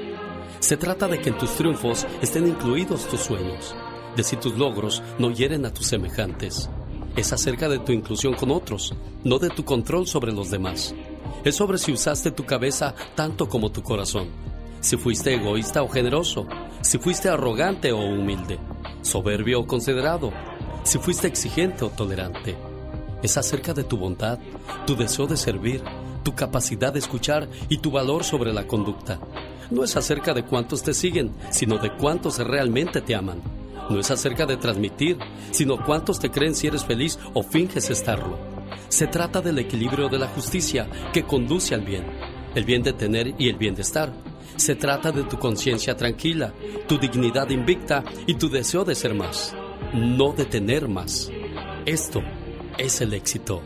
Se 0.58 0.78
trata 0.78 1.08
de 1.08 1.22
que 1.22 1.30
en 1.30 1.38
tus 1.38 1.52
triunfos 1.52 2.08
estén 2.24 2.48
incluidos 2.48 3.08
tus 3.08 3.20
sueños. 3.20 3.76
de 4.18 4.24
si 4.24 4.36
tus 4.36 4.58
logros 4.58 5.04
no 5.20 5.30
hieren 5.30 5.64
a 5.64 5.72
tus 5.72 5.86
semejantes. 5.86 6.72
Es 7.16 7.32
acerca 7.34 7.70
de 7.70 7.78
tu 7.78 7.92
inclusión 7.92 8.34
con 8.34 8.50
otros, 8.50 8.96
no 9.24 9.38
de 9.38 9.50
tu 9.50 9.64
control 9.64 10.08
sobre 10.08 10.32
los 10.32 10.50
demás. 10.50 10.96
Es 11.44 11.54
sobre 11.54 11.78
si 11.78 11.92
usaste 11.92 12.32
tu 12.32 12.48
cabeza 12.48 12.96
tanto 13.14 13.48
como 13.48 13.72
tu 13.72 13.84
corazón. 13.84 14.30
Si 14.80 14.98
fuiste 14.98 15.36
egoísta 15.36 15.84
o 15.84 15.88
generoso. 15.88 16.48
Si 16.82 16.98
fuiste 16.98 17.30
arrogante 17.30 17.92
o 17.92 18.00
humilde. 18.00 18.58
Soberbio 19.04 19.60
o 19.60 19.68
considerado. 19.68 20.34
Si 20.84 20.98
fuiste 20.98 21.28
exigente 21.28 21.86
o 21.86 21.90
tolerante. 21.90 22.56
Es 23.22 23.38
acerca 23.38 23.74
de 23.74 23.84
tu 23.84 23.98
bondad, 23.98 24.40
tu 24.88 24.96
deseo 24.96 25.28
de 25.28 25.38
servir, 25.38 25.84
tu 26.24 26.34
capacidad 26.34 26.94
de 26.94 27.00
escuchar 27.00 27.48
y 27.68 27.78
tu 27.78 27.92
valor 27.92 28.24
sobre 28.24 28.54
la 28.54 28.66
conducta. 28.66 29.20
No 29.70 29.84
es 29.84 29.96
acerca 29.96 30.34
de 30.34 30.44
cuántos 30.44 30.82
te 30.82 30.94
siguen, 30.94 31.32
sino 31.52 31.78
de 31.78 31.96
cuántos 31.96 32.40
realmente 32.40 33.02
te 33.02 33.16
aman. 33.16 33.42
No 33.90 34.00
es 34.00 34.10
acerca 34.10 34.46
de 34.46 34.58
transmitir, 34.58 35.18
sino 35.52 35.84
cuántos 35.84 36.20
te 36.20 36.32
creen 36.32 36.56
si 36.56 36.68
eres 36.68 36.86
feliz 36.86 37.20
o 37.34 37.44
finges 37.44 37.90
estarlo. 37.90 38.38
Se 38.88 39.08
trata 39.08 39.42
del 39.42 39.60
equilibrio 39.60 40.10
de 40.10 40.20
la 40.20 40.28
justicia 40.28 40.90
que 41.14 41.24
conduce 41.24 41.76
al 41.76 41.82
bien, 41.82 42.06
el 42.56 42.64
bien 42.66 42.84
de 42.84 42.94
tener 42.94 43.36
y 43.38 43.50
el 43.50 43.58
bien 43.58 43.76
de 43.76 43.82
estar. 43.82 44.12
Se 44.56 44.76
trata 44.76 45.12
de 45.12 45.24
tu 45.24 45.38
conciencia 45.38 45.96
tranquila, 45.96 46.54
tu 46.88 46.98
dignidad 46.98 47.50
invicta 47.50 48.04
y 48.28 48.36
tu 48.36 48.50
deseo 48.50 48.84
de 48.84 48.96
ser 48.96 49.14
más, 49.14 49.56
no 49.94 50.34
de 50.34 50.46
tener 50.46 50.88
más. 50.88 51.32
Esto 51.86 52.22
es 52.78 53.02
el 53.02 53.14
éxito. 53.14 53.62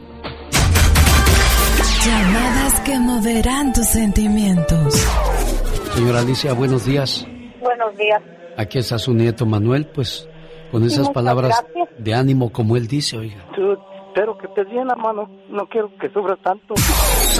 Llamadas 2.05 2.79
que 2.81 2.99
moverán 2.99 3.73
tus 3.73 3.87
sentimientos. 3.87 4.93
Señora 5.95 6.19
Alicia, 6.19 6.53
buenos 6.53 6.85
días. 6.85 7.25
Buenos 7.61 7.95
días. 7.97 8.21
Aquí 8.57 8.77
está 8.79 8.99
su 8.99 9.13
nieto 9.13 9.45
Manuel, 9.45 9.87
pues 9.87 10.27
con 10.71 10.83
esas 10.83 10.99
Muchas 10.99 11.13
palabras 11.13 11.63
gracias. 11.73 12.03
de 12.03 12.13
ánimo 12.13 12.51
como 12.51 12.75
él 12.77 12.87
dice, 12.87 13.17
oiga. 13.17 13.45
Espero 14.07 14.37
que 14.37 14.47
estés 14.47 14.69
bien, 14.69 14.87
hermano. 14.89 15.29
No 15.49 15.65
quiero 15.67 15.89
que 15.99 16.07
sufras 16.09 16.37
tanto. 16.43 16.75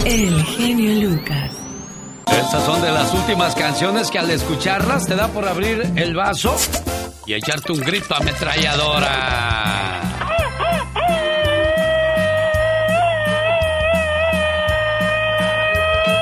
El 0.06 0.44
genio 0.44 1.10
Lucas. 1.10 1.60
Estas 2.32 2.64
son 2.64 2.82
de 2.82 2.92
las 2.92 3.14
últimas 3.14 3.54
canciones 3.56 4.10
que 4.10 4.18
al 4.18 4.30
escucharlas 4.32 5.06
te 5.06 5.16
da 5.16 5.28
por 5.28 5.48
abrir 5.48 5.84
el 5.96 6.16
vaso 6.16 6.56
y 7.26 7.34
echarte 7.34 7.72
un 7.72 7.80
grito 7.80 8.16
ametralladora. 8.16 10.02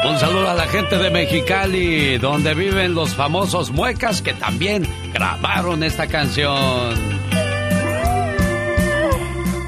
Un 0.09 0.19
saludo 0.19 0.49
a 0.49 0.53
la 0.53 0.67
gente 0.67 0.97
de 0.97 1.09
Mexicali, 1.09 2.17
donde 2.17 2.53
viven 2.53 2.93
los 2.93 3.15
famosos 3.15 3.71
muecas 3.71 4.21
que 4.21 4.33
también 4.33 4.87
grabaron 5.13 5.83
esta 5.83 6.07
canción. 6.07 6.95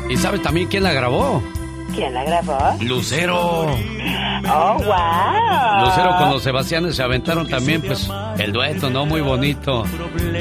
¿Y 0.10 0.18
sabe 0.18 0.40
también 0.40 0.68
quién 0.68 0.84
la 0.84 0.94
grabó? 0.94 1.42
¿Quién 1.96 2.14
la 2.14 2.24
grabó? 2.24 2.78
Lucero. 2.82 3.66
Oh, 4.46 4.78
wow. 4.78 5.86
Lucero 5.86 6.18
con 6.18 6.32
los 6.32 6.44
Sebastianes 6.44 6.96
se 6.96 7.04
aventaron 7.04 7.48
también, 7.48 7.82
pues, 7.82 8.10
el 8.38 8.52
dueto, 8.52 8.90
¿no? 8.90 9.06
Muy 9.06 9.22
bonito. 9.22 9.86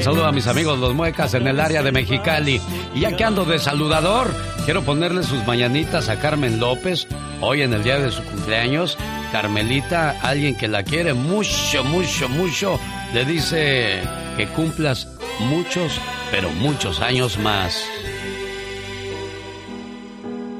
Saludo 0.01 0.25
a 0.25 0.31
mis 0.31 0.47
amigos 0.47 0.79
los 0.79 0.93
muecas 0.93 1.33
en 1.35 1.47
el 1.47 1.59
área 1.59 1.83
de 1.83 1.91
Mexicali. 1.91 2.59
Y 2.93 3.01
ya 3.01 3.15
que 3.15 3.23
ando 3.23 3.45
de 3.45 3.59
saludador, 3.59 4.33
quiero 4.65 4.83
ponerle 4.83 5.23
sus 5.23 5.45
mañanitas 5.45 6.09
a 6.09 6.19
Carmen 6.19 6.59
López, 6.59 7.07
hoy 7.41 7.61
en 7.61 7.73
el 7.73 7.83
día 7.83 7.99
de 7.99 8.11
su 8.11 8.23
cumpleaños. 8.23 8.97
Carmelita, 9.31 10.15
alguien 10.21 10.55
que 10.55 10.67
la 10.67 10.83
quiere 10.83 11.13
mucho, 11.13 11.83
mucho, 11.83 12.29
mucho, 12.29 12.79
le 13.13 13.25
dice 13.25 14.01
que 14.37 14.47
cumplas 14.47 15.07
muchos, 15.39 15.99
pero 16.31 16.49
muchos 16.51 17.01
años 17.01 17.37
más. 17.39 17.83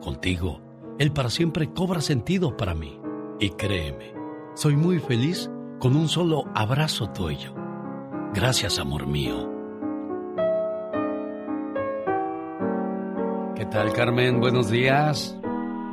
Contigo, 0.00 0.60
el 0.98 1.12
para 1.12 1.28
siempre 1.28 1.72
cobra 1.72 2.00
sentido 2.00 2.56
para 2.56 2.74
mí. 2.74 3.00
Y 3.40 3.50
créeme, 3.50 4.14
soy 4.54 4.76
muy 4.76 4.98
feliz 4.98 5.50
con 5.80 5.96
un 5.96 6.08
solo 6.08 6.44
abrazo 6.54 7.10
tuyo. 7.10 7.54
Gracias, 8.34 8.78
amor 8.78 9.06
mío. 9.06 9.50
¿Qué 13.54 13.64
tal, 13.66 13.92
Carmen? 13.92 14.40
Buenos 14.40 14.70
días. 14.70 15.36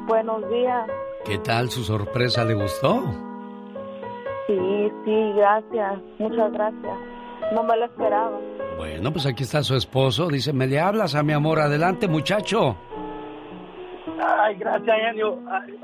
Buenos 0.08 0.48
días. 0.50 0.88
¿Qué 1.26 1.40
tal 1.40 1.70
su 1.72 1.84
sorpresa? 1.84 2.46
¿Le 2.46 2.54
gustó? 2.54 3.04
Sí, 4.48 4.92
sí, 5.04 5.34
gracias. 5.36 6.00
Muchas 6.20 6.52
gracias. 6.52 6.98
No 7.54 7.64
me 7.64 7.76
lo 7.78 7.86
esperaba. 7.86 8.40
Bueno, 8.78 9.12
pues 9.12 9.26
aquí 9.26 9.44
está 9.44 9.64
su 9.64 9.76
esposo. 9.76 10.28
Dice, 10.28 10.54
¿me 10.54 10.68
le 10.68 10.80
hablas 10.80 11.16
a 11.16 11.24
mi 11.24 11.34
amor? 11.34 11.60
Adelante, 11.60 12.08
muchacho. 12.08 12.78
Ay, 14.28 14.56
gracias, 14.56 14.98
genio. 15.02 15.40
Ay, 15.50 15.80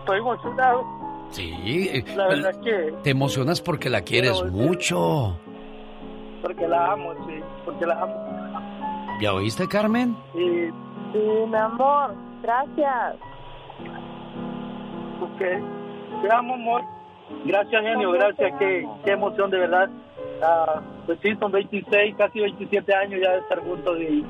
Estoy 0.00 0.18
emocionado. 0.18 0.84
Sí, 1.30 1.88
eh, 1.92 2.04
La 2.16 2.28
verdad 2.28 2.60
que 2.62 2.94
te 3.02 3.10
emocionas 3.10 3.60
porque 3.60 3.90
la 3.90 4.02
quieres 4.02 4.42
mucho. 4.50 5.38
porque 6.42 6.68
la 6.68 6.92
amo, 6.92 7.12
sí, 7.26 7.40
porque 7.64 7.86
la 7.86 8.00
amo. 8.02 8.14
¿Ya 9.20 9.32
oíste, 9.32 9.66
Carmen? 9.68 10.16
Y, 10.34 10.70
Sí, 11.12 11.20
mi 11.48 11.56
amor. 11.56 12.12
Gracias. 12.42 13.14
ok, 15.20 15.38
te 16.22 16.34
amo, 16.34 16.54
amor. 16.54 16.82
Gracias, 17.44 17.82
genio, 17.82 18.10
gracias. 18.12 18.52
Qué, 18.58 18.86
qué 19.04 19.12
emoción, 19.12 19.50
de 19.50 19.58
verdad. 19.58 19.88
Ah, 20.42 20.80
pues 21.06 21.18
sí, 21.22 21.34
son 21.40 21.52
26, 21.52 22.16
casi 22.16 22.40
27 22.40 22.94
años 22.94 23.20
ya 23.22 23.32
de 23.32 23.38
estar 23.38 23.60
juntos 23.60 23.96
y 24.00 24.24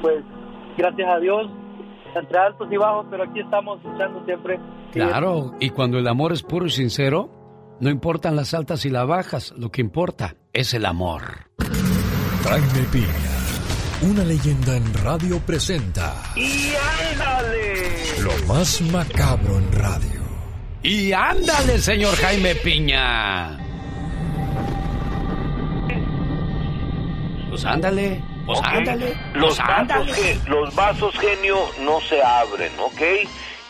pues 0.00 0.22
gracias 0.76 1.08
a 1.08 1.18
Dios, 1.18 1.46
entre 2.14 2.38
altos 2.38 2.68
y 2.70 2.76
bajos, 2.76 3.06
pero 3.10 3.24
aquí 3.24 3.40
estamos 3.40 3.82
luchando 3.84 4.24
siempre. 4.24 4.58
Claro, 4.92 5.54
y 5.60 5.70
cuando 5.70 5.98
el 5.98 6.08
amor 6.08 6.32
es 6.32 6.42
puro 6.42 6.66
y 6.66 6.70
sincero, 6.70 7.30
no 7.80 7.90
importan 7.90 8.36
las 8.36 8.54
altas 8.54 8.84
y 8.86 8.90
las 8.90 9.06
bajas, 9.06 9.52
lo 9.56 9.70
que 9.70 9.80
importa 9.82 10.36
es 10.52 10.72
el 10.74 10.86
amor. 10.86 11.22
Jaime 12.44 12.86
Piña, 12.92 14.10
una 14.10 14.24
leyenda 14.24 14.76
en 14.76 14.94
radio 15.02 15.40
presenta 15.40 16.14
¡Y 16.36 16.72
ándale! 17.12 18.22
lo 18.22 18.46
más 18.46 18.80
macabro 18.82 19.58
en 19.58 19.72
radio. 19.72 20.20
Y 20.82 21.12
ándale, 21.12 21.78
señor 21.78 22.14
Jaime 22.14 22.54
Piña. 22.54 23.58
Pues 27.50 27.64
ándale, 27.64 28.22
pues 28.46 28.60
ándale, 28.62 29.16
Los 29.34 29.56
pues 29.56 29.68
ándale. 29.68 30.10
vasos, 30.12 30.48
los 30.48 30.74
vasos 30.74 31.18
genio 31.18 31.68
no 31.80 32.00
se 32.00 32.22
abren, 32.22 32.72
¿ok? 32.78 33.00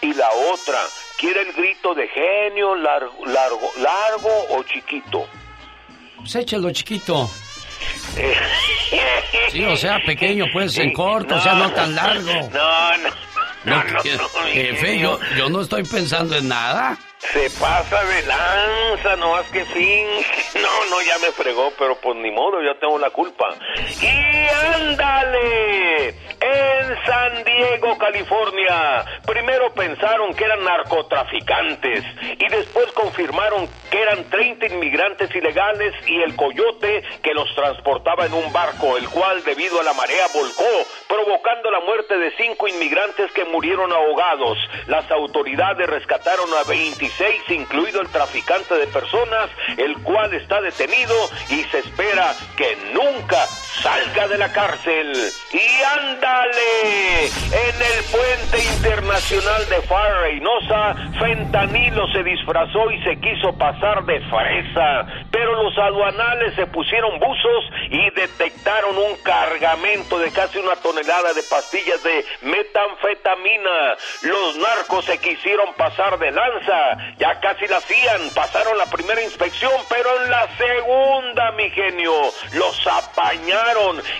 Y 0.02 0.12
la 0.14 0.28
otra, 0.52 0.78
¿quiere 1.18 1.42
el 1.42 1.52
grito 1.54 1.94
de 1.94 2.06
genio 2.08 2.74
largo, 2.76 3.24
largo, 3.26 3.70
largo 3.78 4.30
o 4.50 4.62
chiquito? 4.64 5.26
Pues 6.18 6.34
échalo 6.36 6.70
chiquito. 6.70 7.28
Sí, 9.50 9.64
o 9.64 9.76
sea, 9.76 9.98
pequeño, 10.04 10.46
pues, 10.52 10.76
en 10.78 10.92
corto, 10.92 11.36
o 11.36 11.40
sea, 11.40 11.54
no 11.54 11.70
tan 11.72 11.94
largo. 11.94 12.32
No, 12.52 12.96
no, 12.98 13.08
No, 13.64 13.84
no, 13.84 13.92
no, 13.92 14.28
jefe, 14.52 14.98
yo, 14.98 15.18
yo 15.36 15.48
no 15.48 15.60
estoy 15.60 15.82
pensando 15.84 16.36
en 16.36 16.48
nada. 16.48 16.96
Se 17.18 17.50
pasa 17.58 18.04
de 18.04 18.22
lanza, 18.26 19.16
no 19.16 19.32
más 19.32 19.46
que 19.50 19.64
finge. 19.64 20.26
No, 20.56 20.84
no, 20.90 21.02
ya 21.02 21.18
me 21.18 21.32
fregó, 21.32 21.70
pero 21.78 21.96
pues 21.96 22.16
ni 22.16 22.30
modo, 22.30 22.62
yo 22.62 22.74
tengo 22.78 22.98
la 22.98 23.10
culpa. 23.10 23.54
¡Y 24.00 24.74
ándale! 24.74 26.14
en 26.40 27.04
San 27.04 27.44
Diego, 27.44 27.96
California. 27.98 29.04
Primero 29.26 29.72
pensaron 29.72 30.34
que 30.34 30.44
eran 30.44 30.64
narcotraficantes 30.64 32.04
y 32.38 32.48
después 32.48 32.92
confirmaron 32.92 33.68
que 33.90 34.00
eran 34.00 34.28
30 34.28 34.66
inmigrantes 34.66 35.34
ilegales 35.34 35.94
y 36.06 36.20
el 36.22 36.36
coyote 36.36 37.02
que 37.22 37.34
los 37.34 37.52
transportaba 37.54 38.26
en 38.26 38.34
un 38.34 38.52
barco, 38.52 38.96
el 38.96 39.08
cual 39.08 39.42
debido 39.44 39.80
a 39.80 39.84
la 39.84 39.92
marea 39.94 40.26
volcó, 40.34 40.64
provocando 41.08 41.70
la 41.70 41.80
muerte 41.80 42.16
de 42.16 42.32
cinco 42.36 42.68
inmigrantes 42.68 43.32
que 43.32 43.44
murieron 43.44 43.92
ahogados. 43.92 44.58
Las 44.86 45.10
autoridades 45.10 45.88
rescataron 45.88 46.52
a 46.54 46.64
26, 47.06 47.50
incluido 47.50 48.00
el 48.00 48.08
traficante 48.08 48.74
de 48.74 48.86
personas, 48.88 49.50
el 49.76 50.02
cual 50.02 50.32
está 50.34 50.60
detenido 50.60 51.14
y 51.50 51.62
se 51.64 51.78
espera 51.78 52.36
que 52.56 52.76
nunca 52.92 53.48
salga 53.82 54.28
de 54.28 54.38
la 54.38 54.52
cárcel. 54.52 55.12
Y 55.52 55.82
ándale, 55.98 57.24
en 57.26 57.82
el 57.82 58.04
puente 58.10 58.64
internacional 58.74 59.68
de 59.68 59.82
Far 59.82 60.20
Reynosa, 60.22 60.94
Fentanilo 61.18 62.06
se 62.12 62.22
disfrazó 62.22 62.90
y 62.90 63.02
se 63.02 63.18
quiso 63.20 63.56
pasar 63.58 64.04
de 64.04 64.20
fresa, 64.20 65.06
pero 65.30 65.62
los 65.62 65.76
aduanales 65.78 66.54
se 66.54 66.66
pusieron 66.66 67.18
buzos 67.18 67.64
y 67.90 68.10
detectaron 68.10 68.96
un 68.96 69.16
cargamento 69.22 70.18
de 70.18 70.30
casi 70.30 70.58
una 70.58 70.76
tonelada 70.76 71.32
de 71.32 71.42
pastillas 71.42 72.02
de 72.02 72.24
metanfetamina. 72.42 73.96
Los 74.22 74.56
narcos 74.56 75.04
se 75.04 75.18
quisieron 75.18 75.74
pasar 75.74 76.18
de 76.18 76.30
lanza, 76.30 77.14
ya 77.18 77.40
casi 77.40 77.66
la 77.66 77.78
hacían, 77.78 78.30
pasaron 78.34 78.78
la 78.78 78.86
primera 78.86 79.22
inspección, 79.22 79.72
pero 79.88 80.22
en 80.22 80.30
la 80.30 80.48
segunda, 80.56 81.52
mi 81.52 81.70
genio, 81.70 82.12
los 82.52 82.86
apañaron 82.86 83.65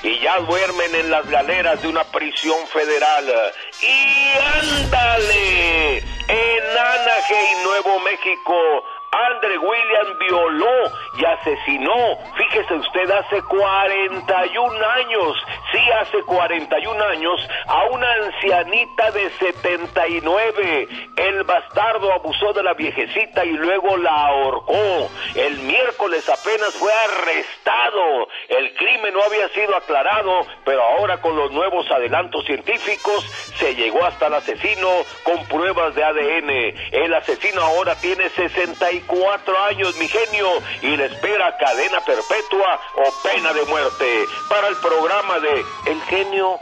y 0.02 0.18
ya 0.20 0.40
duermen 0.40 0.94
en 0.94 1.10
las 1.10 1.28
galeras 1.28 1.80
de 1.80 1.88
una 1.88 2.02
prisión 2.04 2.66
federal. 2.66 3.52
Y 3.80 4.32
ándale, 4.58 5.98
en 5.98 6.78
Anaheim, 6.78 7.62
Nuevo 7.62 8.00
México, 8.00 8.84
Andre 9.10 9.58
William 9.58 10.18
violó 10.18 10.90
y 11.18 11.24
asesinó, 11.24 12.18
fíjese 12.36 12.74
usted, 12.74 13.10
hace 13.10 13.42
41 13.42 14.86
años, 14.90 15.36
sí, 15.72 15.78
hace 16.00 16.22
41 16.22 17.04
años, 17.04 17.48
a 17.66 17.84
una 17.84 18.12
ancianita 18.12 19.10
de 19.12 19.30
79. 19.30 20.88
El 21.16 21.42
bastardo 21.44 22.12
abusó 22.12 22.52
de 22.52 22.62
la 22.62 22.74
viejecita 22.74 23.44
y 23.44 23.52
luego 23.52 23.96
la 23.96 24.10
ahorcó. 24.10 25.10
El 25.34 25.58
miércoles 25.60 26.28
apenas 26.28 26.74
fue 26.74 26.92
arrestado. 26.92 28.28
El 28.48 28.74
crimen 28.74 29.14
no 29.14 29.22
había 29.22 29.48
sido 29.50 29.76
aclarado, 29.76 30.46
pero 30.64 30.82
ahora 30.82 31.20
con 31.20 31.36
los 31.36 31.50
nuevos 31.52 31.90
adelantos 31.90 32.44
científicos 32.44 33.24
se 33.58 33.74
llegó 33.74 34.04
hasta 34.04 34.26
el 34.26 34.34
asesino 34.34 34.88
con 35.22 35.44
pruebas 35.46 35.94
de 35.94 36.04
ADN. 36.04 36.50
El 36.92 37.14
asesino 37.14 37.62
ahora 37.62 37.94
tiene 37.96 38.28
69 38.30 38.95
34 39.00 39.64
años, 39.70 39.96
mi 39.98 40.08
genio, 40.08 40.46
y 40.82 40.96
le 40.96 41.06
espera 41.06 41.56
cadena 41.58 42.00
perpetua 42.00 42.80
o 42.96 43.28
pena 43.28 43.52
de 43.52 43.64
muerte. 43.64 44.24
Para 44.48 44.68
el 44.68 44.76
programa 44.76 45.38
de 45.40 45.64
El 45.90 46.00
genio 46.02 46.58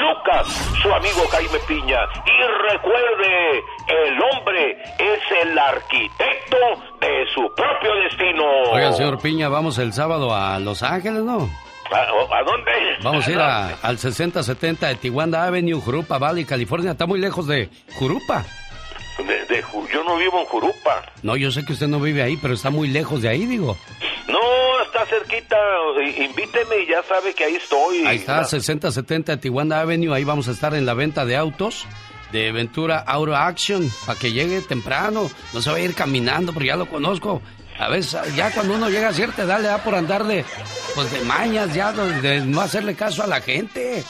Lucas, 0.00 0.46
su 0.82 0.92
amigo 0.92 1.26
Jaime 1.30 1.58
Piña. 1.66 1.98
Y 2.24 2.72
recuerde, 2.72 3.58
el 3.88 4.22
hombre 4.22 4.82
es 4.98 5.20
el 5.42 5.58
arquitecto 5.58 6.56
de 7.00 7.26
su 7.34 7.52
propio 7.54 7.94
destino. 8.04 8.44
Oiga, 8.72 8.92
señor 8.92 9.20
Piña, 9.20 9.48
vamos 9.48 9.78
el 9.78 9.92
sábado 9.92 10.34
a 10.34 10.58
Los 10.58 10.82
Ángeles, 10.82 11.22
¿no? 11.22 11.48
¿A, 11.90 12.42
dónde? 12.42 12.72
Vamos 13.02 13.26
a 13.28 13.30
ir 13.30 13.38
a, 13.38 13.68
al 13.82 13.98
6070 13.98 14.88
de 14.88 14.94
Tijuana 14.96 15.44
Avenue, 15.44 15.80
Jurupa 15.80 16.18
Valley, 16.18 16.44
California. 16.44 16.92
Está 16.92 17.06
muy 17.06 17.20
lejos 17.20 17.46
de 17.46 17.68
Jurupa. 17.94 18.44
De, 19.18 19.64
yo 19.92 20.04
no 20.04 20.16
vivo 20.16 20.40
en 20.40 20.46
Jurupa. 20.46 21.02
No, 21.22 21.36
yo 21.36 21.50
sé 21.50 21.64
que 21.64 21.72
usted 21.72 21.88
no 21.88 22.00
vive 22.00 22.22
ahí, 22.22 22.36
pero 22.36 22.54
está 22.54 22.70
muy 22.70 22.88
lejos 22.88 23.22
de 23.22 23.28
ahí, 23.28 23.46
digo. 23.46 23.76
No, 24.28 24.82
está 24.84 25.06
cerquita. 25.06 25.56
Invíteme 26.18 26.80
y 26.82 26.88
ya 26.88 27.02
sabe 27.02 27.34
que 27.34 27.44
ahí 27.44 27.54
estoy. 27.54 28.06
Ahí 28.06 28.16
está, 28.16 28.44
6070 28.44 29.38
Tijuana 29.40 29.80
Avenue. 29.80 30.14
Ahí 30.14 30.24
vamos 30.24 30.48
a 30.48 30.50
estar 30.50 30.74
en 30.74 30.84
la 30.84 30.94
venta 30.94 31.24
de 31.24 31.36
autos 31.36 31.86
de 32.32 32.52
Ventura 32.52 32.98
Auto 32.98 33.36
Action 33.36 33.90
para 34.04 34.18
que 34.18 34.32
llegue 34.32 34.60
temprano. 34.60 35.30
No 35.52 35.62
se 35.62 35.70
va 35.70 35.76
a 35.76 35.80
ir 35.80 35.94
caminando, 35.94 36.52
porque 36.52 36.68
ya 36.68 36.76
lo 36.76 36.86
conozco. 36.86 37.40
A 37.78 37.88
veces, 37.88 38.34
ya 38.34 38.50
cuando 38.52 38.74
uno 38.74 38.88
llega 38.88 39.08
a 39.08 39.12
cierta 39.12 39.42
edad, 39.42 39.60
le 39.60 39.68
da 39.68 39.78
por 39.78 39.94
andar 39.94 40.24
de, 40.24 40.44
pues 40.94 41.10
de 41.12 41.20
mañas, 41.20 41.74
ya, 41.74 41.92
de 41.92 42.40
no 42.40 42.60
hacerle 42.60 42.94
caso 42.94 43.22
a 43.22 43.26
la 43.26 43.40
gente. 43.40 44.02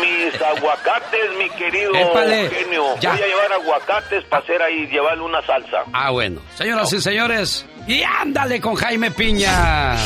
Mis 0.00 0.40
aguacates, 0.40 1.30
mi 1.38 1.50
querido 1.50 1.92
genio. 1.92 2.84
Voy 2.96 3.06
a 3.06 3.16
llevar 3.16 3.52
aguacates 3.52 4.24
para 4.24 4.42
hacer 4.42 4.62
ahí, 4.62 4.86
llevarle 4.86 5.24
una 5.24 5.44
salsa. 5.44 5.84
Ah, 5.92 6.10
bueno. 6.10 6.40
Señoras 6.54 6.92
y 6.92 7.00
señores, 7.00 7.66
y 7.86 8.02
ándale 8.02 8.60
con 8.60 8.74
Jaime 8.76 9.10
Piña. 9.10 9.96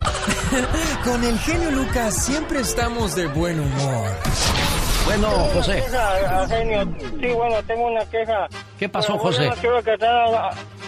con 1.04 1.24
el 1.24 1.38
genio 1.40 1.70
Lucas 1.72 2.24
siempre 2.24 2.60
estamos 2.60 3.14
de 3.14 3.26
buen 3.26 3.60
humor. 3.60 4.10
Bueno, 5.10 5.28
José. 5.52 5.82
Sí, 7.20 7.26
bueno, 7.34 7.56
tengo 7.66 7.86
una 7.88 8.04
queja. 8.06 8.46
¿Qué 8.78 8.88
pasó, 8.88 9.18
José? 9.18 9.48
No 9.48 9.54
quiero, 9.56 9.82
que 9.82 9.94
estén, 9.94 10.08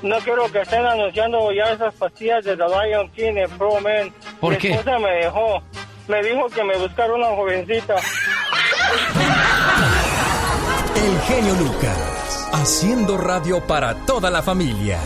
no 0.05 0.16
quiero 0.19 0.53
que 0.53 0.61
estén 0.61 0.86
anunciando 0.86 1.51
ya 1.51 1.73
esas 1.73 1.93
pastillas 1.94 2.44
de 2.44 2.57
The 2.57 2.62
Lion 2.69 3.11
King 3.11 3.35
en 3.36 3.51
Pro 3.59 3.81
Man. 3.81 4.15
¿Por 4.40 4.53
Mi 4.53 4.59
qué? 4.59 4.70
esposa 4.74 4.97
me 5.01 5.11
dejó. 5.11 5.61
Me 6.07 6.23
dijo 6.23 6.47
que 6.55 6.62
me 6.62 6.77
buscara 6.78 7.12
una 7.12 7.27
jovencita. 7.31 7.97
El 10.94 11.20
genio 11.23 11.55
Lucas, 11.57 12.49
haciendo 12.53 13.19
radio 13.19 13.61
para 13.66 13.94
toda 14.07 14.31
la 14.31 14.40
familia. 14.40 15.01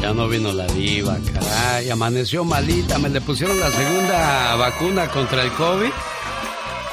Ya 0.00 0.14
no 0.14 0.26
vino 0.26 0.52
la 0.52 0.66
diva, 0.68 1.16
caray. 1.34 1.90
Amaneció 1.90 2.44
malita. 2.44 2.98
Me 2.98 3.10
le 3.10 3.20
pusieron 3.20 3.60
la 3.60 3.68
segunda 3.70 4.54
vacuna 4.56 5.06
contra 5.08 5.42
el 5.42 5.50
COVID. 5.52 5.90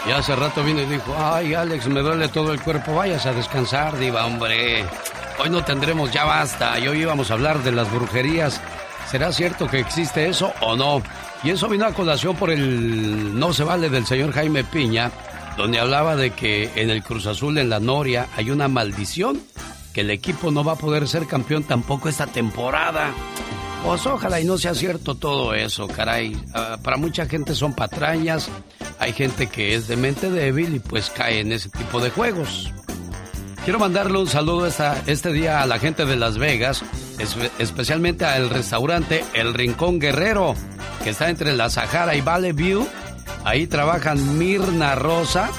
Y 0.07 0.11
hace 0.11 0.35
rato 0.35 0.63
vino 0.63 0.81
y 0.81 0.85
dijo, 0.85 1.15
ay 1.17 1.53
Alex, 1.53 1.87
me 1.87 2.01
duele 2.01 2.27
todo 2.27 2.53
el 2.53 2.61
cuerpo, 2.61 2.95
vayas 2.95 3.25
a 3.25 3.33
descansar, 3.33 3.97
diva, 3.97 4.25
hombre. 4.25 4.83
Hoy 5.39 5.49
no 5.49 5.63
tendremos, 5.63 6.11
ya 6.11 6.25
basta. 6.25 6.79
Y 6.79 6.87
hoy 6.87 7.01
íbamos 7.01 7.29
a 7.29 7.35
hablar 7.35 7.61
de 7.63 7.71
las 7.71 7.91
brujerías. 7.91 8.59
¿Será 9.09 9.31
cierto 9.31 9.67
que 9.67 9.79
existe 9.79 10.27
eso 10.27 10.53
o 10.61 10.75
no? 10.75 11.01
Y 11.43 11.51
eso 11.51 11.67
vino 11.67 11.85
a 11.85 11.93
colación 11.93 12.35
por 12.35 12.49
el 12.49 13.37
no 13.37 13.53
se 13.53 13.63
vale 13.63 13.89
del 13.89 14.05
señor 14.05 14.31
Jaime 14.31 14.63
Piña, 14.63 15.11
donde 15.57 15.79
hablaba 15.79 16.15
de 16.15 16.31
que 16.31 16.71
en 16.75 16.89
el 16.89 17.03
Cruz 17.03 17.27
Azul, 17.27 17.57
en 17.57 17.69
la 17.69 17.79
Noria, 17.79 18.27
hay 18.35 18.51
una 18.51 18.67
maldición, 18.67 19.41
que 19.93 20.01
el 20.01 20.11
equipo 20.11 20.51
no 20.51 20.63
va 20.63 20.73
a 20.73 20.77
poder 20.77 21.07
ser 21.07 21.27
campeón 21.27 21.63
tampoco 21.63 22.09
esta 22.09 22.27
temporada. 22.27 23.11
Pues 23.83 24.05
ojalá 24.05 24.39
y 24.39 24.45
no 24.45 24.57
sea 24.57 24.75
cierto 24.75 25.15
todo 25.15 25.53
eso, 25.53 25.87
caray. 25.87 26.39
Ah, 26.53 26.77
para 26.81 26.97
mucha 26.97 27.25
gente 27.25 27.55
son 27.55 27.73
patrañas, 27.73 28.49
hay 28.99 29.11
gente 29.13 29.47
que 29.47 29.73
es 29.73 29.87
de 29.87 29.97
mente 29.97 30.29
débil 30.29 30.75
y 30.75 30.79
pues 30.79 31.09
cae 31.09 31.39
en 31.39 31.51
ese 31.51 31.69
tipo 31.69 31.99
de 31.99 32.11
juegos. 32.11 32.71
Quiero 33.63 33.79
mandarle 33.79 34.17
un 34.17 34.27
saludo 34.27 34.65
esta, 34.65 35.01
este 35.05 35.31
día 35.31 35.61
a 35.61 35.67
la 35.67 35.77
gente 35.77 36.05
de 36.05 36.15
Las 36.15 36.37
Vegas, 36.37 36.83
especialmente 37.59 38.25
al 38.25 38.49
restaurante 38.49 39.23
El 39.33 39.53
Rincón 39.53 39.99
Guerrero, 39.99 40.55
que 41.03 41.11
está 41.11 41.29
entre 41.29 41.55
la 41.55 41.69
Sahara 41.69 42.15
y 42.15 42.21
Valley 42.21 42.53
View. 42.53 42.87
Ahí 43.43 43.67
trabajan 43.67 44.37
Mirna 44.37 44.95
Rosa, 44.95 45.49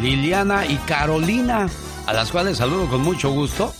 Liliana 0.00 0.66
y 0.66 0.76
Carolina, 0.76 1.68
a 2.06 2.12
las 2.12 2.30
cuales 2.30 2.58
saludo 2.58 2.88
con 2.88 3.02
mucho 3.02 3.30
gusto. 3.32 3.74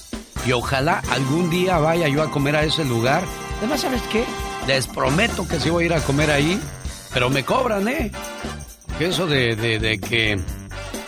Y 0.46 0.52
ojalá 0.52 1.02
algún 1.10 1.48
día 1.50 1.78
vaya 1.78 2.08
yo 2.08 2.22
a 2.22 2.30
comer 2.30 2.56
a 2.56 2.64
ese 2.64 2.84
lugar. 2.84 3.22
Además, 3.62 3.80
¿sabes 3.82 4.02
qué? 4.10 4.24
Les 4.66 4.88
prometo 4.88 5.46
que 5.46 5.60
sí 5.60 5.70
voy 5.70 5.84
a 5.84 5.86
ir 5.86 5.92
a 5.94 6.00
comer 6.00 6.32
ahí, 6.32 6.60
pero 7.14 7.30
me 7.30 7.44
cobran, 7.44 7.86
¿eh? 7.86 8.10
Que 8.98 9.06
eso 9.06 9.28
de, 9.28 9.54
de, 9.54 10.00
que 10.00 10.36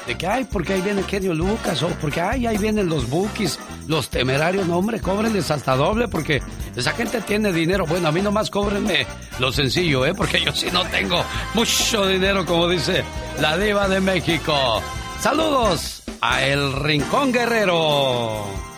de 0.06 0.14
que, 0.16 0.26
ay, 0.28 0.44
porque 0.44 0.74
ahí 0.74 0.81
viene 0.81 1.02
Kenio 1.02 1.35
Lucas, 1.35 1.82
o 1.82 1.89
porque, 2.01 2.20
ay, 2.20 2.47
ahí 2.47 2.56
vienen 2.56 2.89
los 2.89 3.10
bookies, 3.10 3.59
los 3.89 4.09
temerarios, 4.09 4.68
no, 4.68 4.78
hombre, 4.78 5.01
cóbrenles 5.01 5.51
hasta 5.51 5.74
doble, 5.74 6.06
porque 6.06 6.40
esa 6.76 6.93
gente 6.93 7.20
tiene 7.22 7.52
dinero. 7.52 7.86
Bueno, 7.86 8.06
a 8.06 8.12
mí 8.12 8.22
nomás 8.22 8.51
cóbrenme 8.51 9.05
lo 9.40 9.51
sencillo, 9.51 10.06
¿eh? 10.06 10.14
Porque 10.14 10.40
yo 10.40 10.52
sí 10.52 10.68
no 10.72 10.85
tengo 10.85 11.24
mucho 11.55 12.06
dinero, 12.06 12.47
como 12.47 12.68
dice 12.68 13.02
la 13.40 13.59
diva 13.59 13.89
de 13.89 13.98
México. 13.98 14.81
Saludos 15.18 16.05
a 16.20 16.40
El 16.44 16.72
Rincón 16.72 17.32
Guerrero. 17.32 18.73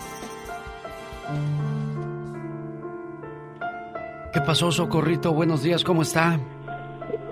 ¿Qué 4.37 4.43
pasó, 4.43 4.71
Socorrito? 4.71 5.33
Buenos 5.33 5.63
días, 5.63 5.83
¿cómo 5.83 6.03
está? 6.03 6.39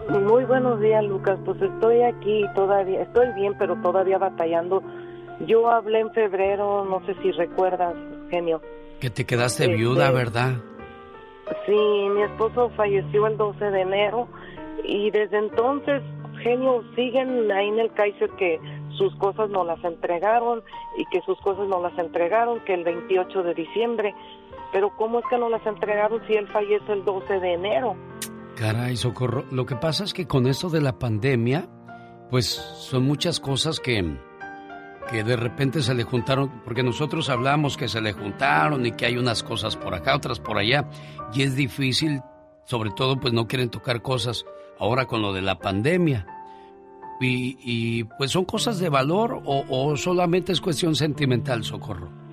Muy 0.08 0.44
buenos 0.46 0.80
días, 0.80 1.04
Lucas. 1.04 1.38
Pues 1.44 1.60
estoy 1.60 2.00
aquí 2.00 2.46
todavía, 2.54 3.02
estoy 3.02 3.30
bien, 3.34 3.54
pero 3.58 3.76
todavía 3.82 4.16
batallando. 4.16 4.82
Yo 5.46 5.68
hablé 5.68 6.00
en 6.00 6.10
febrero, 6.12 6.86
no 6.86 7.04
sé 7.04 7.14
si 7.20 7.30
recuerdas, 7.32 7.94
genio. 8.30 8.62
Que 9.00 9.10
te 9.10 9.26
quedaste 9.26 9.68
viuda, 9.68 10.06
Este, 10.06 10.16
¿verdad? 10.16 10.52
Sí, 11.66 12.08
mi 12.14 12.22
esposo 12.22 12.70
falleció 12.74 13.26
el 13.26 13.36
12 13.36 13.62
de 13.62 13.80
enero 13.82 14.26
y 14.82 15.10
desde 15.10 15.36
entonces, 15.36 16.00
genio, 16.42 16.84
siguen 16.96 17.52
ahí 17.52 17.68
en 17.68 17.80
el 17.80 17.92
Kaiser 17.92 18.30
que 18.38 18.58
sus 18.96 19.14
cosas 19.16 19.50
no 19.50 19.62
las 19.64 19.82
entregaron 19.84 20.62
y 20.96 21.04
que 21.06 21.20
sus 21.26 21.38
cosas 21.40 21.68
no 21.68 21.82
las 21.82 21.98
entregaron, 21.98 22.60
que 22.60 22.74
el 22.74 22.84
28 22.84 23.42
de 23.42 23.52
diciembre. 23.52 24.14
Pero 24.74 24.90
¿cómo 24.96 25.20
es 25.20 25.24
que 25.30 25.38
no 25.38 25.48
las 25.48 25.64
entregaron 25.64 26.20
si 26.26 26.32
él 26.32 26.48
fallece 26.48 26.92
el 26.92 27.04
12 27.04 27.38
de 27.38 27.52
enero? 27.52 27.94
Caray, 28.56 28.96
socorro. 28.96 29.44
Lo 29.52 29.66
que 29.66 29.76
pasa 29.76 30.02
es 30.02 30.12
que 30.12 30.26
con 30.26 30.48
esto 30.48 30.68
de 30.68 30.80
la 30.80 30.98
pandemia, 30.98 31.68
pues 32.28 32.46
son 32.46 33.04
muchas 33.04 33.38
cosas 33.38 33.78
que, 33.78 34.18
que 35.12 35.22
de 35.22 35.36
repente 35.36 35.80
se 35.80 35.94
le 35.94 36.02
juntaron, 36.02 36.60
porque 36.64 36.82
nosotros 36.82 37.30
hablamos 37.30 37.76
que 37.76 37.86
se 37.86 38.00
le 38.00 38.14
juntaron 38.14 38.84
y 38.84 38.90
que 38.90 39.06
hay 39.06 39.16
unas 39.16 39.44
cosas 39.44 39.76
por 39.76 39.94
acá, 39.94 40.16
otras 40.16 40.40
por 40.40 40.58
allá, 40.58 40.88
y 41.32 41.42
es 41.42 41.54
difícil, 41.54 42.20
sobre 42.64 42.90
todo 42.90 43.20
pues 43.20 43.32
no 43.32 43.46
quieren 43.46 43.70
tocar 43.70 44.02
cosas 44.02 44.44
ahora 44.80 45.06
con 45.06 45.22
lo 45.22 45.32
de 45.32 45.42
la 45.42 45.60
pandemia. 45.60 46.26
Y, 47.20 48.02
pues 48.18 48.32
son 48.32 48.44
cosas 48.44 48.80
de 48.80 48.88
valor 48.88 49.40
o 49.46 49.96
solamente 49.96 50.50
es 50.50 50.60
cuestión 50.60 50.96
sentimental, 50.96 51.62
socorro. 51.62 52.23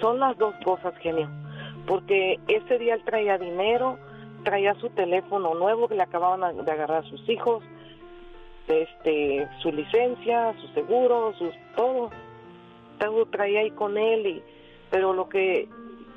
Son 0.00 0.18
las 0.20 0.36
dos 0.38 0.54
cosas, 0.64 0.94
genio, 0.98 1.28
porque 1.86 2.38
ese 2.48 2.78
día 2.78 2.94
él 2.94 3.02
traía 3.04 3.38
dinero, 3.38 3.98
traía 4.44 4.74
su 4.74 4.90
teléfono 4.90 5.54
nuevo 5.54 5.88
que 5.88 5.96
le 5.96 6.02
acababan 6.02 6.64
de 6.64 6.70
agarrar 6.70 7.04
a 7.04 7.08
sus 7.08 7.28
hijos, 7.28 7.62
este, 8.68 9.48
su 9.62 9.72
licencia, 9.72 10.54
su 10.60 10.68
seguro, 10.68 11.32
sus 11.38 11.54
todo, 11.74 12.10
todo 12.98 13.26
traía 13.26 13.60
ahí 13.60 13.70
con 13.70 13.96
él 13.96 14.26
y, 14.26 14.42
pero 14.90 15.12
lo 15.12 15.28
que 15.28 15.68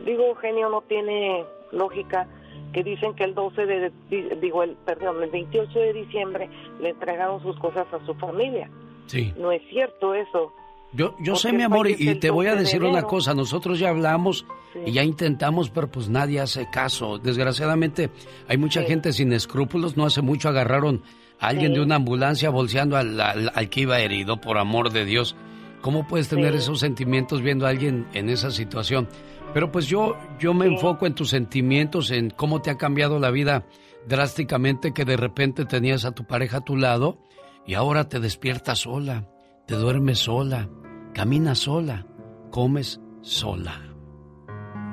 digo 0.06 0.36
genio 0.36 0.70
no 0.70 0.82
tiene 0.82 1.46
lógica 1.72 2.28
que 2.74 2.84
dicen 2.84 3.14
que 3.16 3.24
el 3.24 3.36
12 3.36 3.66
de, 3.66 3.92
digo 4.40 4.64
el 4.64 4.76
perdón 4.86 5.22
el 5.24 5.30
28 5.30 5.80
de 5.80 5.94
diciembre 5.94 6.50
le 6.80 6.90
entregaron 6.90 7.42
sus 7.42 7.58
cosas 7.60 7.86
a 7.94 8.06
su 8.06 8.14
familia. 8.16 8.70
Sí. 9.08 9.34
No 9.38 9.52
es 9.52 9.62
cierto 9.70 10.14
eso 10.14 10.54
yo, 10.94 11.16
yo 11.20 11.36
sé, 11.36 11.54
mi 11.54 11.64
amor, 11.64 11.90
y 11.90 12.16
te 12.16 12.30
voy 12.30 12.48
a 12.48 12.56
decir 12.56 12.84
una 12.84 13.04
cosa, 13.04 13.34
nosotros 13.34 13.80
ya 13.80 13.90
hablamos 13.90 14.46
y 14.86 14.92
ya 14.92 15.04
intentamos, 15.04 15.70
pero 15.70 15.90
pues 15.90 16.10
nadie 16.10 16.42
hace 16.42 16.70
caso. 16.70 17.18
Desgraciadamente 17.18 18.10
hay 18.48 18.58
mucha 18.58 18.84
gente 18.84 19.14
sin 19.14 19.32
escrúpulos, 19.32 19.96
no 19.96 20.06
hace 20.06 20.22
mucho 20.22 20.50
agarraron 20.50 21.02
a 21.40 21.48
alguien 21.48 21.74
de 21.74 21.82
una 21.82 21.96
ambulancia 21.96 22.50
bolseando 22.50 22.98
al, 22.98 23.20
al, 23.20 23.70
que 23.70 23.82
iba 23.82 24.00
herido, 24.00 24.42
por 24.42 24.58
amor 24.58 24.92
de 24.92 25.06
Dios. 25.06 25.36
¿Cómo 25.80 26.08
puedes 26.08 26.28
tener 26.28 26.56
esos 26.56 26.80
sentimientos 26.80 27.42
viendo 27.42 27.66
a 27.66 27.70
alguien 27.70 28.08
en 28.14 28.30
esa 28.30 28.52
situación? 28.52 29.08
Pero 29.54 29.72
pues 29.72 29.88
yo, 29.88 30.18
yo 30.40 30.54
me 30.54 30.66
enfoco 30.66 31.06
en 31.08 31.16
tus 31.16 31.30
sentimientos, 31.30 32.12
en 32.12 32.30
cómo 32.30 32.62
te 32.62 32.70
ha 32.70 32.78
cambiado 32.78 33.18
la 33.18 33.32
vida 33.32 33.66
drásticamente, 34.08 34.94
que 34.94 35.06
de 35.06 35.18
repente 35.18 35.66
tenías 35.66 36.04
a 36.04 36.12
tu 36.12 36.26
pareja 36.26 36.58
a 36.58 36.66
tu 36.66 36.76
lado 36.76 37.18
y 37.66 37.76
ahora 37.76 38.10
te 38.10 38.20
despiertas 38.20 38.80
sola, 38.80 39.28
te 39.66 39.76
duermes 39.76 40.20
sola 40.20 40.70
Camina 41.14 41.56
sola, 41.56 42.06
comes 42.52 43.02
sola. 43.22 43.82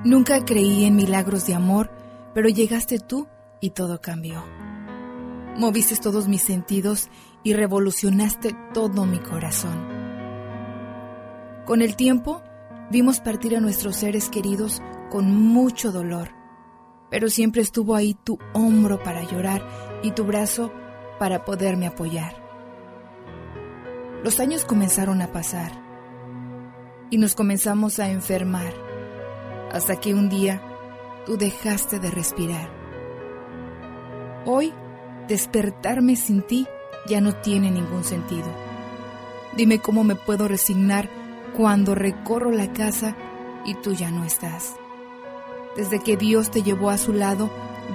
Nunca 0.05 0.45
creí 0.45 0.85
en 0.85 0.97
milagros 0.97 1.47
de 1.47 1.55
amor, 1.55 1.93
pero 2.35 2.49
llegaste 2.49 2.99
tú 2.99 3.29
y 3.61 3.71
todo 3.71 4.01
cambió. 4.01 4.43
Moviste 5.57 5.95
todos 5.97 6.27
mis 6.27 6.43
sentidos 6.43 7.09
y 7.45 7.53
revolucionaste 7.53 8.57
todo 8.75 9.07
mi 9.07 9.21
corazón. 9.21 9.79
Con 11.65 11.83
el 11.83 11.95
tiempo, 11.95 12.43
vimos 12.91 13.21
partir 13.21 13.57
a 13.57 13.61
nuestros 13.61 13.95
seres 13.95 14.29
queridos 14.29 14.83
con 15.11 15.33
mucho 15.33 15.93
dolor, 15.93 16.31
pero 17.11 17.29
siempre 17.29 17.63
estuvo 17.63 17.95
ahí 17.95 18.15
tu 18.25 18.41
hombro 18.55 19.01
para 19.05 19.23
llorar 19.23 19.63
y 20.03 20.11
tu 20.11 20.25
brazo 20.25 20.73
para 21.21 21.45
poderme 21.45 21.87
apoyar. 21.87 22.35
Los 24.25 24.41
años 24.41 24.65
comenzaron 24.65 25.23
a 25.23 25.31
pasar 25.31 25.88
y 27.11 27.19
nos 27.19 27.35
comenzamos 27.35 27.99
a 27.99 28.11
enfermar, 28.11 28.73
hasta 29.73 29.97
que 29.97 30.15
un 30.15 30.29
día 30.29 30.63
tú 31.27 31.37
dejaste 31.37 31.99
de 31.99 32.11
respirar. 32.11 32.71
Hoy, 34.45 34.73
despertarme 35.27 36.17
sin 36.17 36.43
ti 36.43 36.67
ya 37.07 37.21
no 37.21 37.35
tiene 37.35 37.71
ningún 37.71 38.05
sentido. 38.05 38.49
Dime 39.57 39.81
cómo 39.81 40.05
me 40.05 40.15
puedo 40.15 40.49
resignar 40.49 41.09
cuando 41.57 41.95
recorro 41.95 42.51
la 42.51 42.73
casa 42.73 43.17
y 43.65 43.75
tú 43.75 43.93
ya 43.93 44.11
no 44.11 44.25
estás. 44.25 44.75
Desde 45.77 46.01
que 46.01 46.17
Dios 46.17 46.51
te 46.51 46.63
llevó 46.63 46.91
a 46.91 46.99
su 46.99 47.13
lado, 47.13 47.51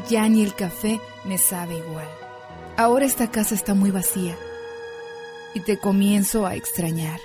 ya 0.09 0.27
ni 0.29 0.43
el 0.43 0.55
café 0.55 0.99
me 1.25 1.37
sabe 1.37 1.77
igual. 1.77 2.07
Ahora 2.77 3.05
esta 3.05 3.29
casa 3.29 3.55
está 3.55 3.73
muy 3.73 3.91
vacía 3.91 4.35
y 5.53 5.59
te 5.59 5.77
comienzo 5.77 6.45
a 6.45 6.55
extrañar. 6.55 7.19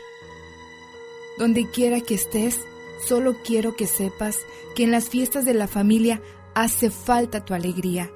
Donde 1.38 1.70
quiera 1.70 2.00
que 2.00 2.14
estés, 2.14 2.66
solo 3.06 3.36
quiero 3.44 3.76
que 3.76 3.86
sepas 3.86 4.40
que 4.74 4.84
en 4.84 4.90
las 4.90 5.08
fiestas 5.08 5.44
de 5.44 5.54
la 5.54 5.68
familia 5.68 6.20
hace 6.54 6.90
falta 6.90 7.44
tu 7.44 7.54
alegría 7.54 8.10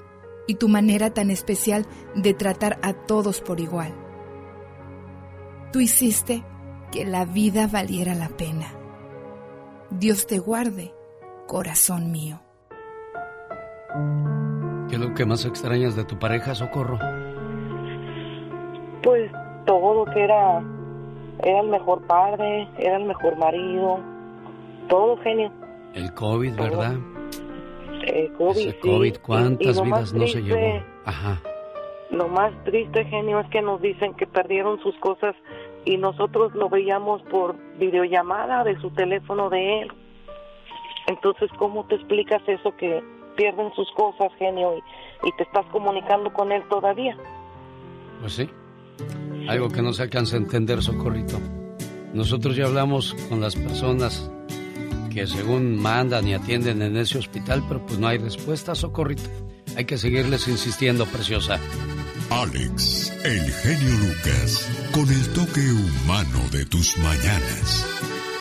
y 0.46 0.56
tu 0.56 0.68
manera 0.68 1.14
tan 1.14 1.30
especial 1.30 1.86
de 2.16 2.34
tratar 2.34 2.78
a 2.82 2.92
todos 2.92 3.40
por 3.40 3.60
igual. 3.60 3.94
Tú 5.72 5.80
hiciste 5.80 6.44
que 6.90 7.04
la 7.04 7.24
vida 7.24 7.66
valiera 7.66 8.14
la 8.14 8.28
pena. 8.28 8.74
Dios 9.90 10.26
te 10.26 10.38
guarde, 10.38 10.92
corazón 11.46 12.10
mío. 12.10 12.40
¿Qué 14.88 14.96
es 14.96 15.00
lo 15.00 15.14
que 15.14 15.24
más 15.24 15.44
extrañas 15.44 15.96
de 15.96 16.04
tu 16.04 16.18
pareja, 16.18 16.54
Socorro? 16.54 16.98
Pues 19.02 19.30
todo 19.66 20.04
que 20.06 20.24
era 20.24 20.62
era 21.42 21.60
el 21.60 21.68
mejor 21.68 22.02
padre, 22.06 22.68
era 22.78 22.96
el 22.96 23.04
mejor 23.04 23.36
marido, 23.36 23.98
todo 24.88 25.16
genio. 25.18 25.50
El 25.94 26.12
COVID, 26.14 26.54
¿verdad? 26.54 26.94
El 28.06 28.32
COVID, 28.32 28.68
Ese 28.68 28.78
COVID, 28.80 29.16
¿cuántas 29.22 29.82
vidas 29.82 30.12
no 30.12 30.26
se 30.26 30.42
llevó? 30.42 30.82
Ajá. 31.04 31.40
Lo 32.10 32.28
más 32.28 32.52
triste, 32.64 33.04
genio, 33.04 33.40
es 33.40 33.48
que 33.48 33.62
nos 33.62 33.80
dicen 33.80 34.14
que 34.14 34.26
perdieron 34.26 34.80
sus 34.82 34.94
cosas 34.98 35.34
y 35.84 35.96
nosotros 35.96 36.54
lo 36.54 36.68
veíamos 36.68 37.22
por 37.22 37.56
videollamada 37.78 38.64
de 38.64 38.78
su 38.80 38.90
teléfono 38.90 39.48
de 39.50 39.82
él. 39.82 39.92
Entonces, 41.06 41.50
¿cómo 41.58 41.84
te 41.86 41.96
explicas 41.96 42.42
eso 42.46 42.76
que 42.76 43.02
pierden 43.36 43.72
sus 43.74 43.90
cosas, 43.92 44.30
genio, 44.38 44.76
y, 44.76 45.28
y 45.28 45.32
te 45.36 45.44
estás 45.44 45.66
comunicando 45.66 46.32
con 46.32 46.52
él 46.52 46.62
todavía? 46.68 47.16
Pues 48.20 48.34
sí. 48.34 48.50
Algo 49.48 49.68
que 49.68 49.82
no 49.82 49.92
se 49.92 50.02
alcanza 50.02 50.36
a 50.36 50.38
entender, 50.38 50.82
Socorrito. 50.82 51.40
Nosotros 52.14 52.56
ya 52.56 52.66
hablamos 52.66 53.14
con 53.28 53.40
las 53.40 53.56
personas 53.56 54.30
que 55.12 55.26
según 55.26 55.76
mandan 55.76 56.26
y 56.26 56.34
atienden 56.34 56.82
en 56.82 56.96
ese 56.96 57.18
hospital, 57.18 57.64
pero 57.68 57.84
pues 57.84 57.98
no 57.98 58.08
hay 58.08 58.18
respuesta, 58.18 58.74
Socorrito. 58.74 59.30
Hay 59.76 59.84
que 59.84 59.98
seguirles 59.98 60.48
insistiendo, 60.48 61.06
preciosa. 61.06 61.58
Alex, 62.30 63.12
el 63.24 63.52
genio 63.52 63.94
Lucas, 63.98 64.68
con 64.92 65.08
el 65.08 65.28
toque 65.34 65.60
humano 65.60 66.40
de 66.50 66.64
tus 66.66 66.96
mañanas. 66.98 67.86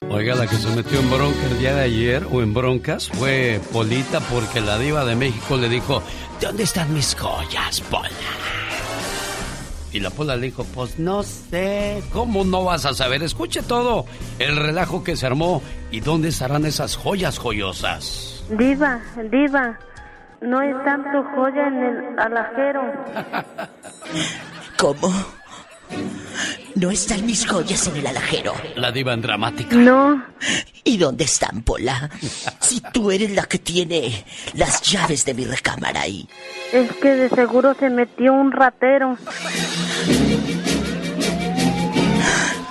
Oiga, 0.10 0.36
la 0.36 0.48
que 0.48 0.56
se 0.56 0.70
metió 0.76 1.00
en 1.00 1.10
bronca 1.10 1.48
el 1.50 1.60
día 1.60 1.76
de 1.76 1.84
ayer, 1.84 2.28
o 2.30 2.42
en 2.42 2.54
broncas, 2.54 3.10
fue 3.10 3.62
Polita 3.72 4.20
porque 4.20 4.60
la 4.60 4.78
diva 4.78 5.06
de 5.06 5.16
México 5.16 5.58
le 5.58 5.70
dijo, 5.70 6.04
¿dónde 6.42 6.64
están 6.64 6.94
mis 6.94 7.16
joyas, 7.16 7.82
Pola? 7.82 8.10
Y 9.94 10.00
la 10.00 10.10
Pola 10.10 10.36
le 10.36 10.48
dijo, 10.48 10.64
pues 10.74 11.00
no 11.00 11.22
sé, 11.24 12.02
¿cómo 12.14 12.46
no 12.46 12.64
vas 12.64 12.86
a 12.86 12.94
saber? 12.94 13.24
Escuche 13.24 13.62
todo 13.62 14.06
el 14.40 14.56
relajo 14.56 15.04
que 15.04 15.16
se 15.16 15.26
armó 15.26 15.62
y 15.92 16.00
dónde 16.00 16.30
estarán 16.30 16.66
esas 16.66 16.96
joyas 16.96 17.38
joyosas. 17.38 18.44
Diva, 18.58 19.02
diva, 19.30 19.78
no 20.42 20.60
hay 20.60 20.74
tanto 20.86 21.24
joya 21.36 21.68
en 21.68 21.84
el 21.84 22.20
alajero. 22.20 22.82
¿Cómo? 24.78 25.41
No 26.76 26.90
están 26.90 27.26
mis 27.26 27.46
joyas 27.46 27.88
en 27.88 27.98
el 27.98 28.08
alajero. 28.08 28.54
La 28.76 28.92
diva 28.92 29.14
en 29.14 29.22
dramática. 29.22 29.76
No. 29.76 30.24
¿Y 30.84 30.98
dónde 30.98 31.26
están, 31.26 31.62
Pola? 31.62 32.10
Si 32.60 32.82
tú 32.94 33.12
eres 33.12 33.32
la 33.32 33.44
que 33.44 33.60
tiene 33.60 34.26
las 34.54 34.82
llaves 34.82 35.26
de 35.26 35.34
mi 35.34 35.46
recámara 35.46 36.02
ahí. 36.02 36.28
Es 36.72 36.92
que 36.94 37.10
de 37.10 37.30
seguro 37.30 37.76
se 37.78 37.90
metió 37.90 38.34
un 38.34 38.52
ratero. 38.52 39.18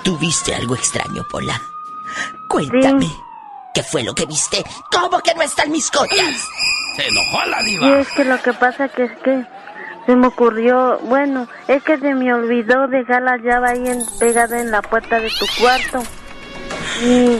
¿Tuviste 0.03 0.55
algo 0.55 0.75
extraño, 0.75 1.25
Pola? 1.29 1.61
Cuéntame. 2.49 3.07
¿Qué 3.73 3.83
fue 3.83 4.03
lo 4.03 4.13
que 4.13 4.25
viste? 4.25 4.63
¿Cómo 4.91 5.19
que 5.19 5.33
no 5.35 5.43
están 5.43 5.71
mis 5.71 5.89
joyas? 5.89 6.47
Se 6.97 7.07
enojó 7.07 7.45
la 7.45 7.63
diva. 7.63 7.87
Y 7.87 7.91
es 8.01 8.09
que 8.09 8.25
lo 8.25 8.41
que 8.41 8.51
pasa 8.53 8.89
que 8.89 9.05
es 9.05 9.11
que 9.19 9.45
se 10.05 10.15
me 10.15 10.27
ocurrió, 10.27 10.99
bueno, 11.03 11.47
es 11.67 11.83
que 11.83 11.97
se 11.97 12.13
me 12.13 12.33
olvidó 12.33 12.87
dejar 12.87 13.21
la 13.21 13.37
llave 13.37 13.69
ahí 13.69 13.87
en, 13.87 13.99
pegada 14.19 14.59
en 14.59 14.71
la 14.71 14.81
puerta 14.81 15.19
de 15.19 15.29
tu 15.29 15.45
cuarto. 15.59 16.03
Y, 17.03 17.37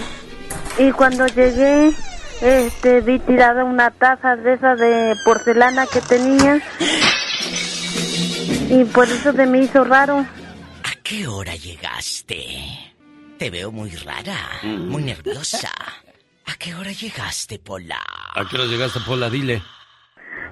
y 0.78 0.92
cuando 0.92 1.26
llegué, 1.28 1.92
este, 2.42 3.02
vi 3.02 3.20
tirada 3.20 3.64
una 3.64 3.92
taza 3.92 4.36
de 4.36 4.54
esa 4.54 4.76
de 4.76 5.16
porcelana 5.26 5.86
que 5.88 6.02
tenía. 6.02 6.62
Y 8.70 8.86
por 8.86 9.06
eso 9.06 9.34
se 9.34 9.46
me 9.46 9.60
hizo 9.60 9.84
raro. 9.84 10.20
¿A 10.20 11.04
qué 11.04 11.28
hora 11.28 11.56
llegaste? 11.56 12.46
Te 13.38 13.50
veo 13.50 13.72
muy 13.72 13.90
rara, 13.92 14.38
muy 14.64 15.04
nerviosa. 15.04 15.70
¿A 16.46 16.56
qué 16.58 16.76
hora 16.76 16.92
llegaste, 16.92 17.60
Pola? 17.60 18.00
¿A 18.36 18.46
qué 18.48 18.56
hora 18.56 18.66
llegaste, 18.66 19.00
Pola? 19.06 19.30
Dile. 19.30 19.62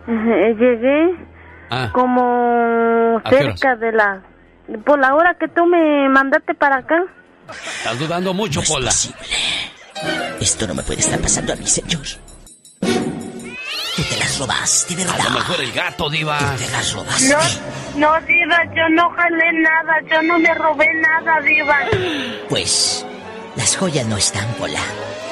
Eh, 0.10 0.56
Llegué 0.58 1.16
Ah, 1.70 1.90
como 1.94 3.22
¿A 3.24 3.30
qué 3.30 3.38
cerca 3.38 3.76
de 3.76 3.92
la... 3.92 4.22
Por 4.86 5.00
la 5.00 5.16
hora 5.16 5.36
que 5.40 5.48
tú 5.48 5.66
me 5.66 6.08
mandaste 6.10 6.54
para 6.54 6.78
acá. 6.78 7.02
estás 7.78 7.98
dudando 8.00 8.34
mucho, 8.34 8.62
Pola. 8.64 8.92
Esto 10.40 10.68
no 10.68 10.76
me 10.76 10.84
puede 10.84 11.00
estar 11.02 11.20
pasando 11.20 11.54
a 11.54 11.56
mí, 11.56 11.66
señor. 11.68 12.04
Tú 12.80 14.04
te 14.10 14.18
las 14.18 14.40
robaste, 14.40 14.96
de 14.96 15.04
A 15.04 15.08
verdad. 15.08 15.24
lo 15.26 15.30
mejor 15.32 15.62
el 15.62 15.72
gato, 15.72 16.10
Diva. 16.10 16.38
Te 16.58 16.70
las 16.72 16.94
robaste. 16.94 17.28
No, 17.30 17.40
no, 17.96 18.22
Diva, 18.26 18.64
yo 18.76 18.90
no 18.92 19.10
jalé 19.12 19.52
nada, 19.62 19.94
yo 20.10 20.22
no 20.22 20.40
me 20.40 20.54
robé 20.54 20.86
nada, 21.02 21.42
Diva. 21.42 21.78
Pues, 22.48 23.06
las 23.56 23.76
joyas 23.76 24.06
no 24.06 24.18
están, 24.18 24.46
Pola. 24.54 24.80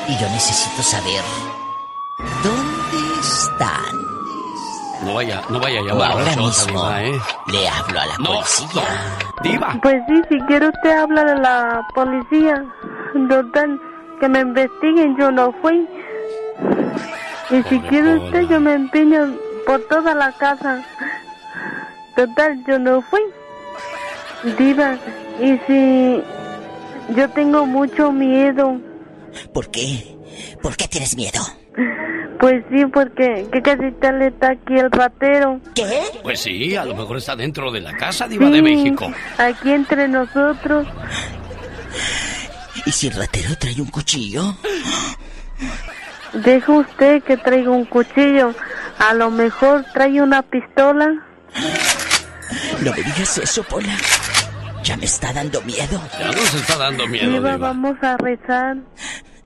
Y 0.08 0.18
yo 0.20 0.28
necesito 0.30 0.82
saber... 0.84 1.22
¿Dónde 2.44 3.20
están? 3.22 4.07
No 5.08 5.14
vaya, 5.14 5.42
no 5.50 5.60
vaya 5.60 5.80
a 5.80 5.84
llamar 5.84 6.12
ahora 6.12 6.36
mismo 6.36 6.68
Diva, 6.68 7.04
¿eh? 7.04 7.20
le 7.52 7.68
hablo 7.70 8.00
a 8.00 8.06
la 8.06 8.18
No. 8.18 8.26
policía. 8.26 8.84
Diva. 9.42 9.80
Pues 9.82 9.96
sí, 10.08 10.22
si 10.30 10.40
quiere 10.42 10.68
usted 10.68 10.92
habla 10.92 11.24
de 11.24 11.36
la 11.40 11.82
policía. 11.96 12.64
Total, 13.30 13.80
que 14.20 14.28
me 14.30 14.40
investiguen, 14.42 15.16
yo 15.18 15.32
no 15.32 15.54
fui. 15.62 15.88
Y 17.50 17.64
si 17.64 17.80
quiere 17.82 18.18
usted, 18.18 18.42
yo 18.50 18.60
me 18.60 18.74
empeño 18.74 19.34
por 19.66 19.80
toda 19.88 20.14
la 20.14 20.32
casa. 20.34 20.84
Total, 22.16 22.62
yo 22.68 22.78
no 22.78 23.02
fui. 23.02 23.22
Diva, 24.58 24.98
y 25.40 25.58
si 25.66 26.24
yo 27.16 27.30
tengo 27.30 27.66
mucho 27.66 28.12
miedo. 28.12 28.78
¿Por 29.54 29.70
qué? 29.72 30.18
¿Por 30.62 30.76
qué 30.76 30.88
tienes 30.88 31.16
miedo? 31.16 31.40
Pues 32.40 32.64
sí, 32.70 32.86
porque 32.94 33.48
¿qué 33.52 33.62
casi 33.62 33.92
tal 34.00 34.22
está 34.22 34.52
aquí 34.52 34.76
el 34.76 34.92
ratero? 34.92 35.60
¿Qué? 35.74 36.02
Pues 36.22 36.40
sí, 36.42 36.76
a 36.76 36.86
lo 36.86 36.96
mejor 36.96 37.18
está 37.18 37.36
dentro 37.36 37.72
de 37.72 37.82
la 37.82 37.94
casa, 37.98 38.28
Diva 38.28 38.50
de 38.50 38.62
México. 38.62 39.12
Aquí 39.38 39.72
entre 39.72 40.08
nosotros. 40.08 40.88
¿Y 42.86 42.92
si 42.92 43.08
el 43.08 43.16
ratero 43.16 43.56
trae 43.60 43.82
un 43.82 43.88
cuchillo? 43.90 44.56
Deja 46.34 46.72
usted 46.72 47.24
que 47.24 47.38
traiga 47.38 47.72
un 47.72 47.86
cuchillo. 47.86 48.54
A 49.00 49.14
lo 49.14 49.32
mejor 49.32 49.86
trae 49.94 50.22
una 50.22 50.42
pistola. 50.44 51.08
No 52.82 52.92
me 52.92 52.98
digas 52.98 53.38
eso, 53.40 53.64
Pola. 53.64 53.96
Ya 54.84 54.96
me 54.96 55.06
está 55.06 55.34
dando 55.34 55.62
miedo. 55.64 56.02
Ya 56.20 56.28
nos 56.32 56.54
está 56.54 56.78
dando 56.78 57.08
miedo, 57.08 57.32
Diva, 57.32 57.54
Diva. 57.54 57.68
vamos 57.68 57.98
a 58.02 58.16
rezar. 58.18 58.78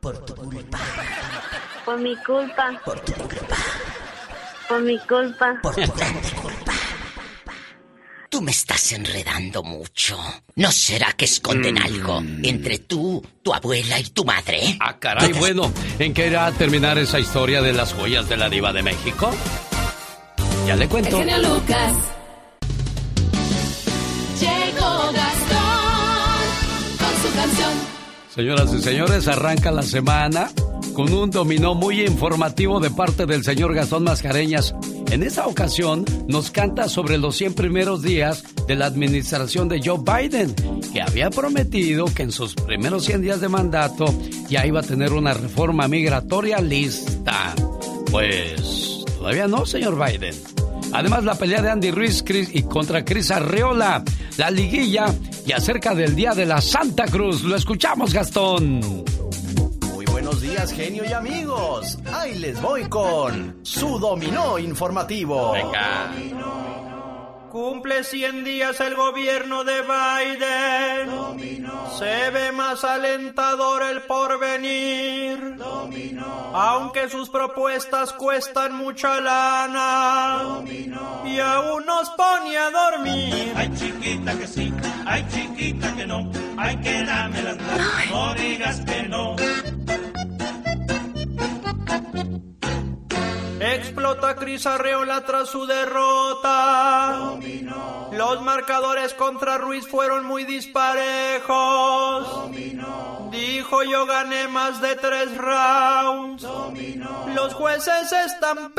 Por 0.02 0.18
tu 0.26 0.36
culpa. 0.36 0.78
Por 1.86 2.00
mi 2.00 2.16
culpa. 2.18 2.80
Por 2.86 3.00
tu 3.02 3.14
culpa. 3.14 3.58
Por 4.68 4.82
mi 4.82 4.98
culpa. 5.00 5.60
Por 5.62 5.76
tu 5.76 5.82
grande 5.94 6.30
culpa. 6.42 6.74
Tú 8.30 8.42
me 8.42 8.52
estás 8.52 8.92
enredando 8.94 9.62
mucho. 9.62 10.18
¿No 10.56 10.72
será 10.72 11.12
que 11.14 11.26
esconden 11.26 11.78
algo 11.82 12.20
entre 12.44 12.80
tú, 12.80 13.22
tu 13.44 13.54
abuela 13.54 14.00
y 14.00 14.04
tu 14.06 14.24
madre? 14.24 14.78
Ah, 14.80 14.98
caray, 14.98 15.34
bueno, 15.34 15.72
¿en 16.00 16.14
qué 16.14 16.28
irá 16.28 16.46
a 16.46 16.52
terminar 16.54 16.98
esa 16.98 17.20
historia 17.20 17.62
de 17.62 17.74
las 17.74 17.94
joyas 17.94 18.30
de 18.30 18.38
la 18.38 18.48
Diva 18.50 18.72
de 18.72 18.84
México? 18.84 19.30
Ya 20.66 20.76
le 20.78 20.84
El 20.84 20.90
cuento. 20.90 21.18
genio 21.18 21.38
Lucas. 21.40 21.94
Llegó 24.40 25.12
Gastón 25.12 26.42
con 27.00 27.22
su 27.22 27.36
canción. 27.36 27.91
Señoras 28.34 28.74
y 28.74 28.82
señores, 28.82 29.28
arranca 29.28 29.72
la 29.72 29.84
semana 29.84 30.50
con 30.94 31.12
un 31.12 31.32
dominó 31.32 31.76
muy 31.76 32.02
informativo 32.02 32.80
de 32.80 32.90
parte 32.90 33.26
del 33.26 33.44
señor 33.44 33.74
Gastón 33.74 34.04
Mascareñas. 34.04 34.74
En 35.12 35.24
esta 35.24 35.48
ocasión 35.48 36.06
nos 36.28 36.50
canta 36.50 36.88
sobre 36.88 37.18
los 37.18 37.36
100 37.36 37.56
primeros 37.56 38.02
días 38.02 38.46
de 38.68 38.76
la 38.76 38.86
administración 38.86 39.68
de 39.68 39.82
Joe 39.84 40.00
Biden, 40.00 40.56
que 40.94 41.02
había 41.02 41.30
prometido 41.30 42.06
que 42.06 42.24
en 42.24 42.32
sus 42.32 42.56
primeros 42.56 43.04
100 43.04 43.22
días 43.22 43.42
de 43.42 43.50
mandato 43.50 44.06
ya 44.48 44.66
iba 44.66 44.80
a 44.80 44.84
tener 44.84 45.12
una 45.12 45.34
reforma 45.34 45.90
migratoria 45.90 46.62
lista. 46.62 47.54
Pues 48.12 49.04
todavía 49.18 49.48
no, 49.48 49.66
señor 49.66 49.98
Biden. 49.98 50.61
Además, 50.94 51.24
la 51.24 51.36
pelea 51.36 51.62
de 51.62 51.70
Andy 51.70 51.92
Ruiz 51.92 52.24
Chris- 52.24 52.50
y 52.54 52.64
contra 52.64 53.04
Cris 53.06 53.32
Arreola, 53.32 54.04
la 54.38 54.52
liguilla 54.52 55.06
y 55.46 55.52
acerca 55.54 55.96
del 55.96 56.16
Día 56.16 56.34
de 56.34 56.46
la 56.46 56.62
Santa 56.62 57.06
Cruz. 57.06 57.44
Lo 57.44 57.56
escuchamos, 57.56 58.14
Gastón. 58.14 58.80
Muy 59.94 60.06
buenos 60.06 60.42
días, 60.42 60.72
genio 60.74 61.04
y 61.10 61.14
amigos. 61.14 61.98
Ahí 62.14 62.38
les 62.40 62.62
voy 62.62 62.84
con 62.90 63.58
su 63.64 64.00
dominó 64.00 64.60
informativo. 64.60 65.54
Venga. 65.54 66.12
Cumple 67.52 68.06
100 68.06 68.46
días 68.46 68.80
el 68.80 68.96
gobierno 68.96 69.66
de 69.66 69.82
Biden. 69.82 71.10
Se 72.00 72.30
ve 72.30 72.54
más 72.54 72.86
alentador 72.86 73.84
el 73.84 74.04
porvenir. 74.04 75.58
Aunque 76.54 77.10
sus 77.10 77.30
propuestas 77.30 78.14
cuestan 78.14 78.74
mucha 78.76 79.20
lana. 79.20 80.62
Y 81.26 81.40
aún 81.40 81.86
nos 81.86 82.10
pone 82.12 82.58
a 82.58 82.70
dormir. 82.70 83.52
Ay, 83.54 83.70
chiquita 83.76 84.34
que 84.40 84.48
sí, 84.48 84.74
ay, 85.06 85.28
chiquita 85.30 85.94
que 85.94 86.08
no, 86.08 86.32
ay, 86.58 86.78
que 86.78 87.04
dámela, 87.04 87.58
no 88.10 88.34
digas 88.36 88.80
que 88.80 89.04
no. 89.10 89.36
Explota 93.62 94.36
Cris 94.36 94.66
Arreola 94.66 95.24
tras 95.24 95.50
su 95.50 95.68
derrota. 95.68 97.38
Los 98.12 98.42
marcadores 98.42 99.14
contra 99.14 99.60
Ruiz 99.60 99.88
fueron 99.88 100.26
muy 100.26 100.46
disparejos. 100.46 100.92
Dijo 103.32 103.84
yo 103.84 104.08
gané 104.08 104.48
más 104.48 104.82
de 104.82 104.96
tres 104.96 105.38
rounds. 105.38 106.44
Los 107.36 107.54
jueces 107.54 108.12
están 108.12 108.74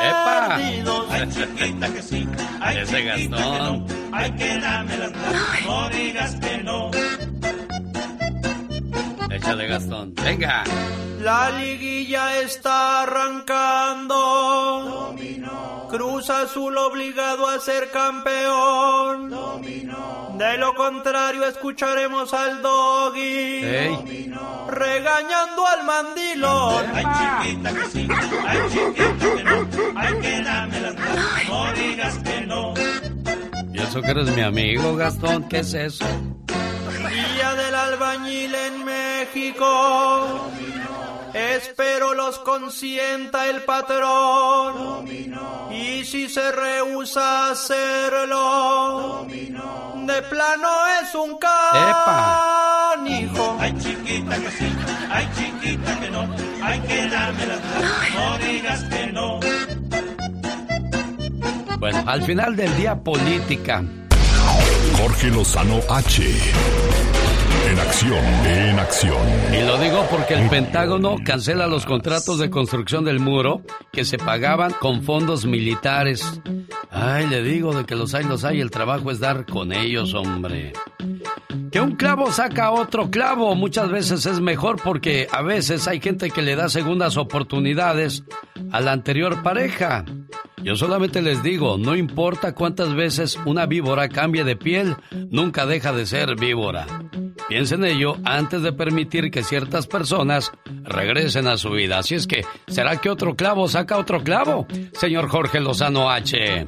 perdidos. 0.00 1.06
Ay, 1.10 1.28
chiquita 1.28 1.92
que 1.92 2.02
sí, 2.02 2.28
ay, 2.60 2.78
Ese 2.78 2.96
chiquita 2.98 3.36
que 3.36 3.58
no, 3.58 3.84
ay, 4.12 4.30
que 4.32 4.58
dámela, 4.58 5.10
no 5.66 5.88
digas 5.90 6.36
que 6.36 6.58
no. 6.58 6.90
Échale, 9.32 9.66
Gastón. 9.66 10.14
Venga. 10.14 10.64
La 11.20 11.50
liguilla 11.50 12.38
está 12.40 13.02
arrancando. 13.02 14.18
Cruz 15.88 16.30
Azul 16.30 16.76
obligado 16.78 17.46
a 17.48 17.60
ser 17.60 17.90
campeón. 17.90 19.30
De 20.38 20.58
lo 20.58 20.74
contrario 20.74 21.44
escucharemos 21.46 22.32
al 22.34 22.60
doggy. 22.62 23.64
Ey. 23.64 23.96
Regañando 24.68 25.66
al 25.66 25.84
mandilón. 25.84 26.86
Ay, 26.94 27.04
chiquita 27.18 27.72
que 27.74 27.84
sí, 27.86 28.08
ay, 28.46 28.58
chiquita 28.70 29.18
que 29.36 29.44
no, 29.44 29.68
ay, 29.96 30.14
que 30.20 30.42
dámela, 30.42 30.92
no 31.48 31.72
digas 31.74 32.18
que 32.18 32.40
no. 32.46 32.74
¿Y 33.72 33.78
eso 33.80 34.00
que 34.00 34.10
eres 34.10 34.34
mi 34.34 34.42
amigo, 34.42 34.96
Gastón? 34.96 35.46
¿Qué 35.48 35.58
es 35.58 35.74
eso? 35.74 36.06
Día 36.46 37.54
del 37.54 37.74
albañil 37.74 38.54
en 38.54 38.84
México. 38.84 39.11
Espero 41.34 42.14
los 42.14 42.38
consienta 42.40 43.48
el 43.48 43.62
patrón. 43.62 45.06
Y 45.70 46.04
si 46.04 46.28
se 46.28 46.52
rehúsa 46.52 47.48
a 47.48 47.52
hacerlo, 47.52 49.26
de 49.26 50.22
plano 50.22 50.68
es 51.00 51.14
un 51.14 51.38
canijo. 51.38 53.56
Ay, 53.58 53.72
chiquita 53.78 54.36
que 54.36 54.50
sí, 54.50 54.72
ay, 55.10 55.28
chiquita 55.36 56.00
que 56.00 56.10
no, 56.10 56.28
ay, 56.62 56.80
que 56.80 57.08
dámela, 57.08 57.58
no 58.14 58.38
digas 58.38 58.84
que 58.84 59.06
no. 59.06 59.40
Bueno, 61.78 62.04
al 62.06 62.22
final 62.22 62.54
del 62.54 62.76
día, 62.76 63.02
política. 63.02 63.82
Jorge 65.02 65.30
Lozano 65.30 65.80
H. 65.88 66.22
En 67.68 67.78
acción, 67.80 68.24
en 68.46 68.78
acción. 68.78 69.18
Y 69.52 69.66
lo 69.66 69.76
digo 69.78 70.06
porque 70.08 70.34
el 70.34 70.48
Pentágono 70.48 71.16
cancela 71.24 71.66
los 71.66 71.86
contratos 71.86 72.38
de 72.38 72.50
construcción 72.50 73.04
del 73.04 73.18
muro 73.18 73.62
que 73.90 74.04
se 74.04 74.16
pagaban 74.16 74.72
con 74.78 75.02
fondos 75.02 75.44
militares. 75.44 76.40
Ay, 76.88 77.26
le 77.26 77.42
digo 77.42 77.74
de 77.74 77.84
que 77.84 77.96
los 77.96 78.14
hay, 78.14 78.22
los 78.22 78.44
hay, 78.44 78.60
el 78.60 78.70
trabajo 78.70 79.10
es 79.10 79.18
dar 79.18 79.44
con 79.44 79.72
ellos, 79.72 80.14
hombre. 80.14 80.72
Que 81.72 81.80
un 81.80 81.96
clavo 81.96 82.30
saca 82.30 82.70
otro 82.70 83.10
clavo 83.10 83.56
muchas 83.56 83.90
veces 83.90 84.24
es 84.24 84.40
mejor 84.40 84.80
porque 84.80 85.26
a 85.32 85.42
veces 85.42 85.88
hay 85.88 86.00
gente 86.00 86.30
que 86.30 86.42
le 86.42 86.54
da 86.54 86.68
segundas 86.68 87.16
oportunidades 87.16 88.22
a 88.70 88.80
la 88.80 88.92
anterior 88.92 89.42
pareja. 89.42 90.04
Yo 90.62 90.76
solamente 90.76 91.22
les 91.22 91.42
digo, 91.42 91.76
no 91.76 91.96
importa 91.96 92.54
cuántas 92.54 92.94
veces 92.94 93.36
una 93.46 93.66
víbora 93.66 94.08
cambie 94.08 94.44
de 94.44 94.54
piel, 94.54 94.91
nunca 95.30 95.66
deja 95.66 95.92
de 95.92 96.06
ser 96.06 96.36
víbora. 96.36 96.86
Piensen 97.48 97.84
en 97.84 97.96
ello 97.96 98.16
antes 98.24 98.62
de 98.62 98.72
permitir 98.72 99.30
que 99.30 99.42
ciertas 99.42 99.86
personas 99.86 100.52
regresen 100.84 101.46
a 101.46 101.56
su 101.56 101.70
vida. 101.70 101.98
Así 101.98 102.14
es 102.14 102.26
que, 102.26 102.44
¿será 102.68 102.96
que 102.96 103.10
otro 103.10 103.34
clavo 103.34 103.68
saca 103.68 103.98
otro 103.98 104.22
clavo? 104.22 104.66
Señor 104.92 105.28
Jorge 105.28 105.60
Lozano 105.60 106.10
H. 106.10 106.66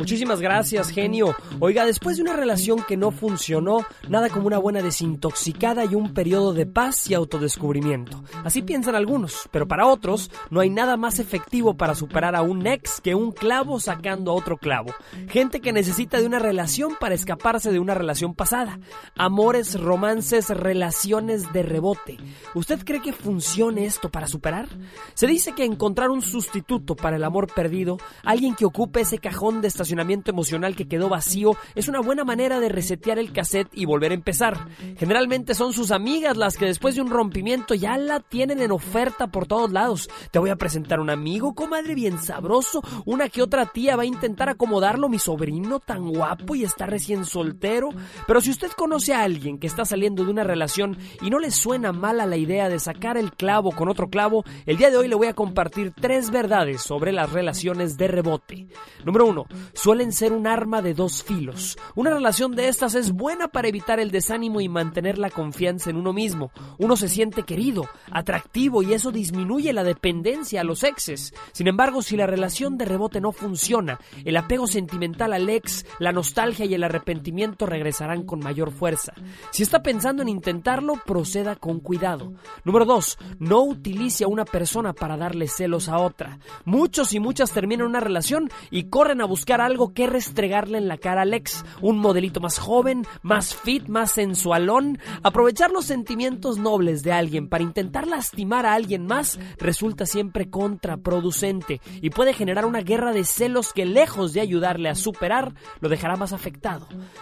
Muchísimas 0.00 0.40
gracias, 0.40 0.88
genio. 0.88 1.36
Oiga, 1.58 1.84
después 1.84 2.16
de 2.16 2.22
una 2.22 2.34
relación 2.34 2.82
que 2.88 2.96
no 2.96 3.10
funcionó, 3.10 3.84
nada 4.08 4.30
como 4.30 4.46
una 4.46 4.56
buena 4.56 4.80
desintoxicada 4.80 5.84
y 5.84 5.94
un 5.94 6.14
periodo 6.14 6.54
de 6.54 6.64
paz 6.64 7.10
y 7.10 7.14
autodescubrimiento. 7.14 8.24
Así 8.42 8.62
piensan 8.62 8.94
algunos, 8.94 9.46
pero 9.50 9.68
para 9.68 9.86
otros 9.86 10.30
no 10.48 10.60
hay 10.60 10.70
nada 10.70 10.96
más 10.96 11.18
efectivo 11.18 11.76
para 11.76 11.94
superar 11.94 12.34
a 12.34 12.40
un 12.40 12.66
ex 12.66 13.02
que 13.02 13.14
un 13.14 13.30
clavo 13.30 13.78
sacando 13.78 14.30
a 14.30 14.34
otro 14.34 14.56
clavo. 14.56 14.94
Gente 15.28 15.60
que 15.60 15.72
necesita 15.72 16.18
de 16.18 16.26
una 16.26 16.38
relación 16.38 16.96
para 16.98 17.09
escaparse 17.14 17.72
de 17.72 17.78
una 17.78 17.94
relación 17.94 18.34
pasada. 18.34 18.78
Amores, 19.16 19.80
romances, 19.80 20.50
relaciones 20.50 21.52
de 21.52 21.62
rebote. 21.62 22.16
¿Usted 22.54 22.84
cree 22.84 23.00
que 23.00 23.12
funcione 23.12 23.84
esto 23.84 24.10
para 24.10 24.26
superar? 24.26 24.68
Se 25.14 25.26
dice 25.26 25.52
que 25.52 25.64
encontrar 25.64 26.10
un 26.10 26.22
sustituto 26.22 26.96
para 26.96 27.16
el 27.16 27.24
amor 27.24 27.52
perdido, 27.52 27.98
alguien 28.24 28.54
que 28.54 28.64
ocupe 28.64 29.00
ese 29.00 29.18
cajón 29.18 29.60
de 29.60 29.68
estacionamiento 29.68 30.30
emocional 30.30 30.76
que 30.76 30.88
quedó 30.88 31.08
vacío, 31.08 31.56
es 31.74 31.88
una 31.88 32.00
buena 32.00 32.24
manera 32.24 32.60
de 32.60 32.68
resetear 32.68 33.18
el 33.18 33.32
cassette 33.32 33.70
y 33.72 33.84
volver 33.84 34.12
a 34.12 34.14
empezar. 34.14 34.68
Generalmente 34.96 35.54
son 35.54 35.72
sus 35.72 35.90
amigas 35.90 36.36
las 36.36 36.56
que 36.56 36.66
después 36.66 36.94
de 36.94 37.02
un 37.02 37.10
rompimiento 37.10 37.74
ya 37.74 37.96
la 37.96 38.20
tienen 38.20 38.60
en 38.60 38.72
oferta 38.72 39.28
por 39.28 39.46
todos 39.46 39.72
lados. 39.72 40.08
Te 40.30 40.38
voy 40.38 40.50
a 40.50 40.56
presentar 40.56 41.00
un 41.00 41.10
amigo, 41.10 41.54
comadre, 41.54 41.94
bien 41.94 42.18
sabroso. 42.20 42.82
Una 43.06 43.28
que 43.28 43.42
otra 43.42 43.66
tía 43.66 43.96
va 43.96 44.02
a 44.02 44.06
intentar 44.06 44.48
acomodarlo, 44.48 45.08
mi 45.08 45.18
sobrino 45.18 45.80
tan 45.80 46.08
guapo 46.08 46.54
y 46.54 46.64
está 46.64 46.86
recién 46.90 47.24
soltero. 47.24 47.90
Pero 48.26 48.40
si 48.40 48.50
usted 48.50 48.70
conoce 48.76 49.14
a 49.14 49.22
alguien 49.22 49.58
que 49.58 49.66
está 49.66 49.84
saliendo 49.84 50.24
de 50.24 50.30
una 50.30 50.44
relación 50.44 50.98
y 51.22 51.30
no 51.30 51.38
le 51.38 51.50
suena 51.50 51.92
mala 51.92 52.26
la 52.26 52.36
idea 52.36 52.68
de 52.68 52.78
sacar 52.78 53.16
el 53.16 53.32
clavo 53.32 53.70
con 53.72 53.88
otro 53.88 54.08
clavo, 54.08 54.44
el 54.66 54.76
día 54.76 54.90
de 54.90 54.96
hoy 54.96 55.08
le 55.08 55.14
voy 55.14 55.28
a 55.28 55.34
compartir 55.34 55.92
tres 55.98 56.30
verdades 56.30 56.82
sobre 56.82 57.12
las 57.12 57.32
relaciones 57.32 57.96
de 57.96 58.08
rebote. 58.08 58.66
Número 59.04 59.26
uno, 59.26 59.46
suelen 59.72 60.12
ser 60.12 60.32
un 60.32 60.46
arma 60.46 60.82
de 60.82 60.94
dos 60.94 61.22
filos. 61.22 61.78
Una 61.94 62.10
relación 62.10 62.54
de 62.54 62.68
estas 62.68 62.94
es 62.94 63.12
buena 63.12 63.48
para 63.48 63.68
evitar 63.68 64.00
el 64.00 64.10
desánimo 64.10 64.60
y 64.60 64.68
mantener 64.68 65.18
la 65.18 65.30
confianza 65.30 65.90
en 65.90 65.96
uno 65.96 66.12
mismo. 66.12 66.50
Uno 66.78 66.96
se 66.96 67.08
siente 67.08 67.44
querido, 67.44 67.88
atractivo 68.10 68.82
y 68.82 68.92
eso 68.92 69.12
disminuye 69.12 69.72
la 69.72 69.84
dependencia 69.84 70.60
a 70.60 70.64
los 70.64 70.84
exes. 70.84 71.32
Sin 71.52 71.68
embargo, 71.68 72.02
si 72.02 72.16
la 72.16 72.26
relación 72.26 72.76
de 72.76 72.84
rebote 72.84 73.20
no 73.20 73.32
funciona, 73.32 73.98
el 74.24 74.36
apego 74.36 74.66
sentimental 74.66 75.32
al 75.32 75.48
ex, 75.48 75.86
la 75.98 76.12
nostalgia 76.12 76.66
y 76.66 76.74
el 76.74 76.79
arrepentimiento 76.84 77.66
regresarán 77.66 78.24
con 78.24 78.40
mayor 78.40 78.72
fuerza. 78.72 79.12
Si 79.50 79.62
está 79.62 79.82
pensando 79.82 80.22
en 80.22 80.28
intentarlo, 80.28 80.94
proceda 81.04 81.56
con 81.56 81.80
cuidado. 81.80 82.32
Número 82.64 82.84
2. 82.84 83.18
No 83.38 83.62
utilice 83.62 84.24
a 84.24 84.28
una 84.28 84.44
persona 84.44 84.92
para 84.92 85.16
darle 85.16 85.48
celos 85.48 85.88
a 85.88 85.98
otra. 85.98 86.38
Muchos 86.64 87.12
y 87.12 87.20
muchas 87.20 87.52
terminan 87.52 87.86
una 87.86 88.00
relación 88.00 88.50
y 88.70 88.84
corren 88.84 89.20
a 89.20 89.26
buscar 89.26 89.60
algo 89.60 89.92
que 89.92 90.06
restregarle 90.06 90.78
en 90.78 90.88
la 90.88 90.98
cara 90.98 91.22
al 91.22 91.34
ex. 91.34 91.64
Un 91.80 91.98
modelito 91.98 92.40
más 92.40 92.58
joven, 92.58 93.06
más 93.22 93.54
fit, 93.54 93.88
más 93.88 94.12
sensualón. 94.12 94.98
Aprovechar 95.22 95.70
los 95.70 95.84
sentimientos 95.84 96.58
nobles 96.58 97.02
de 97.02 97.12
alguien 97.12 97.48
para 97.48 97.64
intentar 97.64 98.06
lastimar 98.06 98.66
a 98.66 98.74
alguien 98.74 99.06
más 99.06 99.38
resulta 99.58 100.06
siempre 100.06 100.50
contraproducente 100.50 101.80
y 102.00 102.10
puede 102.10 102.34
generar 102.34 102.66
una 102.66 102.80
guerra 102.80 103.12
de 103.12 103.24
celos 103.24 103.72
que 103.72 103.84
lejos 103.84 104.32
de 104.32 104.40
ayudarle 104.40 104.88
a 104.88 104.94
superar, 104.94 105.54
lo 105.80 105.88
dejará 105.88 106.16
más 106.16 106.32
afectado. 106.32 106.69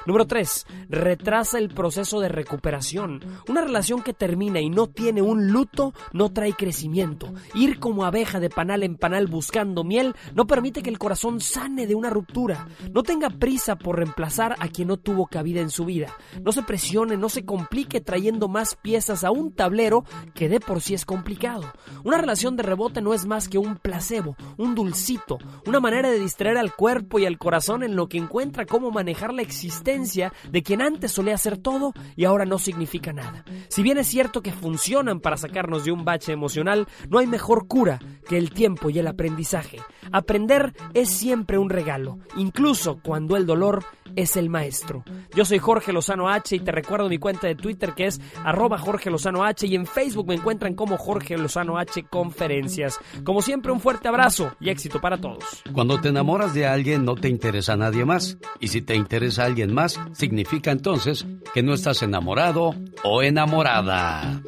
Número 0.06 0.26
3. 0.26 0.66
Retrasa 0.88 1.58
el 1.58 1.68
proceso 1.68 2.20
de 2.20 2.28
recuperación. 2.28 3.20
Una 3.48 3.62
relación 3.62 4.02
que 4.02 4.12
termina 4.12 4.60
y 4.60 4.70
no 4.70 4.86
tiene 4.86 5.22
un 5.22 5.48
luto 5.48 5.94
no 6.12 6.30
trae 6.30 6.52
crecimiento. 6.52 7.32
Ir 7.54 7.78
como 7.78 8.04
abeja 8.04 8.40
de 8.40 8.50
panal 8.50 8.82
en 8.82 8.96
panal 8.96 9.26
buscando 9.26 9.84
miel 9.84 10.14
no 10.34 10.46
permite 10.46 10.82
que 10.82 10.90
el 10.90 10.98
corazón 10.98 11.40
sane 11.40 11.86
de 11.86 11.94
una 11.94 12.10
ruptura. 12.10 12.66
No 12.92 13.02
tenga 13.02 13.30
prisa 13.30 13.76
por 13.76 13.96
reemplazar 13.96 14.56
a 14.58 14.68
quien 14.68 14.88
no 14.88 14.96
tuvo 14.96 15.26
cabida 15.26 15.60
en 15.60 15.70
su 15.70 15.84
vida. 15.84 16.14
No 16.42 16.52
se 16.52 16.62
presione, 16.62 17.16
no 17.16 17.28
se 17.28 17.44
complique 17.44 18.00
trayendo 18.00 18.48
más 18.48 18.76
piezas 18.76 19.24
a 19.24 19.30
un 19.30 19.52
tablero 19.52 20.04
que 20.34 20.48
de 20.48 20.60
por 20.60 20.80
sí 20.80 20.94
es 20.94 21.04
complicado. 21.04 21.64
Una 22.04 22.18
relación 22.18 22.56
de 22.56 22.62
rebote 22.62 23.00
no 23.00 23.14
es 23.14 23.26
más 23.26 23.48
que 23.48 23.58
un 23.58 23.76
placebo, 23.76 24.36
un 24.56 24.74
dulcito, 24.74 25.38
una 25.66 25.80
manera 25.80 26.10
de 26.10 26.18
distraer 26.18 26.58
al 26.58 26.74
cuerpo 26.74 27.18
y 27.18 27.26
al 27.26 27.38
corazón 27.38 27.82
en 27.82 27.96
lo 27.96 28.08
que 28.08 28.18
encuentra 28.18 28.66
cómo 28.66 28.90
manejar 28.90 29.32
la 29.38 29.42
existencia 29.42 30.32
de 30.50 30.62
quien 30.62 30.82
antes 30.82 31.12
solía 31.12 31.34
hacer 31.34 31.56
todo 31.58 31.92
y 32.16 32.24
ahora 32.24 32.44
no 32.44 32.58
significa 32.58 33.12
nada. 33.12 33.44
Si 33.68 33.82
bien 33.82 33.98
es 33.98 34.06
cierto 34.06 34.42
que 34.42 34.52
funcionan 34.52 35.20
para 35.20 35.36
sacarnos 35.36 35.84
de 35.84 35.92
un 35.92 36.04
bache 36.04 36.32
emocional, 36.32 36.86
no 37.08 37.18
hay 37.18 37.26
mejor 37.26 37.66
cura 37.66 37.98
que 38.28 38.36
el 38.36 38.50
tiempo 38.50 38.90
y 38.90 38.98
el 38.98 39.06
aprendizaje. 39.06 39.78
Aprender 40.12 40.74
es 40.92 41.08
siempre 41.08 41.58
un 41.58 41.70
regalo, 41.70 42.18
incluso 42.36 43.00
cuando 43.02 43.36
el 43.36 43.46
dolor 43.46 43.84
es 44.16 44.36
el 44.36 44.50
maestro. 44.50 45.04
Yo 45.34 45.44
soy 45.44 45.58
Jorge 45.58 45.92
Lozano 45.92 46.28
H 46.28 46.56
y 46.56 46.60
te 46.60 46.72
recuerdo 46.72 47.08
mi 47.08 47.18
cuenta 47.18 47.46
de 47.46 47.54
Twitter 47.54 47.94
que 47.94 48.06
es 48.06 48.20
arroba 48.44 48.78
Jorge 48.78 49.10
Lozano 49.10 49.44
H 49.44 49.66
y 49.66 49.74
en 49.74 49.86
Facebook 49.86 50.28
me 50.28 50.34
encuentran 50.34 50.74
como 50.74 50.96
Jorge 50.96 51.36
Lozano 51.36 51.78
H 51.78 52.04
Conferencias. 52.04 52.98
Como 53.24 53.42
siempre, 53.42 53.72
un 53.72 53.80
fuerte 53.80 54.08
abrazo 54.08 54.52
y 54.60 54.70
éxito 54.70 55.00
para 55.00 55.18
todos. 55.18 55.44
Cuando 55.72 56.00
te 56.00 56.08
enamoras 56.08 56.54
de 56.54 56.66
alguien 56.66 57.04
no 57.04 57.14
te 57.14 57.28
interesa 57.28 57.74
a 57.74 57.76
nadie 57.76 58.04
más. 58.04 58.38
Y 58.60 58.68
si 58.68 58.82
te 58.82 58.94
interesa 58.94 59.42
a 59.42 59.46
alguien 59.46 59.72
más, 59.72 60.00
significa 60.12 60.70
entonces 60.70 61.26
que 61.54 61.62
no 61.62 61.74
estás 61.74 62.02
enamorado 62.02 62.74
o 63.04 63.22
enamorada. 63.22 64.42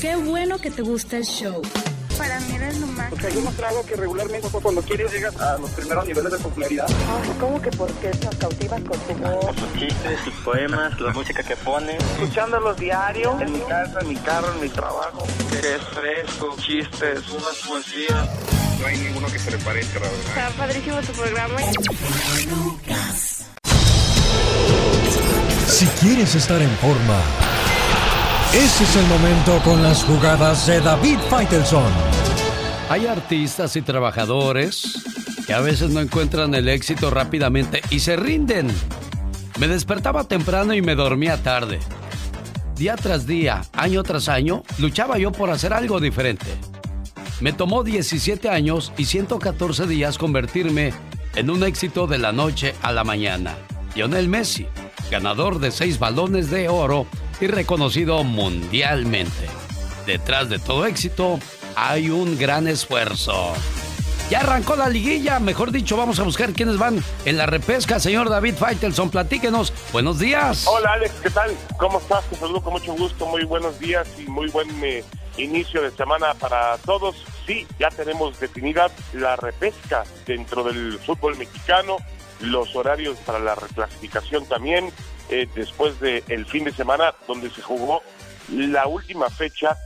Qué 0.00 0.16
bueno 0.16 0.58
que 0.58 0.70
te 0.70 0.82
gusta 0.82 1.16
el 1.16 1.24
show. 1.24 1.62
Para 2.18 2.40
mí 2.40 2.54
eres 2.54 2.78
lo 2.78 2.86
más. 2.88 3.12
O 3.12 3.16
sea, 3.16 3.30
yo 3.30 3.40
mostrado 3.40 3.84
que 3.84 3.96
regularmente 3.96 4.48
cuando 4.50 4.82
quieres 4.82 5.12
llegas 5.12 5.36
a 5.40 5.58
los 5.58 5.70
primeros 5.70 6.06
niveles 6.06 6.32
de 6.32 6.38
popularidad. 6.38 6.86
Ay, 6.88 7.30
¿cómo 7.40 7.60
que 7.60 7.70
por 7.70 7.90
qué 7.94 8.10
nos 8.24 8.34
cautivas 8.36 8.80
con 8.82 8.98
tu 8.98 9.14
voz? 9.14 9.56
Sus 9.56 9.72
chistes, 9.80 10.20
sus 10.24 10.34
poemas, 10.44 11.00
la 11.00 11.12
música 11.12 11.42
que 11.42 11.56
pones. 11.56 12.02
Escuchándolos 12.20 12.76
diario, 12.76 13.38
en 13.40 13.52
mi 13.52 13.60
casa, 13.60 13.98
en 14.00 14.08
mi 14.08 14.16
carro, 14.16 14.52
en 14.54 14.60
mi 14.60 14.68
trabajo. 14.68 15.26
Es 15.50 15.82
fresco, 15.92 16.56
chistes, 16.58 17.28
unas 17.30 17.56
poesías. 17.66 18.28
No 18.80 18.86
hay 18.86 18.98
ninguno 18.98 19.26
que 19.28 19.38
se 19.38 19.50
le 19.50 19.58
parezca, 19.58 20.00
la 20.00 20.06
verdad. 20.06 20.26
Está 20.28 20.50
padrísimo 20.50 21.00
tu 21.00 21.12
programa. 21.12 21.56
Si 25.66 25.86
quieres 25.86 26.34
estar 26.34 26.60
en 26.60 26.70
forma, 26.76 27.20
ese 28.54 28.84
es 28.84 28.96
el 28.96 29.06
momento 29.06 29.60
con 29.64 29.82
las 29.82 30.04
jugadas 30.04 30.68
de 30.68 30.80
David 30.80 31.18
Faitelson. 31.28 31.92
Hay 32.88 33.06
artistas 33.06 33.74
y 33.74 33.82
trabajadores 33.82 35.02
que 35.44 35.54
a 35.54 35.60
veces 35.60 35.90
no 35.90 36.00
encuentran 36.00 36.54
el 36.54 36.68
éxito 36.68 37.10
rápidamente 37.10 37.82
y 37.90 37.98
se 37.98 38.14
rinden. 38.14 38.68
Me 39.58 39.66
despertaba 39.66 40.24
temprano 40.24 40.72
y 40.72 40.82
me 40.82 40.94
dormía 40.94 41.42
tarde. 41.42 41.80
Día 42.76 42.94
tras 42.94 43.26
día, 43.26 43.62
año 43.72 44.04
tras 44.04 44.28
año, 44.28 44.62
luchaba 44.78 45.18
yo 45.18 45.32
por 45.32 45.50
hacer 45.50 45.72
algo 45.72 45.98
diferente. 45.98 46.46
Me 47.40 47.52
tomó 47.52 47.82
17 47.82 48.48
años 48.50 48.92
y 48.96 49.06
114 49.06 49.88
días 49.88 50.16
convertirme 50.16 50.92
en 51.34 51.50
un 51.50 51.64
éxito 51.64 52.06
de 52.06 52.18
la 52.18 52.30
noche 52.30 52.76
a 52.82 52.92
la 52.92 53.02
mañana. 53.02 53.56
Lionel 53.96 54.28
Messi, 54.28 54.66
ganador 55.10 55.58
de 55.58 55.70
seis 55.70 55.98
balones 55.98 56.50
de 56.50 56.68
oro 56.68 57.06
y 57.40 57.46
reconocido 57.46 58.24
mundialmente. 58.24 59.48
Detrás 60.06 60.48
de 60.48 60.58
todo 60.58 60.86
éxito 60.86 61.38
hay 61.76 62.10
un 62.10 62.38
gran 62.38 62.68
esfuerzo. 62.68 63.54
Ya 64.30 64.40
arrancó 64.40 64.74
la 64.74 64.88
liguilla, 64.88 65.38
mejor 65.38 65.70
dicho, 65.70 65.96
vamos 65.96 66.18
a 66.18 66.22
buscar 66.22 66.52
quiénes 66.54 66.78
van 66.78 67.02
en 67.26 67.36
la 67.36 67.44
repesca. 67.44 68.00
Señor 68.00 68.30
David 68.30 68.54
Faitelson, 68.54 69.10
platíquenos. 69.10 69.72
Buenos 69.92 70.18
días. 70.18 70.66
Hola 70.66 70.92
Alex, 70.94 71.14
¿qué 71.22 71.30
tal? 71.30 71.54
¿Cómo 71.78 71.98
estás? 71.98 72.24
Te 72.24 72.36
saludo 72.36 72.62
con 72.62 72.72
mucho 72.72 72.94
gusto, 72.94 73.26
muy 73.26 73.44
buenos 73.44 73.78
días 73.78 74.08
y 74.18 74.22
muy 74.22 74.48
buen 74.48 74.68
eh, 74.82 75.04
inicio 75.36 75.82
de 75.82 75.90
semana 75.90 76.32
para 76.34 76.78
todos. 76.78 77.16
Sí, 77.46 77.66
ya 77.78 77.90
tenemos 77.90 78.40
definida 78.40 78.90
la 79.12 79.36
repesca 79.36 80.04
dentro 80.26 80.64
del 80.64 80.98
fútbol 81.00 81.36
mexicano, 81.36 81.98
los 82.44 82.74
horarios 82.76 83.16
para 83.18 83.38
la 83.38 83.54
reclasificación 83.54 84.46
también, 84.46 84.90
eh, 85.30 85.48
después 85.54 85.98
del 86.00 86.46
fin 86.46 86.64
de 86.64 86.72
semana 86.72 87.14
donde 87.26 87.50
se 87.50 87.62
jugó 87.62 88.02
la 88.50 88.86
última 88.86 89.30
fecha 89.30 89.76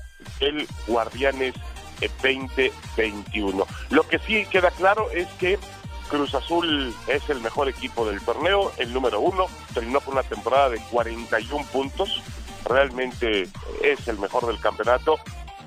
del 0.40 0.66
Guardianes 0.86 1.54
eh, 2.00 2.10
2021. 2.22 3.66
Lo 3.90 4.08
que 4.08 4.18
sí 4.18 4.44
queda 4.50 4.70
claro 4.72 5.10
es 5.12 5.26
que 5.38 5.58
Cruz 6.08 6.34
Azul 6.34 6.94
es 7.06 7.28
el 7.28 7.40
mejor 7.40 7.68
equipo 7.68 8.06
del 8.08 8.20
torneo, 8.22 8.72
el 8.78 8.92
número 8.92 9.20
uno, 9.20 9.46
terminó 9.74 10.00
con 10.00 10.14
una 10.14 10.22
temporada 10.22 10.70
de 10.70 10.78
41 10.90 11.64
puntos, 11.72 12.22
realmente 12.64 13.48
es 13.82 14.08
el 14.08 14.18
mejor 14.18 14.46
del 14.46 14.58
campeonato 14.58 15.16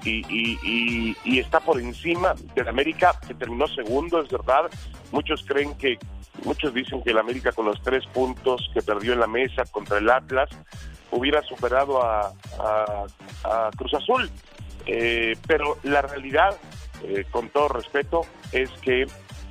y, 0.04 0.26
y- 0.34 0.60
y- 0.64 1.18
y 1.24 1.40
está 1.40 1.60
por 1.60 1.80
encima 1.80 2.34
del 2.56 2.68
América, 2.68 3.14
que 3.28 3.36
terminó 3.36 3.68
segundo, 3.68 4.20
es 4.20 4.30
verdad. 4.30 4.64
Muchos 5.12 5.44
creen 5.48 5.76
que, 5.78 6.00
muchos 6.44 6.74
dicen 6.74 7.02
que 7.04 7.12
el 7.12 7.18
América 7.18 7.52
con 7.52 7.66
los 7.66 7.82
tres 7.82 8.06
puntos 8.08 8.70
que 8.74 8.82
perdió 8.82 9.14
en 9.14 9.20
la 9.20 9.28
mesa 9.28 9.64
contra 9.72 9.98
el 9.98 10.10
Atlas 10.10 10.50
hubiera 11.12 11.42
superado 11.44 12.02
a, 12.04 12.32
Cruz 13.76 13.94
Azul. 13.94 14.30
Eh, 14.86 15.38
pero 15.48 15.78
la 15.84 16.02
realidad, 16.02 16.58
eh, 17.04 17.26
con 17.30 17.50
todo 17.50 17.68
respeto, 17.68 18.22
es 18.52 18.70
que 18.82 19.06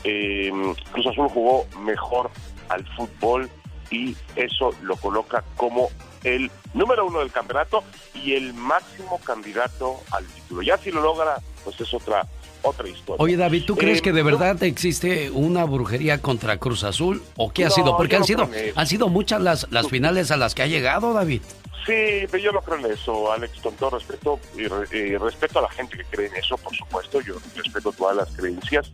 eh, 0.05 0.52
Cruz 0.93 1.07
Azul 1.07 1.28
jugó 1.28 1.66
mejor 1.81 2.31
al 2.69 2.85
fútbol 2.97 3.48
y 3.90 4.16
eso 4.36 4.70
lo 4.82 4.97
coloca 4.97 5.44
como 5.57 5.89
el 6.24 6.51
número 6.74 7.07
uno 7.07 7.20
del 7.20 7.32
campeonato 7.32 7.82
y 8.15 8.35
el 8.35 8.55
máximo 8.55 9.20
candidato 9.20 10.01
al 10.12 10.24
título. 10.27 10.62
Ya 10.62 10.77
si 10.78 10.90
lo 10.90 11.01
logra, 11.01 11.36
pues 11.65 11.81
es 11.81 11.93
otra 11.94 12.27
otra 12.62 12.89
historia. 12.89 13.23
Oye, 13.23 13.37
David, 13.37 13.65
¿tú 13.66 13.77
crees 13.77 13.99
Eh, 13.99 14.03
que 14.03 14.12
de 14.12 14.23
verdad 14.23 14.62
existe 14.62 15.31
una 15.31 15.65
brujería 15.65 16.19
contra 16.20 16.57
Cruz 16.59 16.85
Azul? 16.85 17.23
¿O 17.37 17.53
qué 17.53 17.65
ha 17.65 17.69
No, 17.69 17.74
sido? 17.74 17.97
Porque 17.97 18.16
han 18.16 18.20
no 18.20 18.27
sido, 18.27 18.51
han 18.74 18.87
sido 18.87 19.09
muchas 19.09 19.41
las, 19.41 19.66
las 19.70 19.89
finales 19.89 20.31
a 20.31 20.37
las 20.37 20.55
que 20.55 20.62
ha 20.62 20.66
llegado, 20.66 21.12
David. 21.12 21.43
Sí, 21.87 22.27
pero 22.31 22.37
yo 22.39 22.53
no 22.53 22.61
creo 22.61 22.78
en 22.78 22.93
eso, 22.93 23.32
Alex, 23.32 23.59
con 23.62 23.74
todo 23.74 23.91
respeto, 23.99 24.39
y, 24.57 24.66
re- 24.66 24.87
y 24.97 25.16
respeto 25.16 25.59
a 25.61 25.62
la 25.62 25.70
gente 25.70 25.97
que 25.97 26.05
cree 26.05 26.27
en 26.28 26.37
eso, 26.37 26.57
por 26.59 26.74
supuesto, 26.77 27.20
yo 27.23 27.35
respeto 27.57 27.91
todas 27.93 28.16
las 28.16 28.28
creencias, 28.37 28.93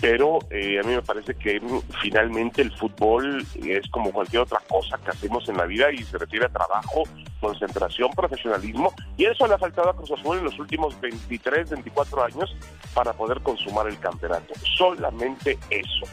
pero 0.00 0.38
eh, 0.50 0.78
a 0.78 0.82
mí 0.82 0.94
me 0.94 1.02
parece 1.02 1.34
que 1.34 1.60
finalmente 2.00 2.62
el 2.62 2.72
fútbol 2.72 3.46
es 3.64 3.88
como 3.90 4.12
cualquier 4.12 4.42
otra 4.42 4.60
cosa 4.68 4.98
que 4.98 5.10
hacemos 5.10 5.48
en 5.48 5.56
la 5.56 5.66
vida 5.66 5.92
y 5.92 6.02
se 6.02 6.16
refiere 6.18 6.46
a 6.46 6.48
trabajo, 6.48 7.02
concentración, 7.40 8.10
profesionalismo, 8.12 8.92
y 9.16 9.26
eso 9.26 9.46
le 9.46 9.54
ha 9.54 9.58
faltado 9.58 9.90
a 9.90 9.96
Cruz 9.96 10.10
Azul 10.12 10.38
en 10.38 10.44
los 10.44 10.58
últimos 10.58 10.98
23, 11.00 11.70
24 11.70 12.24
años 12.24 12.56
para 12.94 13.12
poder 13.12 13.40
consumar 13.40 13.88
el 13.88 13.98
campeonato, 13.98 14.54
solamente 14.76 15.58
eso, 15.68 16.06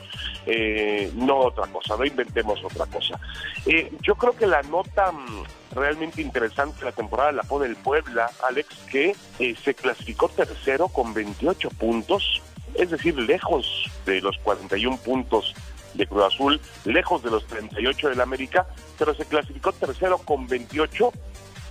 Eh, 0.49 1.11
no 1.13 1.39
otra 1.39 1.67
cosa, 1.67 1.97
no 1.97 2.05
inventemos 2.05 2.63
otra 2.63 2.85
cosa. 2.85 3.19
Eh, 3.65 3.91
yo 4.01 4.15
creo 4.15 4.33
que 4.33 4.47
la 4.47 4.61
nota 4.63 5.11
mm, 5.11 5.43
realmente 5.75 6.21
interesante 6.21 6.79
de 6.79 6.85
la 6.85 6.93
temporada 6.93 7.33
la 7.33 7.43
pone 7.43 7.65
el 7.65 7.75
Puebla, 7.75 8.31
Alex, 8.47 8.69
que 8.89 9.13
eh, 9.39 9.55
se 9.61 9.73
clasificó 9.73 10.29
tercero 10.29 10.87
con 10.87 11.13
28 11.13 11.69
puntos, 11.71 12.41
es 12.77 12.91
decir, 12.91 13.17
lejos 13.17 13.89
de 14.05 14.21
los 14.21 14.37
41 14.39 14.97
puntos 14.97 15.53
de 15.93 16.05
Cruz 16.05 16.23
Azul, 16.25 16.61
lejos 16.85 17.23
de 17.23 17.31
los 17.31 17.45
38 17.47 18.09
del 18.09 18.21
América, 18.21 18.67
pero 18.97 19.13
se 19.15 19.25
clasificó 19.25 19.71
tercero 19.71 20.17
con 20.19 20.47
28. 20.47 21.11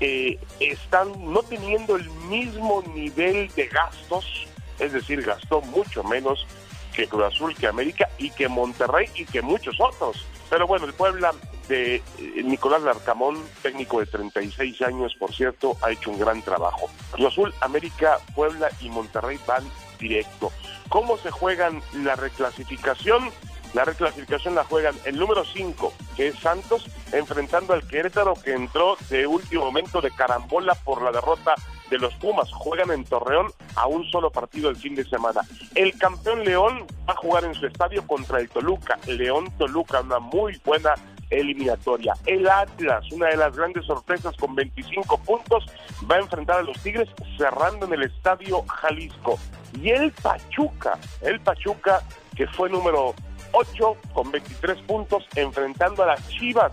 eh, 0.00 0.38
están 0.60 1.32
no 1.32 1.42
teniendo 1.42 1.96
el 1.96 2.10
mismo 2.28 2.82
nivel 2.94 3.48
de 3.56 3.66
gastos, 3.66 4.46
es 4.78 4.92
decir, 4.92 5.22
gastó 5.22 5.62
mucho 5.62 6.04
menos 6.04 6.46
que 6.94 7.06
Cruz 7.06 7.24
Azul, 7.24 7.54
que 7.54 7.66
América 7.66 8.08
y 8.18 8.30
que 8.30 8.48
Monterrey 8.48 9.08
y 9.14 9.24
que 9.24 9.40
muchos 9.40 9.76
otros. 9.80 10.26
Pero 10.50 10.66
bueno, 10.66 10.86
el 10.86 10.92
Puebla 10.92 11.32
de 11.68 11.96
eh, 11.96 12.02
Nicolás 12.44 12.82
Larcamón, 12.82 13.42
técnico 13.62 14.00
de 14.00 14.06
36 14.06 14.82
años, 14.82 15.14
por 15.18 15.34
cierto, 15.34 15.76
ha 15.82 15.90
hecho 15.90 16.10
un 16.10 16.18
gran 16.18 16.42
trabajo. 16.42 16.88
Cruz 17.10 17.26
Azul, 17.26 17.54
América, 17.60 18.18
Puebla 18.34 18.68
y 18.80 18.88
Monterrey 18.88 19.38
van 19.46 19.64
directo. 19.98 20.52
¿Cómo 20.88 21.16
se 21.18 21.30
juegan 21.30 21.82
la 21.92 22.16
reclasificación? 22.16 23.30
La 23.74 23.84
reclasificación 23.84 24.54
la 24.54 24.64
juegan 24.64 24.94
el 25.04 25.18
número 25.18 25.44
5, 25.44 25.92
que 26.16 26.28
es 26.28 26.38
Santos, 26.38 26.86
enfrentando 27.12 27.74
al 27.74 27.86
Querétaro, 27.86 28.34
que 28.34 28.54
entró 28.54 28.96
de 29.10 29.26
último 29.26 29.66
momento 29.66 30.00
de 30.00 30.10
carambola 30.10 30.74
por 30.76 31.02
la 31.02 31.12
derrota 31.12 31.54
de 31.90 31.98
los 31.98 32.14
Pumas. 32.14 32.50
Juegan 32.52 32.90
en 32.90 33.04
Torreón 33.04 33.48
a 33.74 33.86
un 33.86 34.04
solo 34.10 34.30
partido 34.30 34.70
el 34.70 34.76
fin 34.76 34.94
de 34.94 35.04
semana. 35.04 35.42
El 35.74 35.96
campeón 35.98 36.44
León 36.44 36.86
va 37.08 37.12
a 37.12 37.16
jugar 37.16 37.44
en 37.44 37.54
su 37.54 37.66
estadio 37.66 38.06
contra 38.06 38.40
el 38.40 38.48
Toluca. 38.48 38.98
León-Toluca, 39.06 40.00
una 40.00 40.20
muy 40.20 40.60
buena 40.64 40.94
eliminatoria. 41.30 42.14
El 42.26 42.48
Atlas, 42.48 43.04
una 43.12 43.28
de 43.28 43.36
las 43.36 43.56
grandes 43.56 43.84
sorpresas 43.84 44.34
con 44.36 44.54
25 44.54 45.18
puntos, 45.18 45.66
va 46.10 46.16
a 46.16 46.20
enfrentar 46.20 46.58
a 46.58 46.62
los 46.62 46.78
Tigres 46.82 47.08
cerrando 47.36 47.86
en 47.86 47.94
el 47.94 48.02
estadio 48.04 48.62
Jalisco. 48.66 49.38
Y 49.80 49.90
el 49.90 50.12
Pachuca, 50.12 50.98
el 51.22 51.40
Pachuca 51.40 52.02
que 52.36 52.46
fue 52.46 52.68
número 52.68 53.14
8 53.52 53.96
con 54.12 54.30
23 54.30 54.78
puntos, 54.82 55.24
enfrentando 55.34 56.02
a 56.02 56.06
las 56.06 56.28
Chivas, 56.28 56.72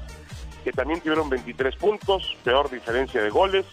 que 0.64 0.72
también 0.72 1.00
tuvieron 1.00 1.30
23 1.30 1.76
puntos, 1.78 2.36
peor 2.44 2.70
diferencia 2.70 3.24
de 3.24 3.30
goles. 3.30 3.66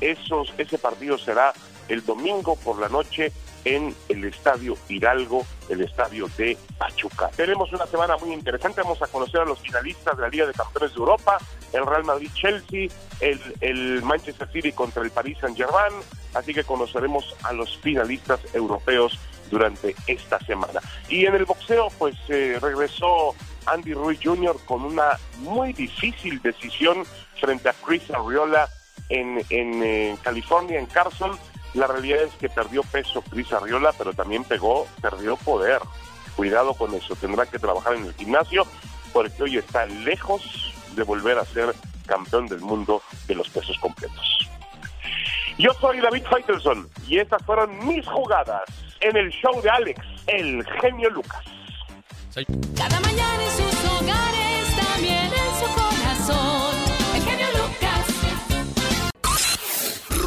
Esos, 0.00 0.52
ese 0.58 0.78
partido 0.78 1.18
será 1.18 1.52
el 1.88 2.04
domingo 2.04 2.56
por 2.56 2.78
la 2.78 2.88
noche 2.88 3.32
en 3.64 3.94
el 4.08 4.24
Estadio 4.24 4.76
Hidalgo, 4.88 5.46
el 5.68 5.82
Estadio 5.82 6.28
de 6.36 6.56
Pachuca. 6.78 7.28
Tenemos 7.36 7.72
una 7.72 7.86
semana 7.86 8.16
muy 8.16 8.32
interesante, 8.32 8.82
vamos 8.82 9.02
a 9.02 9.06
conocer 9.06 9.40
a 9.40 9.44
los 9.44 9.60
finalistas 9.60 10.16
de 10.16 10.22
la 10.22 10.28
Liga 10.28 10.46
de 10.46 10.52
Campeones 10.52 10.92
de 10.92 10.98
Europa, 10.98 11.38
el 11.72 11.86
Real 11.86 12.04
Madrid-Chelsea, 12.04 12.88
el, 13.20 13.40
el 13.60 14.02
Manchester 14.02 14.48
City 14.52 14.72
contra 14.72 15.02
el 15.02 15.10
Paris 15.10 15.38
Saint-Germain, 15.40 15.94
así 16.34 16.54
que 16.54 16.64
conoceremos 16.64 17.34
a 17.42 17.52
los 17.52 17.76
finalistas 17.78 18.40
europeos 18.54 19.18
durante 19.50 19.94
esta 20.06 20.38
semana. 20.40 20.80
Y 21.08 21.26
en 21.26 21.34
el 21.34 21.44
boxeo, 21.44 21.88
pues 21.98 22.16
eh, 22.28 22.58
regresó 22.60 23.34
Andy 23.66 23.94
Ruiz 23.94 24.20
Jr. 24.22 24.56
con 24.64 24.84
una 24.84 25.18
muy 25.38 25.72
difícil 25.72 26.40
decisión 26.40 27.04
frente 27.40 27.68
a 27.68 27.74
Chris 27.84 28.10
Arriola 28.10 28.68
en, 29.08 29.44
en 29.50 29.82
eh, 29.82 30.16
California, 30.22 30.78
en 30.78 30.86
Carson. 30.86 31.36
La 31.74 31.86
realidad 31.86 32.22
es 32.22 32.34
que 32.34 32.48
perdió 32.48 32.82
peso 32.82 33.22
Chris 33.30 33.52
Arriola, 33.52 33.92
pero 33.96 34.12
también 34.12 34.44
pegó, 34.44 34.86
perdió 35.00 35.36
poder. 35.36 35.80
Cuidado 36.36 36.74
con 36.74 36.94
eso, 36.94 37.14
tendrá 37.16 37.46
que 37.46 37.58
trabajar 37.58 37.94
en 37.94 38.06
el 38.06 38.14
gimnasio 38.14 38.66
porque 39.12 39.42
hoy 39.42 39.58
está 39.58 39.86
lejos 39.86 40.72
de 40.94 41.02
volver 41.02 41.38
a 41.38 41.44
ser 41.44 41.74
campeón 42.06 42.46
del 42.46 42.60
mundo 42.60 43.02
de 43.26 43.34
los 43.34 43.48
pesos 43.48 43.78
completos. 43.78 44.48
Yo 45.58 45.72
soy 45.74 46.00
David 46.00 46.24
Faitelson 46.28 46.88
y 47.06 47.18
estas 47.18 47.42
fueron 47.44 47.86
mis 47.86 48.06
jugadas 48.06 48.62
en 49.00 49.16
el 49.16 49.30
show 49.30 49.60
de 49.62 49.70
Alex, 49.70 50.00
el 50.26 50.64
genio 50.80 51.10
Lucas. 51.10 51.44
Cada 52.76 53.00
mañana 53.00 53.44
en 53.44 53.50
sus 53.50 53.90
hogares, 53.90 54.76
también 54.76 55.19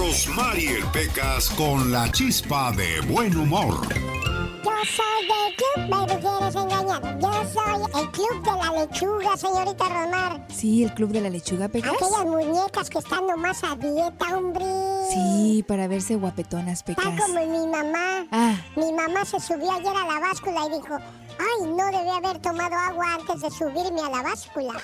Rosmarie 0.07 0.83
Pecas 0.91 1.49
con 1.51 1.89
la 1.89 2.11
chispa 2.11 2.73
de 2.73 2.99
buen 3.07 3.37
humor. 3.37 3.87
Yo 3.93 4.71
soy 4.83 5.27
del 5.31 5.55
club, 5.55 5.89
baby, 5.89 6.21
quieres 6.21 6.55
engañar. 6.55 7.19
Yo 7.21 7.31
soy 7.53 8.01
el 8.03 8.11
club 8.11 8.43
de 8.43 8.51
la 8.51 8.71
lechuga, 8.81 9.37
señorita 9.37 9.85
Romar. 9.87 10.45
Sí, 10.53 10.83
el 10.83 10.93
club 10.93 11.09
de 11.11 11.21
la 11.21 11.29
lechuga, 11.29 11.69
Pecas. 11.69 11.93
Aquellas 11.93 12.25
muñecas 12.25 12.89
que 12.89 12.97
están 12.99 13.27
nomás 13.27 13.63
a 13.63 13.75
dieta, 13.77 14.37
hombre. 14.37 14.65
Sí, 15.09 15.63
para 15.69 15.87
verse 15.87 16.15
guapetonas, 16.17 16.79
Está 16.79 16.95
Pecas. 17.01 17.21
como 17.21 17.39
mi 17.39 17.65
mamá. 17.65 18.27
Ah. 18.29 18.55
Mi 18.75 18.91
mamá 18.91 19.23
se 19.23 19.39
subió 19.39 19.71
ayer 19.71 19.87
a 19.95 20.05
la 20.05 20.19
báscula 20.19 20.65
y 20.67 20.81
dijo, 20.81 20.97
ay, 21.39 21.67
no 21.67 21.85
debía 21.85 22.15
haber 22.17 22.39
tomado 22.39 22.75
agua 22.75 23.13
antes 23.19 23.41
de 23.41 23.51
subirme 23.51 24.01
a 24.01 24.09
la 24.09 24.21
báscula. 24.23 24.73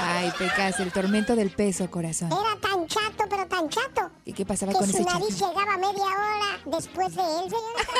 Ay, 0.00 0.32
Pecas, 0.38 0.78
el 0.80 0.90
tormento 0.92 1.34
del 1.36 1.50
peso, 1.50 1.90
corazón. 1.90 2.30
Era 2.32 2.56
tan 2.60 2.86
chato, 2.86 3.24
pero 3.28 3.46
tan 3.46 3.68
chato. 3.68 4.10
¿Y 4.24 4.32
qué 4.32 4.46
pasaba 4.46 4.72
que 4.72 4.78
con 4.78 4.86
su 4.88 4.96
ese 4.96 5.04
chato? 5.04 5.18
nariz 5.18 5.38
llegaba 5.38 5.76
media 5.76 6.04
hora 6.04 6.58
después 6.66 7.14
de 7.14 7.22
él, 7.22 7.50
señorita. 7.50 7.92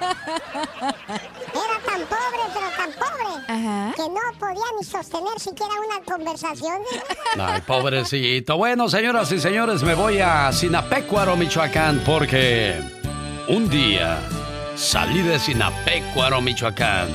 Era 0.78 1.78
tan 1.86 2.00
pobre, 2.06 2.42
pero 2.54 2.68
tan 2.76 2.92
pobre, 2.92 3.32
Ajá. 3.48 3.92
que 3.96 4.02
no 4.02 4.20
podía 4.38 4.64
ni 4.78 4.84
sostener 4.84 5.40
siquiera 5.40 5.72
una 5.86 6.00
conversación. 6.04 6.78
Ay, 7.38 7.60
pobrecito. 7.62 8.56
Bueno, 8.56 8.88
señoras 8.88 9.32
y 9.32 9.40
señores, 9.40 9.82
me 9.82 9.94
voy 9.94 10.20
a 10.20 10.52
Sinapecuaro, 10.52 11.36
Michoacán, 11.36 12.02
porque 12.04 12.80
un 13.48 13.68
día 13.68 14.18
salí 14.74 15.22
de 15.22 15.38
Sinapecuaro, 15.38 16.40
Michoacán. 16.40 17.08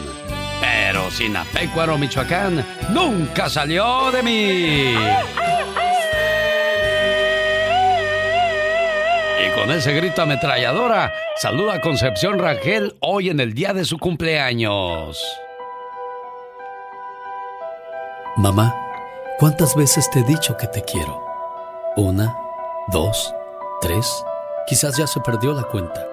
Pero 0.59 1.09
Sinapecuaro, 1.11 1.97
Michoacán, 1.97 2.65
nunca 2.89 3.49
salió 3.49 4.11
de 4.11 4.23
mí. 4.23 4.95
Y 9.39 9.59
con 9.59 9.71
ese 9.71 9.93
grito 9.93 10.21
ametralladora, 10.21 11.13
saluda 11.37 11.75
a 11.75 11.81
Concepción 11.81 12.39
Rangel 12.39 12.95
hoy 12.99 13.29
en 13.29 13.39
el 13.39 13.53
día 13.53 13.73
de 13.73 13.85
su 13.85 13.97
cumpleaños. 13.97 15.23
Mamá, 18.35 18.75
¿cuántas 19.37 19.75
veces 19.75 20.09
te 20.09 20.19
he 20.19 20.23
dicho 20.23 20.57
que 20.57 20.67
te 20.67 20.81
quiero? 20.81 21.23
Una, 21.95 22.35
dos, 22.87 23.33
tres, 23.81 24.11
quizás 24.65 24.97
ya 24.97 25.05
se 25.05 25.19
perdió 25.19 25.53
la 25.53 25.63
cuenta. 25.63 26.12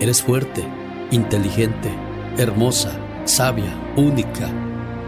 eres 0.00 0.22
fuerte, 0.22 0.62
inteligente, 1.10 1.90
hermosa, 2.36 2.92
sabia, 3.24 3.74
única. 3.96 4.50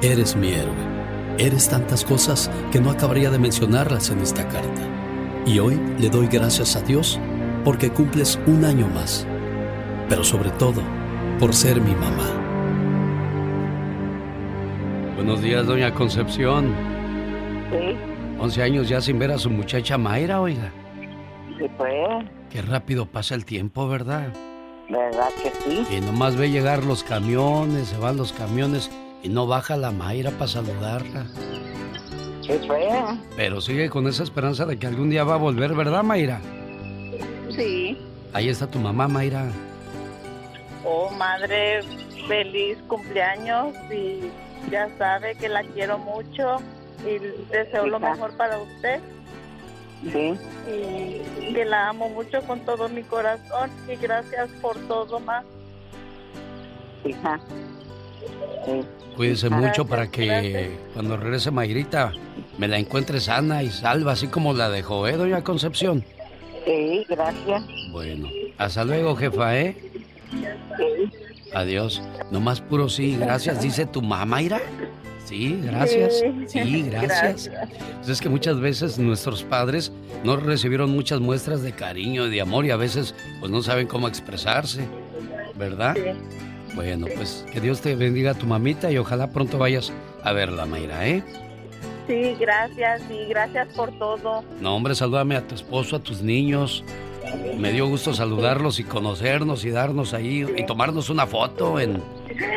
Eres 0.02 0.36
mi 0.36 0.48
héroe. 0.52 0.90
Eres 1.38 1.68
tantas 1.68 2.04
cosas 2.04 2.50
que 2.72 2.80
no 2.80 2.90
acabaría 2.90 3.30
de 3.30 3.38
mencionarlas 3.38 4.10
en 4.10 4.20
esta 4.20 4.46
carta. 4.48 4.82
Y 5.46 5.58
hoy 5.58 5.80
le 5.98 6.08
doy 6.10 6.26
gracias 6.26 6.76
a 6.76 6.82
Dios 6.82 7.18
porque 7.64 7.90
cumples 7.90 8.38
un 8.46 8.64
año 8.64 8.88
más. 8.88 9.26
Pero 10.08 10.24
sobre 10.24 10.50
todo, 10.50 10.82
por 11.38 11.54
ser 11.54 11.80
mi 11.80 11.92
mamá. 11.94 12.28
Buenos 15.16 15.42
días, 15.42 15.66
doña 15.66 15.94
Concepción. 15.94 16.74
Sí, 17.70 17.96
11 18.38 18.62
años 18.62 18.88
ya 18.88 19.00
sin 19.00 19.18
ver 19.18 19.30
a 19.30 19.38
su 19.38 19.50
muchacha 19.50 19.98
Mayra, 19.98 20.40
oiga. 20.40 20.72
sí, 21.58 21.66
pues, 21.76 22.24
Qué 22.48 22.62
rápido 22.62 23.06
pasa 23.06 23.34
el 23.34 23.44
tiempo, 23.44 23.86
¿verdad? 23.86 24.32
¿Verdad 24.90 25.28
que 25.42 25.50
sí? 25.50 25.86
Y 25.96 26.00
nomás 26.00 26.36
ve 26.36 26.50
llegar 26.50 26.84
los 26.84 27.04
camiones, 27.04 27.88
se 27.88 27.98
van 27.98 28.16
los 28.16 28.32
camiones 28.32 28.90
y 29.22 29.28
no 29.28 29.46
baja 29.46 29.76
la 29.76 29.90
Mayra 29.90 30.30
para 30.32 30.48
saludarla. 30.48 31.26
Sí, 32.42 32.52
pues, 32.66 32.92
Pero 33.36 33.60
sigue 33.60 33.88
con 33.90 34.08
esa 34.08 34.22
esperanza 34.22 34.66
de 34.66 34.78
que 34.78 34.86
algún 34.86 35.10
día 35.10 35.24
va 35.24 35.34
a 35.34 35.38
volver, 35.38 35.74
¿verdad, 35.74 36.02
Mayra? 36.02 36.40
sí. 37.50 37.96
Ahí 38.32 38.48
está 38.48 38.68
tu 38.68 38.78
mamá, 38.78 39.08
Mayra. 39.08 39.50
Oh, 40.84 41.10
madre, 41.10 41.80
feliz 42.28 42.78
cumpleaños 42.86 43.74
y 43.92 44.20
ya 44.70 44.88
sabe 44.98 45.34
que 45.34 45.48
la 45.48 45.64
quiero 45.64 45.98
mucho 45.98 46.58
y 47.04 47.18
deseo 47.52 47.86
lo 47.88 47.98
mejor 47.98 48.30
para 48.36 48.58
usted 48.58 49.00
Sí. 50.02 50.34
y 50.68 51.52
que 51.54 51.64
la 51.64 51.88
amo 51.90 52.08
mucho 52.08 52.40
con 52.42 52.60
todo 52.60 52.88
mi 52.88 53.02
corazón 53.02 53.70
y 53.88 53.96
gracias 53.96 54.48
por 54.62 54.76
todo 54.88 55.20
más. 55.20 55.44
Hija. 57.04 57.40
Sí. 58.64 58.80
Cuídese 59.16 59.48
Gracias, 59.48 59.68
mucho 59.70 59.86
para 59.86 60.10
que 60.10 60.26
gracias. 60.26 60.68
cuando 60.94 61.16
regrese 61.16 61.50
Mayrita 61.50 62.12
me 62.58 62.68
la 62.68 62.78
encuentre 62.78 63.20
sana 63.20 63.62
y 63.62 63.70
salva, 63.70 64.12
así 64.12 64.28
como 64.28 64.52
la 64.54 64.70
dejó, 64.70 65.06
¿eh, 65.08 65.16
doña 65.16 65.42
Concepción? 65.42 66.04
Sí, 66.64 67.04
gracias. 67.08 67.62
Bueno, 67.92 68.28
hasta 68.58 68.84
luego, 68.84 69.16
jefa, 69.16 69.58
¿eh? 69.58 69.76
Sí. 70.30 71.10
Adiós. 71.54 72.02
Nomás 72.30 72.60
puro 72.60 72.88
sí, 72.88 73.16
gracias, 73.16 73.60
dice 73.62 73.86
tu 73.86 74.00
mamá, 74.02 74.24
Mayra. 74.24 74.60
Sí, 75.30 75.60
gracias. 75.62 76.18
Sí. 76.18 76.44
Sí, 76.48 76.82
gracias. 76.90 77.46
Gracias. 77.46 77.78
Pues 77.98 78.08
es 78.08 78.20
que 78.20 78.28
muchas 78.28 78.58
veces 78.58 78.98
nuestros 78.98 79.44
padres 79.44 79.92
no 80.24 80.34
recibieron 80.34 80.90
muchas 80.90 81.20
muestras 81.20 81.62
de 81.62 81.70
cariño 81.70 82.26
y 82.26 82.30
de 82.30 82.40
amor 82.40 82.66
y 82.66 82.72
a 82.72 82.76
veces 82.76 83.14
pues 83.38 83.52
no 83.52 83.62
saben 83.62 83.86
cómo 83.86 84.08
expresarse, 84.08 84.88
¿verdad? 85.54 85.96
Bueno, 86.74 87.06
pues 87.14 87.46
que 87.52 87.60
Dios 87.60 87.80
te 87.80 87.94
bendiga 87.94 88.32
a 88.32 88.34
tu 88.34 88.46
mamita 88.46 88.90
y 88.90 88.98
ojalá 88.98 89.30
pronto 89.30 89.56
vayas 89.56 89.92
a 90.24 90.32
verla, 90.32 90.66
Mayra, 90.66 91.06
¿eh? 91.06 91.22
Sí, 92.08 92.34
gracias 92.40 93.00
y 93.08 93.28
gracias 93.28 93.68
por 93.76 93.96
todo. 94.00 94.42
No, 94.60 94.74
hombre, 94.74 94.96
salúdame 94.96 95.36
a 95.36 95.46
tu 95.46 95.54
esposo, 95.54 95.94
a 95.94 96.00
tus 96.00 96.22
niños. 96.22 96.82
Me 97.56 97.72
dio 97.72 97.86
gusto 97.86 98.14
saludarlos 98.14 98.78
y 98.80 98.84
conocernos 98.84 99.64
y 99.64 99.70
darnos 99.70 100.14
ahí 100.14 100.46
y 100.56 100.64
tomarnos 100.64 101.10
una 101.10 101.26
foto 101.26 101.78
en 101.78 102.02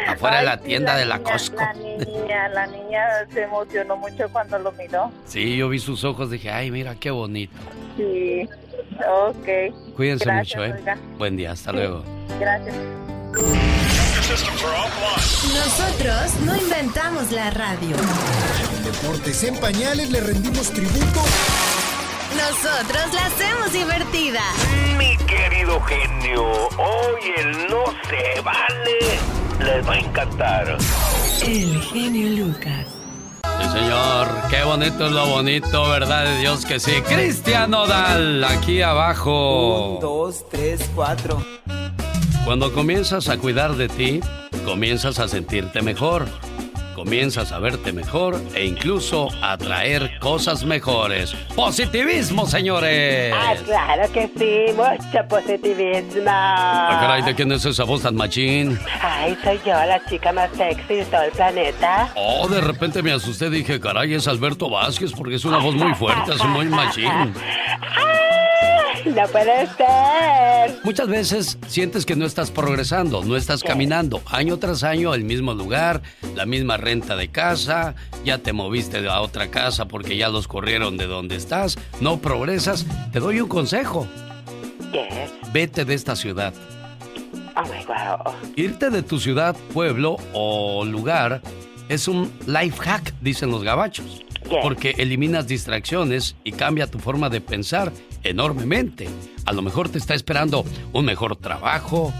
afuera 0.07 0.39
de 0.39 0.45
la 0.45 0.57
tienda 0.57 0.95
de 0.95 1.05
la 1.05 1.17
niña, 1.17 1.31
Costco. 1.31 1.57
La 1.57 1.73
niña, 1.73 2.47
la 2.49 2.67
niña 2.67 3.03
se 3.31 3.43
emocionó 3.43 3.97
mucho 3.97 4.29
cuando 4.31 4.59
lo 4.59 4.71
miró. 4.73 5.11
Sí, 5.25 5.57
yo 5.57 5.69
vi 5.69 5.79
sus 5.79 6.03
ojos, 6.03 6.31
dije, 6.31 6.51
ay, 6.51 6.71
mira 6.71 6.95
qué 6.95 7.11
bonito. 7.11 7.53
Sí, 7.97 8.47
ok. 9.27 9.95
Cuídense 9.95 10.25
Gracias, 10.25 10.57
mucho, 10.57 10.65
¿eh? 10.65 10.73
oiga. 10.79 10.97
Buen 11.17 11.35
día, 11.37 11.51
hasta 11.51 11.71
luego. 11.71 12.03
Gracias. 12.39 12.75
Nosotros 15.53 16.39
no 16.45 16.55
inventamos 16.55 17.31
la 17.31 17.49
radio. 17.51 17.95
Deportes 18.83 19.43
en 19.43 19.55
pañales 19.57 20.11
le 20.11 20.21
rendimos 20.21 20.71
tributo. 20.71 21.21
Nosotros 22.49 23.13
la 23.13 23.25
hacemos 23.27 23.71
divertida. 23.71 24.41
Mi 24.97 25.15
querido 25.25 25.79
genio, 25.81 26.43
hoy 26.77 27.21
el 27.37 27.67
no 27.69 27.85
se 28.09 28.41
vale 28.41 28.99
les 29.59 29.87
va 29.87 29.93
a 29.93 29.99
encantar. 29.99 30.77
El 31.45 31.81
genio 31.83 32.45
Lucas. 32.45 32.87
Sí, 33.43 33.69
señor, 33.71 34.27
qué 34.49 34.61
bonito 34.65 35.05
es 35.05 35.11
lo 35.13 35.25
bonito, 35.27 35.87
¿verdad 35.87 36.25
de 36.25 36.39
Dios 36.39 36.65
que 36.65 36.81
sí? 36.81 37.01
Cristian 37.07 37.71
Nodal, 37.71 38.43
aquí 38.43 38.81
abajo. 38.81 39.95
Un, 39.95 40.01
dos, 40.01 40.49
tres, 40.49 40.81
cuatro. 40.93 41.41
Cuando 42.43 42.73
comienzas 42.73 43.29
a 43.29 43.37
cuidar 43.37 43.75
de 43.75 43.87
ti, 43.87 44.19
comienzas 44.65 45.17
a 45.19 45.29
sentirte 45.29 45.81
mejor, 45.81 46.27
comienzas 46.93 47.51
a 47.51 47.59
verte 47.59 47.91
mejor 47.91 48.41
e 48.55 48.65
incluso 48.65 49.29
a 49.41 49.53
atraer 49.53 50.19
cosas 50.19 50.63
mejores. 50.63 51.33
¡Positivismo, 51.55 52.45
señores! 52.45 53.33
Ah, 53.35 53.55
claro 53.65 54.11
que 54.11 54.29
sí, 54.37 54.73
mucho 54.75 55.27
positivismo. 55.27 56.23
Ah, 56.27 56.97
caray, 57.01 57.23
¿de 57.23 57.35
quién 57.35 57.51
es 57.51 57.65
esa 57.65 57.83
voz 57.83 58.01
tan 58.01 58.15
machín? 58.15 58.79
Ay, 59.01 59.37
soy 59.43 59.59
yo, 59.65 59.73
la 59.73 60.03
chica 60.05 60.31
más 60.31 60.49
sexy 60.55 60.95
de 60.95 61.05
todo 61.05 61.23
el 61.23 61.31
planeta. 61.31 62.11
Oh, 62.15 62.47
de 62.47 62.61
repente 62.61 63.01
me 63.01 63.11
asusté, 63.11 63.49
dije, 63.49 63.79
caray, 63.79 64.13
es 64.13 64.27
Alberto 64.27 64.69
Vázquez 64.69 65.11
porque 65.11 65.35
es 65.35 65.45
una 65.45 65.57
voz 65.57 65.75
muy 65.75 65.93
fuerte, 65.95 66.33
es 66.33 66.45
muy 66.45 66.65
machín. 66.67 67.33
No 69.05 69.27
puede 69.27 69.67
ser. 69.67 70.79
Muchas 70.83 71.07
veces 71.07 71.57
sientes 71.67 72.05
que 72.05 72.15
no 72.15 72.25
estás 72.25 72.51
progresando, 72.51 73.23
no 73.23 73.35
estás 73.35 73.63
caminando. 73.63 74.21
Año 74.27 74.57
tras 74.57 74.83
año, 74.83 75.13
el 75.13 75.23
mismo 75.23 75.53
lugar, 75.53 76.01
la 76.35 76.45
misma 76.45 76.77
renta 76.77 77.15
de 77.15 77.29
casa, 77.29 77.95
ya 78.23 78.37
te 78.37 78.53
moviste 78.53 79.07
a 79.07 79.21
otra 79.21 79.49
casa 79.49 79.87
porque 79.87 80.17
ya 80.17 80.29
los 80.29 80.47
corrieron 80.47 80.97
de 80.97 81.07
donde 81.07 81.35
estás, 81.35 81.77
no 81.99 82.17
progresas. 82.17 82.85
Te 83.11 83.19
doy 83.19 83.41
un 83.41 83.49
consejo. 83.49 84.07
Yes. 84.91 85.31
Vete 85.51 85.85
de 85.85 85.93
esta 85.93 86.15
ciudad. 86.15 86.53
Oh 87.55 87.63
my 87.63 87.85
wow. 87.85 88.33
Irte 88.55 88.89
de 88.89 89.03
tu 89.03 89.19
ciudad, 89.19 89.55
pueblo 89.73 90.17
o 90.33 90.85
lugar 90.85 91.41
es 91.89 92.07
un 92.07 92.31
life 92.47 92.77
hack, 92.81 93.13
dicen 93.21 93.51
los 93.51 93.63
gabachos. 93.63 94.23
Porque 94.61 94.93
eliminas 94.97 95.47
distracciones 95.47 96.35
y 96.43 96.51
cambia 96.51 96.87
tu 96.87 96.99
forma 96.99 97.29
de 97.29 97.41
pensar 97.41 97.91
enormemente. 98.23 99.09
A 99.45 99.53
lo 99.53 99.61
mejor 99.61 99.89
te 99.89 99.97
está 99.97 100.13
esperando 100.13 100.65
un 100.93 101.05
mejor 101.05 101.35
trabajo, 101.35 102.13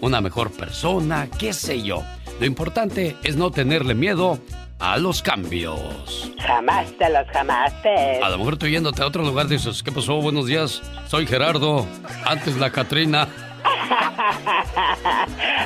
una 0.00 0.20
mejor 0.20 0.50
persona, 0.50 1.28
qué 1.38 1.52
sé 1.52 1.82
yo. 1.82 2.02
Lo 2.38 2.46
importante 2.46 3.16
es 3.22 3.36
no 3.36 3.50
tenerle 3.50 3.94
miedo 3.94 4.38
a 4.78 4.96
los 4.96 5.22
cambios. 5.22 6.32
Jamás 6.38 6.98
de 6.98 7.10
los 7.10 7.26
jamases. 7.28 8.22
A 8.22 8.28
lo 8.30 8.38
mejor 8.38 8.54
estoy 8.54 8.72
yéndote 8.72 9.02
a 9.02 9.06
otro 9.06 9.22
lugar 9.22 9.46
dices, 9.46 9.82
¿qué 9.82 9.92
pasó? 9.92 10.16
Buenos 10.22 10.46
días, 10.46 10.82
soy 11.06 11.26
Gerardo, 11.26 11.86
antes 12.24 12.56
la 12.56 12.70
Catrina. 12.70 13.28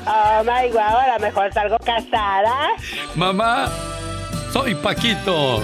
Oh 0.06 0.42
my 0.44 0.70
wow, 0.72 0.98
a 0.98 1.14
lo 1.14 1.20
mejor 1.20 1.52
salgo 1.52 1.78
casada. 1.78 2.70
Mamá, 3.14 3.68
soy 4.52 4.74
Paquito. 4.74 5.60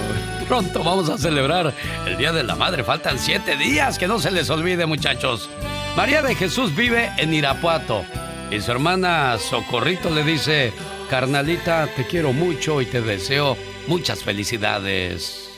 Pronto 0.51 0.83
vamos 0.83 1.09
a 1.09 1.17
celebrar 1.17 1.73
el 2.05 2.17
Día 2.17 2.33
de 2.33 2.43
la 2.43 2.57
Madre. 2.57 2.83
Faltan 2.83 3.17
siete 3.17 3.55
días, 3.55 3.97
que 3.97 4.05
no 4.05 4.19
se 4.19 4.31
les 4.31 4.49
olvide, 4.49 4.85
muchachos. 4.85 5.49
María 5.95 6.21
de 6.21 6.35
Jesús 6.35 6.75
vive 6.75 7.09
en 7.17 7.33
Irapuato. 7.33 8.03
Y 8.51 8.59
su 8.59 8.69
hermana 8.69 9.37
Socorrito 9.37 10.09
le 10.09 10.25
dice, 10.25 10.73
carnalita, 11.09 11.87
te 11.95 12.05
quiero 12.05 12.33
mucho 12.33 12.81
y 12.81 12.85
te 12.85 13.01
deseo 13.01 13.55
muchas 13.87 14.25
felicidades. 14.25 15.49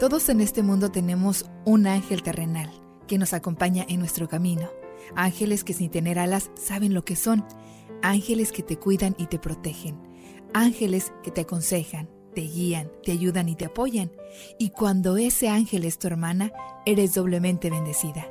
Todos 0.00 0.30
en 0.30 0.40
este 0.40 0.62
mundo 0.62 0.90
tenemos 0.90 1.44
un 1.66 1.86
ángel 1.86 2.22
terrenal 2.22 2.70
que 3.06 3.18
nos 3.18 3.34
acompaña 3.34 3.84
en 3.90 3.98
nuestro 3.98 4.26
camino. 4.26 4.70
Ángeles 5.14 5.64
que 5.64 5.74
sin 5.74 5.90
tener 5.90 6.18
alas 6.18 6.50
saben 6.54 6.94
lo 6.94 7.04
que 7.04 7.14
son. 7.14 7.44
Ángeles 8.02 8.52
que 8.52 8.62
te 8.62 8.78
cuidan 8.78 9.14
y 9.18 9.26
te 9.26 9.38
protegen. 9.38 10.00
Ángeles 10.54 11.12
que 11.22 11.30
te 11.30 11.42
aconsejan, 11.42 12.08
te 12.36 12.42
guían, 12.42 12.92
te 13.02 13.12
ayudan 13.12 13.48
y 13.48 13.56
te 13.56 13.64
apoyan. 13.64 14.12
Y 14.58 14.68
cuando 14.68 15.16
ese 15.16 15.48
ángel 15.48 15.84
es 15.84 15.98
tu 15.98 16.06
hermana, 16.06 16.52
eres 16.84 17.14
doblemente 17.14 17.70
bendecida. 17.70 18.30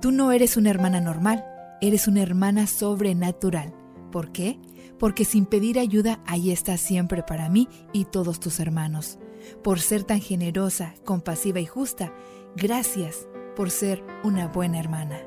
Tú 0.00 0.12
no 0.12 0.30
eres 0.30 0.56
una 0.56 0.70
hermana 0.70 1.00
normal, 1.00 1.44
eres 1.80 2.06
una 2.06 2.22
hermana 2.22 2.68
sobrenatural. 2.68 3.74
¿Por 4.12 4.30
qué? 4.30 4.60
Porque 5.00 5.24
sin 5.24 5.46
pedir 5.46 5.80
ayuda, 5.80 6.22
ahí 6.26 6.52
estás 6.52 6.80
siempre 6.80 7.24
para 7.24 7.48
mí 7.48 7.68
y 7.92 8.04
todos 8.04 8.38
tus 8.38 8.60
hermanos 8.60 9.18
por 9.64 9.80
ser 9.80 10.04
tan 10.04 10.20
generosa, 10.20 10.94
compasiva 11.04 11.58
y 11.58 11.66
justa. 11.66 12.14
Gracias 12.54 13.26
por 13.56 13.72
ser 13.72 14.04
una 14.22 14.46
buena 14.46 14.78
hermana. 14.78 15.18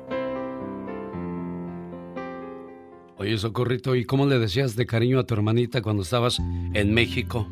Oye, 3.18 3.36
Socorrito, 3.36 3.94
¿y 3.94 4.06
cómo 4.06 4.24
le 4.24 4.38
decías 4.38 4.76
de 4.76 4.86
cariño 4.86 5.18
a 5.18 5.24
tu 5.24 5.34
hermanita 5.34 5.82
cuando 5.82 6.04
estabas 6.04 6.38
en 6.38 6.94
México? 6.94 7.46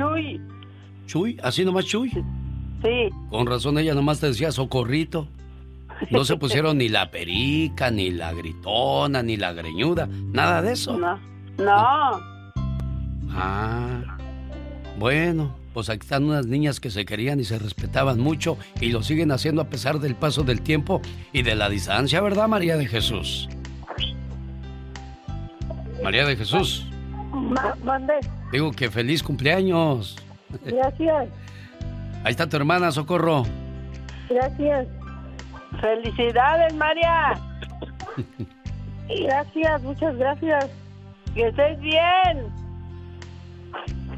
Chuy. 0.00 0.40
¿Chuy? 1.06 1.38
¿Así 1.42 1.64
nomás 1.64 1.84
Chuy? 1.84 2.10
Sí. 2.10 3.10
Con 3.28 3.46
razón 3.46 3.78
ella 3.78 3.94
nomás 3.94 4.20
te 4.20 4.28
decía 4.28 4.50
Socorrito. 4.50 5.28
No 6.10 6.24
se 6.24 6.36
pusieron 6.36 6.78
ni 6.78 6.88
la 6.88 7.10
perica, 7.10 7.90
ni 7.90 8.10
la 8.10 8.32
gritona, 8.32 9.22
ni 9.22 9.36
la 9.36 9.52
greñuda, 9.52 10.08
nada 10.32 10.62
de 10.62 10.72
eso. 10.72 10.96
No. 10.96 11.18
No. 11.58 12.20
Ah. 13.32 14.16
Bueno, 14.98 15.54
pues 15.74 15.90
aquí 15.90 16.04
están 16.04 16.24
unas 16.24 16.46
niñas 16.46 16.80
que 16.80 16.90
se 16.90 17.04
querían 17.04 17.38
y 17.38 17.44
se 17.44 17.58
respetaban 17.58 18.18
mucho 18.18 18.56
y 18.80 18.88
lo 18.92 19.02
siguen 19.02 19.30
haciendo 19.30 19.60
a 19.60 19.68
pesar 19.68 19.98
del 19.98 20.14
paso 20.14 20.42
del 20.42 20.62
tiempo 20.62 21.02
y 21.32 21.42
de 21.42 21.54
la 21.54 21.68
distancia, 21.68 22.22
¿verdad, 22.22 22.48
María 22.48 22.78
de 22.78 22.86
Jesús? 22.86 23.48
María 26.02 26.24
de 26.24 26.36
Jesús. 26.36 26.86
Mande. 27.84 28.14
Digo 28.52 28.72
que 28.72 28.90
feliz 28.90 29.22
cumpleaños. 29.22 30.16
Gracias. 30.64 31.28
Ahí 32.24 32.30
está 32.32 32.48
tu 32.48 32.56
hermana, 32.56 32.90
Socorro. 32.90 33.44
Gracias. 34.28 34.86
Felicidades, 35.80 36.74
María. 36.74 37.38
gracias, 39.26 39.82
muchas 39.82 40.16
gracias. 40.16 40.66
Que 41.34 41.48
estés 41.48 41.80
bien. 41.80 42.46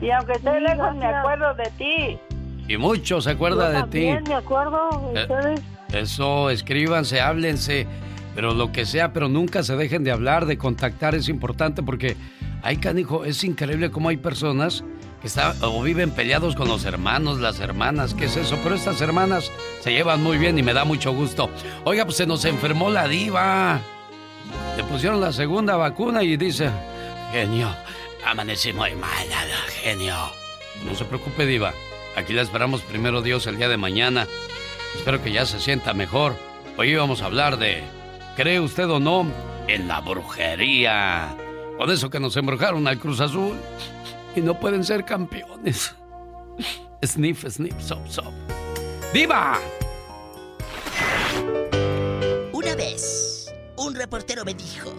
Y 0.01 0.11
aunque 0.11 0.33
esté 0.33 0.61
lejos, 0.61 0.97
me 0.97 1.07
acuerdo 1.07 1.55
de 1.55 1.71
ti. 1.79 2.19
Y 2.69 2.77
mucho 2.77 3.21
se 3.21 3.31
acuerda 3.31 3.71
de 3.71 3.83
ti. 3.85 4.19
me 4.29 4.35
acuerdo 4.35 4.89
de 5.13 5.21
Eh, 5.21 5.23
ustedes. 5.25 5.63
Eso, 5.93 6.49
escríbanse, 6.49 7.21
háblense, 7.21 7.87
pero 8.35 8.55
lo 8.55 8.73
que 8.73 8.87
sea, 8.87 9.13
pero 9.13 9.29
nunca 9.29 9.63
se 9.63 9.77
dejen 9.77 10.05
de 10.05 10.11
hablar, 10.11 10.47
de 10.47 10.57
contactar, 10.57 11.15
es 11.15 11.29
importante 11.29 11.83
porque, 11.83 12.17
ay, 12.63 12.77
canijo, 12.77 13.25
es 13.25 13.43
increíble 13.45 13.91
cómo 13.91 14.09
hay 14.09 14.17
personas 14.17 14.85
que 15.21 15.29
están 15.29 15.55
o 15.63 15.83
viven 15.83 16.11
peleados 16.11 16.57
con 16.57 16.69
los 16.69 16.85
hermanos, 16.85 17.41
las 17.41 17.61
hermanas, 17.61 18.15
¿qué 18.15 18.25
es 18.25 18.37
eso? 18.37 18.59
Pero 18.63 18.75
estas 18.75 19.01
hermanas 19.01 19.51
se 19.81 19.93
llevan 19.93 20.23
muy 20.23 20.39
bien 20.39 20.59
y 20.59 20.63
me 20.63 20.73
da 20.73 20.85
mucho 20.85 21.13
gusto. 21.13 21.51
Oiga, 21.85 22.05
pues 22.05 22.17
se 22.17 22.27
nos 22.27 22.45
enfermó 22.45 22.91
la 22.91 23.07
diva. 23.07 23.81
Le 24.77 24.85
pusieron 24.85 25.21
la 25.21 25.33
segunda 25.33 25.77
vacuna 25.77 26.23
y 26.23 26.37
dice, 26.37 26.71
genio, 27.31 27.75
amanecí 28.27 28.73
muy 28.73 28.95
mala, 28.95 29.45
genio. 29.83 30.17
No 30.85 30.95
se 30.95 31.05
preocupe, 31.05 31.47
diva. 31.47 31.73
Aquí 32.17 32.33
la 32.33 32.43
esperamos 32.43 32.83
primero 32.83 33.23
Dios 33.23 33.47
el 33.47 33.57
día 33.57 33.69
de 33.69 33.77
mañana. 33.77 34.27
Espero 34.97 35.23
que 35.23 35.33
ya 35.33 35.47
se 35.47 35.61
sienta 35.61 35.95
mejor. 35.95 36.37
Hoy 36.77 36.95
vamos 36.95 37.23
a 37.23 37.27
hablar 37.27 37.59
de, 37.59 37.83
¿cree 38.37 38.61
usted 38.61 38.89
o 38.89 38.99
no, 38.99 39.27
en 39.69 39.89
la 39.89 40.01
brujería? 40.01 41.37
Con 41.83 41.91
eso 41.91 42.09
que 42.09 42.21
nos 42.21 42.37
embrujaron 42.37 42.87
al 42.87 42.97
Cruz 42.97 43.19
Azul 43.19 43.57
y 44.37 44.41
no 44.41 44.57
pueden 44.61 44.85
ser 44.85 45.05
campeones. 45.05 45.93
Sniff, 47.05 47.45
sniff, 47.49 47.75
sop, 47.83 48.07
sop. 48.07 48.33
¡Diva! 49.13 49.59
Una 52.53 52.77
vez, 52.77 53.53
un 53.79 53.97
reportero 53.97 54.45
me 54.45 54.55
dijo, 54.55 54.95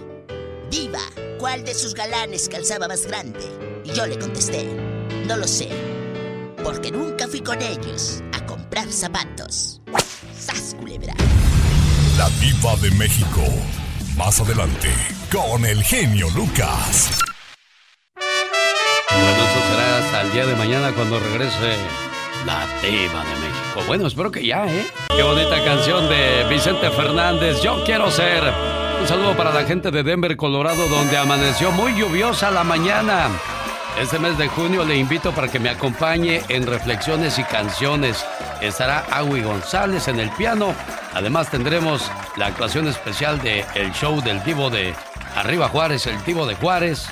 Diva, 0.69 0.99
¿cuál 1.39 1.63
de 1.63 1.73
sus 1.73 1.93
galanes 1.93 2.49
calzaba 2.49 2.89
más 2.89 3.07
grande? 3.07 3.39
Y 3.85 3.93
yo 3.93 4.05
le 4.05 4.19
contesté, 4.19 4.67
no 5.25 5.37
lo 5.37 5.47
sé, 5.47 5.69
porque 6.65 6.91
nunca 6.91 7.29
fui 7.29 7.39
con 7.39 7.61
ellos 7.61 8.21
a 8.33 8.45
comprar 8.45 8.91
zapatos. 8.91 9.81
¡Sas, 10.37 10.75
culebra! 10.77 11.13
La 12.17 12.29
diva 12.41 12.75
de 12.81 12.91
México. 12.97 13.41
Más 14.17 14.39
adelante, 14.39 14.89
con 15.31 15.65
el 15.65 15.83
genio 15.83 16.27
Lucas. 16.35 17.17
Bueno, 18.15 19.27
eso 19.27 19.67
será 19.71 19.97
hasta 19.97 20.21
el 20.21 20.33
día 20.33 20.45
de 20.45 20.55
mañana 20.55 20.91
cuando 20.91 21.19
regrese 21.19 21.77
la 22.45 22.67
diva 22.81 23.23
de 23.23 23.35
México. 23.39 23.83
Bueno, 23.87 24.07
espero 24.07 24.31
que 24.31 24.45
ya, 24.45 24.67
¿eh? 24.67 24.85
Qué 25.15 25.23
bonita 25.23 25.63
canción 25.63 26.07
de 26.09 26.45
Vicente 26.47 26.91
Fernández, 26.91 27.61
Yo 27.63 27.83
quiero 27.85 28.11
ser. 28.11 28.43
Un 29.01 29.07
saludo 29.07 29.35
para 29.35 29.51
la 29.51 29.63
gente 29.63 29.89
de 29.89 30.03
Denver, 30.03 30.37
Colorado, 30.37 30.87
donde 30.89 31.17
amaneció 31.17 31.71
muy 31.71 31.95
lluviosa 31.95 32.51
la 32.51 32.63
mañana. 32.63 33.29
Este 33.99 34.19
mes 34.19 34.37
de 34.37 34.47
junio 34.47 34.85
le 34.85 34.95
invito 34.95 35.31
para 35.31 35.47
que 35.47 35.59
me 35.59 35.69
acompañe 35.69 36.41
en 36.49 36.67
reflexiones 36.67 37.39
y 37.39 37.43
canciones. 37.43 38.23
Estará 38.61 39.05
Agui 39.11 39.41
González 39.41 40.07
en 40.07 40.19
el 40.19 40.29
piano. 40.31 40.73
Además 41.13 41.51
tendremos 41.51 42.09
la 42.37 42.47
actuación 42.47 42.87
especial 42.87 43.41
de 43.41 43.65
el 43.75 43.91
show 43.93 44.21
del 44.21 44.43
Divo 44.43 44.69
de 44.69 44.93
Arriba 45.35 45.69
Juárez, 45.69 46.07
el 46.07 46.21
Divo 46.23 46.47
de 46.47 46.55
Juárez. 46.55 47.05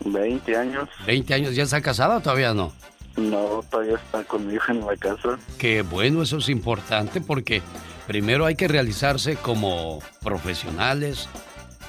20 0.05 0.57
años. 0.57 0.89
20 1.05 1.33
años. 1.33 1.55
¿Ya 1.55 1.63
está 1.63 1.81
casada 1.81 2.17
o 2.17 2.21
todavía 2.21 2.53
no? 2.53 2.71
No, 3.19 3.61
todavía 3.69 3.95
está 3.95 4.23
conmigo 4.23 4.61
en 4.69 4.85
la 4.85 4.95
casa. 4.95 5.37
Qué 5.57 5.81
bueno, 5.81 6.21
eso 6.21 6.37
es 6.37 6.49
importante 6.49 7.19
porque 7.21 7.61
primero 8.07 8.45
hay 8.45 8.55
que 8.55 8.67
realizarse 8.67 9.35
como 9.35 9.99
profesionales, 10.23 11.27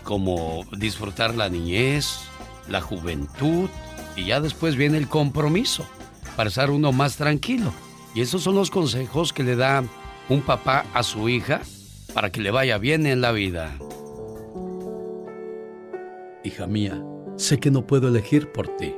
como 0.03 0.65
disfrutar 0.77 1.35
la 1.35 1.49
niñez, 1.49 2.21
la 2.69 2.81
juventud 2.81 3.69
y 4.17 4.27
ya 4.27 4.41
después 4.41 4.77
viene 4.77 4.99
el 4.99 5.09
compromiso 5.09 5.87
para 6.37 6.49
estar 6.49 6.71
uno 6.71 6.93
más 6.93 7.17
tranquilo. 7.17 7.73
Y 8.15 8.23
esos 8.23 8.43
son 8.43 8.57
los 8.57 8.71
consejos 8.71 9.33
que 9.33 9.45
le 9.45 9.57
da 9.57 9.85
un 10.29 10.43
papá 10.43 10.85
a 10.95 11.03
su 11.03 11.29
hija 11.29 11.61
para 12.13 12.31
que 12.31 12.41
le 12.41 12.51
vaya 12.51 12.79
bien 12.79 13.07
en 13.07 13.21
la 13.21 13.31
vida. 13.31 13.77
Hija 16.43 16.67
mía, 16.67 17.01
sé 17.37 17.59
que 17.59 17.71
no 17.71 17.87
puedo 17.87 18.09
elegir 18.09 18.51
por 18.51 18.69
ti, 18.77 18.95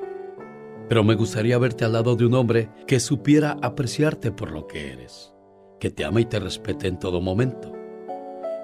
pero 0.93 1.03
me 1.03 1.15
gustaría 1.15 1.57
verte 1.57 1.87
al 1.87 1.95
lado 1.95 2.17
de 2.17 2.27
un 2.27 2.35
hombre 2.35 2.69
que 2.87 3.01
supiera 3.01 3.57
apreciarte 3.63 4.31
por 4.31 4.51
lo 4.51 4.67
que 4.67 4.93
eres, 4.93 5.33
que 5.81 5.89
te 5.89 6.05
ama 6.05 6.21
y 6.21 6.27
te 6.27 6.39
respete 6.39 6.87
en 6.87 6.99
todo 6.99 7.23
momento. 7.23 7.73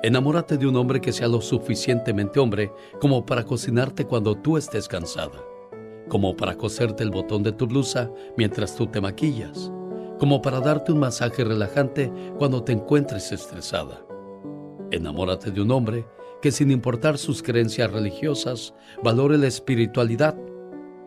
Enamórate 0.03 0.59
de 0.59 0.67
un 0.67 0.77
hombre 0.77 1.01
que 1.01 1.11
sea 1.11 1.27
lo 1.27 1.41
suficientemente 1.41 2.39
hombre 2.39 2.71
como 3.01 3.25
para 3.25 3.45
cocinarte 3.45 4.05
cuando 4.05 4.37
tú 4.37 4.59
estés 4.59 4.89
cansada, 4.89 5.43
como 6.11 6.37
para 6.37 6.55
coserte 6.55 7.03
el 7.03 7.11
botón 7.11 7.43
de 7.43 7.53
tu 7.53 7.67
blusa 7.67 8.11
mientras 8.37 8.77
tú 8.77 8.87
te 8.89 9.01
maquillas, 9.01 9.73
como 10.19 10.43
para 10.43 10.61
darte 10.61 10.93
un 10.93 10.99
masaje 10.99 11.45
relajante 11.45 12.13
cuando 12.37 12.63
te 12.63 12.73
encuentres 12.73 13.33
estresada. 13.33 14.05
Enamórate 14.91 15.51
de 15.51 15.63
un 15.63 15.71
hombre 15.71 16.05
que 16.43 16.53
sin 16.53 16.71
importar 16.71 17.17
sus 17.17 17.43
creencias 17.43 17.91
religiosas, 17.91 18.75
valore 19.03 19.39
la 19.39 19.47
espiritualidad. 19.47 20.37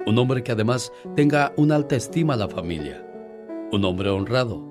Un 0.07 0.17
hombre 0.17 0.43
que 0.43 0.51
además 0.51 0.91
tenga 1.15 1.53
una 1.57 1.75
alta 1.75 1.95
estima 1.95 2.33
a 2.33 2.37
la 2.37 2.47
familia. 2.47 3.05
Un 3.71 3.85
hombre 3.85 4.09
honrado, 4.09 4.65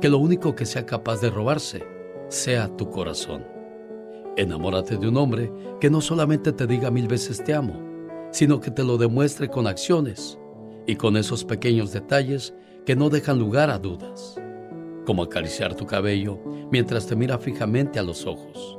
que 0.00 0.10
lo 0.10 0.18
único 0.18 0.54
que 0.54 0.66
sea 0.66 0.84
capaz 0.84 1.20
de 1.20 1.30
robarse 1.30 1.82
sea 2.28 2.68
tu 2.76 2.90
corazón. 2.90 3.46
Enamórate 4.36 4.98
de 4.98 5.08
un 5.08 5.16
hombre 5.16 5.50
que 5.80 5.88
no 5.88 6.00
solamente 6.00 6.52
te 6.52 6.66
diga 6.66 6.90
mil 6.90 7.08
veces 7.08 7.42
te 7.42 7.54
amo, 7.54 7.80
sino 8.30 8.60
que 8.60 8.70
te 8.70 8.84
lo 8.84 8.98
demuestre 8.98 9.48
con 9.48 9.66
acciones 9.66 10.38
y 10.86 10.96
con 10.96 11.16
esos 11.16 11.44
pequeños 11.44 11.92
detalles 11.92 12.54
que 12.84 12.94
no 12.94 13.08
dejan 13.08 13.38
lugar 13.38 13.70
a 13.70 13.78
dudas, 13.78 14.38
como 15.06 15.22
acariciar 15.22 15.74
tu 15.74 15.86
cabello 15.86 16.38
mientras 16.70 17.06
te 17.06 17.16
mira 17.16 17.38
fijamente 17.38 17.98
a 17.98 18.02
los 18.02 18.26
ojos, 18.26 18.78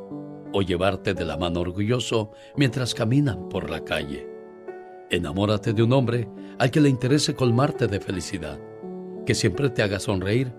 o 0.53 0.61
llevarte 0.61 1.15
de 1.15 1.25
la 1.25 1.37
mano 1.37 1.61
orgulloso 1.61 2.31
mientras 2.55 2.93
caminan 2.93 3.49
por 3.49 3.69
la 3.69 3.83
calle. 3.83 4.34
Enamórate 5.09 5.73
de 5.73 5.83
un 5.83 5.93
hombre 5.93 6.27
al 6.57 6.71
que 6.71 6.81
le 6.81 6.89
interese 6.89 7.35
colmarte 7.35 7.87
de 7.87 7.99
felicidad, 7.99 8.59
que 9.25 9.35
siempre 9.35 9.69
te 9.69 9.83
haga 9.83 9.99
sonreír 9.99 10.51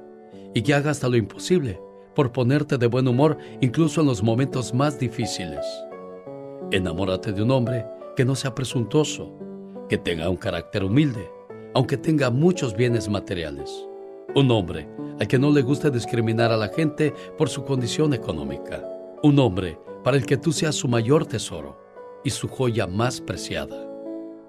y 0.54 0.62
que 0.62 0.74
haga 0.74 0.90
hasta 0.90 1.08
lo 1.08 1.16
imposible 1.16 1.80
por 2.14 2.32
ponerte 2.32 2.78
de 2.78 2.86
buen 2.86 3.08
humor 3.08 3.36
incluso 3.60 4.00
en 4.00 4.06
los 4.06 4.22
momentos 4.22 4.72
más 4.72 4.98
difíciles. 4.98 5.66
Enamórate 6.70 7.32
de 7.32 7.42
un 7.42 7.50
hombre 7.50 7.86
que 8.16 8.24
no 8.24 8.34
sea 8.34 8.54
presuntuoso, 8.54 9.32
que 9.88 9.98
tenga 9.98 10.28
un 10.30 10.36
carácter 10.36 10.84
humilde, 10.84 11.30
aunque 11.74 11.96
tenga 11.96 12.30
muchos 12.30 12.74
bienes 12.74 13.08
materiales. 13.08 13.86
Un 14.34 14.50
hombre 14.50 14.88
al 15.20 15.28
que 15.28 15.38
no 15.38 15.50
le 15.50 15.62
guste 15.62 15.90
discriminar 15.90 16.52
a 16.52 16.56
la 16.56 16.68
gente 16.68 17.12
por 17.36 17.48
su 17.48 17.64
condición 17.64 18.14
económica. 18.14 18.82
Un 19.22 19.38
hombre 19.38 19.78
para 20.04 20.16
el 20.16 20.24
que 20.24 20.36
tú 20.36 20.52
seas 20.52 20.74
su 20.74 20.88
mayor 20.88 21.26
tesoro 21.26 21.78
y 22.24 22.30
su 22.30 22.48
joya 22.48 22.86
más 22.86 23.20
preciada. 23.20 23.85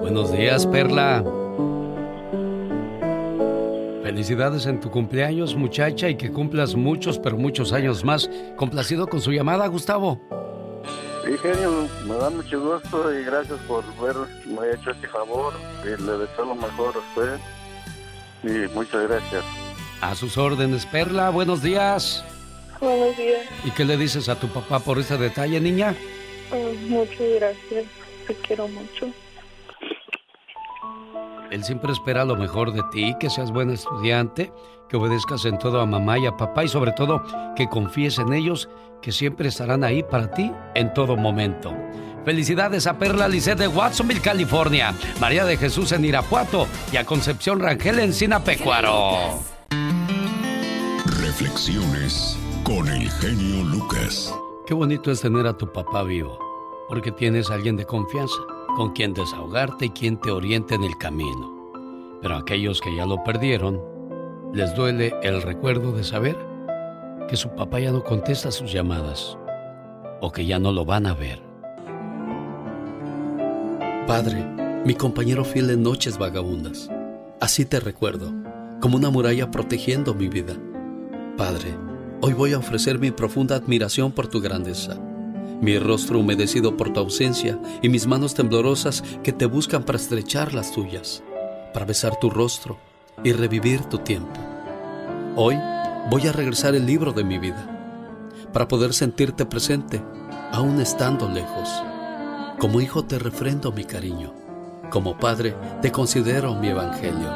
Buenos 0.00 0.32
días, 0.32 0.66
Perla. 0.66 1.22
Felicidades 4.02 4.66
en 4.66 4.80
tu 4.80 4.90
cumpleaños, 4.90 5.54
muchacha, 5.54 6.08
y 6.08 6.16
que 6.16 6.32
cumplas 6.32 6.74
muchos, 6.74 7.18
pero 7.18 7.36
muchos 7.36 7.72
años 7.72 8.04
más. 8.04 8.28
Complacido 8.56 9.06
con 9.06 9.20
su 9.20 9.30
llamada, 9.30 9.66
Gustavo. 9.66 10.18
Sí, 11.24 11.36
genio, 11.36 11.86
me 12.06 12.14
da 12.14 12.30
mucho 12.30 12.60
gusto 12.60 13.12
y 13.14 13.24
gracias 13.24 13.58
por 13.68 13.84
haberme 13.98 14.74
hecho 14.74 14.90
este 14.90 15.06
favor. 15.08 15.52
Y 15.84 15.88
le 16.02 16.18
deseo 16.18 16.46
lo 16.46 16.54
mejor 16.54 16.94
a 16.96 16.98
usted. 16.98 17.38
Y 18.42 18.74
muchas 18.74 19.06
gracias. 19.06 19.44
A 20.00 20.14
sus 20.14 20.38
órdenes, 20.38 20.86
Perla, 20.86 21.28
buenos 21.28 21.62
días. 21.62 22.24
Buenos 22.80 23.16
días. 23.18 23.46
¿Y 23.64 23.70
qué 23.70 23.84
le 23.84 23.98
dices 23.98 24.30
a 24.30 24.34
tu 24.34 24.48
papá 24.48 24.80
por 24.80 24.98
ese 24.98 25.18
detalle, 25.18 25.60
niña? 25.60 25.94
Oh, 26.50 26.72
muchas 26.88 27.28
gracias. 27.38 27.84
Te 28.26 28.34
quiero 28.36 28.66
mucho. 28.68 29.06
Él 31.50 31.64
siempre 31.64 31.92
espera 31.92 32.24
lo 32.24 32.36
mejor 32.36 32.72
de 32.72 32.82
ti, 32.92 33.16
que 33.18 33.28
seas 33.28 33.50
buen 33.50 33.70
estudiante, 33.70 34.52
que 34.88 34.96
obedezcas 34.96 35.44
en 35.44 35.58
todo 35.58 35.80
a 35.80 35.86
mamá 35.86 36.16
y 36.16 36.26
a 36.26 36.36
papá 36.36 36.64
y 36.64 36.68
sobre 36.68 36.92
todo 36.92 37.24
que 37.56 37.68
confíes 37.68 38.18
en 38.18 38.32
ellos, 38.32 38.68
que 39.02 39.10
siempre 39.10 39.48
estarán 39.48 39.82
ahí 39.82 40.04
para 40.04 40.30
ti 40.30 40.52
en 40.74 40.94
todo 40.94 41.16
momento. 41.16 41.74
Felicidades 42.24 42.86
a 42.86 42.98
Perla 42.98 43.26
Lisset 43.26 43.58
de 43.58 43.66
Watsonville, 43.66 44.20
California, 44.20 44.94
María 45.20 45.44
de 45.44 45.56
Jesús 45.56 45.90
en 45.90 46.04
Irapuato 46.04 46.68
y 46.92 46.98
a 46.98 47.04
Concepción 47.04 47.58
Rangel 47.58 47.98
en 47.98 48.12
Sinapecuaro. 48.12 49.40
Reflexiones 51.20 52.38
con 52.62 52.86
el 52.88 53.10
genio 53.10 53.64
Lucas. 53.64 54.32
Qué 54.66 54.74
bonito 54.74 55.10
es 55.10 55.20
tener 55.20 55.48
a 55.48 55.56
tu 55.56 55.72
papá 55.72 56.04
vivo, 56.04 56.38
porque 56.88 57.10
tienes 57.10 57.50
a 57.50 57.54
alguien 57.54 57.76
de 57.76 57.86
confianza 57.86 58.38
con 58.76 58.90
quien 58.90 59.14
desahogarte 59.14 59.86
y 59.86 59.90
quien 59.90 60.18
te 60.18 60.30
oriente 60.30 60.74
en 60.74 60.84
el 60.84 60.96
camino. 60.98 61.72
Pero 62.22 62.36
aquellos 62.36 62.80
que 62.80 62.94
ya 62.94 63.06
lo 63.06 63.22
perdieron, 63.24 63.80
les 64.52 64.74
duele 64.74 65.14
el 65.22 65.42
recuerdo 65.42 65.92
de 65.92 66.04
saber 66.04 66.36
que 67.28 67.36
su 67.36 67.50
papá 67.50 67.80
ya 67.80 67.92
no 67.92 68.02
contesta 68.02 68.50
sus 68.50 68.72
llamadas 68.72 69.38
o 70.20 70.32
que 70.32 70.46
ya 70.46 70.58
no 70.58 70.72
lo 70.72 70.84
van 70.84 71.06
a 71.06 71.14
ver. 71.14 71.42
Padre, 74.06 74.44
mi 74.84 74.94
compañero 74.94 75.44
fiel 75.44 75.70
en 75.70 75.82
noches 75.82 76.18
vagabundas, 76.18 76.90
así 77.40 77.64
te 77.64 77.80
recuerdo, 77.80 78.32
como 78.80 78.96
una 78.96 79.10
muralla 79.10 79.50
protegiendo 79.50 80.14
mi 80.14 80.28
vida. 80.28 80.54
Padre, 81.36 81.74
hoy 82.20 82.32
voy 82.32 82.52
a 82.52 82.58
ofrecer 82.58 82.98
mi 82.98 83.10
profunda 83.10 83.56
admiración 83.56 84.12
por 84.12 84.26
tu 84.26 84.40
grandeza 84.40 85.00
mi 85.60 85.78
rostro 85.78 86.18
humedecido 86.18 86.76
por 86.76 86.92
tu 86.92 87.00
ausencia 87.00 87.58
y 87.82 87.88
mis 87.88 88.06
manos 88.06 88.34
temblorosas 88.34 89.02
que 89.22 89.32
te 89.32 89.46
buscan 89.46 89.82
para 89.82 89.98
estrechar 89.98 90.54
las 90.54 90.72
tuyas, 90.72 91.22
para 91.74 91.84
besar 91.84 92.18
tu 92.18 92.30
rostro 92.30 92.78
y 93.22 93.32
revivir 93.32 93.84
tu 93.84 93.98
tiempo. 93.98 94.40
Hoy 95.36 95.58
voy 96.10 96.26
a 96.26 96.32
regresar 96.32 96.74
el 96.74 96.86
libro 96.86 97.12
de 97.12 97.24
mi 97.24 97.38
vida, 97.38 97.66
para 98.52 98.68
poder 98.68 98.94
sentirte 98.94 99.44
presente, 99.44 100.02
aún 100.50 100.80
estando 100.80 101.28
lejos. 101.28 101.68
Como 102.58 102.80
hijo 102.80 103.04
te 103.04 103.18
refrendo 103.18 103.70
mi 103.70 103.84
cariño, 103.84 104.32
como 104.90 105.18
padre 105.18 105.54
te 105.82 105.92
considero 105.92 106.54
mi 106.54 106.68
evangelio. 106.68 107.30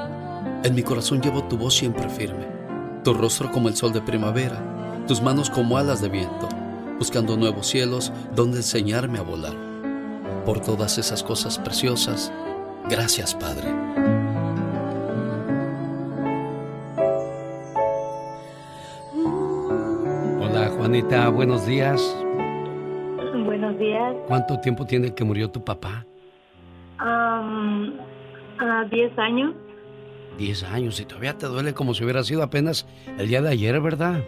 En 0.65 0.75
mi 0.75 0.83
corazón 0.83 1.21
llevo 1.21 1.45
tu 1.45 1.59
voz 1.59 1.75
siempre 1.75 2.09
firme, 2.09 2.49
tu 3.05 3.13
rostro 3.13 3.51
como 3.53 3.69
el 3.69 3.77
sol 3.77 3.93
de 3.93 4.01
primavera, 4.01 5.05
tus 5.07 5.21
manos 5.21 5.51
como 5.51 5.77
alas 5.77 6.01
de 6.01 6.09
viento 6.09 6.49
buscando 7.05 7.37
nuevos 7.37 7.67
cielos 7.67 8.11
donde 8.35 8.57
enseñarme 8.57 9.19
a 9.19 9.23
volar. 9.23 9.53
Por 10.47 10.61
todas 10.61 10.97
esas 10.97 11.23
cosas 11.23 11.59
preciosas, 11.59 12.33
gracias 12.89 13.35
Padre. 13.35 13.69
Hola 20.41 20.71
Juanita, 20.79 21.29
buenos 21.29 21.67
días. 21.67 22.01
Buenos 23.45 23.79
días. 23.79 24.15
¿Cuánto 24.27 24.59
tiempo 24.61 24.87
tiene 24.87 25.15
que 25.15 25.25
murió 25.25 25.51
tu 25.51 25.63
papá? 25.63 26.07
Um, 27.01 27.99
a 28.61 28.85
10 28.91 29.19
años. 29.19 29.55
Diez 30.39 30.63
años 30.63 30.99
y 31.01 31.05
todavía 31.05 31.37
te 31.37 31.45
duele 31.45 31.75
como 31.75 31.93
si 31.93 32.03
hubiera 32.03 32.25
sido 32.25 32.43
apenas 32.43 32.87
el 33.19 33.29
día 33.29 33.43
de 33.43 33.51
ayer, 33.51 33.79
¿verdad? 33.83 34.23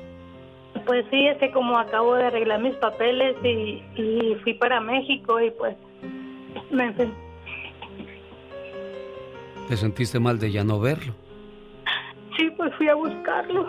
Pues 0.86 1.04
sí, 1.10 1.26
es 1.26 1.36
que 1.38 1.50
como 1.50 1.76
acabo 1.78 2.14
de 2.14 2.26
arreglar 2.26 2.60
mis 2.60 2.76
papeles 2.76 3.36
y, 3.44 3.82
fui 4.42 4.54
para 4.54 4.80
México 4.80 5.40
y 5.40 5.50
pues 5.50 5.76
me 6.70 6.92
¿Te 9.68 9.76
sentiste 9.76 10.20
mal 10.20 10.38
de 10.38 10.52
ya 10.52 10.62
no 10.62 10.78
verlo? 10.78 11.12
Sí, 12.36 12.50
pues 12.56 12.72
fui 12.76 12.88
a 12.88 12.94
buscarlo. 12.94 13.66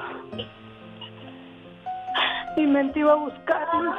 Mi 2.55 2.67
mente 2.67 2.99
iba 2.99 3.13
a 3.13 3.15
buscarlo. 3.15 3.93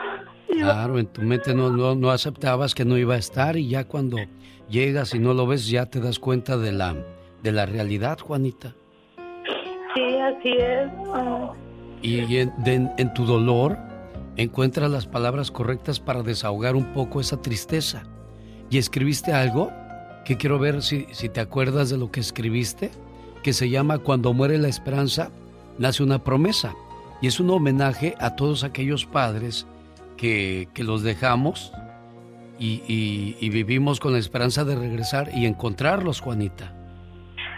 Claro, 0.48 0.98
en 0.98 1.06
tu 1.06 1.22
mente 1.22 1.54
no, 1.54 1.70
no, 1.70 1.96
no 1.96 2.10
aceptabas 2.10 2.74
que 2.74 2.84
no 2.84 2.96
iba 2.96 3.14
a 3.14 3.18
estar 3.18 3.56
y 3.56 3.68
ya 3.68 3.84
cuando 3.84 4.18
llegas 4.68 5.14
y 5.14 5.18
no 5.18 5.34
lo 5.34 5.46
ves 5.46 5.68
ya 5.68 5.86
te 5.86 6.00
das 6.00 6.18
cuenta 6.18 6.56
de 6.56 6.72
la, 6.72 6.94
de 7.42 7.52
la 7.52 7.66
realidad, 7.66 8.18
Juanita. 8.20 8.74
Sí, 9.94 10.16
así 10.18 10.52
es. 10.56 10.88
Ah, 11.12 11.52
y 12.02 12.38
en, 12.38 13.14
tu 13.14 13.24
dolor 13.24 13.76
encuentras 14.36 14.90
las 14.90 15.06
palabras 15.06 15.50
correctas 15.50 16.00
para 16.00 16.22
desahogar 16.22 16.76
un 16.76 16.92
poco 16.92 17.20
esa 17.20 17.42
tristeza. 17.42 18.04
Y 18.70 18.78
escribiste 18.78 19.32
algo 19.32 19.70
que 20.24 20.36
quiero 20.36 20.58
ver 20.58 20.82
si, 20.82 21.06
si 21.10 21.28
te 21.28 21.40
acuerdas 21.40 21.90
de 21.90 21.98
lo 21.98 22.10
que 22.10 22.20
escribiste, 22.20 22.90
que 23.42 23.52
se 23.52 23.70
llama 23.70 23.98
Cuando 23.98 24.32
muere 24.32 24.58
la 24.58 24.68
esperanza, 24.68 25.30
nace 25.78 26.02
una 26.02 26.22
promesa. 26.22 26.74
Y 27.20 27.26
es 27.26 27.40
un 27.40 27.50
homenaje 27.50 28.14
a 28.20 28.36
todos 28.36 28.62
aquellos 28.62 29.06
padres 29.06 29.66
que, 30.16 30.68
que 30.74 30.84
los 30.84 31.02
dejamos 31.02 31.72
y, 32.58 33.36
y, 33.40 33.48
vivimos 33.50 34.00
con 34.00 34.12
la 34.12 34.18
esperanza 34.18 34.64
de 34.64 34.74
regresar 34.74 35.28
y 35.32 35.46
encontrarlos, 35.46 36.20
Juanita. 36.20 36.74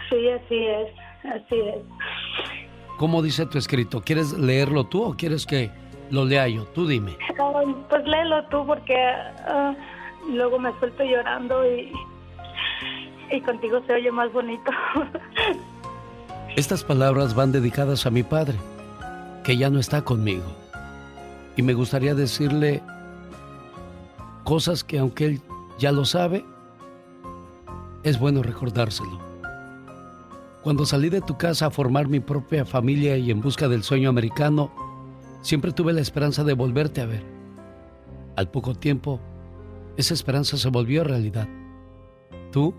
Sí, 0.09 0.29
así 0.29 0.57
es, 0.65 0.87
así 1.25 1.55
es. 1.55 2.70
¿Cómo 3.01 3.23
dice 3.23 3.47
tu 3.47 3.57
escrito? 3.57 4.01
¿Quieres 4.01 4.31
leerlo 4.33 4.83
tú 4.83 5.03
o 5.03 5.15
quieres 5.17 5.47
que 5.47 5.71
lo 6.11 6.23
lea 6.23 6.47
yo? 6.47 6.65
Tú 6.65 6.85
dime. 6.85 7.17
pues 7.89 8.05
léelo 8.05 8.45
tú 8.51 8.63
porque 8.63 8.95
ah, 8.95 9.73
luego 10.29 10.59
me 10.59 10.71
suelto 10.77 11.03
llorando 11.03 11.65
y, 11.65 11.91
y 13.31 13.41
contigo 13.41 13.81
se 13.87 13.93
oye 13.93 14.11
más 14.11 14.31
bonito. 14.31 14.69
Estas 16.55 16.83
palabras 16.83 17.33
van 17.33 17.51
dedicadas 17.51 18.05
a 18.05 18.11
mi 18.11 18.21
padre, 18.21 18.59
que 19.43 19.57
ya 19.57 19.71
no 19.71 19.79
está 19.79 20.03
conmigo. 20.03 20.45
Y 21.57 21.63
me 21.63 21.73
gustaría 21.73 22.13
decirle 22.13 22.83
cosas 24.43 24.83
que 24.83 24.99
aunque 24.99 25.25
él 25.25 25.41
ya 25.79 25.91
lo 25.91 26.05
sabe, 26.05 26.45
es 28.03 28.19
bueno 28.19 28.43
recordárselo. 28.43 29.30
Cuando 30.63 30.85
salí 30.85 31.09
de 31.09 31.21
tu 31.21 31.37
casa 31.37 31.65
a 31.65 31.71
formar 31.71 32.07
mi 32.07 32.19
propia 32.19 32.65
familia 32.65 33.17
y 33.17 33.31
en 33.31 33.41
busca 33.41 33.67
del 33.67 33.81
sueño 33.81 34.09
americano, 34.09 34.71
siempre 35.41 35.71
tuve 35.71 35.91
la 35.91 36.01
esperanza 36.01 36.43
de 36.43 36.53
volverte 36.53 37.01
a 37.01 37.07
ver. 37.07 37.23
Al 38.35 38.49
poco 38.51 38.75
tiempo, 38.75 39.19
esa 39.97 40.13
esperanza 40.13 40.57
se 40.57 40.69
volvió 40.69 41.03
realidad. 41.03 41.47
Tú 42.51 42.75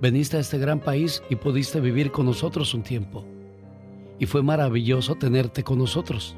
veniste 0.00 0.38
a 0.38 0.40
este 0.40 0.58
gran 0.58 0.80
país 0.80 1.22
y 1.30 1.36
pudiste 1.36 1.80
vivir 1.80 2.10
con 2.10 2.26
nosotros 2.26 2.74
un 2.74 2.82
tiempo. 2.82 3.24
Y 4.18 4.26
fue 4.26 4.42
maravilloso 4.42 5.14
tenerte 5.14 5.62
con 5.62 5.78
nosotros. 5.78 6.34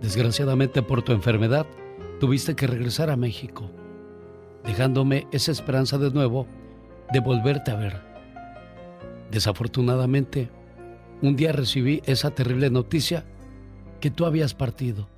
Desgraciadamente 0.00 0.82
por 0.82 1.02
tu 1.02 1.10
enfermedad, 1.10 1.66
tuviste 2.20 2.54
que 2.54 2.68
regresar 2.68 3.10
a 3.10 3.16
México, 3.16 3.68
dejándome 4.64 5.26
esa 5.32 5.50
esperanza 5.50 5.98
de 5.98 6.12
nuevo 6.12 6.46
de 7.12 7.18
volverte 7.18 7.72
a 7.72 7.76
ver. 7.76 8.11
Desafortunadamente, 9.32 10.50
un 11.22 11.36
día 11.36 11.52
recibí 11.52 12.02
esa 12.04 12.32
terrible 12.32 12.68
noticia 12.68 13.24
que 13.98 14.10
tú 14.10 14.26
habías 14.26 14.52
partido, 14.52 15.08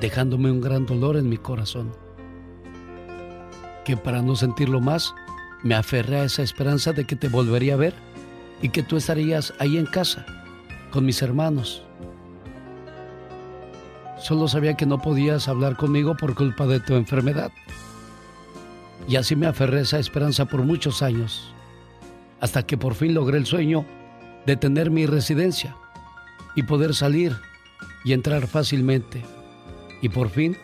dejándome 0.00 0.50
un 0.50 0.62
gran 0.62 0.86
dolor 0.86 1.18
en 1.18 1.28
mi 1.28 1.36
corazón. 1.36 1.92
Que 3.84 3.98
para 3.98 4.22
no 4.22 4.36
sentirlo 4.36 4.80
más, 4.80 5.14
me 5.62 5.74
aferré 5.74 6.20
a 6.20 6.24
esa 6.24 6.42
esperanza 6.42 6.94
de 6.94 7.04
que 7.04 7.14
te 7.14 7.28
volvería 7.28 7.74
a 7.74 7.76
ver 7.76 7.92
y 8.62 8.70
que 8.70 8.82
tú 8.82 8.96
estarías 8.96 9.52
ahí 9.58 9.76
en 9.76 9.84
casa, 9.84 10.24
con 10.90 11.04
mis 11.04 11.20
hermanos. 11.20 11.82
Solo 14.18 14.48
sabía 14.48 14.78
que 14.78 14.86
no 14.86 15.02
podías 15.02 15.46
hablar 15.46 15.76
conmigo 15.76 16.16
por 16.16 16.34
culpa 16.34 16.66
de 16.66 16.80
tu 16.80 16.94
enfermedad. 16.94 17.52
Y 19.06 19.16
así 19.16 19.36
me 19.36 19.46
aferré 19.46 19.80
a 19.80 19.82
esa 19.82 19.98
esperanza 19.98 20.46
por 20.46 20.62
muchos 20.62 21.02
años, 21.02 21.52
hasta 22.40 22.64
que 22.64 22.76
por 22.76 22.94
fin 22.94 23.14
logré 23.14 23.38
el 23.38 23.46
sueño 23.46 23.86
de 24.46 24.56
tener 24.56 24.90
mi 24.90 25.06
residencia 25.06 25.76
y 26.56 26.62
poder 26.62 26.94
salir 26.94 27.36
y 28.04 28.12
entrar 28.12 28.46
fácilmente. 28.46 29.22
Y 30.02 30.08
por 30.08 30.30
fin 30.30 30.56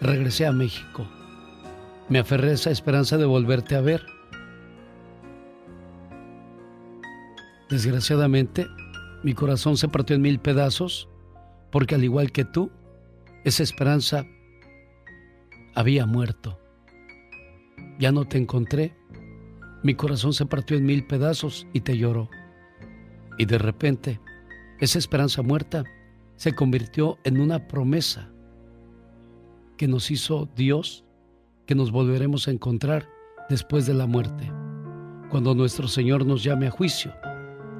regresé 0.00 0.46
a 0.46 0.52
México. 0.52 1.06
Me 2.08 2.18
aferré 2.18 2.50
a 2.50 2.54
esa 2.54 2.70
esperanza 2.70 3.16
de 3.16 3.24
volverte 3.24 3.76
a 3.76 3.80
ver. 3.80 4.04
Desgraciadamente, 7.68 8.66
mi 9.22 9.34
corazón 9.34 9.76
se 9.76 9.88
partió 9.88 10.16
en 10.16 10.22
mil 10.22 10.40
pedazos 10.40 11.08
porque 11.70 11.94
al 11.94 12.02
igual 12.02 12.32
que 12.32 12.44
tú, 12.44 12.72
esa 13.44 13.62
esperanza 13.62 14.26
había 15.74 16.04
muerto. 16.04 16.58
Ya 17.98 18.10
no 18.10 18.24
te 18.24 18.38
encontré. 18.38 18.96
Mi 19.82 19.94
corazón 19.94 20.32
se 20.32 20.46
partió 20.46 20.76
en 20.76 20.84
mil 20.84 21.06
pedazos 21.06 21.66
y 21.72 21.80
te 21.80 21.96
lloró. 21.96 22.28
Y 23.38 23.46
de 23.46 23.58
repente, 23.58 24.20
esa 24.80 24.98
esperanza 24.98 25.42
muerta 25.42 25.84
se 26.36 26.54
convirtió 26.54 27.18
en 27.24 27.40
una 27.40 27.66
promesa 27.66 28.30
que 29.78 29.88
nos 29.88 30.10
hizo 30.10 30.48
Dios, 30.54 31.04
que 31.66 31.74
nos 31.74 31.90
volveremos 31.90 32.46
a 32.46 32.50
encontrar 32.50 33.08
después 33.48 33.86
de 33.86 33.94
la 33.94 34.06
muerte, 34.06 34.52
cuando 35.30 35.54
nuestro 35.54 35.88
Señor 35.88 36.26
nos 36.26 36.44
llame 36.44 36.66
a 36.66 36.70
juicio. 36.70 37.14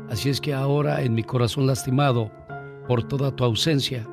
Así 0.09 0.31
es 0.31 0.41
que 0.41 0.55
ahora 0.55 1.03
en 1.03 1.15
mi 1.15 1.23
corazón 1.23 1.67
lastimado 1.67 2.33
por 2.89 3.03
toda 3.03 3.37
tu 3.37 3.45
ausencia, 3.45 4.09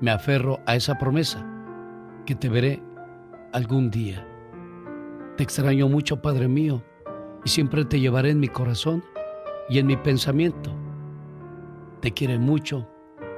me 0.00 0.10
aferro 0.10 0.60
a 0.66 0.74
esa 0.76 0.96
promesa, 0.96 1.46
que 2.24 2.34
te 2.34 2.48
veré 2.48 2.82
algún 3.52 3.90
día. 3.90 4.26
Te 5.36 5.42
extraño 5.42 5.88
mucho, 5.88 6.20
Padre 6.20 6.48
mío, 6.48 6.82
y 7.44 7.48
siempre 7.48 7.84
te 7.84 8.00
llevaré 8.00 8.30
en 8.30 8.40
mi 8.40 8.48
corazón 8.48 9.04
y 9.68 9.78
en 9.78 9.86
mi 9.86 9.96
pensamiento. 9.96 10.70
Te 12.00 12.12
quiere 12.12 12.38
mucho 12.38 12.88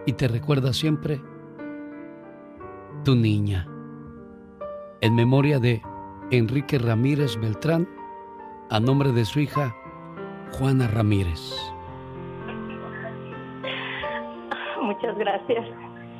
y 0.07 0.13
te 0.13 0.29
recuerda 0.29 0.73
siempre 0.73 1.21
tu 3.05 3.15
niña. 3.15 3.67
En 5.01 5.15
memoria 5.15 5.59
de 5.59 5.83
Enrique 6.31 6.79
Ramírez 6.79 7.39
Beltrán, 7.41 7.89
a 8.71 8.79
nombre 8.81 9.13
de 9.13 9.25
su 9.25 9.41
hija 9.41 9.75
Juana 10.53 10.87
Ramírez. 10.89 11.57
Muchas 14.83 15.17
gracias. 15.17 15.67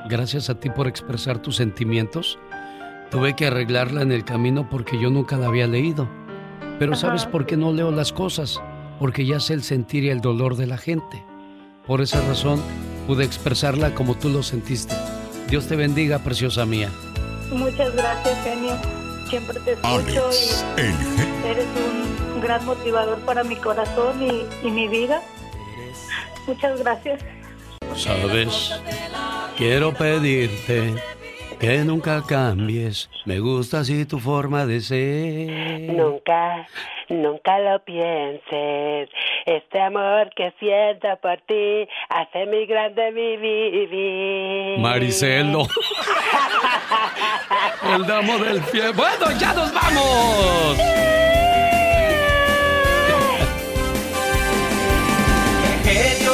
Gracias 0.09 0.51
a 0.51 0.59
ti 0.59 0.71
por 0.71 0.87
expresar 0.87 1.43
tus 1.43 1.57
sentimientos 1.57 2.39
Tuve 3.11 3.35
que 3.35 3.49
arreglarla 3.49 4.03
en 4.03 4.13
el 4.13 4.25
camino 4.25 4.69
porque 4.71 4.97
yo 4.97 5.11
nunca 5.11 5.37
la 5.37 5.49
había 5.49 5.67
leído. 5.67 6.09
Pero 6.81 6.97
¿sabes 6.97 7.27
por 7.27 7.45
qué 7.45 7.59
no 7.59 7.75
leo 7.75 7.91
las 7.91 8.11
cosas? 8.11 8.59
Porque 8.99 9.27
ya 9.27 9.39
sé 9.39 9.53
el 9.53 9.63
sentir 9.63 10.05
y 10.05 10.09
el 10.09 10.23
dolor 10.23 10.57
de 10.57 10.67
la 10.67 10.79
gente. 10.79 11.23
Por 11.87 12.01
esa 12.01 12.27
razón 12.27 12.63
pude 13.07 13.23
expresarla 13.23 13.95
como 13.95 14.15
tú 14.15 14.31
lo 14.31 14.43
sentiste. 14.43 14.95
Dios 15.51 15.67
te 15.67 15.77
bendiga, 15.77 16.21
preciosa 16.21 16.65
mía. 16.65 16.89
Muchas 17.53 17.95
gracias, 17.95 18.43
genio. 18.43 18.73
Siempre 19.29 19.61
te 19.61 19.73
escucho 19.73 20.31
y 20.79 21.47
eres 21.47 21.67
un 22.35 22.41
gran 22.41 22.65
motivador 22.65 23.19
para 23.27 23.45
mi 23.45 23.57
corazón 23.57 24.23
y, 24.23 24.67
y 24.67 24.71
mi 24.71 24.89
vida. 24.89 25.21
Muchas 26.47 26.81
gracias. 26.81 27.21
Sabes, 27.95 28.73
quiero 29.59 29.93
pedirte 29.93 30.95
que 31.61 31.85
nunca 31.85 32.23
cambies, 32.27 33.11
me 33.27 33.39
gusta 33.39 33.81
así 33.81 34.07
tu 34.07 34.19
forma 34.19 34.65
de 34.65 34.81
ser. 34.81 35.93
Nunca, 35.93 36.67
nunca 37.11 37.59
lo 37.59 37.85
pienses. 37.85 39.11
Este 39.45 39.81
amor 39.81 40.31
que 40.35 40.55
siento 40.59 41.09
por 41.21 41.37
ti 41.47 41.87
hace 42.09 42.47
mi 42.47 42.65
grande 42.67 43.13
mi 43.13 43.37
vivir. 43.37 44.79
Maricelo. 44.79 45.63
El 47.95 48.07
damo 48.07 48.39
del 48.39 48.61
pie. 48.63 48.91
Bueno, 48.93 49.31
ya 49.39 49.53
nos 49.53 49.73
vamos. 49.75 50.79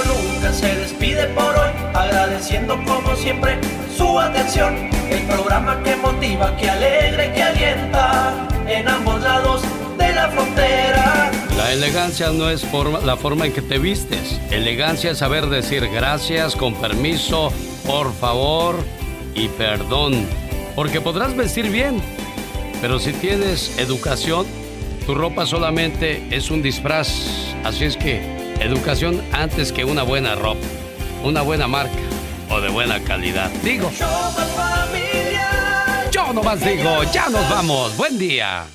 Lucas 0.07 0.26
se 0.67 0.75
despide 0.75 1.27
por 1.29 1.55
hoy, 1.55 1.71
agradeciendo 1.95 2.77
como 2.85 3.15
siempre 3.15 3.59
su 3.97 4.19
atención. 4.19 4.75
El 5.09 5.23
programa 5.23 5.81
que 5.85 5.95
motiva, 5.97 6.57
que 6.57 6.69
alegra 6.69 7.27
y 7.27 7.33
que 7.33 7.43
alienta 7.43 8.49
en 8.67 8.89
ambos 8.89 9.23
lados 9.23 9.63
de 9.97 10.13
la 10.13 10.29
frontera. 10.29 11.31
La 11.57 11.73
elegancia 11.73 12.31
no 12.31 12.51
es 12.51 12.67
la 13.05 13.17
forma 13.17 13.47
en 13.47 13.53
que 13.53 13.63
te 13.63 13.79
vistes. 13.79 14.41
Elegancia 14.51 15.13
es 15.13 15.19
saber 15.19 15.47
decir 15.47 15.89
gracias, 15.89 16.57
con 16.57 16.75
permiso, 16.75 17.53
por 17.87 18.13
favor 18.13 18.77
y 19.35 19.49
perdón. 19.49 20.27
Porque 20.75 21.01
podrás 21.01 21.37
vestir 21.37 21.71
bien, 21.71 22.03
pero 22.81 22.99
si 22.99 23.13
tienes 23.13 23.79
educación, 23.79 24.47
tu 25.07 25.15
ropa 25.15 25.47
solamente 25.47 26.27
es 26.31 26.51
un 26.51 26.61
disfraz. 26.61 27.09
Así 27.65 27.85
es 27.85 27.97
que 27.97 28.46
educación 28.67 29.23
antes 29.33 29.73
que 29.73 29.85
una 29.85 30.03
buena 30.03 30.35
ropa, 30.35 30.67
una 31.25 31.43
buena 31.43 31.67
marca 31.67 31.93
o 32.51 32.61
de 32.61 32.69
buena 32.69 33.01
calidad. 33.01 33.51
Digo. 33.63 33.91
Yo 36.11 36.33
nomás 36.33 36.61
digo, 36.65 37.03
ya 37.13 37.29
nos 37.29 37.49
vamos. 37.49 37.97
Buen 37.97 38.19
día. 38.19 38.67